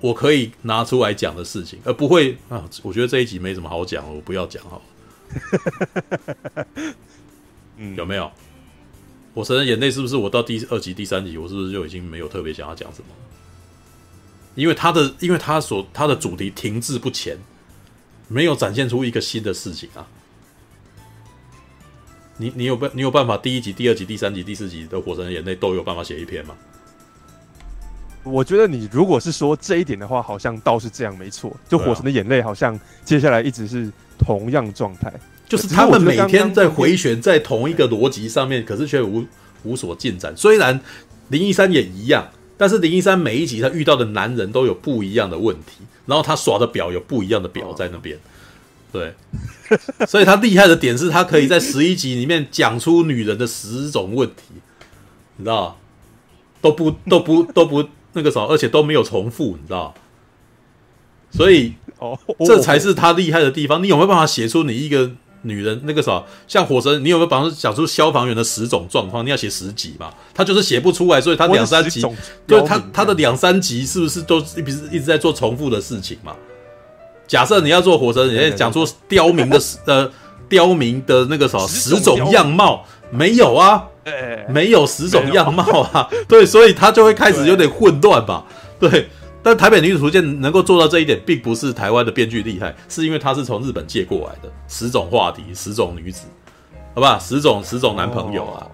[0.00, 6.66] 我可以拿出来讲的事情，而不会啊，我觉得这一集没什么好讲，我不要讲好了。
[7.78, 8.30] 嗯，有没有？
[9.32, 13.06] 我承认眼泪是不是我到第二集、第三集，我是不是就已经没有特别想要讲什么？
[14.56, 17.38] 因为他的，因为他所他的主题停滞不前，
[18.28, 20.06] 没有展现出一个新的事情啊。
[22.36, 26.54] 你你有办你有办法第一集、第二集、第三集、第四集的火神的眼泪都有办法写一篇吗？
[28.24, 31.54] 我觉得你如果是说这一点的话，好像倒是这样，没错。
[31.68, 35.12] 就《火神的眼泪》好像接下来一直是同样状态，
[35.46, 39.24] 就是他们每天在回旋在同一个逻辑上面，可是却无
[39.62, 40.34] 无所进展。
[40.36, 40.80] 虽然
[41.28, 48.18] 林一山也一样，但是林一山每一集他遇到的男人都有不一样的问题，然后他耍的表有不一样的表在那边。
[48.94, 54.54] 对，所以他厉害的点是他可以在十一集里面讲出女人的十种问题，
[55.36, 55.78] 你知道
[56.62, 57.84] 都不都不都不。
[58.16, 59.92] 那个啥，而且都没有重复，你知道？
[61.32, 62.16] 所以哦，
[62.46, 63.82] 这才是他厉害的地方。
[63.82, 65.10] 你有没有办法写出你一个
[65.42, 67.04] 女人那个啥，像火神？
[67.04, 69.26] 你有没有办法讲出消防员的十种状况？
[69.26, 70.14] 你要写十集嘛？
[70.32, 72.06] 他就是写不出来，所以他两三集，
[72.46, 76.36] 对他他的两三集是不是都一直一直在做重复的事情嘛？
[77.26, 80.10] 假设你要坐火车，你要讲出刁民的 呃
[80.48, 83.84] 刁民的那个什么十种样貌，没有啊？
[84.50, 88.44] 没有十种样貌啊， 对，所以他就会开始有点混乱吧，
[88.78, 89.08] 对。
[89.42, 96.26] 但台北女子图鉴能够做到这一点，并不是台湾的编剧厉害，是因为他是从日本借过来的十种话题、十种女子，
[96.94, 98.66] 好吧，十种十种男朋友啊，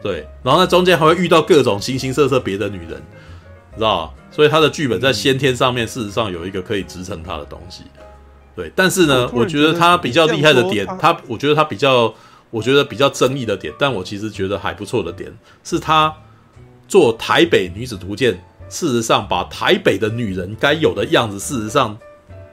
[0.00, 0.26] 对。
[0.42, 3.02] 然后在中间还会遇到各种形形色色别的女人，
[3.76, 4.12] 知道？
[4.30, 7.82] 所以他的剧本在先天上面，事实上有一个可以支撑他的东西，
[8.54, 8.72] 对。
[8.74, 12.14] 但是呢，我觉得他比较厉害的点，他我觉得他比较。
[12.52, 15.32] 我觉得比较争议的点，但我其实觉得还不错的点，
[15.64, 16.14] 是他
[16.86, 21.96] 做台北女子图鉴，事实上把台北的女人该有的样子，事实上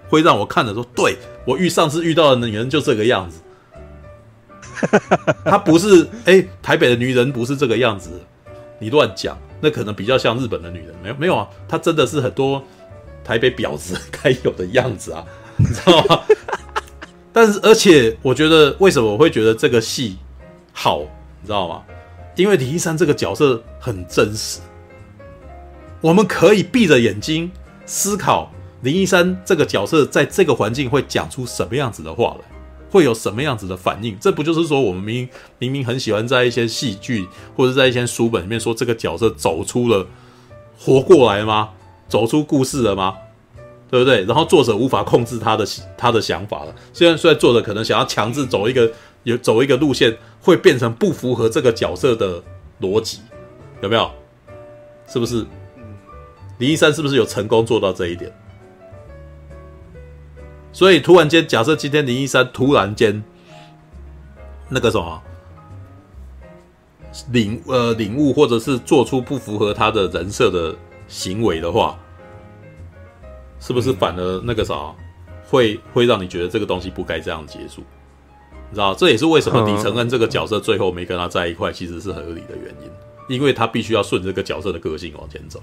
[0.08, 3.42] 会让我看的说，对，我遇上次遇到的女人就这个样子。
[5.44, 8.22] 他不是哎、欸，台北的女人不是这个样子，
[8.80, 12.64] 你乱讲，那可能比较像日本的女人，没有没有啊，她真的是很多
[13.24, 15.24] 台北婊子该有的样子啊，
[15.58, 16.22] 你知道吗？
[17.32, 20.17] 但是，而且我觉得，为什么我会觉得这个戏
[20.74, 21.01] 好，
[21.41, 21.83] 你知道吗？
[22.35, 24.61] 因为林一山这个角色很真实，
[25.99, 27.51] 我们可以闭着眼睛
[27.85, 28.49] 思考
[28.82, 32.45] 林一山这个角色在这个环境会讲出什么样子的话来，
[32.90, 34.18] 会有什么样子的反应。
[34.19, 40.08] 这不就是说，我们明明明很喜欢在一些戏剧或者在一些书本里面说这个角色走出了
[40.77, 41.69] 活过来吗？
[42.08, 43.16] 走出故事了吗？
[43.90, 44.24] 对不对？
[44.26, 45.66] 然后作者无法控制他的
[45.98, 46.76] 他的想法了。
[46.93, 48.92] 虽然虽然作者可能想要强制走一个
[49.24, 52.42] 有走一个路线，会变成不符合这个角色的
[52.82, 53.19] 逻辑，
[53.82, 54.09] 有没有？
[55.08, 55.45] 是不是？
[56.59, 58.32] 林一山是不是有成功做到这一点？
[60.72, 63.24] 所以突然间，假设今天林一山突然间
[64.70, 65.22] 那个什么
[67.32, 70.76] 领呃领悟，或者是做出不符合他的人设的
[71.08, 71.98] 行为的话。
[73.62, 74.74] 是不是反而那个啥，
[75.50, 77.84] 会会让你觉得这个东西不该这样结束？
[78.70, 85.60] 你知道，这也是为什么李承恩这个角色最后没跟他在一块，其实是合理的原因，因为他必须要顺这个角色的个性往前走，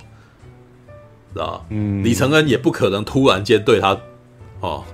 [1.33, 3.99] 知道嗯，李承恩也不可能突然间对他
[4.61, 4.85] 哦，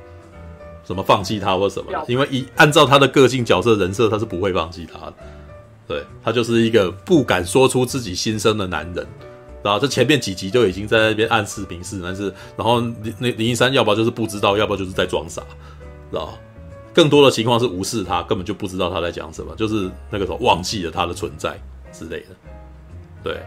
[0.92, 5.14] 什么放弃他或什么，因为一按照他的个性、角色、人设，他是不会放弃他的。
[5.88, 9.06] 对，他就是一个不敢说出自己心声的男人。
[9.62, 12.24] 然后这前面几集就已经在那边暗示明示，但是
[12.56, 12.80] 然后
[13.18, 15.40] 那林一山要不然就是不知道，要不然就是在装傻，
[16.10, 16.36] 知道
[16.92, 21.56] 更多的情况是无视他，根本就不知道他在讲什么，就是那个时候忘记了他的存在
[21.92, 22.26] 之类的。
[23.22, 23.40] 对，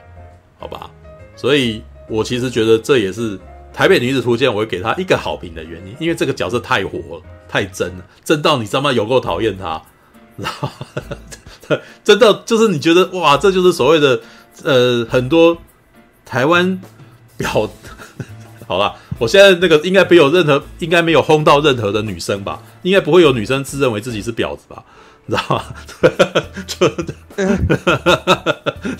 [0.58, 0.90] 好吧。
[1.36, 3.38] 所以我其实觉得这也是
[3.74, 7.22] 台北女子图鉴我会给他一个好评的原因，因为这个角色太火了，
[7.56, 8.92] 太真了，真到你知道吗？
[8.92, 9.82] 有够讨厌他，
[10.38, 10.70] 知道吗？
[12.04, 14.20] 真的就是你觉得哇，这就是所谓的
[14.66, 15.58] 呃很多
[16.26, 16.82] 台湾
[17.38, 17.70] 婊。
[18.68, 22.62] 好了，我现在那个应该没有任何，应该没有轰到任何的女生吧？
[22.82, 24.84] 应该不会有女生自认为自己是婊子吧？
[25.26, 25.64] 你知道吗？
[26.68, 26.90] 就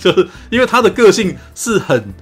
[0.00, 2.14] 就是因为他的个性是很，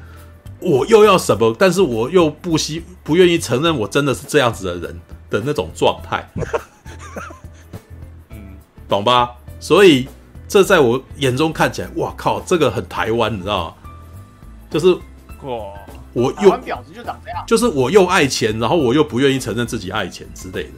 [0.58, 5.00] 我又要什么，但是我又不希不愿意承认我真的是这样子的人
[5.34, 6.28] 的那种状态。
[8.30, 8.56] 嗯，
[8.88, 9.30] 懂吧？
[9.60, 10.08] 所以
[10.48, 13.74] 这在我眼中看起来，哇靠，这个很台湾，你知道吗？
[14.70, 14.92] 就是
[15.42, 15.74] 哇。
[16.14, 20.70] 我又婊子就长这样，就是我又爱钱，然后我又不愿意承认自己爱钱之类的。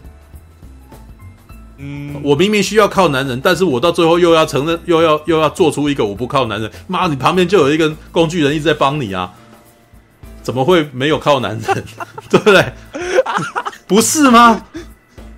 [1.76, 6.72] 嗯，我明明需要靠男人，但是我到最后又要承认，又要又要做出一个我不靠男人。
[6.86, 9.30] 妈，你旁边就有一个工具人一直在帮你啊，
[10.42, 11.84] 怎么会没有靠男人？
[12.30, 12.72] 对不对？
[13.86, 14.66] 不是吗？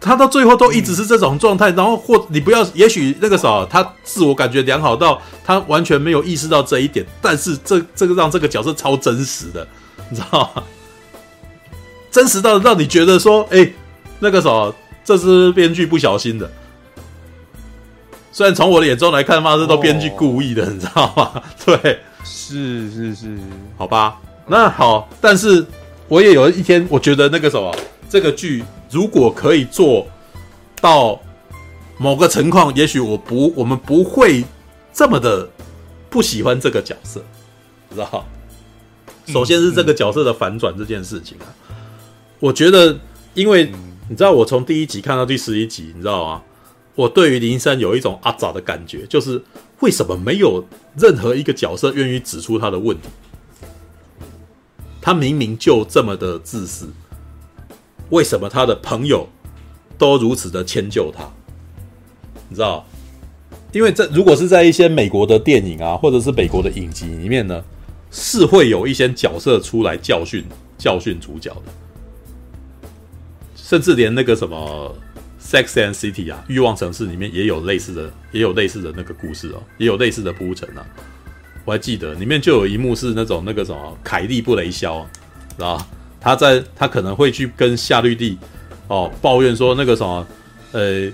[0.01, 9.67] 他到最后都一直是这种状态，然后或你不要，也许那个时候他自我感觉良好到他完全没有意识到这一点，但是这这个让这个角色超真实的。
[10.09, 10.63] 你知道吗？
[12.11, 13.75] 真实到让你觉得说，哎、欸，
[14.21, 16.51] 那个什么，这是编剧不小心的。
[18.31, 21.43] 虽然从我的眼中来看，妈，这都编剧故意的，你知道吗？
[21.67, 23.37] 对，是是是，
[23.77, 25.67] 好吧，那好，但是
[26.07, 27.75] 我也有一天，我觉得那个什么，
[28.09, 30.07] 这个剧如果可以做
[30.81, 31.21] 到
[31.99, 34.45] 某个情况，也许我不，我们不会
[34.93, 35.49] 这么的
[36.09, 37.23] 不喜欢这个角色，
[37.91, 38.25] 知道？
[39.27, 41.47] 首先是这个角色的反转这件事情啊，
[42.41, 42.99] 我觉得，
[43.35, 43.71] 因为
[44.09, 46.43] 你知道，我从第一集看到第十一集，你知道吗？
[46.95, 49.43] 我对于林一山有一种阿杂的感觉，就是
[49.81, 53.09] 为什么没有任何一个角色愿意指出他的问题？
[55.01, 56.89] 他明明就这么的自私，
[58.11, 59.29] 为什么他的朋友
[59.97, 61.25] 都如此的迁就他？
[62.49, 62.87] 你知道？
[63.73, 67.63] 因为这如果是在一些美国的电影啊，或者是美国的影集里面呢？
[68.11, 70.43] 是会有一些角色出来教训
[70.79, 72.91] 教训主角的，
[73.55, 74.97] 甚至连那个什么
[75.47, 80.87] 《Sex and City》啊，《欲望城市》里面也有类似的，也有类似的那个故事哦，也有类似的铺陈啊。
[81.67, 85.07] 我还记得里面就有一幕是那种那个什么凯莉布雷肖，
[85.51, 85.87] 知道
[86.21, 88.39] 他在他可能会去跟夏绿蒂
[88.89, 90.27] 哦抱怨说那个什么，
[90.73, 91.11] 呃，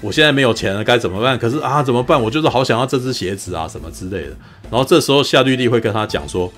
[0.00, 1.38] 我现在没有钱了，该怎么办？
[1.38, 2.20] 可是啊，怎么办？
[2.20, 4.36] 我就是好想要这只鞋子啊，什么之类的。
[4.70, 6.52] 然后这时候夏绿蒂会跟他讲说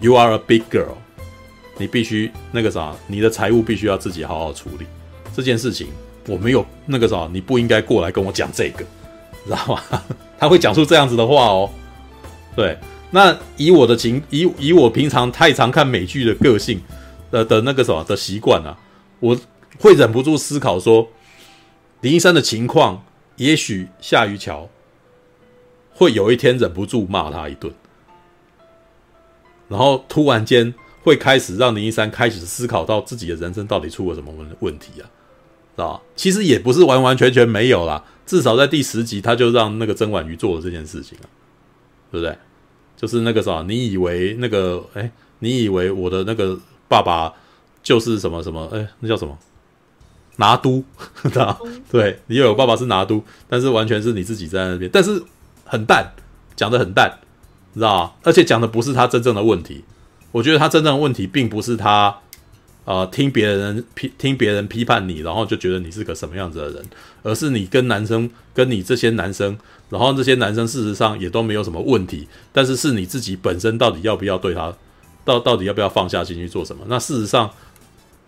[0.00, 0.96] ：“You are a big girl，
[1.78, 4.86] 你必须那个啥，你的财务必须要自己好好处理
[5.34, 5.88] 这件事情。
[6.26, 8.84] 我没有那个啥，你不应该过来跟我讲这个，
[9.46, 9.82] 知道吗？
[10.38, 11.70] 他会讲出这样子的话哦。
[12.54, 12.76] 对，
[13.10, 16.80] 那以我的情，以以我平常太常看美剧的个性
[17.30, 18.78] 的的那个什么的习惯啊，
[19.20, 19.38] 我
[19.78, 21.08] 会忍不住思考说，
[22.00, 23.04] 林一山的情况，
[23.36, 24.68] 也许夏于乔。”
[25.98, 27.74] 会有一天忍不住骂他一顿，
[29.66, 36.00] 然后突然间会开始让林一山开始思考到自己的人生到底出了什么问问题啊，啊？
[36.14, 41.26] 其实也不是完完全全没有啦，至少在第十集他就让那个曾婉瑜做了这件事情啊，
[42.12, 42.38] 对不对？
[42.96, 46.56] 就是那个啥，你以为那个哎，你以为我的那个
[46.88, 47.32] 爸爸
[47.82, 49.38] 就是什么什么哎，那叫什么
[50.36, 50.84] 拿督，
[51.22, 51.60] 知道？
[51.90, 55.22] 对，你有爸爸是拿督，但是完全是你自己在那边，但是。
[55.70, 56.14] 很淡，
[56.56, 57.18] 讲得很淡，
[57.74, 58.12] 你知道吗？
[58.22, 59.84] 而且讲的不是他真正的问题。
[60.32, 62.20] 我觉得他真正的问题并不是他，
[62.86, 66.82] 呃，听别人批听别人批判你，然后就觉得你是个什么样子的人，
[67.22, 69.58] 而是你跟男生跟你这些男生，
[69.90, 74.72] 然后这些男生事实上也都没有什么问题，但是是你自己本身到底要不要对他，
[75.28, 76.86] 到到底要不要放下心去做什么？
[76.88, 77.52] 那事实上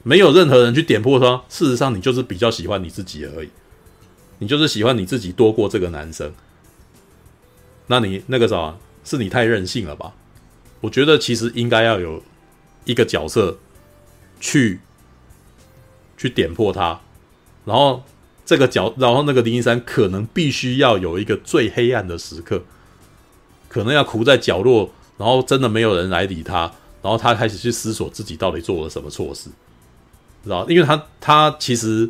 [0.03, 3.49] 没有任何人去点破他，事实上你就是比较喜欢你自己而已，
[4.39, 6.31] 你就是喜欢你自己多过这个男生。
[7.87, 10.13] 那你那个啥，是你太任性了吧？
[10.83, 12.23] 我觉得其实应该要有
[12.85, 13.59] 一个角色
[14.39, 14.81] 去
[16.19, 17.01] 去点破他，
[17.65, 18.03] 然后
[18.45, 22.63] 这个角，然后那个林一山可能必须要有一个最黑暗的时刻，
[23.69, 26.73] 可能要苦在角落，然后真的没有人来理他，
[27.03, 29.51] 然后他开始去思索自己到底做了什么错事，
[30.45, 30.69] 知道？
[30.69, 32.09] 因为他他其实，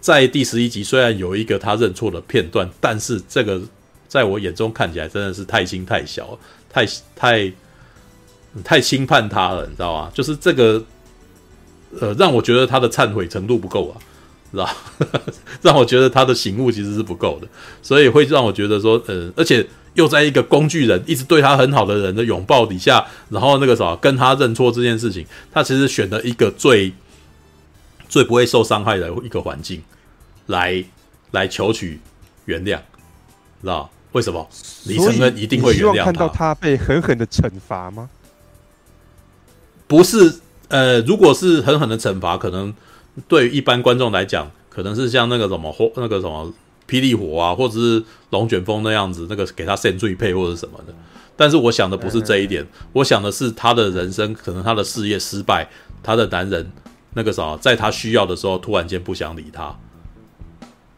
[0.00, 3.60] 在第十一集虽然有一个他认错的片段，但是这个。
[4.08, 7.50] 在我眼中看起来真的是太轻太小，太太
[8.62, 10.10] 太轻判他了，你知道吗？
[10.12, 10.84] 就是这个，
[11.98, 13.96] 呃，让我觉得他的忏悔程度不够啊，
[14.50, 14.68] 知道？
[15.62, 17.48] 让我觉得他的醒悟其实是不够的，
[17.80, 26.92] 所以会让我觉得说，呃，而且又在一个工具人一直对他很好的人的拥抱底下，然后那个什么跟他认错这件事情，他其实选了一个最
[28.08, 29.82] 最不会受伤害的一个环境
[30.46, 30.84] 来
[31.32, 32.00] 来求取。
[32.44, 32.76] 原谅，
[33.60, 34.44] 知道为什么？
[34.86, 36.04] 李承恩一定会原谅他。
[36.06, 38.10] 看到他被狠狠的惩罚吗？
[39.86, 42.74] 不是，呃，如果是狠狠的惩罚，可能
[43.28, 46.52] 对于一般观众来讲，可能是像那个什么或，那个什么
[46.92, 50.94] 霹雳火啊，或者是龙卷风那样子，那个给他限罪配或者什么的。
[51.34, 55.66] 但是我想的不是这一点，我想的是他的人生，可能他的事业失败，
[56.02, 56.70] 他的男人
[57.14, 59.74] 那个啥，在他需要的时候突然间不想理他。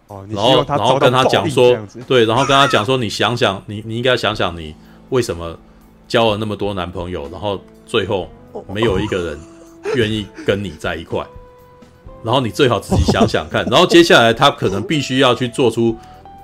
[0.09, 4.75] 哦，然后然后跟他讲说，对，然后跟他讲说，你想想，你你应该想想，你
[5.11, 5.57] 为什么
[6.09, 8.29] 交了那么多男朋友，然后最后
[8.69, 9.39] 没有一个人
[9.95, 11.25] 愿意跟你在一块，
[12.25, 15.97] 然后你最好自己想想看，然后接下来他可能必须要去做出，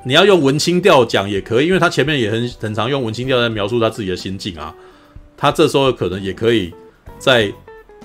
[0.04, 4.74] 你要用文青调讲也可以，因为他前面也很很常用文青调在描述他自己的心境啊，
[5.36, 6.72] 他这时候可能也可以
[7.18, 7.52] 在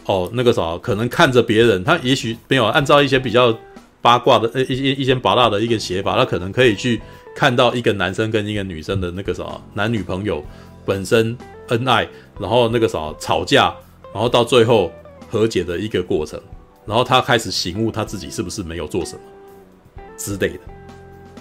[0.06, 3.56] 哦那个啥，可能看着别人，他也许没有按照一些比较。
[4.02, 7.02] 八卦的呃一些一些八卦的一个写法，他可能可以去
[7.36, 10.46] 看到一个男生跟一个女生的那个啥男女朋友
[10.86, 11.36] 本身
[11.70, 12.08] 恩爱，
[12.40, 13.74] 然后那个啥吵架，
[14.14, 14.92] 然后到最后
[15.28, 16.40] 和解的一个过程，
[16.86, 19.22] 然后他开始醒悟他自己是不是没有做什么
[20.18, 20.60] 之类的，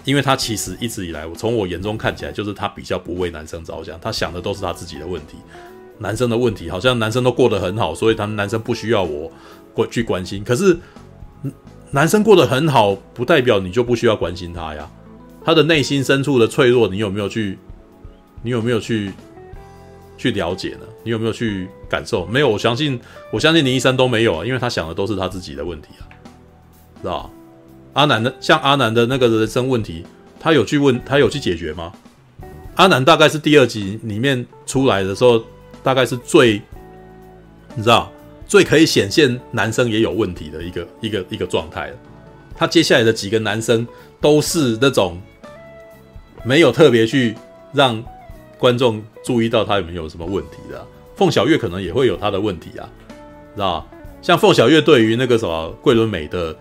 [0.04, 5.36] 因为他其实一直以来，我从我眼中看起来就是他比较不为男生着想，他想的都是他自己的问题，
[5.98, 9.30] 男生的问题好像男生都过得很好，所以他们男生不需要我
[9.72, 10.78] 过去关心，可是。
[11.90, 14.90] 男生过得很好，不代表你就不需要关心他呀。
[15.44, 17.56] 他的内心深处的脆弱，你有没有去？
[18.42, 19.12] 你有没有去
[20.18, 20.86] 去了解呢？
[21.04, 22.26] 你有没有去感受？
[22.26, 22.98] 没有，我相信，
[23.30, 26.02] 我相信林一山都没有啊，因为他想的都是他自己的问题啊，
[27.00, 27.30] 知道？
[27.92, 30.04] 阿南的，像阿南的那个人生问题，
[30.40, 31.92] 他有去问，他有去解决吗？
[32.74, 35.40] 阿南大概是第二集里面出来的时候，
[35.82, 36.60] 大概是最，
[37.76, 38.10] 你知道。
[38.46, 41.96] 最可以显现男生也有问题的一个一个一个状态了。
[42.54, 43.88] 他接下来的几个男生
[44.20, 45.18] 都是那种
[46.44, 47.34] 没有特别去
[47.72, 48.04] 让
[48.58, 50.86] 观众注意到他有没有什么问题的。
[51.16, 52.88] 凤小岳可能也会有他的问题啊，
[53.54, 53.86] 知道？
[54.22, 56.56] 像凤小岳对于那个什么桂纶镁的，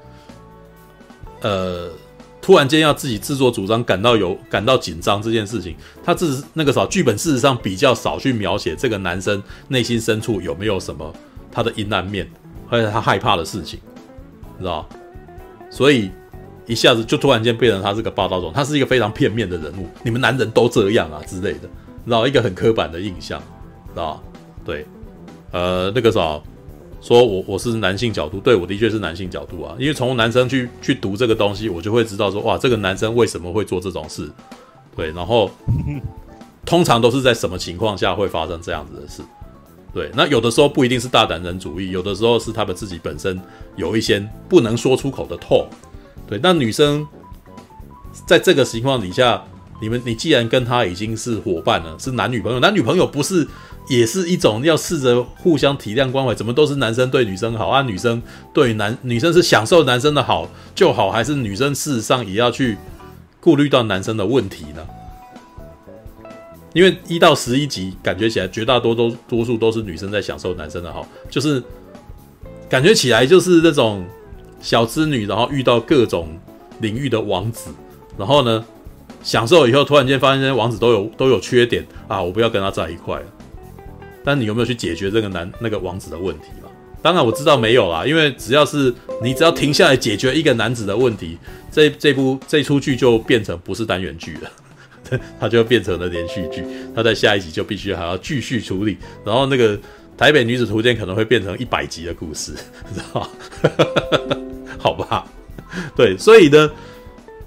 [1.42, 1.90] 呃，
[2.42, 11.14] 突然间要自己自作主张，感到有感到紧张这件事情，他自那个啥剧本事实上比较少去描写这个男生内心深处有没有什么。
[11.56, 12.28] 他的阴暗面，
[12.68, 13.80] 或者他害怕的事情，
[14.58, 14.90] 知道？
[15.70, 16.10] 所以
[16.66, 19.88] 一下子就突然间变成他是个霸道总，他是一个非常片面的人物。
[20.04, 21.70] 你们男人都这样啊之类的，
[22.08, 24.20] 然后一个很刻板的印象，知道？
[24.66, 24.85] 对，
[25.51, 26.40] 呃，那个啥，
[27.01, 34.30] 说我我是男性角度，对我的确是男性角度啊，因为从男生去去读这个东西，我就会知道说，哇，这个男生为什么会做这种事？
[34.95, 35.50] 对，然后
[36.66, 39.22] 通常都是在什么情况下会发生这样子的事？
[39.93, 43.40] 对，那有的时候不一定是大男人主义，有的时候是他们自己本身
[43.75, 45.67] 有一些不能说出口的痛。
[46.25, 47.06] 对，那女生
[48.25, 49.43] 在这个情况底下，
[49.84, 53.45] 你们你既然跟他已经是伙伴了，是男女朋友，男女朋友不是
[53.90, 56.34] 也是一种要试着互相体谅关怀？
[56.34, 57.82] 怎么都是男生对女生好啊？
[57.82, 58.22] 女生
[58.53, 62.78] 对男女生是享受男生的好就好，还是女生事实上也要去
[63.42, 64.88] 顾虑到男生的问题呢？
[66.72, 71.62] 因为一到十一集，感觉起来绝大多都多数都是女生在享受男生的好，就是
[72.70, 74.06] 感觉起来就是那种
[74.62, 76.40] 小资女，然后遇到各种
[76.80, 77.70] 领域的王子，
[78.18, 78.64] 然后呢
[79.24, 83.26] 享受以后，突然间发现这些王子都有都有缺点啊，我不要跟他在一块了。
[84.24, 86.69] 但你有没有去解决这个男那个王子的问题嘛？
[87.02, 91.38] 当然我知道没有啦，因为只要是你只要停下来解决一个男子的问题，
[91.72, 94.52] 这这部这出剧就变成不是单元剧了。
[95.40, 96.64] 他就变成了连续剧，
[96.95, 99.77] 他在下一集就必须还要继续处理，然后那个
[100.18, 102.53] 台北女子图鉴可能会变成一百集的故事，
[102.95, 103.30] 知道吧？
[104.80, 105.27] 好吧，
[105.93, 106.72] 对，所以呢，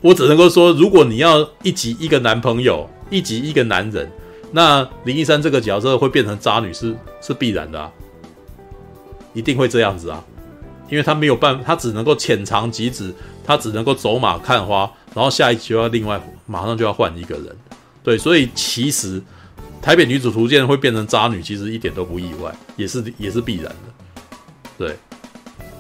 [0.00, 4.10] 我只能够说，如果你要一集一个男朋友，一集一个男人，
[4.52, 7.90] 那林一山这个角色会变成渣女是是必然的啊，
[9.34, 10.24] 一定会这样子啊，
[10.88, 13.12] 因为他没有办法，他只能够浅尝即止，
[13.44, 14.90] 他只能够走马看花。
[15.14, 17.56] 然后下一集就要另外马上就要换一个人，
[18.04, 19.18] 对，所以其实
[19.80, 24.30] 台北女主图鉴会变成渣女，其实一点都不意外，也是也是必然的，
[24.76, 24.96] 对，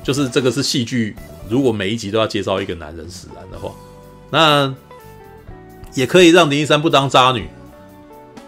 [0.02, 1.14] 就是这个是戏剧，
[1.50, 3.70] 如果每一集都要介绍一个男人使然的话，
[4.30, 4.74] 那
[5.94, 7.48] 也可以让林一山不当渣女。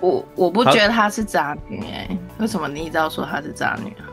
[0.01, 4.05] 我我不觉得她是渣女哎、欸，为什么你一直要说她是渣女啊？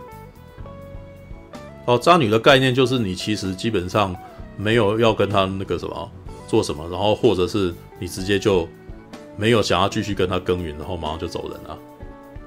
[1.85, 4.15] 哦，渣女的概念就是你其实基本上
[4.57, 6.11] 没有要跟她那个什么。
[6.47, 8.69] 做什么，然后或者是你直接就
[9.35, 11.75] 没有想要继续跟她耕耘，然后马上就走人了。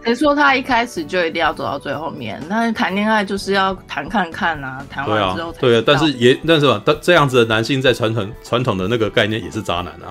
[0.09, 2.43] 谁说他一开始就一定要走到最后面？
[2.49, 5.61] 那谈恋爱就是要谈看看啊，谈完之后才。
[5.61, 10.09] 对啊，对啊，但是也但是吧，但这样子的男性在传统传统的那个概念也是渣男啊。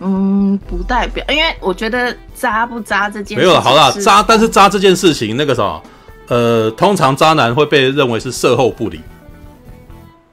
[0.00, 5.82] 嗯，不代表，因为我觉得渣不渣这件事没有了，好了，渣，但是渣这件事情，那个什么，
[6.28, 9.02] 呃，通常渣男会被认为是事后不理，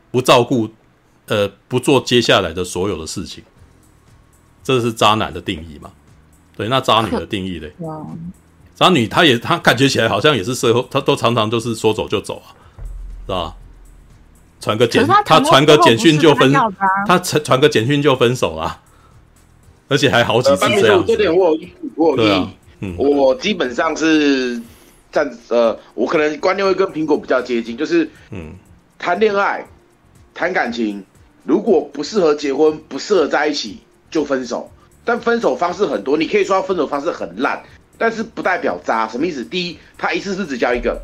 [0.09, 0.69] 不照顾，
[1.27, 3.43] 呃，不做接下来的所有的事情，
[4.63, 5.91] 这是渣男的定义嘛？
[6.55, 7.71] 对，那渣女的定义嘞？
[8.75, 12.49] 渣女她也她感觉起来好像也是售后，她都常常都是说走就走啊，
[13.27, 13.55] 是吧？
[14.59, 16.51] 传个简，她传个简讯就分，
[17.07, 18.79] 她传传个简讯就分手了，
[19.87, 20.99] 而且还好几次这样。
[20.99, 21.59] 呃、这点我有
[21.95, 24.59] 我有异、啊嗯，我基本上是
[25.11, 28.53] 站呃，我可能观念会跟苹果比较接近，就是嗯，
[28.97, 29.65] 谈恋爱、
[30.33, 31.03] 谈感情，
[31.43, 34.71] 如果不适合结婚、不适合在一起，就分手。
[35.03, 37.61] 但分手方式很多，你可以说他分手方式很烂，
[37.97, 39.07] 但是不代表渣。
[39.07, 39.43] 什么意思？
[39.43, 41.01] 第一，他一次是只交一个。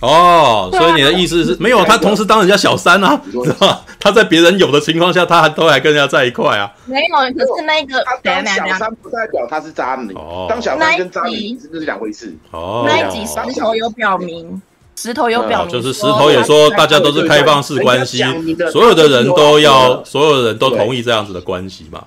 [0.00, 3.84] 哦，所以你的意思是没有他同时当人家小三啊， 是吧？
[3.98, 6.72] 他在别人有的情况下，他还都还跟人家在一块啊？
[6.86, 12.32] 没有，可是那个他当小三不代表他是渣女，哦，当小三跟渣女这是两回事。
[12.52, 14.62] 哦，那一集石头有表明，
[14.94, 18.22] 石头有表明，就是石头也说大家都是开放式关系，
[18.70, 22.04] 所有的人都要，所有人都同意这样子的关系嘛？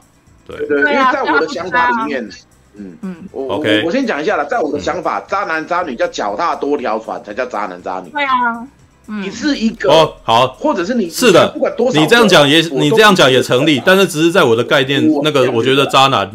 [0.48, 0.68] 对。
[0.68, 2.30] 对，因为在我的想法里面。
[2.74, 8.10] 嗯嗯，我 OK，我我先讲一下了，在我的想法，嗯、渣男渣女叫脚踏多条船才叫渣男渣女。
[8.12, 8.66] 对啊，
[9.08, 16.32] 你是一个哦好，或者是你是的，不管多少，你这样讲也你这样讲也成立，但是只是在我的概念，那个我觉得渣男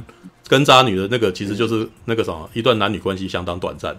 [0.46, 3.96] 跟渣女的那个其实就是那个什么，一段男女关系相当短暂。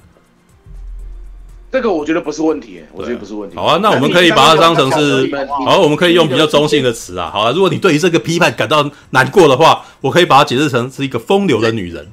[1.69, 3.57] 这个我觉得不是问题，我觉得不是问题。
[3.57, 5.29] 好啊，那我们可以把它当成是，
[5.65, 7.29] 好，我们可以用比较中性的词啊。
[7.29, 12.07] 好啊，如果你对于这个批判感到难过的话，我可以把它解释成是一个风流的女人。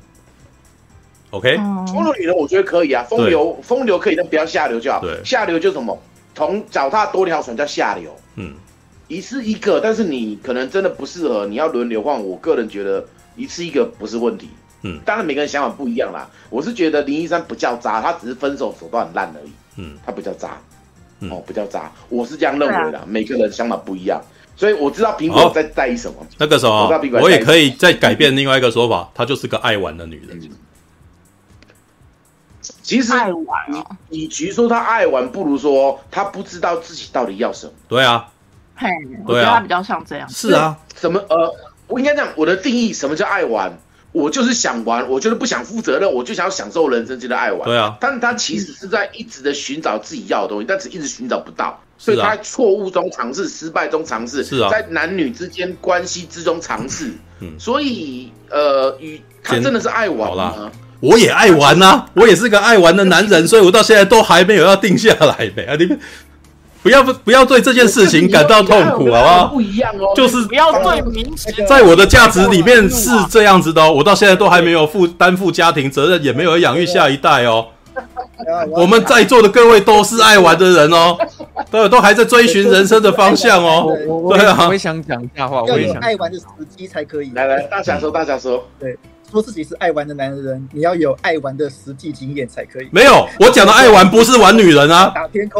[1.30, 5.00] OK，风流女人我觉得可以啊，风流风流可以，但不要下流就好。
[5.00, 5.96] 对，下流就什么，
[6.34, 8.14] 同脚踏多条船叫下流。
[8.34, 8.54] 嗯，
[9.06, 12.20] 一次一个，但是你可能真的不适合，你要轮流换。
[12.20, 13.04] 我个人觉得
[13.36, 14.48] 一次一个不是问题。
[14.84, 16.28] 嗯，当然每个人想法不一样啦。
[16.50, 19.52] 我是觉得林一山不叫渣，他只是分手手段很烂而已。
[19.76, 20.58] 嗯，他不叫渣，
[21.30, 23.02] 哦，不叫渣，我是这样认为的。
[23.06, 24.22] 每个人想法不一样，
[24.56, 26.14] 所以我知道苹果在在意什么。
[26.38, 26.88] 那个时候，
[27.20, 30.40] 我也可以再改变另外一个说法，她就是个爱玩的女人。
[32.82, 37.72] 其实，爱玩，与其说他爱玩，不如说他不知道自己到底要什么。
[37.88, 38.30] 对啊，
[38.76, 38.88] 嘿，
[39.26, 40.28] 我觉得他比较像这样。
[40.28, 41.18] 是啊，什么？
[41.28, 41.54] 呃，
[41.86, 43.70] 我应该讲我的定义，什么叫爱玩？
[44.14, 47.64] 我就是想玩，我就是不想负责任，我就想要享受人生，觉得爱玩。
[47.64, 57.10] 对啊，但是他其实是在一直的寻找自己要的东西，但是一直寻找不到，所以他在错误中尝试，失败中尝试，是啊，在男女之间关系之中尝试。
[57.40, 60.70] 嗯，所以呃，与他真的是爱玩吗？
[61.00, 65.64] 我也爱玩呐、啊，我也是个爱玩的男人， 所以我到现在都还没有要定下来呗。
[65.64, 65.98] 啊，你们
[66.84, 69.46] 不要不要对这件事情感到痛苦，好不好？
[69.46, 73.90] 不一样哦，就是不要对名词，在我的价值里面是这样子的哦。
[73.90, 77.68] 我到现在都还没有负担负家庭责任，也没有养育下一代哦。
[78.76, 81.16] 我们在座的各位都是爱玩的人哦，
[81.70, 83.86] 都都还在追寻人生的方向哦。
[84.28, 86.44] 对啊，我也想讲一下话，我也想爱玩的时
[86.76, 87.30] 机才可以。
[87.34, 88.98] 来来，大侠说，大侠说，对。
[89.34, 92.88] 说自己是爱玩的男人，你要有爱玩的实际经验才可以。
[92.92, 95.12] 没有，我讲的爱玩不是玩女人啊。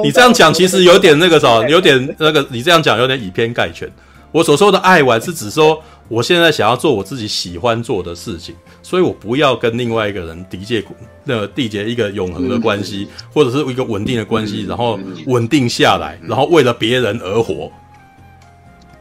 [0.05, 3.91] 你这样讲其实有点那个啥，有点那个，你这样讲有点以偏概全。
[4.31, 10.85] 我所说的爱玩是指说，我现在想要做我自己喜欢做的事情，所以我不要跟另外一个人缔结
[11.25, 17.73] 那个缔结一个永恒的关系，或者是一个稳定的关系，然后稳定下来，然后为了别人而活。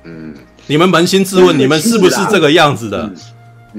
[0.03, 0.34] 嗯，
[0.66, 3.11] 你们扪心自问，你们是不是这个样子的？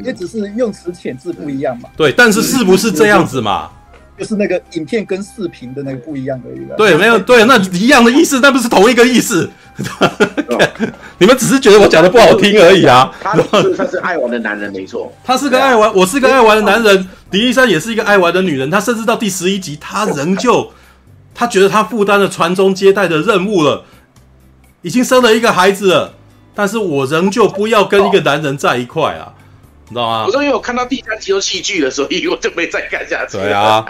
[0.03, 1.89] 也只是用词遣字不一样嘛。
[1.97, 3.71] 对，但是是不是这样子嘛？
[4.17, 6.61] 就是那个影片跟视频的那个不一样而已。
[6.77, 9.51] 对，没有对，那一样的意思，那不是同一个意思。
[11.19, 13.11] 你们只是觉得我讲的不好听而已啊。
[13.21, 15.13] 他是他是爱玩的男人，没错。
[15.25, 17.09] 他是个爱玩，我是个爱玩的男人。
[17.33, 18.71] 林一山也是一个爱玩的女人。
[18.71, 20.71] 他甚至到第十一集，他仍旧，
[21.35, 23.85] 他觉得他负担了传宗接代的任务了，
[24.83, 26.15] 已经生了一个孩子了。
[26.55, 29.35] 但是我仍旧不要跟一个男人在一块啊。
[29.89, 30.25] 你知道吗？
[30.27, 33.37] 我说因为我看到第三集有戏剧了，所以我就没再看下去。
[33.37, 33.85] 对啊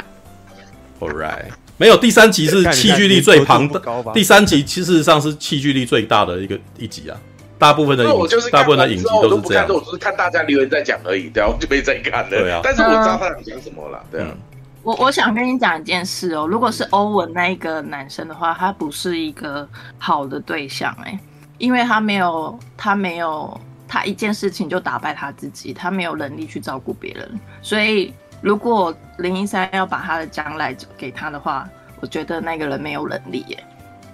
[1.01, 1.45] ，All right，
[1.77, 3.81] 没有第三集是戏剧力最庞大，
[4.13, 7.17] 第三集其实上是戏剧力最大的一个一集啊。
[7.57, 8.11] 大部分的影，
[8.51, 9.67] 大部分的影集都是这样。
[9.69, 12.29] 我只是看大家留言在讲而已，对啊，我就没再看了。
[12.29, 14.05] 对啊，但是我知道他想讲什么了。
[14.11, 14.35] 对啊，
[14.83, 19.67] 我我想跟你讲一件事哦，如果是欧文那一个男生的话，他不是一个
[19.97, 21.19] 好的对象哎，
[21.59, 23.59] 因为他没有，他没有。
[23.87, 31.69] 他一件事情就打败他自己，他没有能力去照顾别人，所以如果林一山要把他的将来给他的话，
[32.01, 33.65] 我觉得那个人没有能力耶。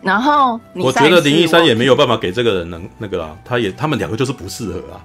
[0.02, 5.04] 然后我觉得林一山也没有办法给这个人能那个啦，他也他们两个就是不适合啊。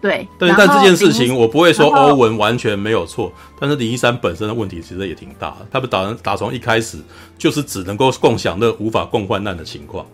[0.00, 5.66] 对，但是但这件事情我不会说欧文完全没有错，但是林一山本身的问题其实也挺大的。
[5.70, 6.98] 他们打打从一开始
[7.38, 10.04] 就是只能够共享乐，无法共患难的情况。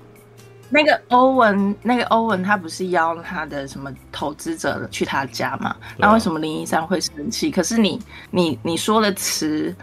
[0.71, 5.75] 那个欧文，那个欧文他不是邀他的什么投资者去他家嘛？
[5.97, 7.51] 那为什么林一山会生气？
[7.51, 9.75] 可是你你你说的词，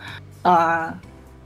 [0.44, 0.94] 呃，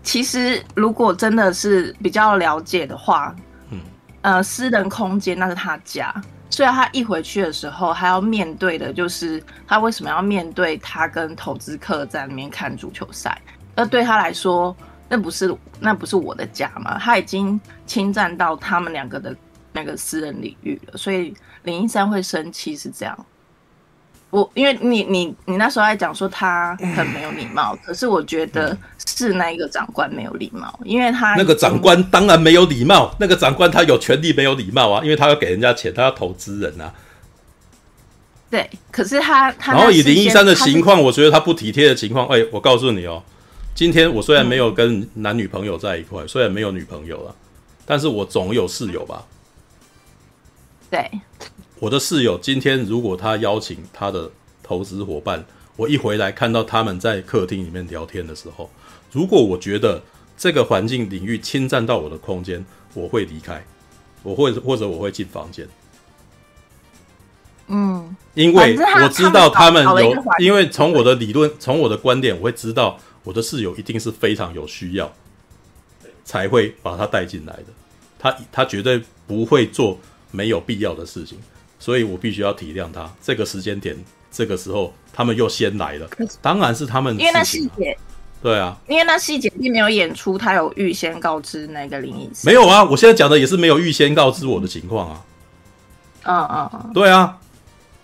[0.03, 3.35] 其实如果真的是比较了解的话，
[3.71, 3.79] 嗯，
[4.21, 6.13] 呃，私人空间那是他家。
[6.51, 13.39] 所以他一回去的时候，他要面对的就是他为什么要面对他跟投资客在里面看足球赛？
[13.75, 14.75] 而对他来说，
[15.09, 16.97] 那不是那不是我的家吗？
[16.99, 19.35] 他已经侵占到他们两个的
[19.73, 20.97] 那个私人领域了。
[20.97, 23.25] 所以林一山会生气是这样。
[24.29, 36.93] 我因为你你你那时候还讲说他很没有礼貌，可是我觉得是那一个长官没有礼貌，因为他那个长官当然没有礼貌，那个长官他有权利没有礼貌啊，因为他要给人家钱，他要投资人啊。
[38.51, 43.23] 对，可是他他然后以林一山的情况，我觉得他不体贴的情况，哎，我告诉你哦，
[43.80, 47.33] 今天我虽然没有跟男女朋友在一块，虽然没有女朋友了，
[47.85, 49.25] 但是我总有室友吧？
[50.91, 51.09] 对。
[51.80, 54.30] 我的室友今天如果他邀请他的
[54.61, 55.45] 投资伙伴，
[55.77, 58.69] 我一回来看到他们在客厅里面聊天的时候，
[59.14, 60.03] 如果我觉得
[60.38, 63.66] 这个环境领域侵占到我的空间，我会离开，
[64.24, 65.66] 我会或者我会进房间。
[67.67, 75.11] 嗯，因为我知道他们有，因为从我的理论，从我的观点，我会知道我的室友一定是非常有需要，
[76.23, 77.65] 才会把他带进来的。
[78.17, 79.98] 他他绝对不会做
[80.31, 81.38] 没有必要的事情。
[81.81, 83.09] 所以我必须要体谅他。
[83.22, 83.95] 这个时间点，
[84.30, 86.06] 这个时候他们又先来了，
[86.41, 87.17] 当然是他们、啊。
[87.17, 87.98] 因为那细节，
[88.43, 92.45] 对啊，因为那细节并没有演出，他有预先告知那个林医师。
[92.45, 95.25] 没有啊，我现在讲的也是没有预先告知我的情况啊。
[96.23, 97.39] 嗯嗯嗯，对啊，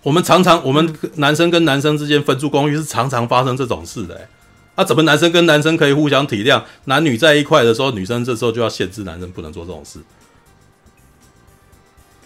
[0.02, 4.28] 我们常常我们男生跟男生之间分住公寓是常常发生这种事的、欸。
[4.76, 6.62] 那、啊、怎么男生跟男生可以互相体谅？
[6.84, 10.00] 男女在一块的时候，女生这时候就要限制男生不能做这种事。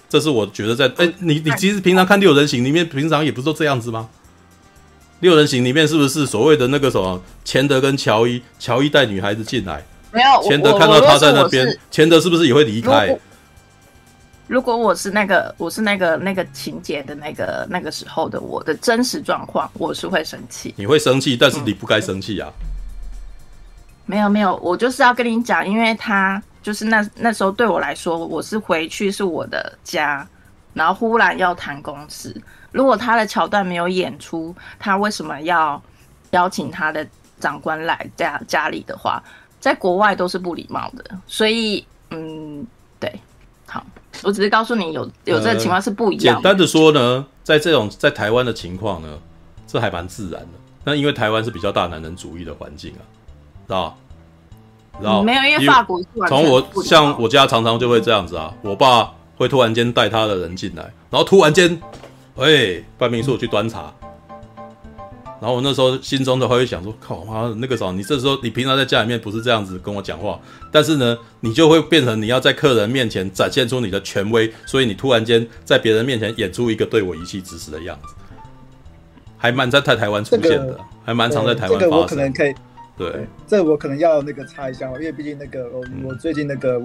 [0.09, 4.09] 这是我觉得在哎，你你其实平常看六人行里面，平常也不是都这样子吗？
[5.21, 13.17] 六人行里面是不是所谓的那个什么钱德跟乔伊，乔伊带女孩子进来，没有钱德看到他在那边，钱德是不是也会离开？
[14.51, 20.75] 如果我是那个我是那个那个情节的那个那个时候的我的真实状况，我是会生气。
[20.77, 22.51] 你会生气，但是你不该生气啊。
[24.07, 26.43] 没有没有，我就是要跟你讲，因为他。
[26.63, 30.29] 就是那那时候对我来说，我是回去是我的家，
[30.75, 32.37] 然后忽然要谈公事。
[32.71, 35.81] 如果他的桥段没有演出，他为什么要
[36.33, 37.07] 邀请他的
[37.39, 39.23] 长官来家家里的话，
[39.59, 41.03] 在国外都是不礼貌的。
[41.27, 42.67] 所以，嗯，
[42.99, 43.19] 对，
[43.67, 43.83] 好，
[44.23, 49.19] 我只是告诉你有有这个情况是不一样简单的说呢，在这种在台湾的情况呢，
[49.67, 50.49] 这还蛮自然的。
[50.85, 53.03] 那因为台湾是比较大男人主义的环境啊，
[53.67, 53.97] 知道？
[55.01, 61.81] 然后没有，因为法国从我像我家常常就会这样子啊，我爸会突然间带他的人进来，然后突然间，
[62.37, 63.93] 哎，半明说我去端茶，
[65.41, 70.39] 然后我那时候心中的话会想说，靠妈，那个时候你这时候你平常在家里面不是这样子跟我讲话，
[70.71, 78.15] 但是呢，你就会变成你要在客人面前展现出你的权威，所以你突然间在别人面前演出一个对我颐指气使的样子，
[79.39, 81.81] 还蛮在台台湾出现的，这个、还蛮常在台湾发生。
[81.81, 82.55] 这个我可能可以。
[82.99, 86.79] 对，这我可能要那个插一下，因为毕竟那个我我最近那个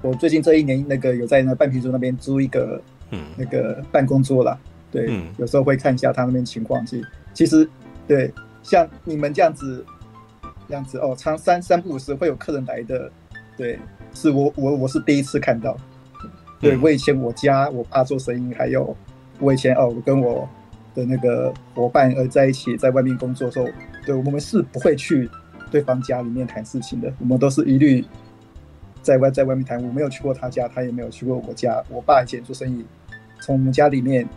[0.00, 2.82] 我最近这一年那个有在那半瓶桌那边租一个
[3.12, 4.58] 嗯那个办公桌啦，
[4.90, 6.84] 对，嗯、有时候会看一下他那边情况。
[6.84, 7.68] 其实其实
[8.06, 8.32] 对，
[8.62, 9.84] 像你们这样子
[10.68, 13.10] 这样子哦，常三三不五时会有客人来的，
[13.56, 13.78] 对，
[14.14, 15.76] 是我我我是第一次看到。
[16.60, 18.96] 对，我以前我家我爸做生意，还有
[19.38, 20.48] 我以前哦，我跟我
[20.94, 23.66] 的那个伙伴呃在一起在外面工作的时候，
[24.06, 25.30] 对，我们是不会去。
[25.70, 28.04] 对方家里面谈事情的，我们都是一律
[29.00, 29.82] 在外在外面谈。
[29.82, 31.82] 我没有去过他家，他也没有去过我家。
[31.88, 32.84] 我爸以前做生意，
[33.40, 34.28] 从我们家里面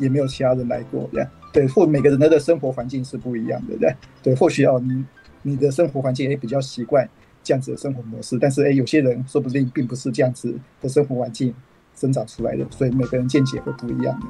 [0.00, 1.08] 也没有其他人来过。
[1.12, 4.34] 这样对，或每个人的生活环境是不一样的，对 对。
[4.34, 5.04] 或许哦，你
[5.42, 7.08] 你的生活环境也比较习惯
[7.42, 11.54] 这样子的生活模式，但是哎，有些人说不定并不是这样子的生活环境
[11.96, 14.26] 生长出来的，所以每个人见解会不一样的。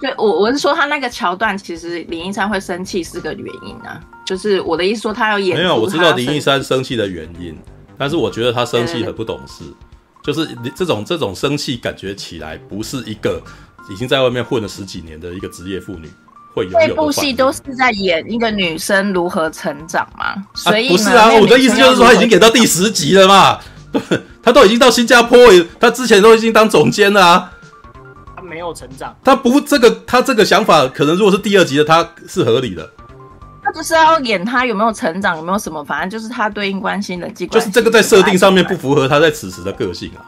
[0.00, 4.00] 对，我我是说他那个桥段，其实林一山会生气是个原因啊。
[4.26, 5.56] 就是我的意思说，他要演。
[5.56, 7.56] 没有，我知道林一山生气的原因，
[7.96, 9.64] 但是我觉得他生气很不懂事。
[10.20, 13.40] 就是这种这种生气，感觉起来不是一个
[13.88, 16.08] 已经在外面混了十几年的一个职业妇女
[16.64, 21.32] 这部戏都是在演一个女生如何成长嘛，所以、啊、不是啊。
[21.34, 23.58] 我的意思就是说，他已经演到第十集了嘛，
[23.92, 24.00] 对，
[24.42, 25.38] 他都已经到新加坡，
[25.78, 27.52] 他之前都已经当总监了啊。
[28.42, 29.14] 没有成长。
[29.22, 32.88] 他不，这个他这个想法，可能如果是第二集的，他是合理的。
[33.62, 37.60] 他就是要演他有没有成长，有没有什么，反正就是他对应关心的机关。
[37.60, 40.24] 就是这个在设定上面不符合他在此时的个性啊。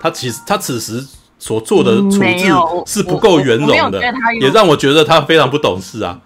[0.00, 1.06] 他其实他此时
[1.40, 2.46] 所做的处置
[2.86, 4.00] 是不够圆融的，
[4.40, 6.20] 也让我觉得他非常不懂事啊。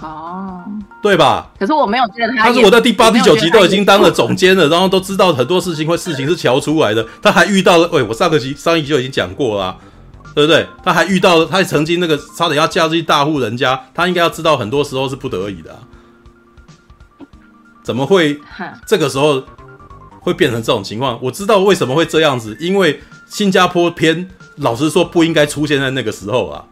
[0.00, 0.64] 哦，
[1.02, 1.50] 对吧？
[1.58, 2.44] 可是我没有觉得他。
[2.44, 9.76] 他说我在第八、第九集都已经当了总监了，然后都知道很多事情会事情是瞧出来的，他还遇到了，喂，我上个集上一集就已经讲过了啊。
[10.34, 10.66] 对不对？
[10.82, 15.80] 他还遇到了，他曾经那个差点要嫁进大户人家，他应该要知道很多时候是不得已的啊。
[17.82, 18.40] 怎么会
[18.86, 19.42] 这个时候
[20.22, 21.18] 会变成这种情况？
[21.22, 26.64] 我知道为什么会这样子，因为新加坡片老实说不应该出现在那个时候啊。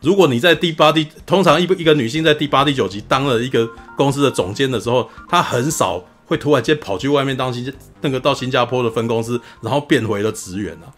[0.00, 10.90] 如果你在第八、第通常一一个女性在第八、第九集当了一个公司的总监的时候，她很少会突然间跑去外面当新那个到新加坡的分公司，然后变回了职员啊。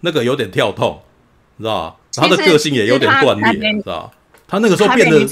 [0.00, 1.02] 那个有点跳痛。
[1.56, 1.96] 你知道吧？
[2.14, 4.10] 他的个性也有点断裂，你知道吧？
[4.46, 5.26] 他那个时候变得，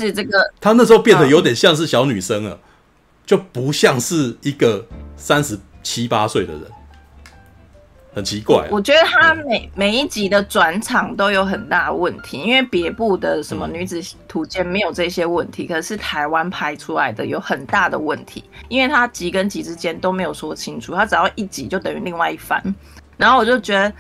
[0.61, 2.59] 她那时候变得有点像是小女生了，
[3.25, 6.63] 就不像是一个三十七八岁的人，
[8.13, 8.69] 很奇怪啊。
[8.73, 22.61] 我觉得他每每一集的转场都有很大的问题，因为别部的什么女子图鉴没有这些问题，可是台湾拍出来的有很大的问题，因为他集跟集之间都没有说清楚，他只要一集就等于另外一番，
[23.17, 23.93] 然后我就觉得，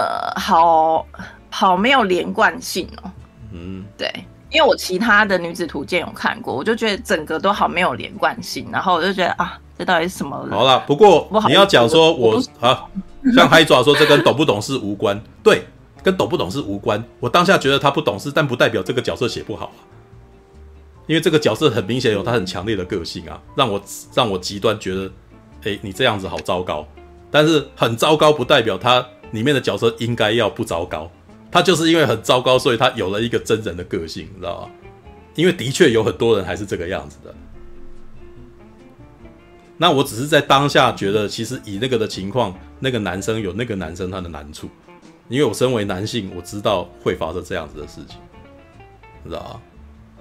[0.00, 1.06] 呃，好。
[1.54, 3.10] 好没有连贯性哦，
[3.52, 4.10] 嗯，对，
[4.48, 10.46] 因为我其他的女子图鉴有看过，我就觉得整个都好没有连贯性，然后我就觉得啊，这到底是什么？
[10.48, 12.86] 好了，不过你要讲说我，我啊，
[13.34, 15.64] 像海爪说这跟懂不懂事无关，对，
[16.04, 17.02] 跟懂不懂事无关。
[17.18, 19.82] 我当下觉得他不懂事，但不代表这个角色写不好啊，
[21.08, 23.82] 因为这个角色很明显有他很强烈的个性啊，让我
[24.14, 25.10] 让我极端觉得，
[25.64, 26.86] 哎，你这样子好糟糕，
[27.28, 31.10] 但是很糟糕不代表他里面的角色应该要不糟糕。
[31.50, 34.70] 他就是因为很糟糕，所以他有了一个真人的个性，你知道吗？
[35.34, 37.34] 因为的确有很多人还是这个样子的。
[39.82, 44.68] 那我只是在当下觉得，其实以那个的情况，那个男生有那个男生他的难处，
[45.28, 48.16] 因为我身为男性，我知道会发生这样子的事情，
[49.24, 49.60] 你知道吗？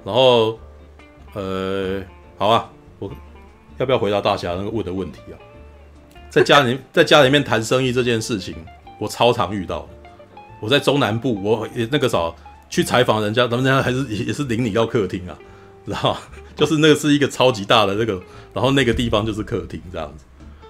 [0.04, 0.58] 然后，
[1.36, 2.02] 呃，
[2.40, 2.68] 好啊，
[2.98, 3.12] 我
[3.78, 5.38] 要不要回答大侠那个问的问题啊？
[6.32, 8.56] 在家里， 在家里面谈生意这件事情，
[8.98, 9.88] 我超常遇到。
[10.60, 12.36] 我在中南部，我也那个时候
[12.68, 15.38] 去采访人家，他们家还是也也是领你到客厅啊，
[15.86, 16.18] 知道
[16.56, 18.22] 就是那个是一个超级大的那个，
[18.54, 20.26] 然后那个地方就是客厅这样子。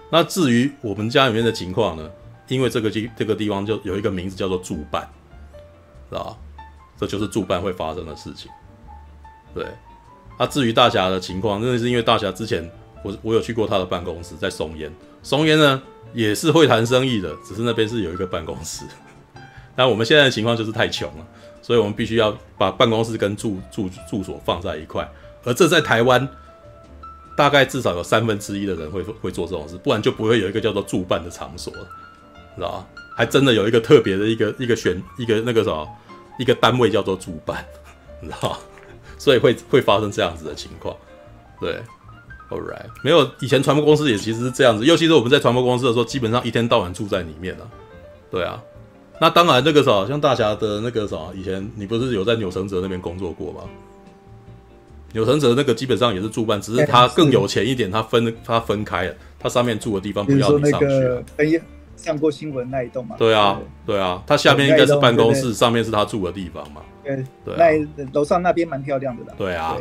[0.09, 2.09] 那至于我们家里面的情况呢，
[2.47, 5.09] 因为这个地这个地方就有一个名字叫做住办，
[6.09, 6.37] 知道
[6.97, 8.51] 这就是住办会发生的事情。
[9.53, 9.65] 对，
[10.37, 12.69] 那、至于大侠的情况，那是因为大侠之前
[13.03, 14.91] 我我有去过他的办公室，在松烟，
[15.23, 15.81] 松烟呢
[16.13, 18.85] 也是会谈生意的，只是那边是有一个办公室。
[19.75, 21.27] 但我们现在的情况就是太穷了，
[21.61, 25.07] 所以我们必须要把办公室跟住住住所放在一块，
[25.43, 26.27] 而这在台湾
[27.37, 31.87] 大概至少有三分之一的人会会做这种事，不然就不会有一个叫做驻办的场所了，
[32.55, 32.87] 知道吧？
[33.15, 35.87] 还真的有一个特别的一个一个选一个那个什么
[36.39, 37.63] 一个单位叫做驻办，
[38.19, 38.57] 你知道？
[39.17, 40.95] 所以会会发生这样子的情况。
[41.59, 41.79] 对
[42.49, 47.69] ，All right，没有以前传播公司也其实是这样子，尤其是我们在传播公司的时候，基本上一天到晚住在里面了。
[48.31, 48.59] 对啊。
[49.21, 53.59] 那当然，那个啥，像大侠的那个啥，以前你不是有在钮承泽那边工作过吗？
[55.13, 61.61] 钮承泽那个基本上也是住办，只是他更有钱一点，他分他分开了，他上面住的地方不要你上去。
[61.95, 63.15] 上过新闻那一栋嘛？
[63.19, 66.81] 对啊，对啊，他下面应该是办公室，上面是他住的地方嘛？
[67.03, 67.55] 对对，
[67.95, 69.33] 那楼上那边蛮漂亮的啦。
[69.37, 69.75] 对啊，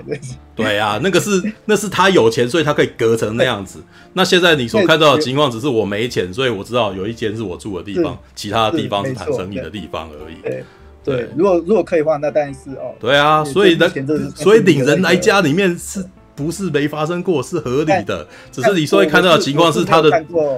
[0.55, 1.31] 对啊，那个是
[1.67, 3.83] 那是他有钱，所以他可以隔成那样子。
[4.15, 10.37] 那现在你所看到的情况，只是我没钱，所以我知道有一间是我住的地方，其他的地方是谈生意的地方而已。
[10.43, 10.65] 对
[11.03, 12.95] 对，如果如果可以的话，那当然是哦。
[13.01, 16.05] 对啊，所以人所以领人来家里面是。
[16.37, 18.27] 不是没发生过，是合理的。
[18.51, 20.11] 只是你所会看到的情况是他的，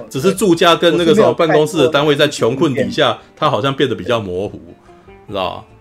[0.09, 4.57] 只是住家跟那个什么办公室的单位在穷困底下，他好像变得比较模糊，
[5.27, 5.65] 知道吧？
[5.65, 5.72] 对，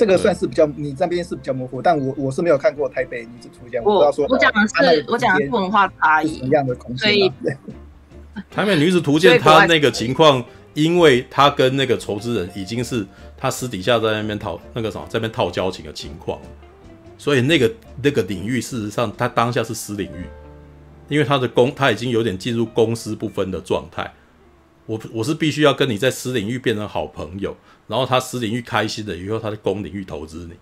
[0.00, 4.26] 这个算是比较，你这边是比较模糊，但我我是没有看过台北女子图鉴，我不知道说。
[4.30, 7.30] 我讲的是我讲的是文化差异一样的空间，所以
[8.50, 13.06] 台北女子图鉴它那个情况，因为她跟那个投资人已经是
[13.36, 16.40] 他私底下在那边讨那个什么，在那边套交情的情况。
[17.18, 17.70] 所以那个
[18.02, 20.24] 那个领域，事实上他当下是私领域，
[21.10, 24.10] 因为他的公他已经有点进入公私不分的状态。
[24.86, 27.54] 我我是必须要跟你在私领域变成好朋友，
[27.90, 30.54] 然后他私领域开心了以后，他在公领域投资你，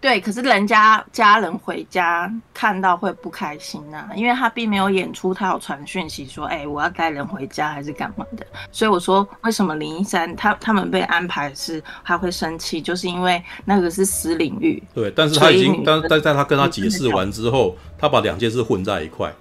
[0.00, 14.80] 对，可是人家家人回家看到会不开心呐、啊，因为他并没有演出，他有传讯息说，哎、欸，我要带人回家还是干嘛的，所以我说为什么林一山他他们被安排是他会生气，就是因为那个是私领域。
[14.94, 19.34] 对，但是他已经，但但在他跟他解释完之后，他把两件事混在一块，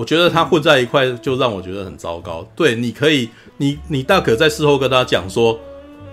[0.00, 2.42] 我觉得他混在一块就让我觉得很糟糕。
[2.56, 5.60] 对，你可以，你你大可在事后跟他讲说。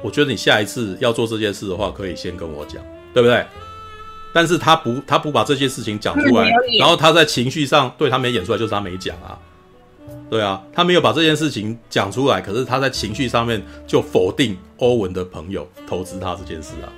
[0.03, 2.80] 我觉得你下一次要做这件事的话，可以先跟我讲，
[3.16, 3.43] 对不对？
[4.32, 9.40] 但是他不，他不把这些事情讲出来，然后他在情绪上对他没演出来，就是他没讲啊，
[10.30, 16.93] 对啊，他没有把这件事情讲出来，可是他在情绪上面就否定欧文的朋友投资他这件事啊，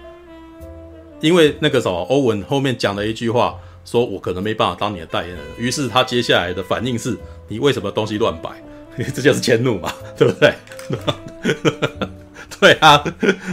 [1.22, 3.56] 因为那个什么，欧文后面讲了一句话，
[3.90, 8.52] 说我可能没办法当你的代言人，于是他接下来的反应是，你为什么东西乱摆？
[9.16, 10.54] 这就是迁怒嘛， 对不对？
[12.60, 13.04] 对啊，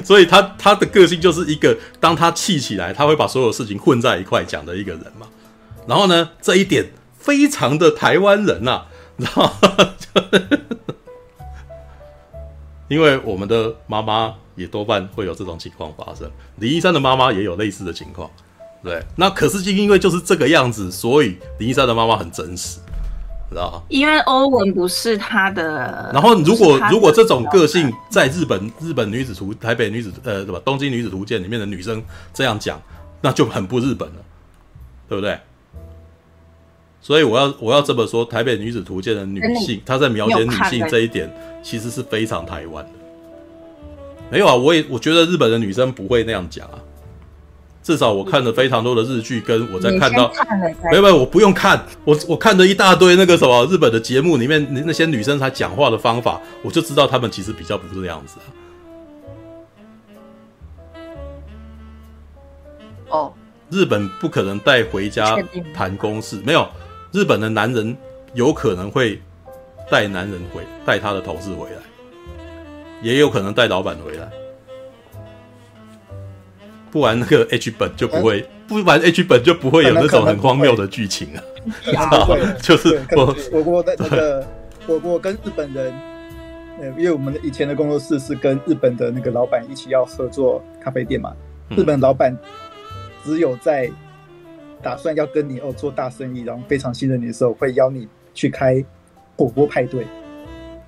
[0.04, 5.26] 所以他他的个性就是一个，当他气起来，他会把所有事情混在一块讲的一个人嘛。
[5.86, 6.84] 然后呢，这一点
[7.18, 9.56] 非常的台湾人呐、啊，你知道吗？
[12.88, 18.30] 因为我们的妈妈也多半会有这种情况发生，李一山的妈妈也有类似的情况。
[18.86, 22.78] 对，那可是就因为就是这个样子，所以林一山的妈妈很真实。
[23.48, 26.10] 知道吗因为欧文不是他的。
[26.12, 32.02] 然后，如果如果这种个性在日本日本女子图台北女子呃什么东京女子图鉴里面的女生
[32.34, 32.80] 这样讲，
[33.20, 34.14] 那就很不日本了，
[35.08, 35.38] 对不对？
[37.00, 41.32] 所以我要我要这么说，台北女子图鉴的女性，她在描写女性这一点，
[41.62, 42.90] 其实是非常台湾的。
[44.28, 46.78] 没有啊，我也我觉得日本的女生不会那样讲啊。
[47.86, 50.28] 至少我看了非常多的日剧，跟我在看到，
[50.90, 58.50] 没有没有，我不用看，我我看了一大堆那个什么日本的节目里面那些女生她讲话的方法，我就知道她们其实比较不是这样子啊。
[63.08, 63.32] 哦，
[63.70, 65.38] 日本不可能带回家
[65.72, 66.68] 谈公事，没有，
[67.12, 67.96] 日本的男人
[68.34, 69.22] 有可能会
[69.88, 71.76] 带男人回带他的同事回来，
[73.00, 74.28] 也有可能带老板回来。
[76.96, 81.28] 不玩那个 H 本就不会，不玩 H 本就不会有那种很荒谬的剧情
[81.94, 82.26] 啊！
[82.62, 84.46] 就是我我我的那个
[84.86, 85.92] 我我跟日本人，
[86.80, 91.34] 呃，因为我们的以前的工作室是跟日本的那个老板一起要合作咖啡店嘛。
[91.76, 92.34] 日本老板
[93.22, 93.90] 只有在
[94.82, 98.82] 打算要跟你哦做大生意，然后非常信任你的时候，会邀你去开
[99.36, 100.06] 火锅派对。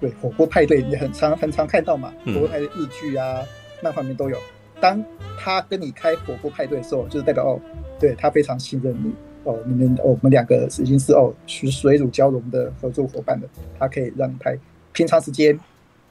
[0.01, 3.43] 对，火锅派对你很常很常看到嘛，火锅派对日剧啊，
[3.83, 4.39] 那方面都有。
[4.81, 5.05] 当
[5.39, 7.61] 他跟你开火锅派对的时候，就是代表哦，
[7.99, 9.13] 对他非常信任你
[9.45, 13.49] 哦，你们哦，我们两个已经是哦，是水乳交融的合作伙伴了。
[13.79, 14.59] 他可以让你拍，
[14.93, 15.59] 平常时间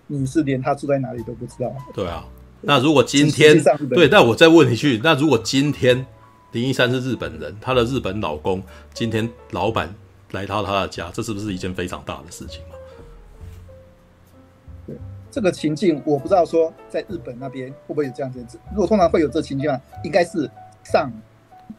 [0.08, 1.74] 你是连他住在哪里都不知道。
[1.94, 2.26] 对啊，
[2.62, 6.06] 那如果今天对，那我再问你去，那如果今天
[6.54, 8.64] 林一山是日本人，他的日本老公
[8.94, 9.94] 今天老板
[10.32, 12.77] 来到他的家，这是不是一件非常大的事情嘛？
[15.30, 18.40] 这个情境我不知道说在日本那边会不会有这样子。
[18.72, 20.50] 如果通常会有这情境啊，应该是
[20.84, 21.12] 上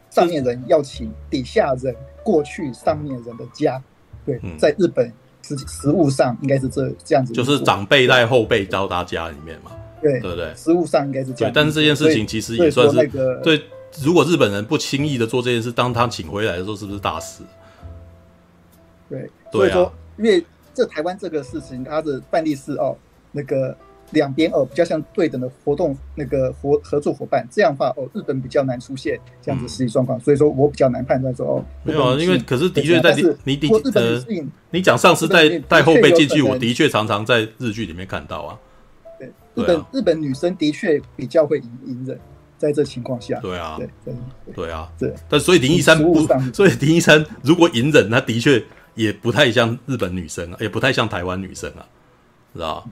[0.09, 3.81] 上面人要请底下人过去上面人的家。
[4.25, 5.11] 对，在日本
[5.41, 9.71] 实实物上应该是这这样子，就是长辈带后辈到他家里面嘛。
[10.01, 10.53] 对，对不对？
[10.55, 11.51] 实物上应该是这样。
[11.53, 13.61] 但是这件事情其实也算是那个对。
[14.03, 17.41] 如果日本人不轻易的做这件事，当他请回来的时候，是不是大事？
[19.09, 20.45] 对，所以说，因为
[20.75, 22.95] 这台湾这个事情，它的范例是哦。
[23.31, 23.75] 那个
[24.11, 31.65] 两边哦比较像对等的活动，那个合合作伙伴，这样的话哦，日本比较难出现这样子实际状况，嗯、所以说我比较难判断说哦。
[31.83, 34.25] 没有啊，因为可是的确在你你的呃，
[34.71, 38.59] 你讲上司带带后辈进去，我的确常常在日剧里面看到啊。
[39.19, 42.19] 对，日本、啊、日本女生的确比较会隐隐忍，
[42.57, 43.39] 在这情况下。
[43.41, 45.13] 对啊，对对对啊，对。
[45.29, 48.63] 但所以林一山不，所以林一山如果隐忍，他的确
[48.95, 51.85] 也不太像日本女生啊，也不太像台湾女生啊，
[52.53, 52.89] 知道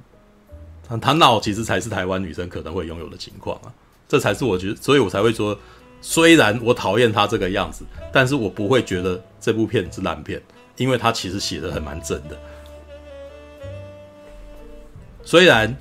[1.01, 3.67] 他闹其实才是台湾女生可能会拥有的情况啊，
[4.07, 5.57] 这才是我觉得，所以我才会说，
[6.01, 7.83] 虽然我讨厌他这个样子，
[8.13, 10.41] 但是我不会觉得这部片是烂片，
[10.77, 12.37] 因为他其实写的很蛮真的。
[15.25, 15.75] 虽然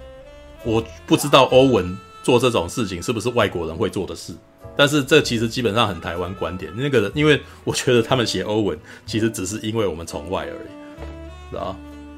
[0.64, 4.34] 我不知道欧文做这种事情是不是外国人会做的事，
[4.76, 6.72] 但是这其实基本上很台湾观点。
[6.76, 8.76] 那个人，因为我觉得他们写欧文，
[9.06, 11.76] 其实只是因为我们从外而已，知道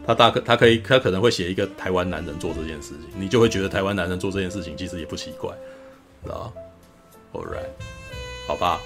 [0.08, 5.50] 他大可他可以他可能会写一个台湾男人做这件事情，你就会觉得台湾男人做这件事情其实也不奇怪，
[6.24, 6.50] 知道
[7.34, 7.68] ？All right，
[8.46, 8.80] 好吧，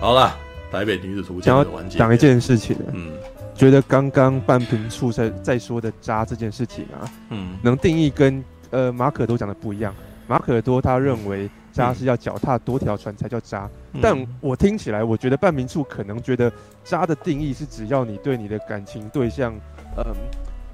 [0.00, 0.36] 好了，
[0.72, 1.54] 台北女子图鉴
[1.88, 3.12] 讲一件事情，嗯，
[3.54, 9.94] 觉得刚刚半瓶醋在在说的渣这件事情啊，嗯，能定义跟呃马可多讲的不一样。
[10.26, 13.70] 马可多他认为渣是要脚踏多条船才叫渣。
[13.92, 19.54] 嗯、但我听起来，我觉得半明处可能觉得渣的定义是只要你对你的感情对象，
[19.96, 20.04] 嗯，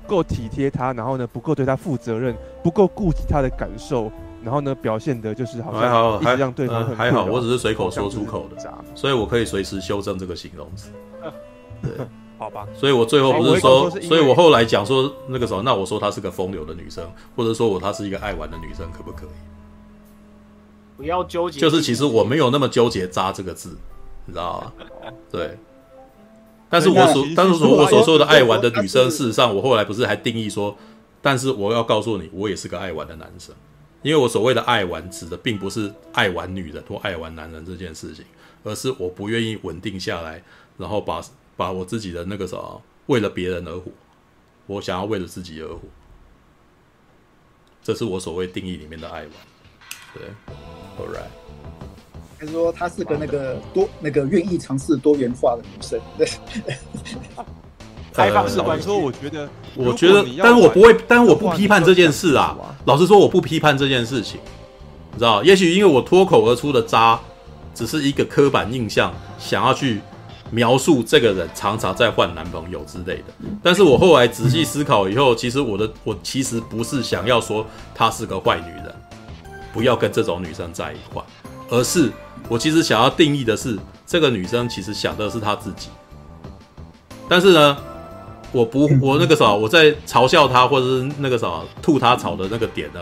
[0.07, 4.11] 够体贴他，然后呢不够对他负责任，不够顾及他的感受，
[4.43, 10.91] 然后呢表现的就是好像一直让对方很还好，我只是随口说出口的渣，所以我可以随时修正这个形容词。
[11.83, 12.07] 对。
[12.39, 19.29] 好吧，所以我最后不是说，所以我后来讲说那个时候，那我说她是个风流的女生，或者说我她是一个爱玩的女生，可不可以？
[20.97, 23.79] 不要纠结，就是其实我没有那么纠结“渣”这个字，
[24.25, 24.73] 你知道吗？
[25.31, 25.57] 对。
[26.73, 30.75] 但是我所，但是说我所说的爱玩的女生，事实上我后来不是还定义说，
[31.21, 33.55] 但是我要告诉你，我也是个爱玩的男生，
[34.01, 38.25] 因为我所谓的爱玩指的并不是爱玩女人或爱玩男人这件事情，
[38.65, 40.43] 而是我不愿意稳定下来，
[40.79, 41.23] 然后把。
[41.55, 43.93] 把我自己的那个什么，为了别人而活，
[44.67, 45.81] 我想要为了自己而活，
[47.85, 49.31] 这是我所谓定义里面的爱玩。
[50.15, 50.23] 对
[50.99, 51.42] ，All right。
[52.45, 56.01] 他说她是个那个多那个愿意尝试多元化的女生。
[56.19, 56.29] 对，
[58.13, 58.85] 开放式关系。
[58.85, 62.57] 说我觉得，我觉得，但是我不会，但是我不批判这件事啊。
[62.85, 64.41] 老实说，我不批判这件事情，
[65.13, 65.43] 你知道？
[65.45, 67.19] 也许因为我脱口而出的渣，
[67.75, 70.01] 只是一个刻板印象，想要去。
[70.55, 77.65] 描述这个人常常在换男朋友之类的，但是我后来仔细思考以后，其实我的我其实不是想要说
[77.95, 78.95] 她是个坏女人，
[79.73, 81.23] 不要跟这种女生在一块，
[81.71, 82.13] 而是
[82.49, 85.89] 我其实想要定义的是这个女生其实想的是她自己。
[87.29, 87.77] 但是呢，
[88.51, 93.01] 我不我那个啥，我在嘲笑她或者是那个啥吐她槽的那个点呢，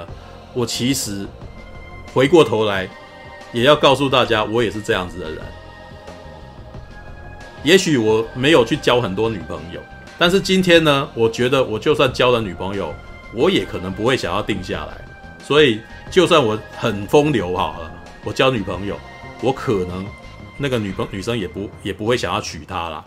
[0.55, 1.27] 我其实
[2.13, 2.89] 回过头来
[3.53, 5.39] 也要告诉大家，我也是这样子的人。
[7.63, 9.81] 也许我没有去交很多女朋友，
[10.17, 12.95] 但是今天呢，我觉得我就算交了女朋友，
[13.35, 15.05] 我也可能不会想要定下来。
[15.43, 17.91] 所以，就算我很风流好了，
[18.25, 18.97] 我交女朋友，
[19.43, 20.07] 我可能
[20.59, 23.05] 那个女朋女生也不也不会想要娶她啦，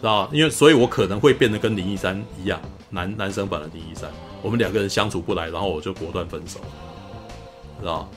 [0.00, 0.28] 知道？
[0.32, 2.60] 因为，所以我可能会变得跟林一山一样，
[2.90, 4.08] 男男生版的林一山，
[4.42, 6.60] 我们两个人相处不来，然后我就果断分手，
[7.80, 8.08] 知道？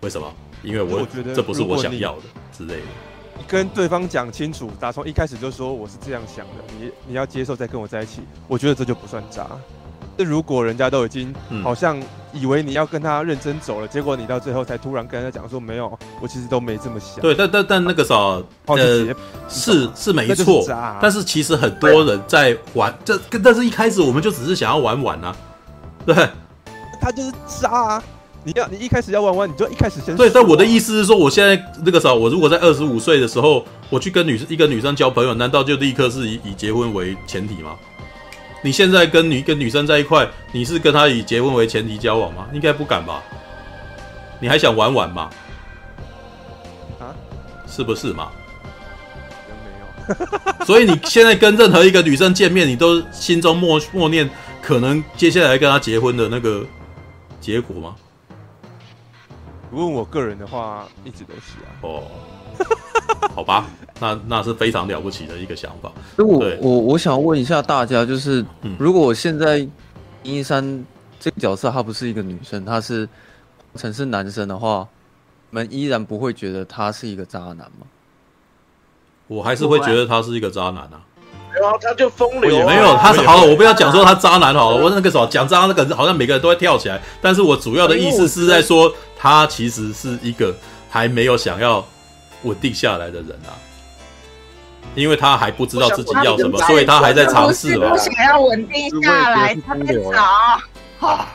[0.00, 0.32] 为什么？
[0.64, 2.86] 因为我，我觉得这不是我想要的之类的。
[3.46, 9.46] 跟对方讲清楚，打从一开始就说我是这样想的，你你要接受再跟我在一起，我觉得这就不算渣。
[10.18, 11.32] 那如果人家都已经
[11.62, 11.96] 好像
[12.32, 17.20] 以为你要跟他认真走了，嗯、结果你到最后才突然跟他讲说没有，我其实都没这么想。
[17.20, 19.06] 对，但但但那个时候呃
[19.48, 25.36] 是是没错，啊、但是其实很多人在玩，这但是一开始我们就只是想要玩玩啊，
[26.04, 26.28] 对，
[27.00, 28.02] 他就是渣啊。
[28.44, 30.30] 你要你一开始要玩玩，你就一开始先对。
[30.30, 37.72] 但我的意思是说，我现在那个时候，我如果在二十五岁的时候，我去跟女生一个女生交朋友，难道就立刻是以以结婚为前提吗？
[38.62, 42.48] 你现在跟女跟女生在一块，你是跟她以结婚为前提交往吗？
[42.52, 43.22] 应该不敢吧？
[44.40, 45.30] 你还想玩玩吗？
[47.00, 47.14] 啊？
[47.66, 48.30] 是不是嘛？
[50.08, 50.64] 没有。
[50.66, 54.28] 所以你现在跟任何一个女生见面，你都心中默默念
[54.60, 56.66] 可能接下来跟她结婚的那个
[57.40, 57.94] 结果吗？
[59.70, 61.68] 如果问我个人的话，一直都是啊。
[61.82, 62.02] 哦，
[63.34, 63.66] 好吧，
[64.00, 65.92] 那那是非常了不起的一个想法。
[66.16, 69.66] 那我我我想问一下大家，就是、嗯、如果我现在
[70.22, 70.84] 一三
[71.20, 73.08] 这个角色她不是一个女生，她是
[73.74, 74.86] 曾是男生的话，
[75.50, 77.86] 你们依然不会觉得他是一个渣男吗？
[79.28, 81.00] 我还是会觉得他是一个渣男啊。
[81.52, 82.66] 没有，他就风流、啊。
[82.66, 84.82] 没有，他是好了，我不要讲说他渣男好了。
[84.82, 87.00] 我那个什么讲渣那个，好像每个人都会跳起来。
[87.20, 90.54] 但是我主要的意思是在说，他其实是一个
[90.90, 91.86] 还没有想要
[92.42, 93.52] 稳定下来的人啊，
[94.94, 97.90] 因为他还不知道自己要什么，所以他还在尝试嘛。
[97.90, 101.06] 不想要稳定下来，他在找。
[101.06, 101.28] 啊，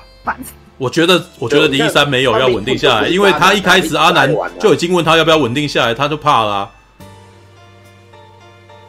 [0.77, 6.71] 我觉得，我觉得林一山没有要稳定下来，因为他一开始阿南就已经问他要不要稳定下来，他就怕啦、啊。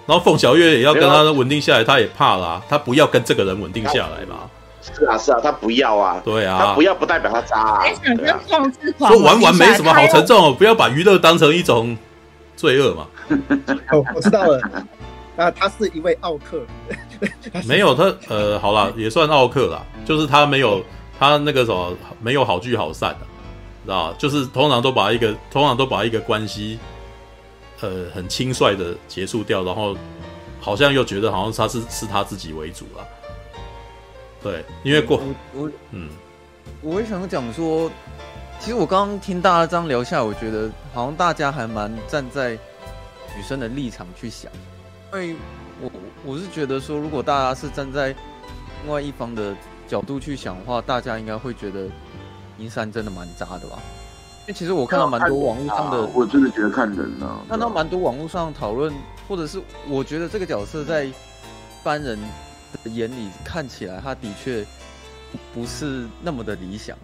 [0.07, 4.51] 然后凤小月也要跟他稳定下来，他也怕啦、啊，他不要跟这个人稳定下来嘛。
[4.93, 6.21] 是啊是啊，他不要啊。
[6.25, 7.85] 对啊，他不要不代表他渣啊。
[8.99, 11.97] 说玩玩没什么好沉重，哦不要把娱乐当成一种
[12.57, 13.07] 罪恶嘛。
[13.91, 14.61] 哦，我知道了。
[15.37, 16.61] 那他是一位奥克。
[17.67, 20.85] 没有他呃，好了，也算奥克啦，就是他没有
[21.19, 23.27] 他那个什么没有好聚好散的，
[23.85, 26.79] 知道就是通常都把一个通常都把一个关系。
[27.81, 29.95] 呃，很轻率的结束掉，然后
[30.59, 33.05] 好像又觉得好像他是是他自己为主了。
[34.44, 35.20] 对，因为过。
[35.55, 36.08] 我，我嗯，
[36.82, 37.90] 我也想讲说，
[38.60, 42.50] 其实我刚刚听大家这样聊下来，我觉得好像大家还蛮站在
[43.34, 44.52] 女生的立场去想，
[45.14, 45.34] 因为
[45.81, 45.90] 我
[46.26, 48.14] 我是觉得说，如果大家是站在
[48.84, 49.56] 另外一方的
[49.89, 51.89] 角度去想的话，大家应该会觉得
[52.58, 53.78] 林一山真的蛮渣的吧？
[54.42, 58.92] 因为其实我看到蛮多网络上的，我真的觉得看人啊，看到蛮多网络上讨论，
[59.26, 59.58] 或者是
[59.89, 61.14] 我觉得这个角色在一
[61.82, 62.26] 般人的
[62.85, 64.65] 眼里看起来，他的确
[65.53, 66.97] 不是那么的理想。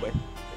[0.00, 0.10] 对。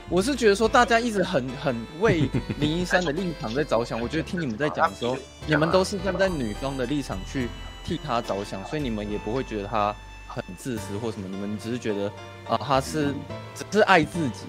[0.08, 4.00] 我是觉得说，大家一直很很为林一山的立场在着想。
[4.02, 5.18] 我觉得听你们在讲的时候，
[5.48, 7.48] 你们都是站在女方的立场去
[7.84, 9.96] 替他着想，所以你们也不会觉得他
[10.28, 11.28] 很自私或什么。
[11.28, 12.12] 你们只是觉得
[12.48, 13.16] 啊，他是
[13.56, 14.46] 只是爱自己。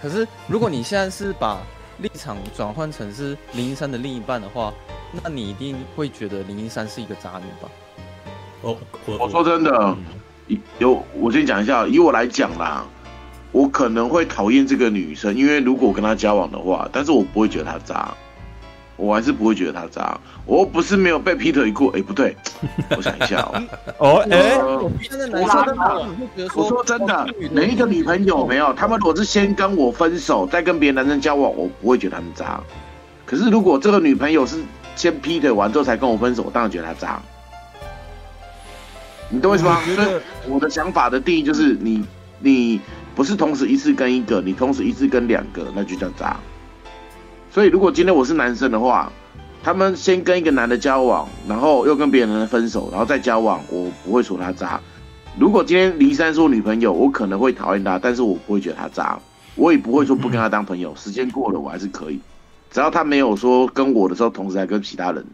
[0.00, 1.60] 可是如果你现在是把
[1.98, 4.72] 立场转换成是林一山的另一半的话，
[5.12, 7.68] 那你一定会觉得林一山是一个渣女吧？
[8.62, 9.96] 哦，我我说真的，
[10.78, 12.84] 有我先讲一下，以我来讲啦。
[13.50, 18.12] 我可能会讨厌这个女生，因为如果我跟她交往的话，但是我不会觉得她渣，
[18.96, 20.20] 我还是不会觉得她渣。
[20.44, 22.36] 我不是没有被劈腿过，哎，不对，
[22.94, 23.62] 我想一下哦，
[23.98, 24.58] 哦，哎，
[26.54, 32.60] 我说真的，每一个女朋友没有，他们如果是先跟我分手，再跟别的男生交往，我不会觉得他们渣。
[33.24, 34.62] 可是如果这个女朋友是
[34.94, 37.22] 先劈腿完之后才跟我分手，我当然觉得她渣。
[39.30, 39.80] 你懂我意思吗？
[39.84, 40.08] 所以
[40.48, 42.04] 我的想法的定义就是你，
[42.40, 42.80] 你。
[43.14, 46.36] 不是同时一次跟一个，你同时一次跟两个，那就叫渣。
[47.50, 49.12] 所以如果今天我是男生的话，
[49.60, 54.80] 他们先跟一个男的交往，然后又跟别人分手，然后再交往，我不会说他渣。
[55.36, 59.18] 如果今天离山是我女朋友，我可能会讨厌他，但是我不会觉得他渣，
[59.56, 60.94] 我也不会说不跟他当朋友。
[60.94, 62.20] 时间过了，我还是可以，
[62.70, 65.26] 只要他没有说跟我的时候同时还跟其他人，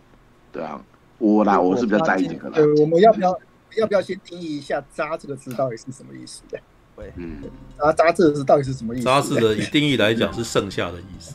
[0.50, 0.80] 对啊，
[1.18, 2.54] 我啦，我是比较在意这个啦。
[2.56, 3.38] 呃，我们要不要
[3.76, 6.58] 要不要先定义一下“渣”这个字到底是什么意思的？
[6.96, 7.42] 对，嗯，
[7.76, 9.04] 啊，渣这个字到底是什么意思？
[9.04, 11.34] 渣字的以定义来讲是剩下的意思。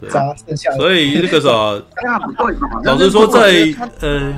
[0.00, 0.70] 对，渣剩下。
[0.72, 1.48] 所以那个啥，
[2.84, 4.34] 老实说，在呃，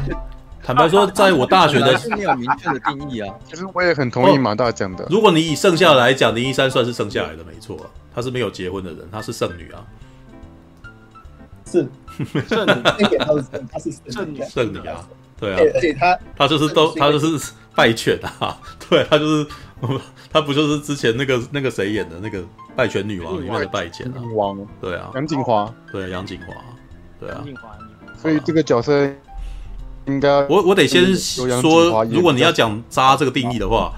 [0.62, 3.34] 坦白说，在我大学的是没有明确的定义啊。
[3.48, 5.06] 其实我也很同意马大讲的。
[5.10, 7.78] 如果你以剩下来讲，林一山算是剩下来的，没错，
[8.14, 9.84] 她是没有结婚的人，她是剩女啊。
[11.64, 11.88] 是
[12.46, 15.08] 剩女，那点他是她是剩女，剩女啊，
[15.42, 17.52] 对啊，而且她她就是都他就是。
[17.74, 18.54] 败犬啊，
[18.86, 19.46] 对，他就是，
[20.30, 22.38] 他不就是之前那个那个谁演的那个
[22.76, 24.20] 《败犬女王》里面的败犬啊？
[24.34, 26.54] 王，对啊，杨谨华，对杨景华，
[27.18, 27.42] 对啊。
[28.20, 29.10] 所以这个角色
[30.04, 33.94] 应该我我得先说，如果你要讲渣这个定义的话，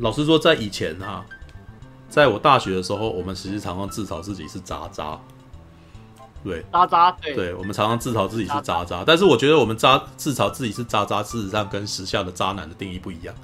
[0.00, 1.24] 老实说，在以前啊，
[2.10, 5.18] 在我大学的时候，我们实际常常自嘲自己是渣渣。
[6.46, 13.34] 对，渣渣，对，对，我们常常自嘲自己是渣渣，但是我觉得我们渣自嘲自己是渣渣，事实上跟时下的渣男的定义不一样。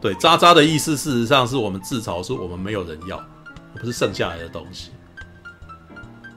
[0.00, 3.20] 对，渣渣的意思，事实上是我们自嘲，说我们没有人要，
[3.80, 4.92] 不是剩下来的东西，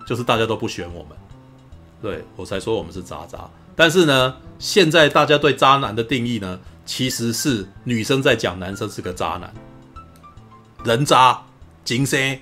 [0.08, 1.16] 就是大家都不选我们，
[2.02, 3.48] 对，我才说我们是渣渣。
[3.76, 9.54] 但是呢，现在大家对渣男的定义呢，其实是女生在讲男生是个渣男，
[10.84, 11.40] 人渣、
[11.86, 12.40] 精生，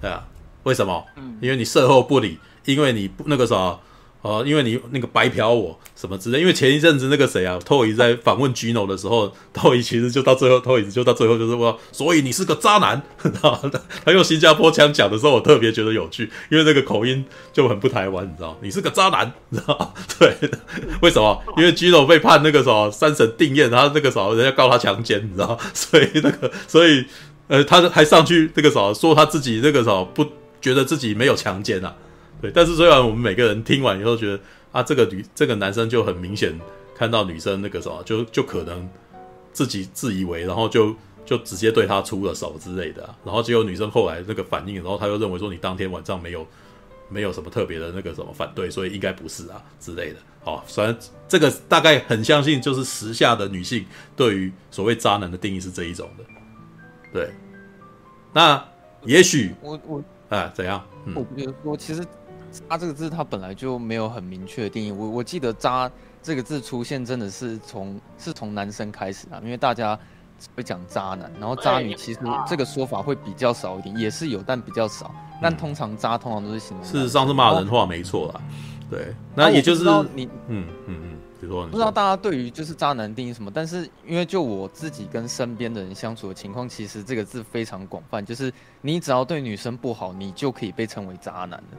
[0.00, 0.24] 对啊，
[0.62, 1.04] 为什么？
[1.16, 2.38] 嗯，因为你售后不理。
[2.66, 3.78] 因为你不那个啥，
[4.22, 6.40] 呃，因为你那个白嫖我什么之类。
[6.40, 13.00] 因为前一阵子那个谁啊托伊在访问 Gino 的时候托伊其实就到最后托伊就到最后就是说，所以你是个渣男。
[14.04, 18.56] 他用新加坡腔讲的时候，我特别觉得有趣，因为那个口音就很不台湾，你知道？
[18.60, 19.94] 你是个渣男， 你知道？
[20.18, 20.34] 对，
[21.02, 21.40] 为什么？
[21.56, 25.56] 因为 Gino 被判那个什么三审定谳，他那个什么人家告他强奸，你知道？
[25.72, 27.04] 所以那个，所以
[27.46, 30.26] 呃，他还上去那个什么说他自己那个什么不
[30.60, 31.94] 觉得自己没有强奸啊。
[32.40, 34.38] 对，但是虽然我们每个人听完以后觉得
[34.72, 36.52] 啊，这个女这个男生就很明显
[36.94, 38.86] 看到女生那个什么，就就可能
[39.52, 46.46] 自己自以为，然后就就直接对她出了手之类的，啊，然后结果女生后来那个反应，然后他又认为说你当天晚上没有
[47.08, 50.18] 没有什么特别的那个什么反对，所以应该不是啊之类的。
[50.44, 50.94] 好，虽然
[51.26, 53.84] 这个大概很相信，就是时下的女性
[54.14, 56.24] 对于所谓渣男的定义是这一种的。
[57.12, 57.30] 对，
[58.34, 58.62] 那
[59.06, 60.86] 也许我我啊怎样？
[61.06, 62.04] 嗯、我觉得说其实。
[62.68, 64.92] 渣这个字，它本来就没有很明确的定义。
[64.92, 65.90] 我我记得“渣”
[66.22, 69.98] 这个字出现，真的是从是从男生开始啊，因为大家
[70.54, 75.14] 会讲渣男，然后渣女其实这个说法会比较少一点，也是有，但比较少。
[75.40, 76.86] 但通常渣通常都是形容。
[76.86, 78.40] 事实上是骂人话，没错啦。
[78.88, 91.76] 对，那也就是你，嗯嗯嗯，比如说不知道大家对于就是渣男定义什么，但是因为就我自己跟身边的人相处的情况，其实这个字非常广泛，就是你只要对女生不好，你就可以被称为渣男的。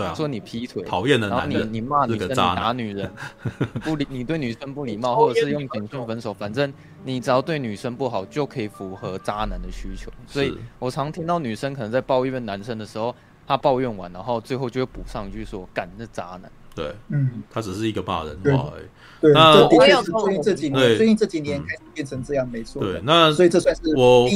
[0.00, 3.10] 对啊，说你劈腿，讨厌的男人，然后你你骂女生，你打女人，
[3.84, 6.72] 不礼你对女生不礼貌，或者是用简讯分手，反正
[7.04, 10.10] 你只要对女生不好，就可以符合渣男的需求。
[10.26, 13.14] 所以我常听到女生可能在抱怨男生的时候，
[13.46, 18.84] 她抱怨完，然后最后就会补上一句说：“干，那渣男。”对，嗯，他只是一个骂人话而已。
[19.20, 22.80] 对，那的确是最近这几年，最近这几年开始变成这样，没错。
[22.80, 24.28] 对，那所以这算是我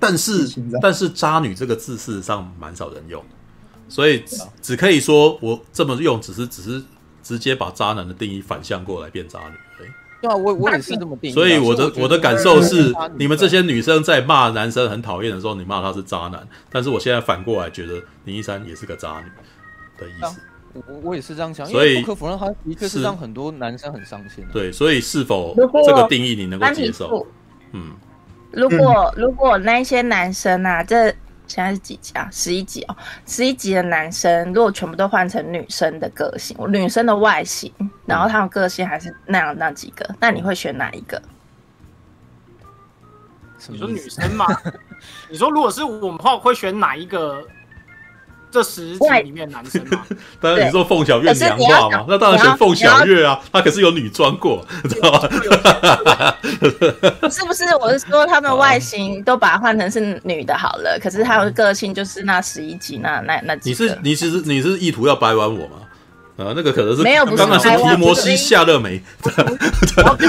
[0.00, 0.48] 但是
[0.80, 3.22] 但是渣女这个字事实上蛮少人用，
[3.88, 4.22] 所以
[4.60, 6.82] 只可以说我这么用，只是只是
[7.22, 9.54] 直接把渣男的定义反向过来变渣女。
[10.20, 11.32] 对啊，我我也是这么定义。
[11.32, 16.46] 所以我的我，我的感受是，你们这些女生在骂男生很讨厌的时候，你骂他是渣男。
[16.70, 17.94] 但是我现在反过来觉得
[18.24, 19.30] 林一山也是个渣女
[19.98, 20.40] 的意思。
[20.74, 24.44] 我我也是这样想，所以不可否认，他的确是让很多男生很伤心。
[24.52, 27.26] 对，所以是否这个定义你能够接受？
[27.72, 27.92] 嗯，
[28.50, 31.14] 如果如果那些男生啊，这。
[31.48, 32.28] 现在是几集啊？
[32.30, 32.96] 十一集哦，
[33.26, 37.72] 十一集的男生如果全部都换成女生的个性，女生的外形，
[38.06, 41.20] 然后他们个性还是那样那几个，那你会选哪一个？
[43.68, 44.46] 你说女生吗？
[45.28, 47.44] 你说如果是我们的话，会选哪一个？
[48.50, 50.04] 这十集里面男生嘛，
[50.40, 55.28] 当然你说凤小岳娘化嘛，那当然选凤小月啊，她可是有女装过，知道吗？
[57.30, 57.64] 是不是？
[57.80, 63.70] 我是说他们外形都把它换成是女的好了，可是他的个性就是那十一集那那那几。
[63.70, 65.76] 你是你其实你是意图要掰弯我吗？
[66.38, 69.02] 啊，那个可能是没有，刚刚是提摩西夏勒梅，
[69.96, 70.28] 然后就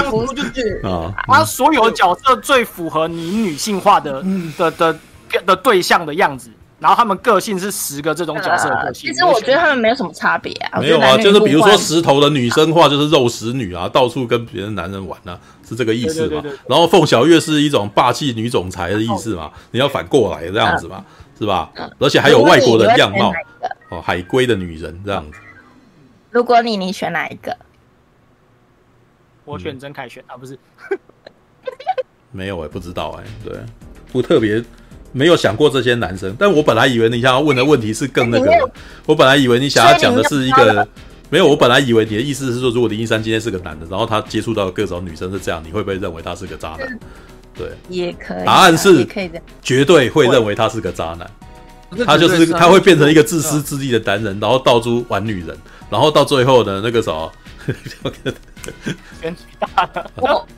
[0.52, 4.22] 是啊，他所有角色最符合你女性化的
[4.58, 4.98] 的的
[5.46, 6.50] 的对象的样子。
[6.80, 10.80] 然后他们个性是十个这种角色的个性，其实我觉得他们没有什么差别啊。
[10.80, 16.42] 没有啊，就是比如说石头的女生化就是肉食女啊，到处跟别的男人玩啊，是这个意思嘛？
[16.66, 19.52] 然后凤小月是一种霸气女总裁的意思嘛？
[19.70, 21.04] 你要反过来这样子嘛，
[21.38, 21.70] 是吧？
[21.98, 23.30] 而且还有外国的样貌
[23.90, 25.38] 哦，海归的女人这样子。
[26.30, 27.54] 如果你你选哪一个？
[29.44, 30.58] 我选曾凯旋啊，不是？
[32.30, 33.58] 没有哎，不知道哎，对，
[34.12, 34.64] 不特别。
[35.12, 38.70] 没有想过这些男生，但我本来以为你想要问的问题是更那个。
[39.06, 40.86] 我本来以为你想要讲的是一个，
[41.28, 41.48] 没有。
[41.48, 46.98] 我本来以为你的意思是说，如果林一山今天是个男的，然后他接触到各种女生是这样，你会不会认为他是个渣男？
[47.56, 48.44] 对，也可以。
[48.44, 49.06] 答案是
[49.62, 51.28] 绝对会认为他是个渣男。
[52.06, 55.56] 他就是他会变成一个自私自利的男人，然后到处玩女人，
[55.90, 57.32] 然后到最后的那个什么，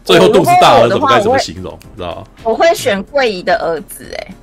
[0.05, 1.79] 最后肚子大了，怎么该怎么形容？
[1.97, 4.35] 知道我会选桂姨的儿子，哎。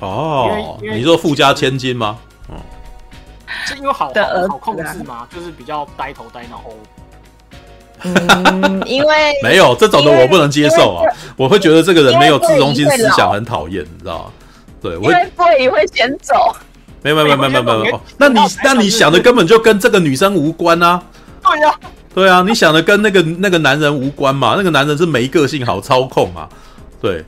[0.00, 2.18] 哦，你说富家千金吗？
[2.50, 2.56] 嗯，
[3.64, 5.26] 是因为好好好控制吗？
[5.34, 6.62] 就是比较呆头呆脑。
[8.02, 11.04] 嗯，因为 没有这种的，我不能接受啊！
[11.34, 14.32] 我会觉得这个人没有自中心思想，很讨厌，你知道吗？
[14.82, 16.54] 对，我会会会先走。
[17.14, 21.02] 没有没有没有没有没有，那你那你想的根本就跟这个女生无关啊！
[21.42, 21.74] 对呀，
[22.14, 24.54] 对啊，你想的跟那个那个男人无关嘛？
[24.56, 26.48] 那个男人是没个性，好操控啊！
[27.00, 27.22] 对，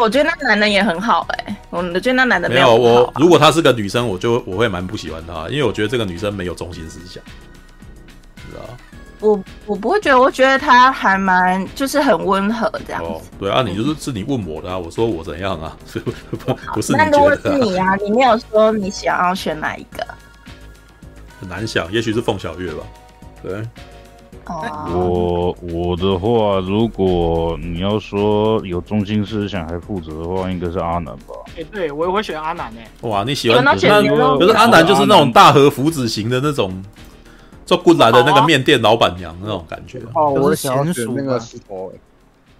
[0.00, 3.12] 我觉得那男人也很好哎、欸，我觉得那男的没有我。
[3.16, 7.22] 如果她是个女生，我就我会蛮不喜欢她，因为我觉得这个女生没有中心思想，
[8.36, 8.62] 知道
[9.20, 13.08] 我我不会觉得，我觉得他还蛮就是很温和这样子。
[13.08, 15.76] 哦，对啊，你就是是你问我的啊，我说我怎样啊？
[16.30, 17.04] 不不是你、啊？
[17.10, 20.06] 那如果是你啊，你没有说你想要选哪一个？
[21.40, 22.82] 很难想，也许是凤小月吧。
[23.42, 23.62] 对。
[24.46, 31.34] 哦我我的话，如果你要说有中心思想还负责的话，应该是阿南吧？
[31.50, 33.08] 哎、欸，对我也会选阿南诶。
[33.08, 33.64] 哇，你喜欢？
[33.64, 33.86] 可是
[34.52, 36.82] 阿南就是那种大和福子型的那种
[37.76, 40.00] 做过来的那个面店老板娘那种感觉。
[40.14, 41.92] 哦，我想要选那个石头，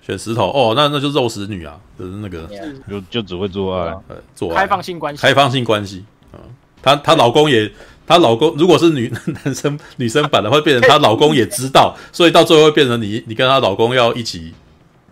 [0.00, 0.48] 选石头。
[0.50, 2.48] 哦，那那就肉食女啊，就是那个
[2.88, 3.94] 就就只会做爱，
[4.34, 4.60] 做爱。
[4.62, 6.04] 开放性关系，开放性关系。
[6.32, 6.38] 啊，
[6.82, 7.70] 她她老公也。
[8.06, 9.12] 她老公如果是女
[9.44, 14.52] 男生女生版的话，会变成她老公也知道， 所以到最后会变成你你跟她老公要一起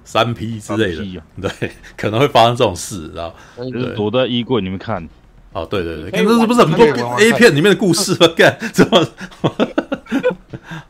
[0.04, 3.24] 三 P 之类的，啊、对， 可能会发生这种事，然
[3.56, 3.64] 后？
[3.70, 5.08] 就是躲在衣柜里面看。
[5.62, 6.84] 哦，对对对，这是不是很多
[7.18, 8.28] A 片里面的故事吗？
[8.36, 9.06] 干 怎么？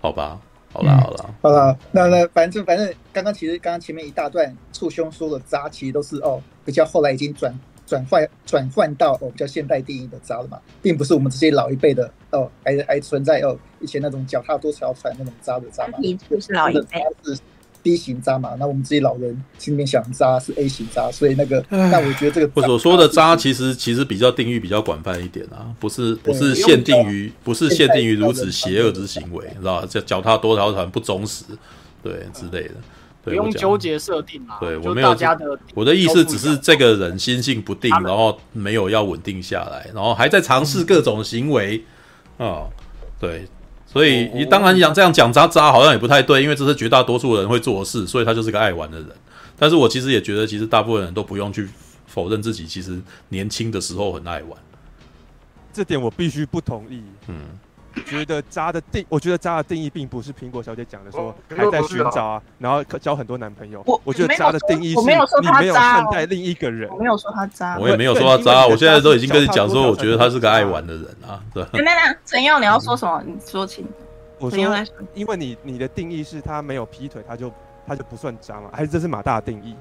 [0.00, 0.38] 好吧，
[0.72, 7.52] 好啦，好啦，好啦，那那反正反正刚刚其实刚刚前面一大段促兄说的渣，其实都是哦，比较后来已经转。
[7.88, 15.98] 转换转换到哦比较现代定义的渣了嘛，并不是我们这些老一辈的哦还还存在哦以前那种脚踏多条船那种渣的渣嘛，
[16.28, 17.38] 就是老一辈是
[17.88, 31.44] B 型渣嘛，那我们自己老人心里面想渣是 A 型渣，所以那个那我觉得这个我所说的渣其实其实比较定义比较广泛一点啊，不是不是限定于不是限定于如此邪恶之行为，你知道脚脚踏多条船不忠实
[32.02, 32.74] 对之类的。
[33.24, 35.16] 不用纠结设定嘛，对我没有
[35.74, 41.82] 我的意思只是这个人心性不定，然后没有要稳定下来，然后还在尝试各种行为
[42.38, 42.70] 啊、哦，
[43.20, 43.46] 对，
[43.90, 49.08] 所以你当然讲这样讲渣渣好像也不太对，因为这是绝大多数人会做的事，所以他就是个爱玩的人。
[49.58, 51.66] 但是我其实也觉得，其实大部分人都不用去
[52.06, 53.00] 否认自己，其实
[53.30, 54.58] 年轻的时候很爱玩。
[55.72, 57.02] 这点我必须不同意。
[57.28, 57.40] 嗯，
[58.06, 63.82] 觉得渣的定，我觉得渣的定义并不是苹果小姐讲的说还在寻找啊，然后交很多男朋友。
[63.86, 66.88] 我我觉得渣的定义是，我没有说他你没有看待另一个人。
[66.90, 68.66] 我没有说他渣，我也没有说他渣。
[68.66, 71.64] 我现在都已经跟你讲说，我觉得他是个爱玩的人啊，对。
[71.64, 73.22] 等等等，陈耀，你要说什么？
[73.26, 73.86] 你说清。
[74.38, 74.58] 我说，
[75.14, 77.52] 因为你你的定义是他没有劈腿，他就
[77.86, 78.70] 他就不算渣嘛？
[78.72, 79.74] 还是这是马大的定义？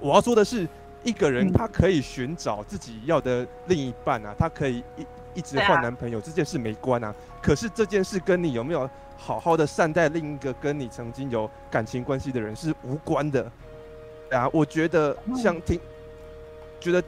[0.00, 0.68] 我要说的是，
[1.02, 5.06] 一个人他可以寻找自己要的另一半啊，他可以一。
[5.34, 13.50] 一直换男朋友这件事没关啊，可是这件事跟你有没有好好的善待另一个跟你曾经有感情关系的人是无关的。
[14.30, 15.78] 啊，我觉得像听，
[16.80, 17.02] 觉得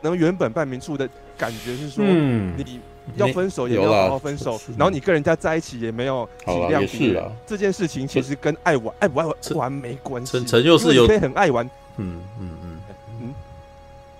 [0.00, 2.54] 能原本办明处的感觉是说，嗯。
[2.58, 2.80] 你
[3.14, 10.32] 要分手也没有好好分手，然后你跟人家在一起也没有体谅别人，这件事情其实跟爱玩爱不爱玩没关系。
[10.32, 11.64] 陈陈又是有可以很爱玩，
[11.98, 12.80] 嗯嗯嗯。
[13.20, 13.34] 嗯，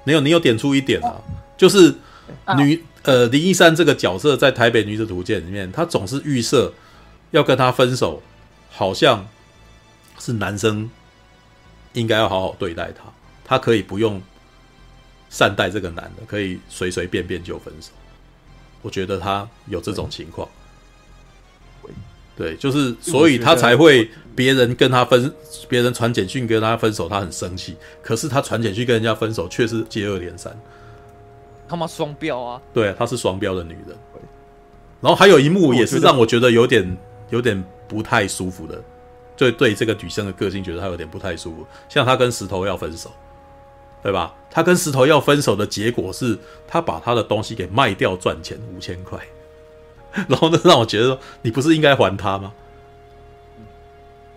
[0.05, 1.16] 没有你有点出一点啊，
[1.57, 1.92] 就是。
[2.56, 6.72] 女呃林一山这个角色在台北女子图鉴里面，她总是预设
[7.30, 8.22] 要跟他分手，
[8.70, 9.26] 好像
[10.18, 10.90] 是男生
[11.92, 13.05] 应该要好好对待她，
[13.44, 14.20] 她可以不用
[15.28, 17.90] 善待这个男的，可以随随便便就分手。
[18.82, 20.48] 我觉得他有这种情况，
[22.36, 25.34] 对，就是所以他才会别人跟他分，
[25.68, 30.56] 别人传简讯跟他分手，他很生气，可是他传简讯跟人家分手却是接二连三。
[31.68, 32.60] 他妈双标啊！
[32.72, 33.96] 对，她是双标的女人。
[35.00, 36.96] 然后还有一幕也是让我觉得有点
[37.30, 38.82] 有点不太舒服的，
[39.36, 41.66] 就对这个女生的个性觉得她有点不太舒服。
[41.88, 43.10] 像她跟石头要分手，
[44.02, 44.34] 对吧？
[44.50, 49.18] 她跟石头要分手的结果是，她把她的东西给卖掉赚钱五千块。
[50.28, 52.52] 然后那让我觉得说，你不是应该还她吗？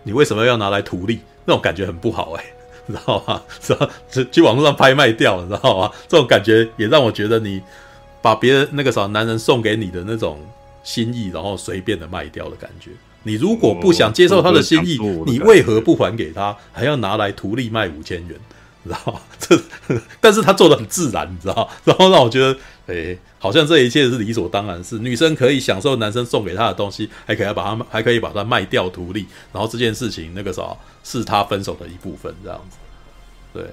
[0.02, 1.20] 你为什么要拿来图利？
[1.46, 2.54] 那种感觉很不好哎、欸。
[2.90, 3.42] 知道吗？
[3.60, 3.88] 是吧？
[4.30, 5.90] 去网络上拍卖掉，你知道吗？
[6.08, 7.60] 这种感觉也让我觉得你
[8.22, 10.40] 把别人那个啥男人送给你的那种
[10.82, 12.90] 心意，然后随便的卖掉的感觉。
[13.22, 18.38] 你如果不想接受他的心意，你为何不还给他，还要拿来图利卖五千元？
[18.82, 19.20] 知道吗？
[19.38, 19.60] 这，
[20.20, 21.68] 但是他做的很自然，你知道？
[21.84, 30.62] 然后让我觉得，哎、好像这一切是理所当然，是女生可以享受男生送给她的东西，还可以把它还可以把它卖掉图利，然后这件事情那个啥
[31.02, 32.76] 是他分手的一部分，这样子。
[33.54, 33.64] 对，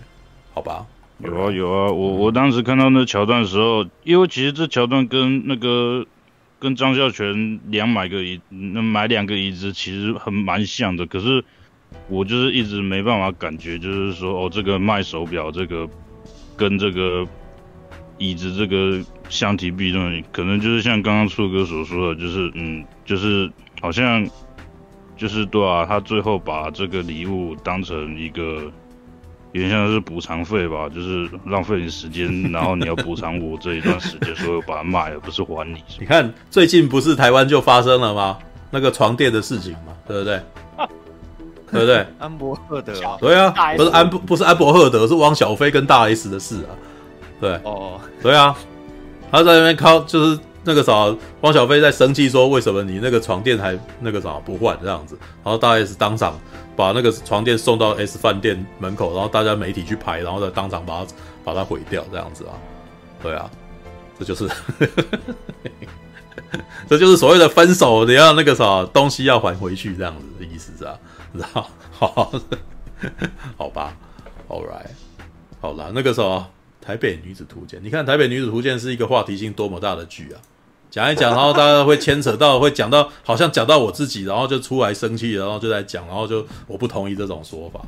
[0.53, 0.85] 好吧，
[1.19, 6.05] 有啊有啊，我我当时看到那桥段的时候，因为其实这桥段跟那个
[6.59, 11.43] 跟张孝全两买个椅，那买两个椅子其实很蛮像的，可是
[12.07, 15.87] 我就是一直没办法感觉，就是说哦，这个卖手表这个
[16.55, 17.27] 跟这个
[18.17, 24.27] 椅子这个相提并论，可能就是像刚刚树哥所说的，就是嗯，就是好像
[25.15, 28.71] 就是对啊，他最后把这个礼物当成一个。
[29.53, 35.81] 有点像是补偿费吧，就是浪费你时间，然后你要补偿我这一段时间，所以我把它卖了，不是还你。
[35.99, 38.37] 你看最近不是台湾就发生了吗？
[38.69, 40.39] 那个床垫的事情嘛，对不对？
[41.71, 42.05] 对不对？
[42.19, 46.69] 安博赫德啊，对啊，不是安不是安博赫德，是汪小菲跟大 S 的事啊。
[47.39, 48.55] 对哦，对啊，
[49.31, 50.39] 他在那边靠就是。
[50.63, 56.37] 那个啥，汪小菲在生气说：“为什么你那个床垫还那个啥不换这样子？”然后大 S 当场
[56.75, 61.07] 把那个床垫送到 S 饭店门口，然后大家媒体去拍，然后再当场把它
[61.45, 62.51] 把它毁掉这样子啊。
[63.23, 63.49] 对啊，
[64.19, 64.49] 这就是，
[66.89, 70.99] 这就是所谓的分手，你要那个啥东西要还回去这样子的意思是 吧？
[71.33, 71.69] 知道？
[71.91, 72.31] 好，
[73.55, 73.95] 好吧
[74.49, 74.89] ，All right，
[75.61, 76.45] 好了，那个时候
[76.87, 80.39] 台北女子图鉴，你看台北女子图鉴是一个话题性多么大的剧啊！
[80.89, 87.81] 讲一讲，然后大家会牵扯到，会讲到，好像讲到我自己，然后就出来生气，然后就在讲，然后就我不同意这种说法。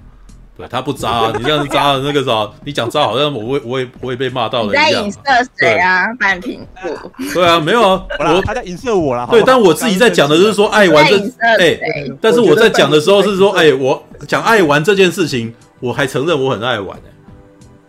[0.58, 4.90] 对，他不渣啊，你这样子渣的那个啥，你讲渣好像我会我会我会被骂到的一样。
[4.90, 5.20] 你在影射
[5.58, 6.04] 谁啊？
[6.20, 7.34] 半瓶醋。
[7.34, 9.26] 对啊，没有啊，我他在影射我了。
[9.32, 11.18] 对，但我自己在讲的就是说爱玩这，
[11.58, 11.80] 哎，
[12.20, 17.12] 但是我在讲的时候是说，哎，我讲爱玩这件事情，我还承认我很爱玩哎，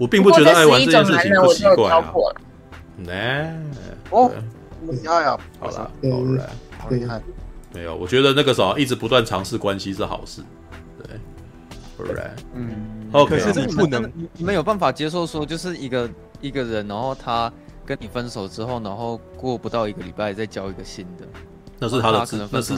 [0.00, 2.02] 我并不觉得爱玩这件事情不奇怪啊。
[3.06, 3.54] 来，
[4.10, 4.30] 哦。
[5.02, 5.90] 要呀，好了，
[6.78, 7.20] 好了，厉害。
[7.72, 10.40] 没有，我觉得那个时候一直不断尝试关系是好事，
[10.98, 11.16] 对，
[11.98, 12.70] 不然，嗯
[13.12, 13.38] ，OK。
[13.38, 16.08] 可是你不能，你们有办法接受说，就是一个
[16.40, 17.52] 一个人，然后他
[17.84, 21.26] 跟你分手之后，然后过不到一个礼拜再交一个新的，
[21.78, 22.74] 那是他的可能，那是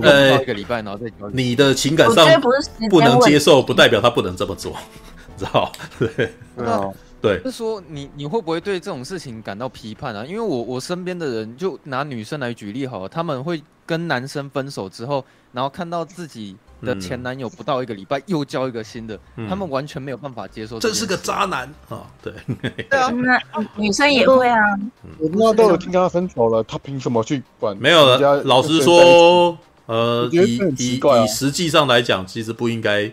[0.00, 1.28] 呃一个礼拜，然后再交。
[1.32, 2.24] 你的情感上
[2.88, 4.72] 不能接受，不代表他不能这么做，
[5.36, 5.70] 知道？
[5.98, 6.08] 对，
[6.56, 6.92] 对。
[7.22, 10.26] 对，是说你你会不会对这种事情感到批判啊？
[10.26, 20.80] 因为我我身边的人就拿女生来举例好了，他们会跟男生分手之后，然后看到自己的前男友不到一个礼拜又交一个新的，嗯他们完全没有办法接受。
[20.80, 22.10] 这是个渣男啊！
[22.20, 22.32] 对，
[22.90, 23.40] 对啊， 那
[23.76, 24.58] 女生也会啊。
[25.20, 27.76] 我那都有听他分手了，他凭什么去管？
[27.76, 28.42] 没有了。
[28.42, 33.08] 老实说，呃，以以以啊实际上来讲，其实不应该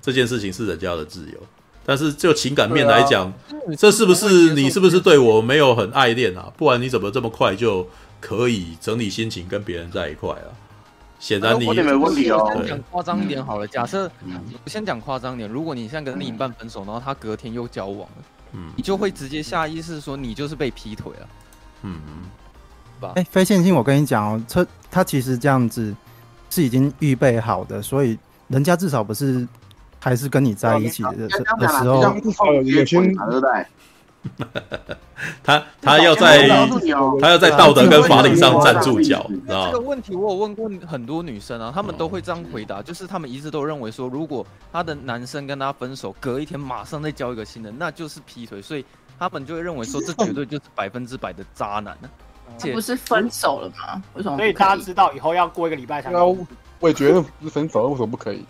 [0.00, 1.38] 这件事情是人家的自由。
[1.84, 3.32] 但是就情感面来讲，
[3.76, 6.52] 这是不是你是不是对我没有很爱恋啊？
[6.56, 7.88] 不然你怎么这么快就
[8.20, 10.46] 可以整理心情跟别人在一块啊？
[11.18, 12.64] 显然你没问题哦。
[12.66, 14.10] 讲夸张一点好了，假设
[14.64, 21.28] 我先讲夸张点，如果你现在跟另一半分手，然后他隔天又交往了，嗯，你就会直接下意识说你就是被劈腿了，
[21.82, 22.00] 嗯，
[23.00, 23.12] 吧？
[23.16, 25.92] 哎，非线性，我跟你讲哦，他他其实这样子
[26.48, 29.46] 是已经预备好的，所以人家至少不是。
[30.02, 31.12] 还是跟你在一起的
[31.60, 32.02] 的时候，
[32.64, 33.14] 有些
[35.44, 36.48] 他他要在
[37.20, 48.84] 他要在道德跟法理上站住脚，知道这个问题我有问过很多女生啊，她们都会这样回答，就是她们一直都认为说，如果她的男生跟她分手，隔一天马上再交一个新的，那就是劈腿，所以
[49.20, 52.08] 他们就会认为说，这绝对就是百分之百的渣男呢。
[52.58, 54.02] 这不是分手了吗？
[54.14, 54.36] 为什么？
[54.36, 56.12] 所以大家知道以后要过一个礼拜才。
[56.12, 58.44] 我也觉得不是分手了，为什么不可以？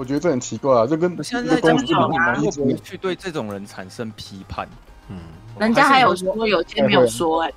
[0.00, 1.76] 我觉得这很奇怪啊，这跟我现在在讲
[2.08, 4.66] 啊，会不会去对这种人产生批判？
[5.10, 5.18] 嗯，
[5.58, 7.52] 人家还有说，有些没有说，哎，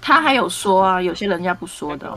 [0.00, 2.10] 他还有说啊，有些人家不说的，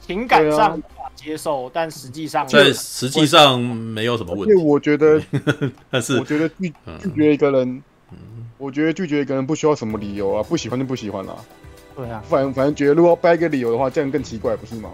[0.00, 4.54] 情感上无法接受，但实际上在实际上没有什么问题。
[4.54, 5.20] 因为我觉得，
[5.90, 7.82] 但是我觉得拒拒绝一个人，
[8.58, 11.34] 我觉得拒绝一个人不需要什么理由啊，不喜欢就不喜欢啦。
[11.96, 14.88] 对啊，反反正觉得如果掰一个理由的话，这样更奇怪，不是吗？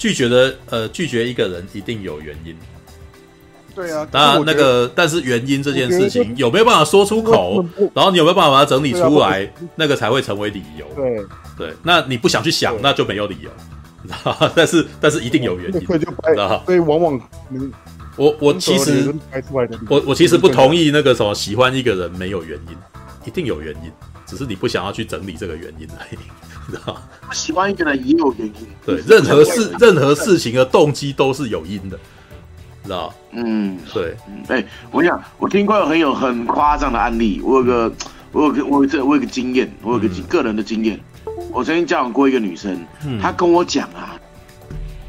[0.00, 2.56] 拒绝的呃，拒绝一个人一定有原因。
[3.74, 7.62] 对啊，当然那个，但是原因这件事情有没有办法说出口，
[7.94, 10.86] 然后你有没有办法把它整理出来，那个才会成为理由。
[10.96, 11.24] 对
[11.56, 13.50] 对，那你不想去想，那就没有理由，
[14.02, 17.20] 知 道但是但是一定有原因，知道所以往往
[18.16, 19.14] 我我其实
[19.88, 22.76] 我我其实不同意那个什么喜欢一个人没有原因，
[23.26, 23.92] 一定有原因，
[24.26, 26.18] 只是你不想要去整理这个原因而已。
[26.70, 28.54] 知道不喜欢一个人也有原因。
[28.86, 31.98] 对，任何事任何事情的动机都是有因的，
[32.84, 33.12] 知道？
[33.32, 37.92] 嗯，对，嗯，哎，我跟你讲，我听过有很有很夸张的案例，我有个，
[38.32, 40.98] 我有个，我有这，我有个经验，我有个个人的经验。
[41.52, 42.78] 我曾经交往过一个女生，
[43.20, 44.14] 她跟我讲啊，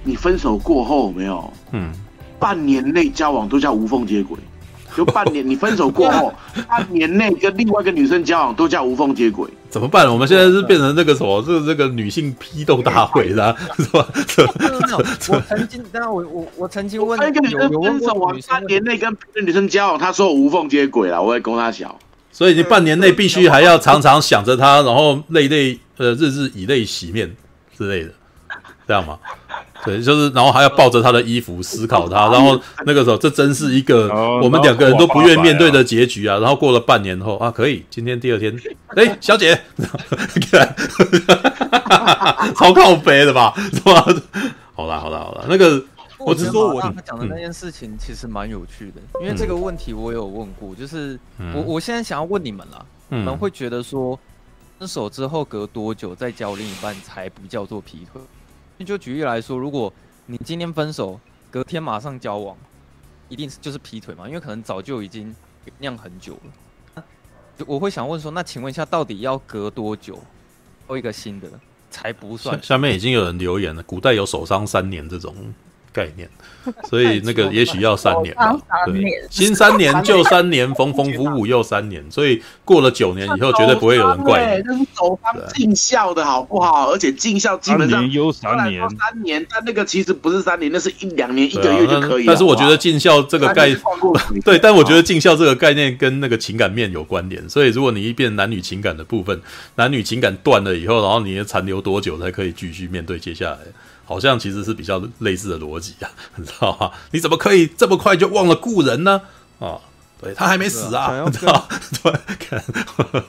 [0.04, 1.92] 你分手过后有没有，嗯，
[2.40, 4.38] 半年内交往都叫无缝接轨。
[4.96, 6.34] 就半年，你分手过后，
[6.68, 10.12] 半年内跟另外一个女生交往都叫无缝接轨，怎么办？
[10.12, 14.06] 我们现在是变成那个什么，这个这个女性批斗大会啦， 是吧？
[15.30, 21.98] 我曾经，当然我我我曾经问一个女生分手完半年内跟别的女生交往，她说无缝接轨了，我也供她小。
[22.34, 27.30] 所以你半年内必须还要常常想着她，然后泪泪呃日日以泪洗面
[27.78, 28.12] 之类的，
[28.88, 29.18] 这样吗？
[29.86, 34.08] 对，就是，然后还要抱着他的衣服思考他，然后那个时候，这真是一个
[34.42, 36.38] 我们两个人都不愿面对的结局啊！
[36.40, 38.56] 然后过了半年后啊，可以，今天第二天，
[38.96, 39.60] 哎，小姐，
[42.56, 43.54] 超靠北的吧？
[43.74, 44.06] 是吧？
[44.76, 45.46] 好啦，好啦，好啦。
[45.48, 45.84] 那个，
[46.20, 51.20] 我只是说，我他讲的那件事情其实蛮有趣的，因为这个问题我有问过，就是
[51.54, 54.20] 我我现在想要问你们啦，你们会觉得说，
[54.78, 58.22] 分手之后隔多久再交另一半才不叫做劈腿？
[58.86, 59.92] 就举例来说，如果
[60.26, 61.20] 你今天分手，
[61.50, 62.56] 隔天马上交往，
[63.30, 64.28] 一定是就是劈腿嘛？
[64.28, 65.36] 因为可能早就已经
[65.80, 67.04] 酿很久了。
[67.68, 70.20] 我会想问说，那请问一下，到底要隔多久，
[70.88, 71.48] 抽一个新的
[71.90, 72.62] 才不算？
[72.64, 75.36] 下面已经有人留言了，古代有守伤三年这种。
[75.94, 76.30] 概念，
[76.90, 78.56] 所以那个 也许要三年吧。
[78.86, 84.64] 对，新三年旧三年，缝缝补补又三年，所以过了九年以后，绝对不会有人怪你。
[84.68, 86.92] 这是走方尽孝的好不好？
[86.92, 92.26] 而且尽孝基本上又三年，三年，但那个其实不是三年，那是一两年，一个月就可以。
[92.26, 93.80] 但是我觉得尽孝这个概念，
[94.46, 97.50] 对，但我觉得尽孝这个概念跟那个情感面有关联。
[97.50, 99.42] 所以如果你一变男女情感的部分，
[99.76, 103.58] 男女情感断了以后，然后你残留多久才可以继续面对接下来？
[104.12, 106.92] 好像其实是比较类似的逻辑啊， 你知道吗？
[107.12, 109.22] 你怎么可以这么快就忘了故人呢？
[109.58, 109.80] 啊，
[110.22, 111.66] 对他还没死啊，知道？
[112.04, 112.12] 对，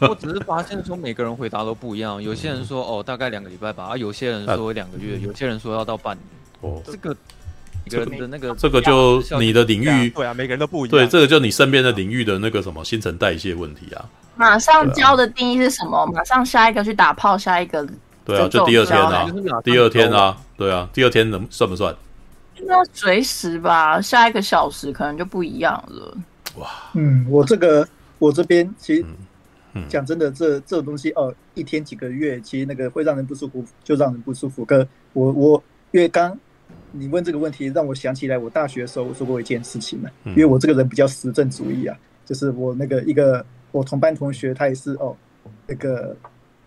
[0.11, 6.25] 我只是发现说每个人回答都不一样，有些人说哦大概两个礼拜吧，啊有些人说两个月，有些人说要到半年。
[6.63, 7.17] 哦，这个
[7.89, 10.91] 这个那个这个就你的领域对啊，每个人都不一样。
[10.91, 14.05] 对，这个就你身边的领域的那个什么新陈代谢问题啊。
[14.35, 16.05] 马上交的定义是什么？
[16.07, 17.87] 马上下一个去打炮，下一个。
[18.25, 19.31] 对啊，就第二天啊，
[19.65, 21.95] 第二天啊，对啊，第二天能算不算？
[22.65, 26.17] 那随时吧，下一个小时可能就不一样了。
[26.57, 27.87] 哇，嗯，我这个
[28.19, 29.05] 我这边其实
[29.89, 34.65] 讲真的，这这种东西哦，一天几个月，其实那个会让人不舒服，就让人不舒服。
[34.65, 36.39] 可我我因为刚
[36.93, 45.17] 你问这个问题，让我想起来我大学的时候我说过一件事情呢，因为我这个人比较实证主义啊，就是我那个一个我同班同学，他也是哦，
[45.67, 46.15] 那个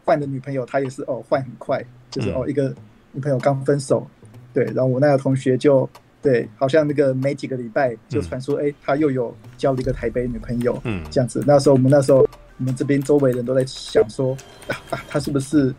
[0.06, 2.74] 换的女朋友，他也是哦换很快，就是哦一个
[3.12, 4.08] 女朋友刚分手，
[4.54, 5.90] 对，然后我那个同学就
[6.22, 15.74] 对，好像那个没几个礼拜就传说，哎，他又有交了一个台北女朋友，嗯，这样子，那时候我们那时候我们这边周围人都在想说，啊，他是不是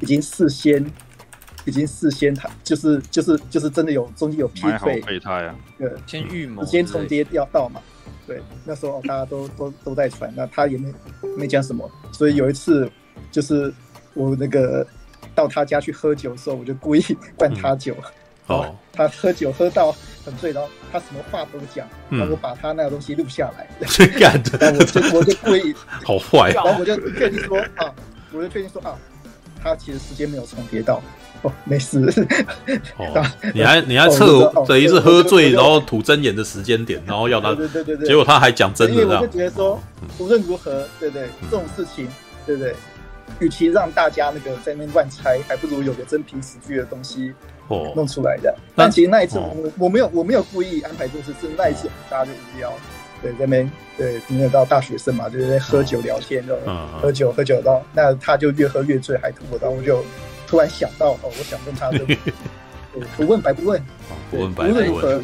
[0.00, 0.84] 已经事先。
[1.64, 7.80] 已经事先他就是就是就是真的有中间有匹配备胎啊，对，先预谋，先重叠要到嘛，
[8.26, 10.92] 对，那时候大家都都都在传，那他也没
[11.38, 12.90] 没讲什么，所以有一次
[13.30, 13.72] 就是
[14.14, 14.86] 我那个
[15.34, 17.02] 到他家去喝酒的时候，我就故意
[17.36, 17.94] 灌他酒，
[18.46, 25.74] 哦，他喝酒喝到很醉，然后他什么话都讲，然后我把他那个东西录下来，真干的，然后我就我就故意。
[26.04, 27.92] 好坏，然后我就确定说啊，
[28.32, 28.96] 我就确定说啊，
[29.62, 31.00] 他其实时间没有重叠到。
[31.42, 31.98] 哦，没事。
[32.98, 39.20] 哦， 你还你还测，等于是喝醉然后吐真言的时间点，然后要他，对对对对，结果他还讲真的，这样。
[39.20, 39.82] 我就觉得说，
[40.18, 42.06] 无论如何，对对，这种事情，
[42.46, 42.76] 对不对，
[43.40, 47.32] 与其让大家那个在那边乱猜，还不如有个真凭实据的东西
[47.68, 48.54] 哦弄出来的。
[48.74, 52.72] 但其实那一次我我没有我没有故意安排这事，是那一次大家就无聊，
[53.22, 56.56] 对，在那边对，因为到大学生嘛，就是在喝酒聊天，就
[57.00, 60.04] 喝酒喝酒到那他就越喝越醉，还吐，然后我就。
[60.44, 62.14] 突然想到哦，我想问他这个，
[63.16, 63.82] 不问白不问，
[64.30, 64.74] 不问白不问。
[64.74, 65.22] 无论如何，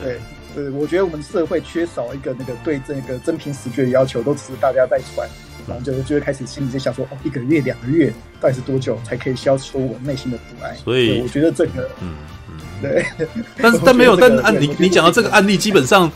[0.00, 0.20] 对
[0.54, 5.28] 对，我觉得我们社会缺少一个那个对这个真凭实据的要求，都只是大家在传，
[5.68, 10.74] 然后就就会开始心里在想说，哦，一个月两个月到底是多久才可以消除我内心的不安？
[10.76, 12.14] 所以我觉得这个，嗯
[12.50, 13.04] 嗯，对。
[13.60, 16.10] 但是但没有，但案你你讲到这个案例，基本上，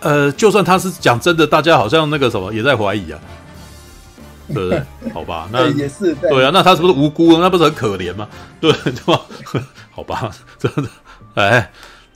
[0.00, 3.20] 呃，就算他是讲真的，大家好像那个什么也在怀疑啊。
[4.48, 4.80] 对不对？
[5.12, 7.36] 好吧，那也是对啊，那他是不是无辜？
[7.38, 8.28] 那不是很可怜吗？
[8.60, 9.20] 对对吧？
[9.90, 10.88] 好吧，真的，
[11.34, 11.68] 哎，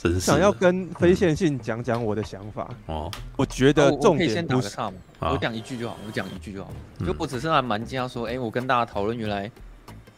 [0.02, 3.10] 真是想要跟非线性讲讲我的想法哦。
[3.36, 4.74] 我觉得重点不是，
[5.18, 6.70] 我讲一句就好，我讲一句就好。
[7.04, 9.50] 就我只是还蛮惊讶，说，哎，我跟大家讨论，原来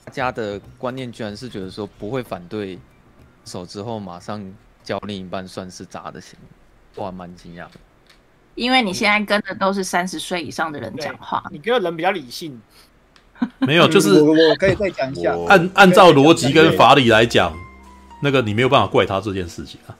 [0.05, 2.79] 大家的观念居然是觉得说不会反对
[3.45, 4.41] 手之后马上
[4.85, 6.49] 交另一半算是渣的行为，
[6.95, 7.67] 我还蛮惊讶。
[8.55, 12.61] 因为你现在跟的都是三十岁以上的人讲话，你跟的人比较理性。
[13.59, 15.35] 没有，就是我我可以再讲一下。
[15.49, 17.53] 按按照逻辑跟法理来讲，
[18.23, 19.95] 那个你没有办法怪他这件事情啊。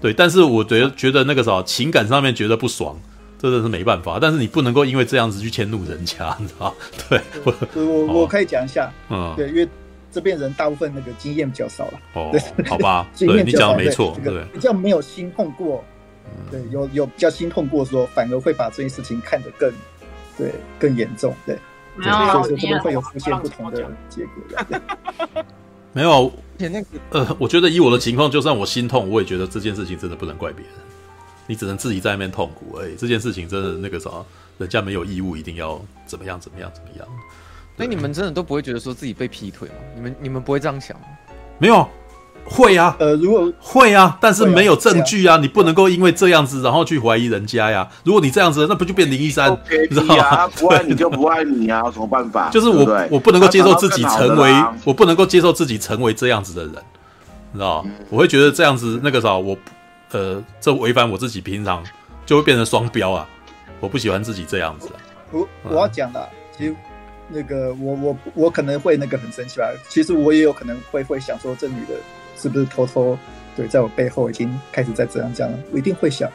[0.00, 2.96] 对，但是我觉得觉得那个啥，情感上面觉得不爽，
[3.38, 4.18] 真的是没办法。
[4.20, 6.74] 但是你不能够因为这样子去迁怒人家， 你知道？
[7.08, 8.92] 对，我我我可以讲一下。
[9.08, 9.68] 嗯，对，因为
[10.10, 12.00] 这边人大部分那个经验比较少了。
[12.14, 12.32] 哦，
[12.68, 15.82] 好吧， 对，你讲的没错，对，比较没有心痛过。
[16.50, 19.70] 对，有有比较心痛过，说反而会把这件事情看得更，
[20.36, 21.56] 对，更严重，对，
[22.00, 25.44] 所以说这边会有出现不同的结果。
[25.92, 26.32] 没有，
[27.10, 30.74] 呃，我觉得以我的情况，就算我心痛，我也觉得这件事情真的不能怪别人，
[31.46, 32.96] 你只能自己在那边痛苦而已。
[32.96, 34.10] 这件事情真的那个啥，
[34.58, 37.08] 人家没有义务一定要怎么样怎么样怎么样。
[37.76, 39.74] 所以你们真的都不会觉得说自己被劈腿吗？
[39.94, 41.06] 你们你们不会这样想吗？
[41.58, 41.88] 没有。
[42.44, 47.88] 会啊，呃，如果会啊，但是没有证据啊，你不能够因为这样子然后去怀疑人家呀。
[48.04, 49.50] 如果你这样子，那不就变林一山？
[49.90, 50.46] 你知道吗？
[50.48, 52.50] 不爱你就不爱你啊，有什么办法？
[52.50, 54.52] 就是我，我不能够接受自己成为，
[54.84, 56.74] 我不能够接受自己成为这样子的人，
[57.52, 57.84] 你知道？
[58.10, 59.56] 我会觉得这样子那个啥，我
[60.10, 61.82] 呃，这违反我自己平常
[62.26, 63.26] 就会变成双标啊。
[63.80, 64.88] 我不喜欢自己这样子。
[65.30, 66.74] 我我要讲的，其实
[67.28, 69.66] 那个我我我可能会那个很生气吧。
[69.88, 71.94] 其实我也有可能会会想说，这女的。
[72.42, 73.16] 是不是偷偷
[73.54, 75.58] 对，在我背后已经开始在这样讲了？
[75.72, 76.28] 我一定会想，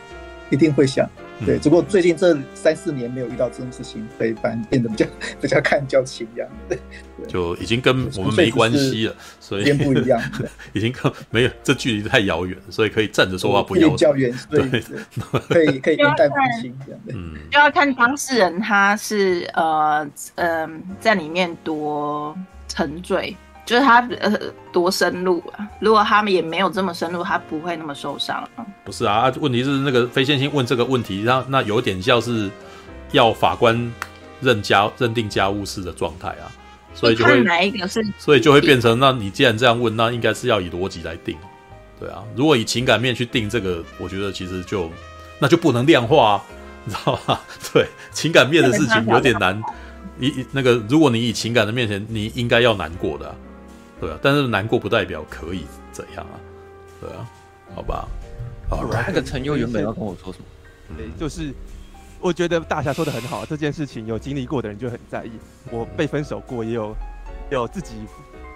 [0.49, 1.09] 一定会想。
[1.45, 5.05] 对，只不过最近这三四年没有遇到这种事情，所以反而变得比较
[5.41, 6.47] 比较看较轻一样。
[6.67, 6.79] 对，
[7.27, 10.19] 就已经跟我们没关系了，所以边不一样。
[10.73, 14.67] 已经跟没有这距离太遥远，所以可以站着说话不腰较远，对，
[15.47, 17.01] 可以 可以云淡风轻这样。
[17.09, 20.67] 嗯，就要看当事人他是呃呃
[20.99, 22.35] 在里面多
[22.67, 23.35] 沉醉。
[23.67, 24.31] 就是他呃
[24.71, 28.41] 多深入啊，如果他们也没有这么深入，他不会那么受伤。
[28.85, 32.49] 不是啊，问题是那个非线性问这个问题，那那有点像是
[33.11, 33.93] 要法官
[34.39, 36.47] 认家认定家务事的状态啊，
[36.93, 41.37] 所以就会哪一个是，所以就会变成，那你既然这样问，那应该是要以逻辑来定，
[41.99, 44.89] 对啊，如果以情感面去定这个，我觉得其实就
[45.39, 46.43] 那就不能量化啊，
[46.85, 47.37] 你知道吗？
[47.73, 49.61] 对，情感面的事情有点难，
[50.21, 53.35] 以那个如果你以情感的面前，你应该要难过的啊。
[53.99, 56.39] 对啊，但是难过不代表可以怎样啊？
[57.01, 57.27] 对啊，
[57.75, 58.07] 好吧。
[58.69, 60.45] 好，那个陈佑原本要跟我说什么？
[60.97, 61.53] 对，就是
[62.19, 65.31] 我觉得大侠说的很好，这件事情有经历过的人就很在意。
[65.71, 66.95] 我被分手过，也有
[67.49, 67.93] 有自己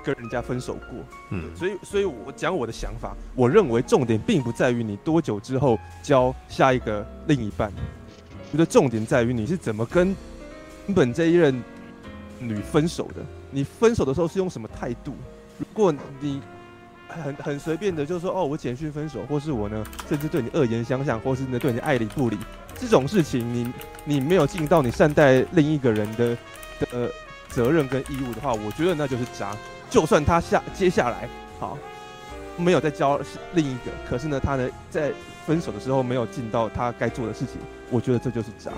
[0.03, 7.72] 跟人家分手过，嗯，所以所以我讲我的想法，我认为重点并不在于你多久之后交下一个另一半，
[8.52, 10.16] 我觉得重点在于你是怎么跟
[10.88, 11.64] 原本这一任
[12.40, 15.14] 女分手的，你分手的时候是用什么态度？
[15.60, 16.42] 如果你
[17.08, 22.38] 很很随便的就是说哦，我简讯分手，或是我呢，甚至对你恶言相向，或是呢对你爱理不理，
[22.76, 23.72] 这种事情你
[24.06, 26.38] 你没有尽到你善待另一个人的
[26.80, 27.12] 的
[27.50, 29.56] 责任跟义务的话，我觉得那就是渣。
[29.90, 31.28] 就算他下接下来
[31.60, 31.78] 好
[32.56, 33.20] 没有再交
[33.54, 35.12] 另一个，可是呢，他呢在
[35.46, 37.58] 分手的时候没有尽到他该做的事情，
[37.90, 38.72] 我觉得这就是渣。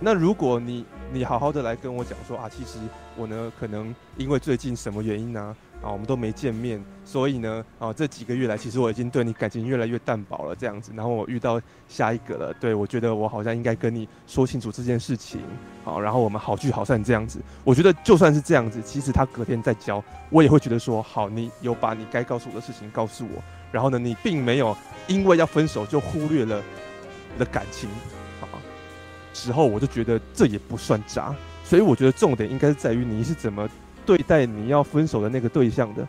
[0.00, 2.78] 那如果你你好好的来跟我讲说啊，其实
[3.16, 5.56] 我呢可能因为最近什么原因呢？
[5.82, 10.90] 啊，我们都没见面，所以呢，啊，这几个月来，其实我已经对你感情越来越淡薄了，这样子。
[10.96, 15.40] 然后我遇到下一个了，对，我觉得我好像应该跟你说清楚这件事情，
[15.84, 17.40] 好，然后我们好聚好散这样子。
[17.62, 24.74] 我觉得就算是这样子，其实他隔天再交，我也会觉得说，好，你有把你该告诉我的事情告诉我，然后呢，你并没有
[25.06, 26.62] 因为要分手就忽略了
[27.38, 27.88] 的感情，
[29.36, 31.34] 时候我就觉得这也不算渣。
[31.64, 33.68] 所以我觉得重点应该是在于你是怎么。
[34.06, 36.06] 对待你要分手的那个对象的，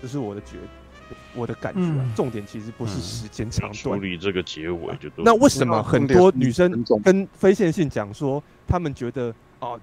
[0.00, 1.96] 这是我的觉得，我的感觉、啊。
[1.98, 5.10] 嗯、重点其实不是时间长短，处理这个结尾就。
[5.18, 9.78] 那为什么很多女生跟非线性讲说，他们觉得哦，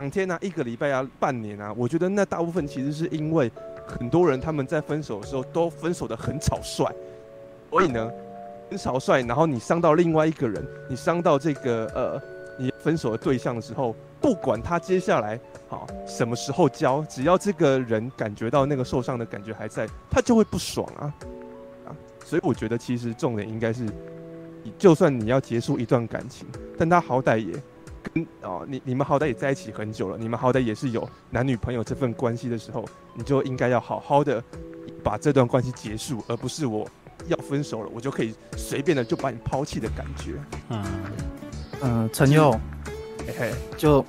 [0.00, 1.72] 两天啊，一个礼拜啊，半年啊？
[1.76, 3.48] 我觉得那大部分其实是因为
[3.86, 6.92] 很多人他们在分手的时候都分手的很草率，
[7.70, 8.10] 所以呢，
[8.70, 12.22] 很草率，然后你伤到另外一个人，你伤到这个呃，
[12.56, 15.38] 你分手的对象的时候，不管他接下来。
[15.68, 17.00] 好，什么时候交？
[17.02, 21.14] 只要这个人感觉到那个受伤的感觉还在，他就会不爽啊
[21.86, 21.94] 啊！
[22.24, 23.86] 所以我觉得其实重点应该是，
[24.76, 26.44] 就算你要结束一段感情，
[26.76, 27.52] 但他好歹也
[28.02, 32.84] 跟哦，你你们好歹也在一起很久了，你们好歹也是有男女朋友这份关系的时候，
[33.14, 34.42] 你就应该要好好的
[35.04, 36.84] 把这段关系结束，而不是我
[37.26, 40.32] 要分手了，我就可以随便的就把你抛弃的感觉。
[40.70, 40.84] 嗯
[41.82, 42.52] 嗯，陈佑，
[43.26, 44.04] 嘿嘿，就。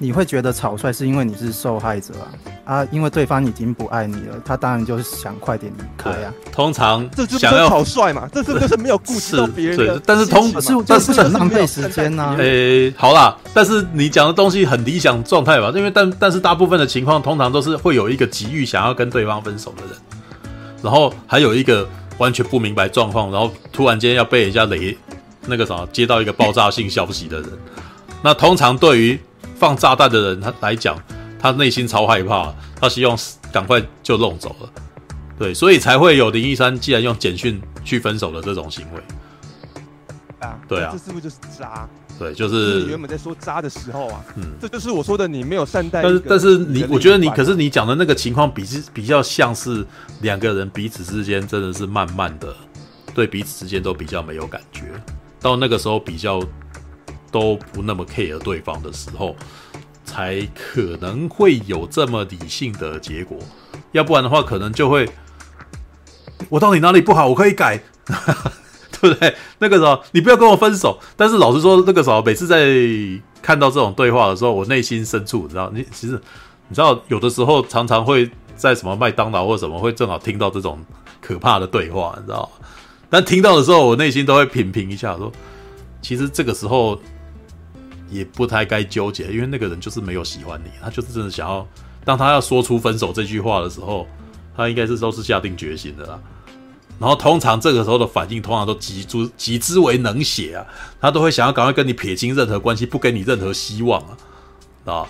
[0.00, 2.88] 你会觉得草率是因为你是受害者啊啊！
[2.92, 6.32] 因为对方已经不爱你了，他当然就是想快点离开啊。
[6.52, 10.00] 通常这就是草率嘛，这是就是没有顾及到别人的。
[10.06, 12.36] 但是通是但是很浪费时间呐。
[12.38, 15.72] 诶，好啦，但是你讲的东西很理想状态吧？
[15.74, 19.96] 因为但但是大部分的情况，通常都是会有一个急于想要跟对方分手的人，
[20.80, 24.96] 然后还有一个完全不明白状况，然后突然间要被人家雷
[25.46, 27.50] 那个啥接到一个爆炸性消息的人。
[28.22, 29.18] 那通常对于
[29.56, 30.96] 放炸弹的人，他来讲，
[31.38, 33.16] 他内心超害怕，他希望
[33.52, 34.70] 赶快就弄走了，
[35.38, 39.00] 对，所以才会有林一山既然用简讯去分手的这种行为。
[40.40, 41.88] 啊，对啊，这是不是就是渣？
[42.18, 46.02] 对，就是你原本在说渣的时候啊，嗯，这就是我说的，你没有善待。
[46.02, 49.86] 但是，但是你，我觉得你，可是你讲的那个情况，比是比较像是
[50.20, 52.54] 两个人彼此之间真的是慢慢的，
[53.14, 54.82] 对彼此之间都比较没有感觉，
[55.40, 56.42] 到那个时候比较。
[57.30, 59.36] 都不那么 care 对方的时候，
[60.02, 63.36] 才可能会有这么理性的结果。
[63.92, 65.06] 要不然的话，可能就会
[66.48, 67.78] 我到底哪里不好，我可以改，
[69.02, 69.34] 对不对？
[69.58, 70.98] 那个时候你不要跟我分手。
[71.16, 72.68] 但是老实说，那个时候每次在
[73.40, 76.20] 看到这种对话的时候，我内心深处，你知道，你其实
[76.68, 80.78] 你知道，有的时候常常会在什么麦当劳或什么会正好听到这种
[81.20, 82.50] 可怕的对话，你知道？
[83.10, 85.32] 但听到的时候，我内心都会品评一下，说
[86.02, 86.98] 其实这个时候。
[88.10, 91.68] 也不太该纠结，因为那个人就是没有喜欢你，他就是真的想要。
[92.06, 94.06] 当他要说出分手这句话的时候，
[94.56, 96.18] 他应该是都是下定决心的啦。
[96.98, 100.66] 然后通常这个时候的反应，通常都极之极之为冷血啊，
[101.00, 104.16] 他都会想要赶快跟你撇清任何关系，不给你任何希望啊，
[104.84, 105.06] 啊，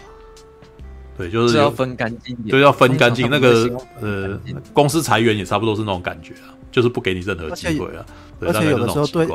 [1.17, 3.29] 对，就是要分干净，对，要分干净。
[3.31, 3.69] 那个
[4.01, 4.39] 呃，
[4.73, 8.05] 公司裁员也差不多是那种感觉啊，就是不给你任何机会啊。
[8.41, 9.29] 而且有的时候对。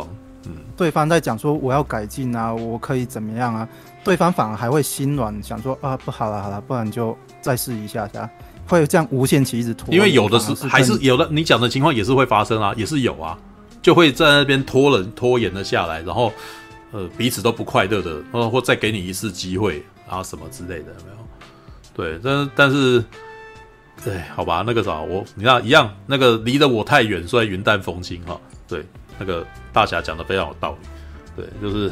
[0.45, 3.65] 嗯，对方在讲说我要改进啊，我可以怎么样啊？
[4.03, 8.30] 对方反而还会心软，想说啊，不好了，好了，不然就再试一下下，
[8.67, 9.93] 会这样无限期一直拖。
[9.93, 13.38] 因为有的是还是有的，你讲的情况也是会发生啊，也是有啊，
[13.82, 16.32] 就会在那边拖了拖延了下来，然后
[16.92, 21.17] 呃彼此都不快乐的，或或再给你一次机会啊什么之类的，有没有？
[21.95, 23.03] 对，但但是，
[24.03, 28.85] 对，好吧，那个啥，我你看一样，那个离得我太远，所以云淡风轻哈，对。
[29.19, 30.88] 那个大侠讲的非常有道理，
[31.35, 31.92] 对，就是，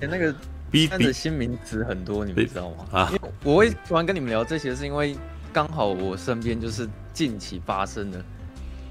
[0.00, 0.34] 欸、那个
[0.72, 2.84] B B 的新名词很多，你们知道吗？
[2.90, 5.16] 啊，因为我会突然跟你们聊这些，是因为
[5.52, 8.18] 刚好我身边就是近期发生的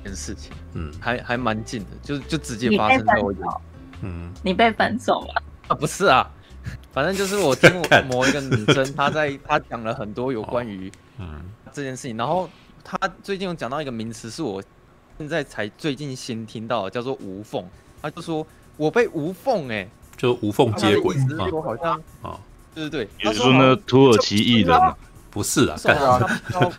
[0.01, 3.33] 一件事情，嗯，还还蛮近的，就就直接发生在我，
[4.01, 5.43] 嗯，你被分手了？
[5.67, 6.29] 啊，不是啊，
[6.91, 12.17] 反正就是我听 我某一个女生，她在她讲了很多有关于嗯这件事情。
[12.17, 12.49] 然后
[12.83, 14.61] 她最近有讲到一个名词，是我
[15.17, 17.63] 现在才最近新听到的，叫做无缝。
[18.01, 18.45] 她就说
[18.75, 21.15] 我被无缝哎，就无缝接轨。
[21.51, 22.39] 我好像啊，
[22.73, 24.95] 对对对，也是说那土耳其艺人啊？
[25.37, 25.77] 不是啊，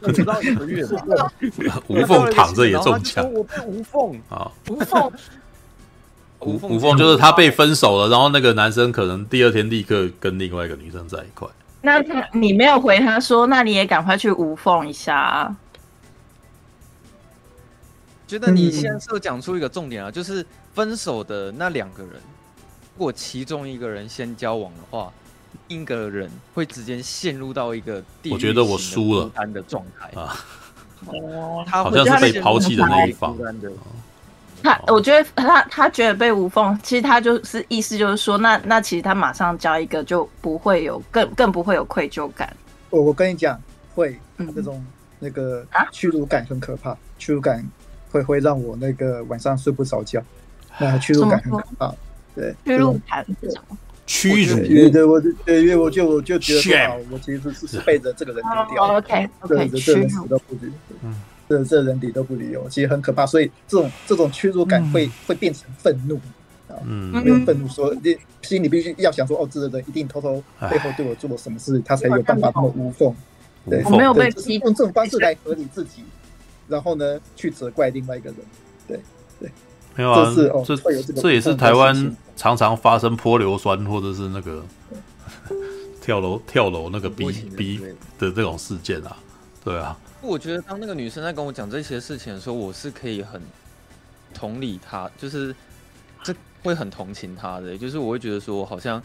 [0.01, 1.33] 不知道几个月吧？
[1.87, 3.33] 无缝躺着也中枪。
[3.33, 5.13] 我被无缝啊，无缝。
[6.41, 11.47] 无无缝就是他被分手了，然后那个男生可能第二天立刻跟另外一个女生在一块。
[11.83, 15.57] 那他你没有回他说，那你也赶快去无缝一下啊。
[18.27, 22.15] 觉得你现在是讲出一个重点啊，就是分手的那两个人，
[22.97, 25.13] 如果其中一个人先交往的话，
[25.69, 30.37] 另一个人会直接陷入到一个我觉得我输了的状态啊。
[31.07, 33.37] 哦，他好像是被抛弃的那一方。
[34.61, 42.53] 他我觉得他他觉得被无缝，其实他就是意思就是说，那那其实他马上交一个就不会有更更不会有愧疚感。
[42.91, 43.61] 我我跟你讲，
[43.95, 44.19] 会
[44.53, 44.85] 这种
[45.21, 47.65] 那个屈辱感很可怕，屈辱感
[48.11, 50.21] 会会让我那个晚上睡不着觉。
[50.77, 51.95] 那屈辱感很可怕，
[52.35, 53.79] 对，屈辱感是什么？
[54.09, 56.75] 屈辱，对对，我对，因为我就我就觉得说，
[57.13, 60.73] 我其实是是背着这个人丢掉，OK OK，这人死都不理，
[61.05, 61.15] 嗯。
[61.49, 66.17] 这这人理都不理我，其实很可怕，所以这种这种屈辱感会、嗯、会变成愤怒
[66.69, 73.15] 啊，嗯，没有愤怒说，你心里必须要想说，哦，这个人一定偷偷背后对我做了什么事，他才有办法那么无缝，
[73.65, 76.05] 对，我没有被批，用这种方式来合理自己，
[76.69, 78.39] 然后呢，去责怪另外一个人，
[78.87, 79.01] 对
[79.41, 79.51] 对，
[79.97, 80.77] 没有啊，这是哦，这
[81.15, 84.65] 这也是台湾常常发生泼硫酸或者是那个
[86.01, 87.79] 跳楼跳楼那个逼逼
[88.19, 89.17] 的这种事件啊，
[89.65, 89.99] 对啊。
[90.23, 93.43] 我觉得当那个女生在跟我讲这些事情的时候，我是可以很
[94.33, 95.55] 同理她，就是
[96.23, 99.03] 这会很同情她的，就是我会觉得说，好像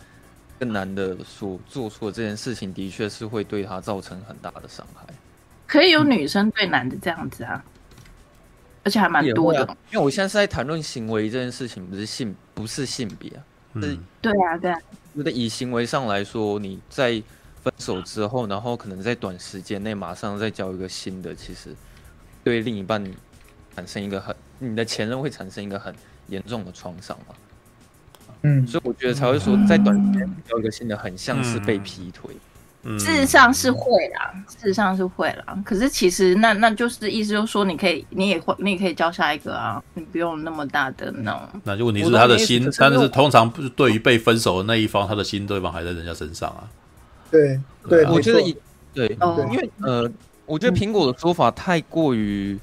[0.59, 5.05] 这男的所做出的这件事情，的确是会对她造成很大的伤害。
[5.67, 7.63] 可以有女生对男的这样子啊，
[8.83, 9.59] 而且还蛮多的。
[9.91, 13.43] 因为我现在是在谈论行为这件事情，不是性，不是性别啊。
[13.75, 14.79] 是，对啊，对啊。
[15.15, 17.21] 觉得以行为上来说，你在。
[17.63, 21.73] 分手之后，然后可能在短时间内马上再交一个新的，其实
[22.43, 23.01] 对另一半
[23.73, 25.95] 产生一个很，你的前任会产生一个很
[26.27, 27.33] 严重的创伤嘛？
[28.41, 32.35] 嗯，所以我觉得才会说，在短时间交一个新的，很像是被劈腿。
[32.35, 32.52] 嗯，
[32.99, 35.57] 事实上是会啦，事实上是会啦。
[35.63, 41.41] 可是其实那那就是意思就是说，你可以，你也会，你也可以教下一个啊，你不用那么大的那种。
[41.63, 46.67] 那就问题是他的心，但是通常不是对于被分手的那一方，他的心对方还在人家身上啊。
[47.31, 48.55] 对对，我觉得以
[48.93, 49.07] 对，
[49.49, 50.11] 因为呃，
[50.45, 52.59] 我觉得苹果的说法太过于，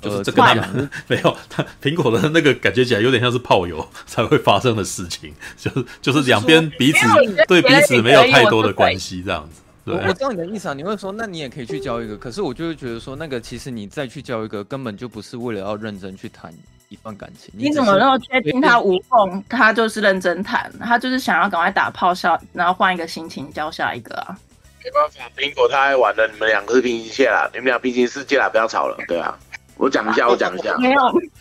[0.00, 0.54] 就是这个他
[1.08, 6.98] 没有，他苹果的那个感觉起来有点像是炮友才会发生的事情，就是就是两边彼此
[7.46, 9.60] 对彼此没有太多的关系这样子。
[9.84, 16.52] 对，我知道你的意思啊，你会说那你也可以去交一个，可是我就会觉得说那个其实你再去交一个根本就不是为了要认真去谈
[16.90, 17.50] 一段感情。
[17.56, 19.42] 你怎么那么确定他无缝？
[19.48, 24.36] 他就是认真谈，他就是想要赶快打炮下，然后换一个心情交下一个啊。
[24.84, 28.96] 没办法，苹果太爱玩了，你们两个是平行线啦，你们俩平行世界啦，不要吵了。
[29.08, 29.36] 对啊，
[29.80, 31.00] 我讲一下，我讲一下，没有，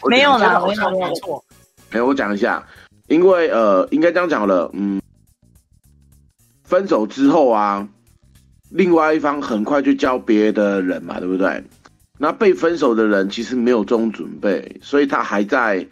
[0.10, 1.44] 没有啦，没有，没有错。
[1.92, 2.66] 没有，我讲一下，
[3.08, 5.02] 因为呃，应该这样讲了，嗯，
[6.64, 7.88] 分手之后啊。
[8.72, 11.64] 另外一方很快就交别的人嘛，对不对？
[12.20, 15.88] 那被分手的人其实没有这种准备，所以他还在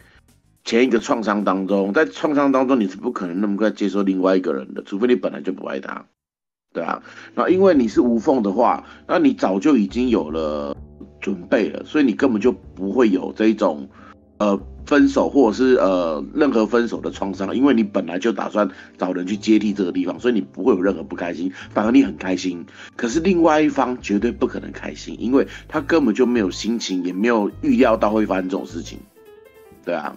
[0.64, 6.06] 前一个创伤当中，在创伤当中你是不可能那么快接受另外一个人的，除非你本来就不爱他，
[6.72, 7.02] 对啊。
[7.34, 10.76] 那因为你是无缝的话，那你早就已经有了
[11.20, 13.88] 准备了，所以你根本就不会有这种
[14.38, 14.60] 呃。
[14.88, 18.66] 分手或者是呃任何分手的创伤，因为你本来就打算
[18.96, 22.64] 找人去接替这个地方，所以你不会有任何不开心，反而你很开心。
[22.96, 28.98] 可是另外一方绝对不可能开心，因为他根本就没有心情，也没有预料到会发生这种事情，
[29.84, 30.16] 对啊。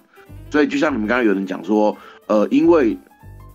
[0.50, 1.98] 所以就像你们刚刚有人讲说，
[2.28, 2.98] 呃，因为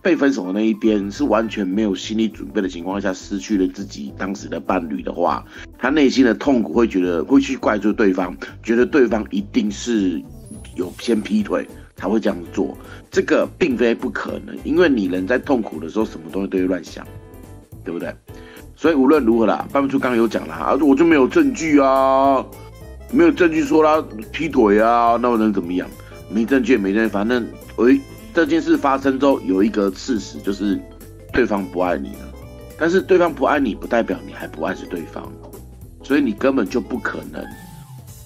[0.07, 5.43] 被分手的那一边是完全没有心理准备的情况下失去了自己当时的伴侣的话，
[5.77, 10.23] 他内心的痛苦会觉得会去怪罪对方，觉得对方一定是。
[10.75, 12.77] 有先劈腿才会这样做，
[13.09, 17.03] 这个并非不可能，因为你人在痛苦的时候，什么东西都会乱想，
[17.83, 18.13] 对不对？
[18.75, 22.45] 所以无论如何啦，办不出刚刚有讲了啊，我就没有证据啊，
[23.11, 23.99] 没有证据说他
[24.31, 25.89] 劈腿啊，那我能怎么样？
[26.29, 27.43] 没证据没证据，反正
[27.77, 27.99] 诶，
[28.37, 30.79] 这件事发生之后有一个事实就是
[31.33, 32.31] 对方不爱你了，
[32.77, 35.27] 但是对方不爱你不代表你还不爱是对方，
[36.03, 37.43] 所以你根本就不可能。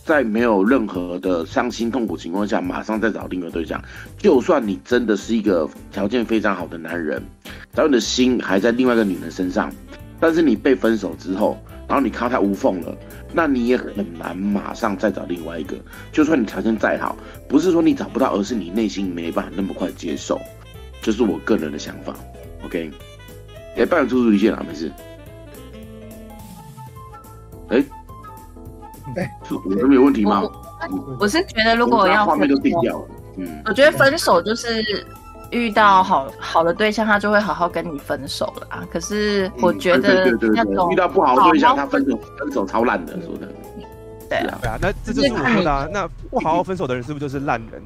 [0.03, 3.81] 在没有任何的伤心痛苦情况下，马上再找另一个对象。
[4.17, 7.23] 就算你真的是一个条件非常好的男人，
[7.73, 9.71] 只要你的心还在另外一个女人身上，
[10.19, 11.57] 但是你被分手之后，
[11.91, 12.97] 然后你看到他无缝了，
[13.33, 15.75] 那你也很难马上再找另外一个。
[16.09, 17.17] 就算你条件再好，
[17.49, 20.39] 不是说你找不到，而是你内心没办法那么快接受。
[21.01, 22.15] 这是我个人的想法。
[22.63, 22.89] OK，
[23.75, 24.89] 哎，帮你出出一线啊，没事。
[27.67, 27.83] 哎，
[29.17, 30.43] 哎，我这边有问题吗？
[30.43, 35.05] 我，我是觉得如果要画面都定掉了，嗯，我觉得分手就是。
[35.51, 38.87] 遇到好好的对象，他就会好好跟你分手了啊。
[38.91, 43.47] 可是我觉得那种遇到不好的对象，他分手分手超烂的，说的。
[44.29, 45.87] 对啊，对啊，那这就是我说的啊。
[45.91, 47.81] 那不好好分手的人，是不是就是烂人？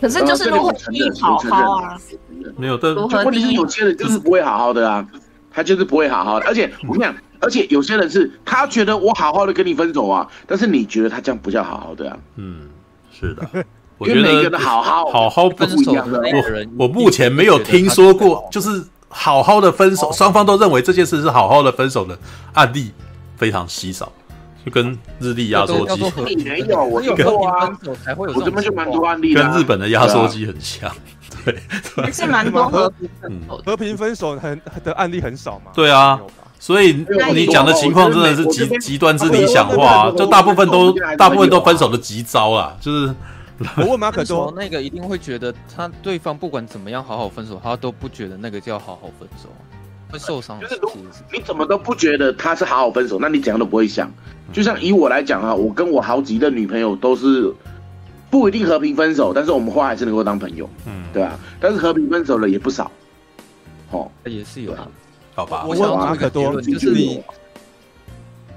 [0.00, 1.96] 可是就是如何可以好好啊？
[2.56, 2.94] 没有，但
[3.24, 5.06] 问题是有些人就是不会好好的啊，
[5.52, 6.46] 他就是不会好好的。
[6.46, 12.18] 而且我跟你讲，而且有些人是他觉得我好好的跟你分手啊，但是你觉得他这样不叫好好的啊？
[12.36, 12.68] 嗯，
[13.12, 13.46] 是的。
[14.02, 22.18] 我觉得好好好好分手，我我目前没有听说过，就是好好的分手，双方都认为这件事是好好的分手的
[22.54, 22.90] 案例
[23.36, 24.10] 非常稀少，
[24.64, 27.70] 就跟日历压缩机没有，我有过啊，
[28.16, 30.90] 我这边就蛮多案例，跟日本的压缩机很像，
[31.44, 33.08] 对，是蛮多和平
[33.64, 35.70] 和平分手很的案例很少嘛？
[35.74, 36.18] 对啊，
[36.58, 43.14] 所以你讲的情况真的是极极端之理想化，就大部分都大部分都分手的急招啊，就是。
[43.78, 49.48] 我问马可多，那个一定会觉得他对方不管怎么样好好分手，他都不觉得那个叫好好分手，
[50.10, 50.60] 会受伤。
[50.60, 50.80] 就是
[51.32, 54.10] 你怎么都不觉得他是好好分手，那你怎样都不会想。
[54.52, 57.52] 就像以我来讲啊，我跟我好几任女朋友都是
[58.30, 61.38] 不一定和平分手，但是我们话还是能够当朋友，嗯，对啊。
[61.60, 62.90] 但是和平分手了也不少，
[63.90, 64.88] 哦，也是有，啊
[65.34, 65.64] 好吧。
[65.66, 67.22] 我想马可多就是你，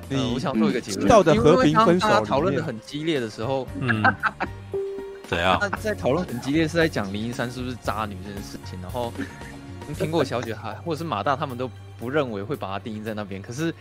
[0.10, 4.04] 你我想做一个结论，道德和平分手讨论的很激烈的时候，嗯。
[5.28, 5.58] 怎样？
[5.62, 8.80] 那在讨论很激烈，是在讲林一山是不是渣女这件事情。
[8.82, 9.12] 然后，
[9.96, 13.42] 苹果小姐还或者是马大他们都不认为会把它定义在那边。
[13.42, 13.74] 可是，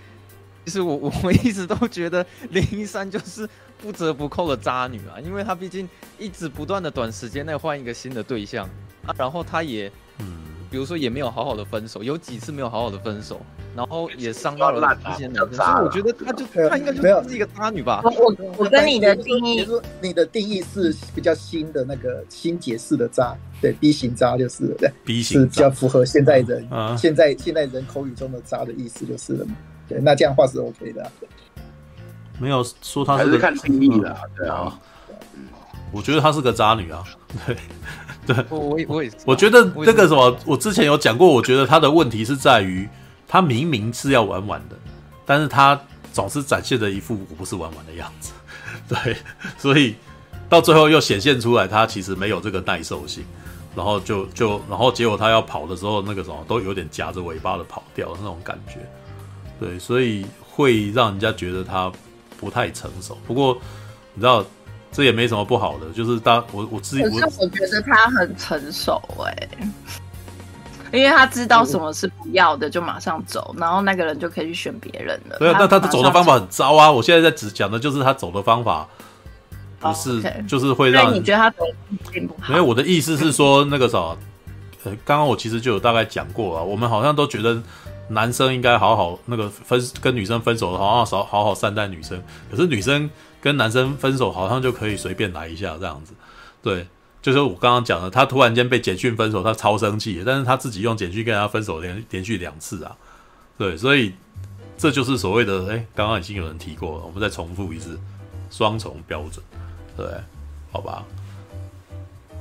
[0.65, 3.49] 其实我 我一直都觉得林一山就是
[3.79, 8.69] 不折不扣的渣女啊，因为她毕竟一直不断的短时间内换一个新的对象
[9.07, 10.54] 啊，然后她也嗯。
[10.71, 13.41] 比如说也没有好好的分手，有几次没有好好的分手，
[13.77, 18.01] 然后也伤到了一些男生，所以我觉得她就她应该就是一个渣女吧。
[18.05, 26.69] 我我我跟你的定义，说你的定义是比较新的那个新解释的渣，对 B 型渣就是对 B 型是比较符合现在人
[26.99, 29.55] 现在现在人口语中的渣的意思就是了嘛。
[29.89, 31.11] 对，那这样话是 OK 的。
[32.41, 34.79] 没有说她是看定义的，对啊。
[35.93, 37.05] 我觉得她是个渣女啊，
[37.47, 37.57] 对。
[38.27, 42.89] 对，我我我也，我觉得这个什么，我之前有讲过，我觉得他的问题是在于，
[43.29, 44.77] 他明明是要玩玩的，
[45.27, 45.79] 但是他
[46.13, 48.33] 总是展现着一副我不是玩玩的样子，
[48.89, 49.17] 对，
[49.59, 49.95] 所以
[50.49, 53.25] 到最后又显现出来，他其实没有这个耐受性，
[53.77, 58.79] 然后就就然后结果他要跑的时候，那个什么都有点夹着尾巴的跑掉的那种感觉，
[59.61, 61.93] 对，所以会让人家觉得他
[62.41, 63.19] 不太成熟。
[63.27, 63.59] 不过
[64.15, 64.45] 你知道。
[64.95, 69.49] 这也没什么不好的，就是当我我自己，可是我觉得他很成熟哎、
[70.93, 75.37] 欸，因为他知道什么是不要的，就马上走，然后那个人就可以去选别人了。
[75.41, 76.89] 对啊，那他走的方法很糟啊！
[76.89, 78.89] 我现在在只讲的就是他走的方法，
[79.81, 80.47] 不是，oh, okay.
[80.47, 81.65] 就是会让你觉得他走
[82.13, 82.51] 并不好。
[82.51, 83.99] 因为我的意思是说，那个啥，
[84.85, 87.61] 呃，刚刚我其实就有大概讲过啊，我们好像都觉得
[88.11, 93.11] 男生应该好好那个分跟女生分手好好少好好善待女生，可是女生。
[93.45, 96.15] 跟男生分手好像就可以随便来一下这样子，
[96.63, 96.87] 对，
[97.21, 102.97] 就是我刚刚讲的，他突然间被简讯分手，他超生气，但是他自己用简讯跟人家分手连连续两次啊，
[103.59, 104.15] 对，所以
[104.79, 108.01] 这就是所谓的，哎、欸，刚刚已经有人提过了，我们再重复一次，
[108.51, 109.45] 双重标准，
[109.95, 110.07] 对，
[110.73, 111.05] 好吧，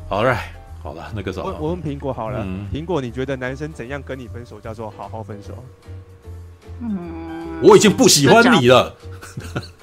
[0.07, 0.37] 好嘞，
[0.81, 2.39] 好了，那个什么，我问苹果好了，
[2.71, 5.61] 苹、嗯、果你觉得男生怎样跟你分手叫做好好分手？
[6.79, 8.95] 嗯，我已经不喜欢你了。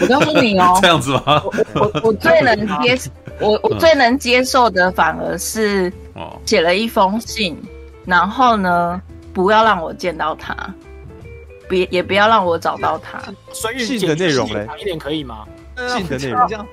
[0.00, 1.42] 我告诉你哦， 这样子吗？
[1.44, 2.98] 我我我最能接，
[3.40, 5.92] 我我最能接受的反而是
[6.44, 7.60] 写了一封信，
[8.04, 9.00] 然后呢，
[9.32, 10.54] 不要让我见到他，
[11.68, 13.20] 别也不要让我找到他。
[13.52, 15.44] 所以信的内容嘞，一点可以吗？
[15.88, 16.66] 信的内容，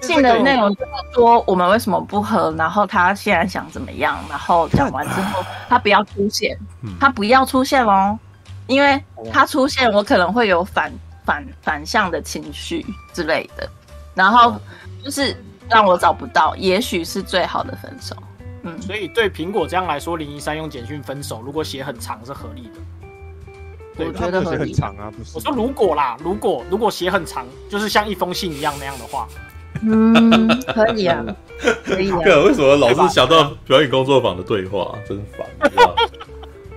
[0.00, 6.56] 信的内容就是说我们为什么不和，然后他现在想怎么样，然后讲完之后他不要出现，
[6.98, 8.18] 他不要出现哦，
[8.66, 10.92] 因为他出现我可能会有反。
[11.30, 13.70] 反反向的情绪之类的，
[14.16, 14.56] 然后
[15.04, 15.36] 就是
[15.68, 18.16] 让我找不到，也许是最好的分手。
[18.64, 22.80] 嗯，所以对苹果这样来说，林一山用简讯分手，如果写很长是合理的。
[23.96, 24.58] 对，我觉得合理。
[24.58, 25.30] 很长啊，不是？
[25.36, 29.28] 我说如果啦，如果如果写很长，就是像一封信一样那样的话，
[29.82, 31.24] 嗯，可以啊，
[31.86, 32.18] 可以啊。
[32.44, 34.98] 为什么老是想到表演工作坊的对话？
[35.08, 35.46] 真烦？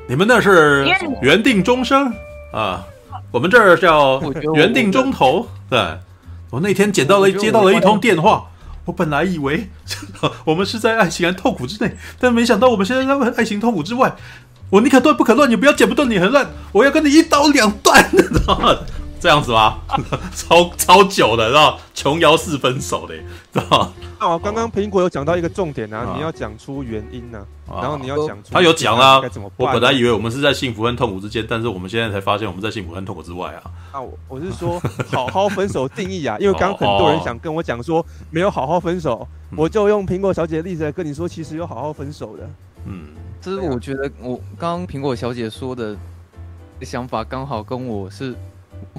[0.07, 0.85] 你 们那是
[1.23, 2.13] 原定终生
[2.51, 2.85] 啊。
[3.33, 4.21] 我们这儿叫
[4.53, 5.47] 原定终头。
[5.67, 5.79] 对，
[6.51, 8.45] 我那天捡到了接到了一通电话，
[8.85, 9.69] 我本来以为
[10.45, 14.15] 我们是在爱情和痛苦之内，但没想到我们现在在爱情痛苦之外。
[14.69, 18.75] 我宁可断不可乱，你不要剪不断，你很乱，我要跟你一刀两断，知道吗？
[19.23, 19.79] 这样子吗？
[20.35, 23.15] 超超久的，知道琼瑶式分手的，
[23.53, 23.93] 知道吗？
[24.19, 29.21] 哦，刚刚苹果有讲到一个重点啊，你要讲出原因呢，然后你要讲出他有讲啊。
[29.21, 33.71] 该怎么我本来以为我们是在幸福和痛苦之间，但是我们现在才发现我们在幸福和痛苦之外啊。
[33.93, 34.77] 啊，我我是说
[35.09, 42.49] 好好分手定义啊， 因为刚刚很多人想跟我讲说没有好好分手，我就用苹果小姐的例子来跟你说，其实有好好分手的。
[42.87, 43.07] 嗯，
[43.39, 45.95] 这是我觉得我刚刚苹果小姐说的
[46.81, 48.35] 想法刚好跟我是。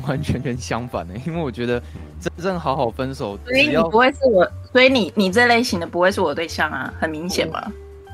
[0.09, 1.81] 完全全相反的， 因为我觉得
[2.21, 7.71] 真正好好分手，所以你不会是我，所以你你这类型的不会是我对象啊，很明显吧？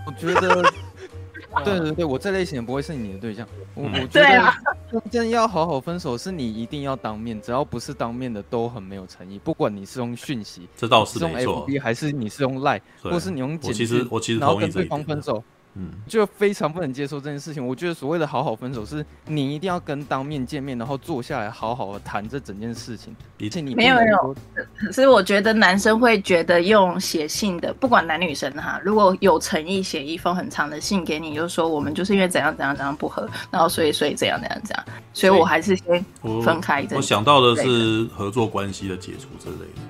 [0.07, 0.63] 我觉得，
[1.65, 3.47] 对对对，我这类型的不会是你的对象。
[3.75, 4.53] 我我觉得
[4.91, 9.39] 真正要好好分手，是你一定要当面，只要不是当面的都很没有诚意。
[9.39, 15.43] 不管你是用讯息，这倒是用 FB 还是你是用 Line，或是你用简讯，其实我其实然后跟对方分手。
[15.75, 17.65] 嗯，就非常不能接受这件事情。
[17.65, 23.15] 我觉得所谓的好好分手，是你一定要跟当面见面，然后坐下来好好的谈这整件事情。
[23.41, 24.35] 而且你没有没有，
[24.77, 36.05] 可是我觉得男生会觉得用写信的，不管男女生哈，如果有诚意写一封很长的信给你，就是说我们就是因为怎样怎样怎样不合，然后所以所以怎样怎样怎样，所以我还是先
[36.45, 36.97] 分开我。
[36.97, 39.81] 我想到的是合作关系的解除之类的。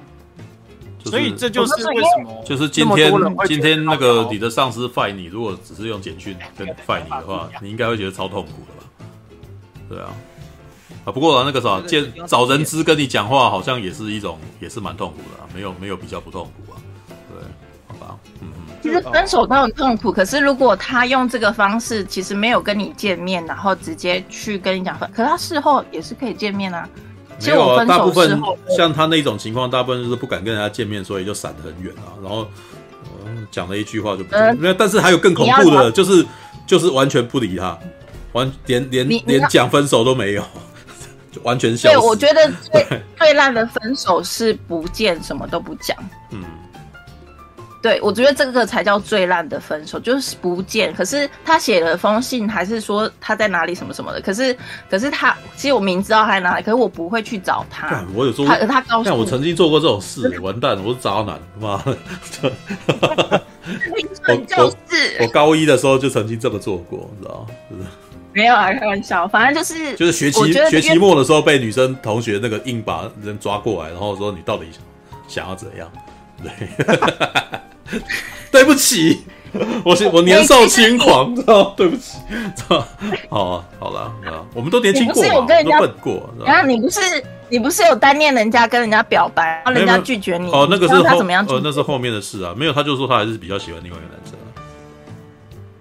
[1.05, 3.13] 所以这就是为什么，就是今天
[3.47, 9.09] 今天那个你的上司 fire 你，如果只是用简讯跟 fire 你的话， 你应该会觉得超痛苦的吧？
[9.89, 10.09] 对啊，
[11.05, 16.77] 啊不过那个啥，见找人资跟你讲话，好像也是一种，也是蛮痛苦的，啊没有没有比较不痛苦啊？
[17.09, 17.43] 对，
[17.89, 18.75] 好吧，嗯嗯。
[18.83, 26.89] 其实分手都很痛苦，可是如果他用这个方式，其实没有跟你见面，然后直接去跟你讲分，可是他事后也是可以见面啊。
[27.43, 28.41] 没有啊，大部分
[28.77, 32.13] 像他那种情况，大部分就是不敢跟人家见面，所以就闪得很远啊。
[32.23, 32.47] 然后
[33.51, 34.75] 讲、呃、了一句话就不，没有、呃。
[34.79, 36.25] 但是还有更恐怖的，就是
[36.67, 37.79] 就是完全不理他，
[38.33, 40.43] 完连连连讲分手都没有，
[41.33, 41.97] 就完全消失。
[41.97, 42.87] 对，我觉得最
[43.19, 45.97] 最烂的分手是不见，什么都不讲。
[46.31, 46.43] 嗯。
[47.83, 50.93] 对，我觉得这个才叫最烂的分手，就是不见。
[50.93, 54.21] 可是他写了封信，还是说他在哪里什么什么的。
[54.21, 54.55] 可是，
[54.91, 58.05] 可是他其实我明知道他在哪里，可是我不会去找他。
[58.15, 61.83] 我有说他，他告诉我，但我曾经做过这种事， 完蛋，我是渣男，妈
[62.43, 63.43] 的！
[64.29, 67.87] 我就是我高一的时候就曾经这么做过，你知道吗？
[68.35, 74.67] 没有啊，开玩笑，反正就是就是学期学期末的时候被女生同学那个硬把人抓过来，然后说你到底
[75.27, 75.91] 想要怎样？
[76.43, 78.01] 对。
[78.53, 79.23] 对不起，
[79.85, 81.73] 我是我年少轻狂，知道？
[81.77, 82.19] 对不起，
[83.29, 86.29] 好啊，好了，啊我们都年轻过，我跟人家笨过。
[86.45, 87.01] 然后你不是
[87.49, 90.51] 你不是有单恋人家，跟人家表白，然后人家拒绝你？
[90.51, 91.45] 哦，那个是他怎么样？
[91.49, 92.53] 哦，那是后面的事啊。
[92.57, 94.35] 没有，他就说他还是比较喜欢另外一个男生。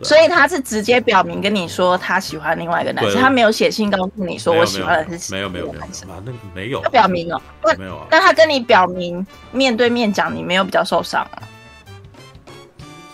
[0.01, 6.81] 所以他是直接表明跟你说他喜欢另外一个男生，他没有写信告诉你说我喜欢的是没有没有没有啊，那个没有。
[6.81, 7.41] 他表明了，
[7.77, 8.07] 没有啊。
[8.09, 11.43] 但他跟你表明面对面讲，你没有比较受伤啊？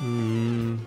[0.03, 0.79] 嗯，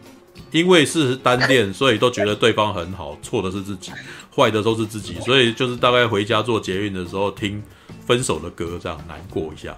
[0.50, 3.90] 因为是单恋，所以都觉得对方很好，错的是自己，
[4.34, 7.60] 坏的都是自己，所以就是大概回家做捷运的时候听
[8.06, 9.76] 分手的歌，这样难过一下，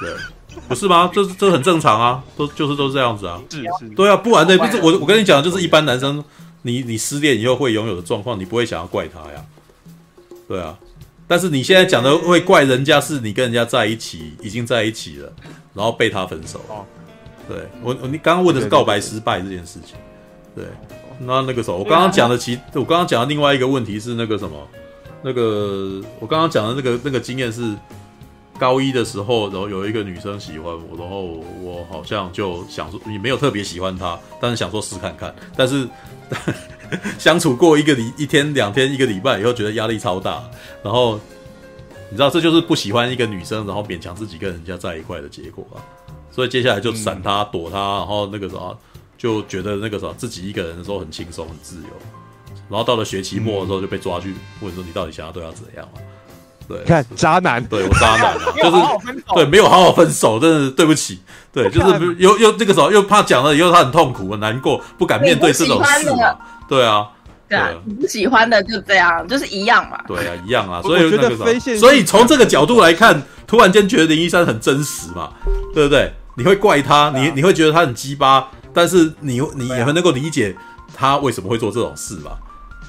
[0.00, 0.14] 对，
[0.66, 1.10] 不是吗？
[1.12, 6.24] 这这很正常啊，都就是都是这样子啊，是是，对啊，不然的不是我我跟你讲，就是一般男生，
[6.62, 9.44] 你你失恋以后会拥有的状况，你不会想要怪他呀，
[10.48, 10.76] 对啊，
[11.26, 15.32] 但是你现在讲的会怪人家，是你跟人家在一起，已经在一起了，
[15.74, 16.60] 然后被他分手。
[17.48, 19.96] 对我，我你刚刚问的是告白失败这件事情，
[20.54, 20.66] 对，
[21.20, 24.68] 那那个时候我刚刚讲的其，我刚刚讲的另外一个问题是那个什么，
[25.22, 27.74] 那个我刚刚讲的那个那个经验是
[28.58, 31.22] 高一的时候，然后有一个女生喜欢我，然后
[31.62, 35.88] 我好像就想说，也没有特别喜欢她，但是想说试看看，但是
[37.18, 40.42] 相处过一个礼一天两天一个礼拜以后，觉得压力超大，
[40.82, 41.20] 然后
[42.10, 45.78] 你知道这就是不喜欢一个女生，然后勉强自己跟人家在一块的结果啊。
[46.30, 48.76] 所以接下来就闪她、躲她，然后那个啥，
[49.16, 51.88] 就觉得那个啥，自己一个人的时候很轻松、很自由。
[52.68, 55.88] 然后到了学期末的时候就被抓去问说：“你到底想要对她怎样？”
[56.68, 61.20] 对，看渣男，对我渣男、啊， 就是对没有好好分手，真的对不起。
[61.50, 66.36] 对，就是又又那个时候又怕讲了以后他很痛苦、很难过，不敢面对这种事嘛。
[66.68, 67.08] 对啊，
[67.48, 69.98] 对啊，你不喜欢的就这样，就是一样嘛。
[70.06, 70.80] 对啊，一样啊。
[70.84, 75.30] 所以那个所以从这个角度来看，突然间觉得林一山很真实嘛，
[75.74, 76.12] 对不对？
[76.36, 80.54] 你会怪他，你你会觉得他很鸡巴，但是你你也会能够理解
[80.94, 82.38] 他为什么会做这种事吧？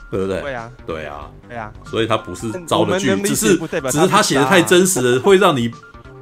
[0.09, 0.41] 对不对？
[0.41, 3.57] 对啊，对啊，对啊，所以他不是糟的剧，只是
[3.91, 5.71] 只是他写的太真实了，会让你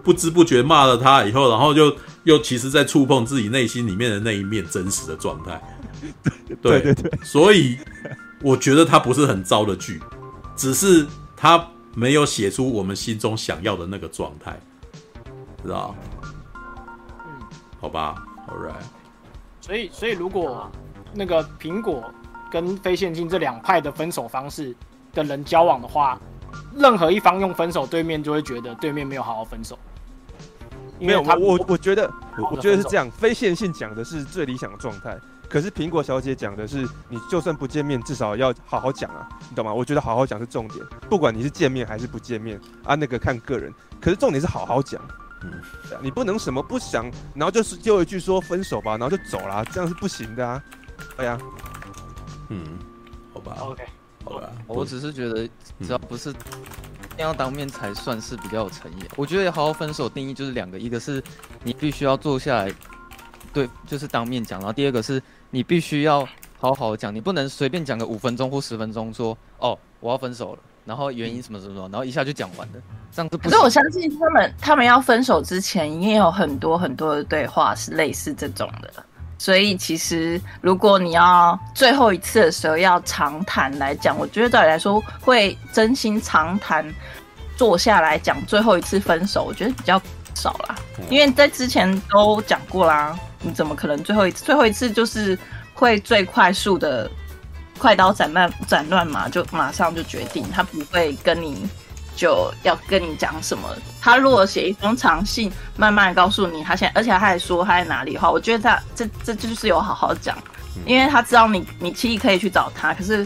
[0.04, 5.62] 不知不觉骂了他以后，然后就又其实在触碰自己内心里面的那一面真实的状态。
[6.62, 7.78] 对对对，所以
[8.42, 10.00] 我觉得他不是很糟的剧，
[10.56, 14.60] 只是他没有写出我们心中想要的那个状态，
[15.64, 15.96] 知道？
[17.26, 17.42] 嗯，
[17.80, 18.74] 好吧，All right。
[19.60, 20.72] 所以，所以如果
[21.14, 22.14] 那个苹果
[22.52, 24.76] 跟非线性这两派的分手方式
[25.14, 26.20] 的人交往的话，
[26.76, 29.78] 任何一方用分手，对面就会觉得对面没有好好分手。
[31.00, 32.12] 没有，我我我觉得，
[32.52, 35.18] 我觉得是这样，非线性讲的是最理想的状态。
[35.50, 39.74] 可是苹果小姐讲的是，你就算不见面，至少要好好讲啊，你懂吗？
[39.74, 43.74] 我觉得好好讲是重点，不管你是见面还是不见面啊，那个看个人。
[44.02, 45.02] 可是重点是好好讲，
[45.44, 45.52] 嗯，
[46.02, 50.62] 你不能什么不想，然后就是就一句说分手吧，然后就走了，这样是不行的啊。
[51.16, 51.38] 对呀，
[52.50, 52.80] 嗯，
[53.34, 53.84] 好吧，OK，
[54.24, 55.48] 好吧，我只是觉得
[55.82, 59.04] 只要不是一定要当面才算是比较有诚意。
[59.16, 61.24] 我觉得好好分手定义就是两个，一个是
[61.64, 62.74] 你必须要坐下来，
[63.54, 65.22] 对，就是当面讲，然后第二个是。
[65.50, 66.28] 你必须要
[66.60, 72.82] 好好讲，你不能随便讲个五分钟或十分钟，说哦我要分手了，然后原因什么什么什么，然后一下就讲完了，
[73.14, 73.38] 这样子。
[73.38, 78.94] 可是我相信他们，他们要分手之前，一定有很多很多的对话是类似这种的。
[79.38, 86.86] 所以其实如果你要最后一次的时候要长谈来讲，我觉得对你来说会真心长谈，
[87.56, 90.02] 坐下来讲最后一次分手，我觉得比较
[90.36, 90.76] 少啦，
[91.10, 93.18] 因为在之前都讲过啦。
[93.40, 94.44] 你怎么可能最后一次？
[94.44, 95.38] 最后一次就是
[95.76, 97.10] 会最快速的
[97.78, 101.64] 快刀斩乱斩乱麻，就马上就决定，他不会跟你
[102.18, 103.70] 就要跟你讲什么。
[104.02, 110.38] 他如果写一封长信，慢慢告诉你他现在，而且他还说他在哪里的话，我觉得他这这就是有好好讲，
[110.86, 113.26] 因为他知道你你其实可以去找他，可是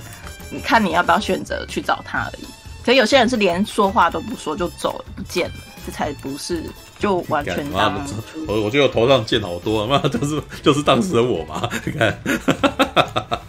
[0.51, 2.45] 你看你要不要选择去找他而已。
[2.85, 5.55] 可是有些人是连说话都不说就走了不见了，
[5.85, 6.63] 这才不是。
[7.01, 7.99] 就完全当
[8.47, 12.15] 我，我觉得我头上见好多，妈 就是就是当时的我嘛，你看，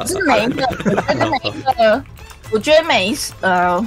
[0.07, 2.03] 是每一个，是每一个，
[2.51, 3.79] 我觉得每一呃，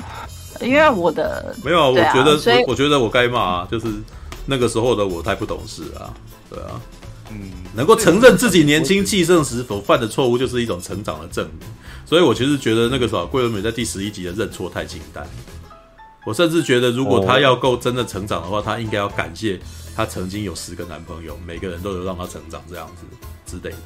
[0.62, 3.88] 因为我的没有，啊、我觉得我我觉得我该骂，啊，就是
[4.46, 6.14] 那个时候的我太不懂事啊，
[6.50, 6.80] 对啊，
[7.32, 11.68] 嗯，能够承认自己年轻气盛时所犯的错误，就是一种成长的证明，
[12.06, 15.28] 所以我其实觉得那个时候桂纶镁在第十一集的认错太简单。
[16.26, 19.60] 我甚至觉得，如果她要够真的成长的话，她应该要感谢
[19.96, 23.06] 她曾经有十个男朋友，每个人都有让她成长这样子
[23.46, 23.78] 之类的。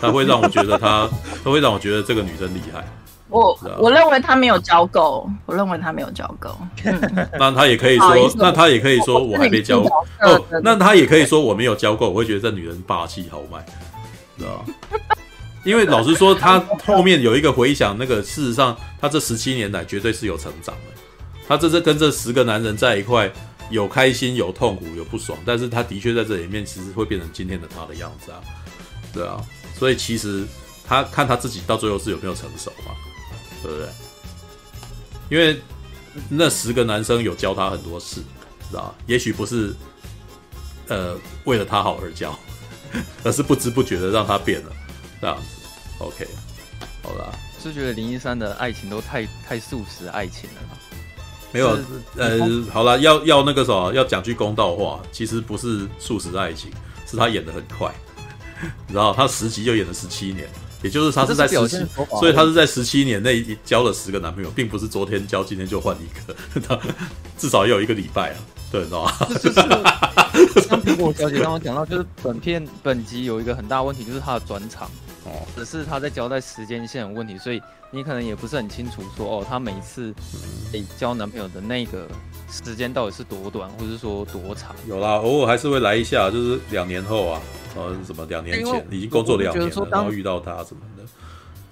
[0.00, 1.08] 他会让我觉得他，
[1.42, 2.86] 他会让我觉得这个女生厉害。
[3.34, 6.56] 我我认为他没有教够，我认为他没有教够。
[7.38, 9.88] 那他也可以说，那他也可以说我还没教够。
[10.20, 12.08] 哦，那他也可以说我没有教够。
[12.10, 13.64] 我会觉得这女人霸气豪迈，
[14.38, 14.44] 知？
[15.64, 21.02] 因为老实说，他后面有一个回想，那个事实上，他这十七年来绝对是有成长的。
[21.48, 23.30] 他这是跟这十个男人在一块，
[23.70, 28.40] 有开心，有痛苦，有不爽，但是他的确在这里面其实会变成今天的他的样子啊，
[29.12, 29.40] 对啊，
[29.74, 30.44] 所以其实
[30.86, 32.92] 他看他自己到最后是有没有成熟嘛，
[33.64, 33.88] 对不对？
[35.30, 35.60] 因为
[36.28, 38.20] 那十个男生有教他很多事，
[38.70, 39.74] 知道也许不是
[40.88, 42.38] 呃为了他好而教，
[43.24, 44.72] 而是不知不觉的让他变了，
[45.20, 45.44] 这样子。
[45.98, 46.28] OK，
[47.02, 50.78] 好啦，是觉得林一山的爱情都太太速食爱情了吗？
[51.52, 51.78] 没有，
[52.16, 52.38] 呃，
[52.72, 56.70] 好了，要要那个什么，要讲句公道话，其实不是速食爱情，
[57.06, 57.94] 是他演的很快，
[58.86, 60.48] 你知道，他十集就演了十七年，
[60.84, 61.78] 也就是他是在十七，
[62.20, 66.78] 所以他是在十七年内交了十个男朋友，并不是昨天交，今天就换一个， 他
[67.38, 68.36] 至少也有一个礼拜啊，
[68.70, 69.10] 对，你知道吗？
[70.68, 74.90] 像苹果小姐刚刚讲到，就是本片本集有一个很大问题，就是他的转场。
[75.24, 80.14] 哦，只是他在交代时间线有问题，所以你可能也不是很清楚说哦，他每次
[80.72, 82.06] 诶交男朋友的那个
[82.50, 84.76] 时间到底是多短，或者说多长？
[84.86, 87.40] 有啦，偶尔还是会来一下，就是两年后啊，
[87.74, 91.04] 呃，什么两年前已经工作两年了，然后遇到他什么的，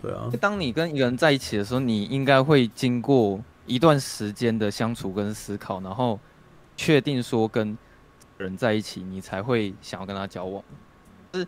[0.01, 0.31] 对啊。
[0.41, 6.19] 当你跟一个人在一起的时候，你应该会经过一段时间的相处跟思考，然后
[6.75, 7.77] 确定说跟
[8.39, 10.65] 人在一起，你才会想要跟他交往，
[11.33, 11.47] 就是。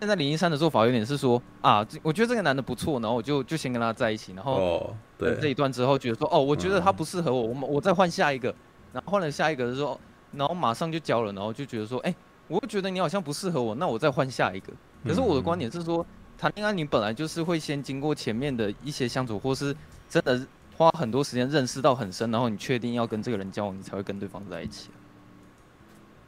[0.00, 8.54] 现在林一山的做法有点是说啊，我觉得这个男的不错，然后我就就先跟他在一起，然后对这一段之后觉得说哦，我觉得他不适合我，我我再换下一个，
[8.92, 10.00] 然后换了下一个的时候，
[10.32, 12.14] 然后马上就交了，然后就觉得说，哎，
[12.48, 14.72] 我觉得你好像不适合我，那我再换下一个。
[15.04, 16.04] 可是我的观点是说，
[16.38, 19.74] 谈恋爱你本来就是会先经过前面的一些相处，或是
[20.08, 20.46] 真的
[20.76, 24.90] 花很多时间认识到很深，然后你确定要跟这个人交往，你才会跟对方在一起。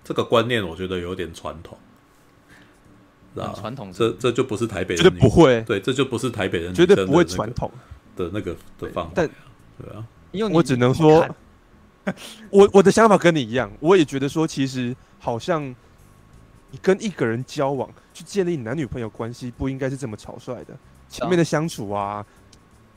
[0.05, 1.77] 这个观念我觉得有点传统。
[3.35, 5.61] 传统，这这就不是台北人，绝对不会。
[5.63, 7.71] 对，这就不是台北人，绝对不会传统。
[8.17, 9.13] 的那个的方法。
[9.15, 9.31] 但
[9.81, 11.25] 对啊，因为我只能说，
[12.51, 15.63] 我我的想法跟你一样，我也觉得说，其实好像
[16.73, 20.77] 你跟一个人交往，去建立男女朋友关系，不应该是这么草率的。
[21.09, 22.27] 前面的相处啊，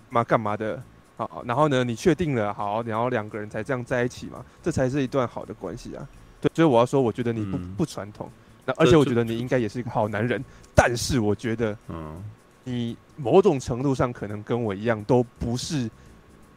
[0.10, 0.82] 嘛干嘛的，
[1.18, 6.08] 好，然后呢，你确定了，好，然后两个人才这样在一起嘛，这才是一段好的关系啊。
[6.42, 8.27] 对，所以我要说，我觉得你不、嗯、不传统，
[8.65, 10.43] 那而且我觉得你应该也是一个好男人，
[10.75, 12.23] 但是我觉得，嗯，
[12.64, 15.90] 你某种程度上可能跟我一样，都不是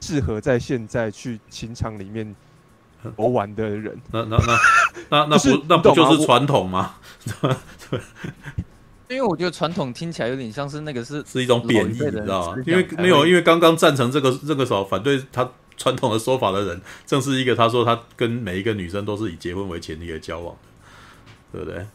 [0.00, 2.34] 适合在现在去情场里面
[3.18, 3.98] 游玩的人。
[4.12, 4.58] 那那那
[5.08, 6.96] 那 那不那不就是传统吗？
[7.90, 8.00] 对。
[9.06, 12.62] 因为我觉得传统听起来有点像是那个是是一种贬义，你知道吗？
[12.66, 20.56] 因为没有，因为刚刚赞成这个这个时候反对他传统的说法的人，正是一个他说他跟每一个女生都是以结婚为前提的交往
[21.52, 21.86] 的，对不对？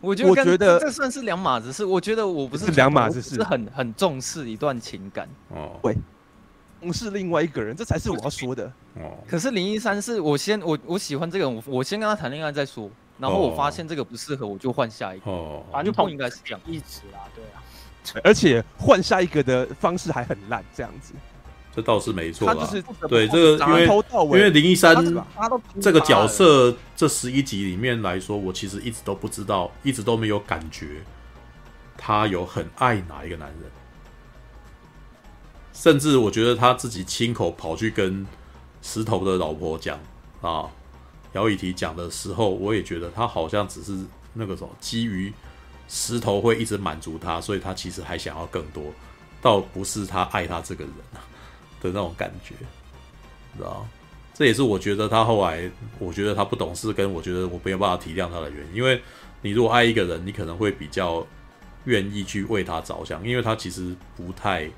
[0.00, 1.84] 我觉得，我觉得这算是两码子事。
[1.84, 5.78] 我觉得我不是两码子事，是很很重视一段情感哦。
[5.82, 5.96] 对，
[6.80, 9.16] 重视另外一个人，这才是我要说的哦。
[9.26, 12.90] 可是林一山是我先我我喜欢这个人，我我先跟他谈恋爱再说。
[13.18, 15.28] 然后我发现这个不适合，我就换下一个。
[15.28, 17.62] 哦，反正不应该是这样，一直啦，对啊。
[18.24, 21.12] 而且换下一个的方式还很烂，这样子。
[21.78, 22.54] 这倒是没错啦。
[22.58, 24.96] 他就是对这个，因为因为林一山
[25.80, 31.04] 这个角色，这十一集里面来说，我其实一直都不知道，一直都没有感觉
[31.96, 33.70] 他有很爱哪一个男人，
[35.72, 38.26] 甚至我觉得他自己亲口跑去跟
[38.82, 40.00] 石头的老婆讲
[40.40, 40.68] 啊。
[41.34, 43.96] 姚以缇讲的时候，我也觉得他好像只是
[44.32, 45.32] 那个什么，基于
[45.86, 48.82] 石头会一直满足他，所以他其实还想要更多，
[49.42, 50.92] 倒不是他爱他这个人
[51.80, 52.54] 的那种感觉，
[53.56, 53.86] 知道？
[54.34, 58.76] 这也是我觉得他后来，我觉得他不懂事，跟我觉得我没有办法体谅他的原因。
[58.76, 59.02] 因为
[59.42, 61.26] 你如果爱一个人，你可能会比较
[61.84, 64.70] 愿意去为他着想，因为他其实不太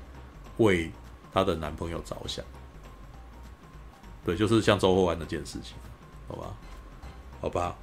[0.57, 0.91] 为
[1.31, 2.43] 他的男朋友着想。
[4.25, 5.75] 对，就是像周厚安那件事情。
[6.27, 6.53] 好吧，
[7.41, 7.75] 好吧。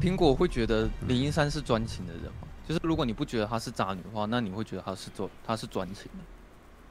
[0.00, 2.48] 苹果会觉得林一山是专情的人吗？
[2.66, 6.18] 就是如果你不觉得她是渣女的话，那你会觉得她是做她是专情的？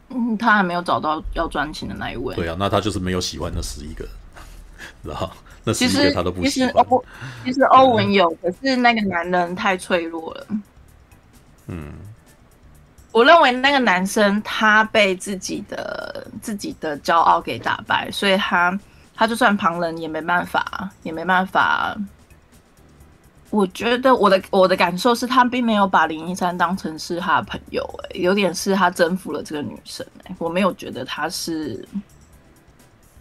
[0.10, 2.36] 嗯，他还没有找到要专情的那一位。
[2.36, 4.14] 对啊，那他就是没有喜欢那十一个人，
[5.04, 5.30] 然后
[5.64, 6.70] 那十一个他都不喜欢。
[6.70, 7.06] 其实欧，
[7.46, 10.48] 其实欧文有，可是那个男人太脆弱了。
[11.68, 11.94] 嗯，
[13.12, 18.78] 我认为那个男生他被自己的自己的骄傲给打败，所以他。
[19.20, 21.98] 他就算旁人也没办法，也没办法。
[23.50, 31.88] 我觉得我的我的感受是他并没有把林一山当成是他的朋友，哎，有点是他征服了这个女生，哎，我没有觉得他是，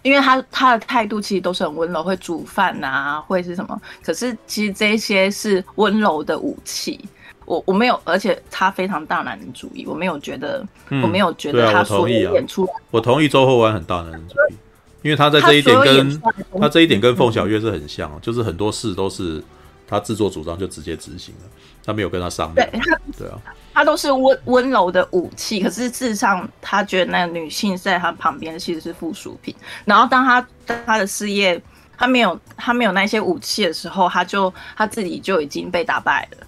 [0.02, 3.80] 因为他他的态度其实都是很温柔，会煮饭啊，会是什么？
[4.04, 7.00] 可是其实这些是温柔的武器，
[7.44, 14.56] 我我没有，而且他非常大男人主义，我没有觉得，嗯、我没有觉得他所演出来，我同意周厚安很大男人主义。
[15.02, 16.32] 因为他在这一点跟他，
[16.62, 19.40] 他这一点跟凤小岳是很像，嗯，就是很多事都是
[19.86, 21.50] 他自作主张就直接执行了，
[21.84, 22.68] 他没有跟他商量。
[22.70, 22.80] 对，
[23.16, 23.38] 对啊，
[23.72, 29.54] 他都是温温柔的武器，可是事实上他觉得那个女性在他旁边其实是附属品。
[29.84, 31.60] 然后当他当他的事业
[31.96, 36.38] 他没有他没有那些武器的时候，他就他自己就已经被打败了。
[36.42, 36.46] 啊，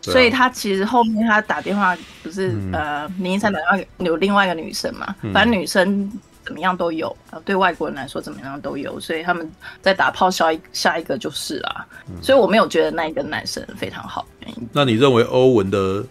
[0.00, 6.12] 所以他其实后面他打电话不是、嗯、呃林一山打电话有另外一个女生嘛，嗯、反正女生。
[6.46, 9.50] 怎么样都有，对外国人来说怎么样都有，所以他们
[9.82, 14.24] 在打炮下一下一个就是啦、嗯，所以我没有觉得那一个男生非常好。
[14.72, 16.06] 那你认为欧文的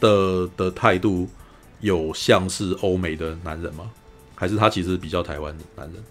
[0.00, 1.28] 的的态度
[1.78, 3.88] 有像是欧美的男人吗？
[4.34, 6.02] 还是他其实比较台湾的男人？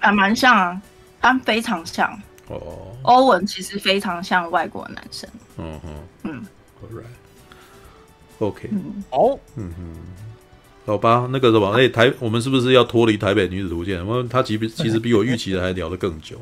[0.00, 0.82] 啊，蛮像啊，
[1.22, 2.12] 他非常像
[2.48, 2.94] 哦。
[3.04, 5.26] 欧文其实非常像外国男生。
[5.56, 5.90] 嗯哼，
[6.24, 6.46] 嗯
[8.38, 8.70] ，Alright，OK，、okay.
[9.10, 9.96] 好，嗯哼。
[10.86, 13.98] 好吧，那个什么，哎、欸，台我们是不是要脱离台北女子图鉴？
[14.00, 16.36] 因为他其实其实比我预期的还聊得更久。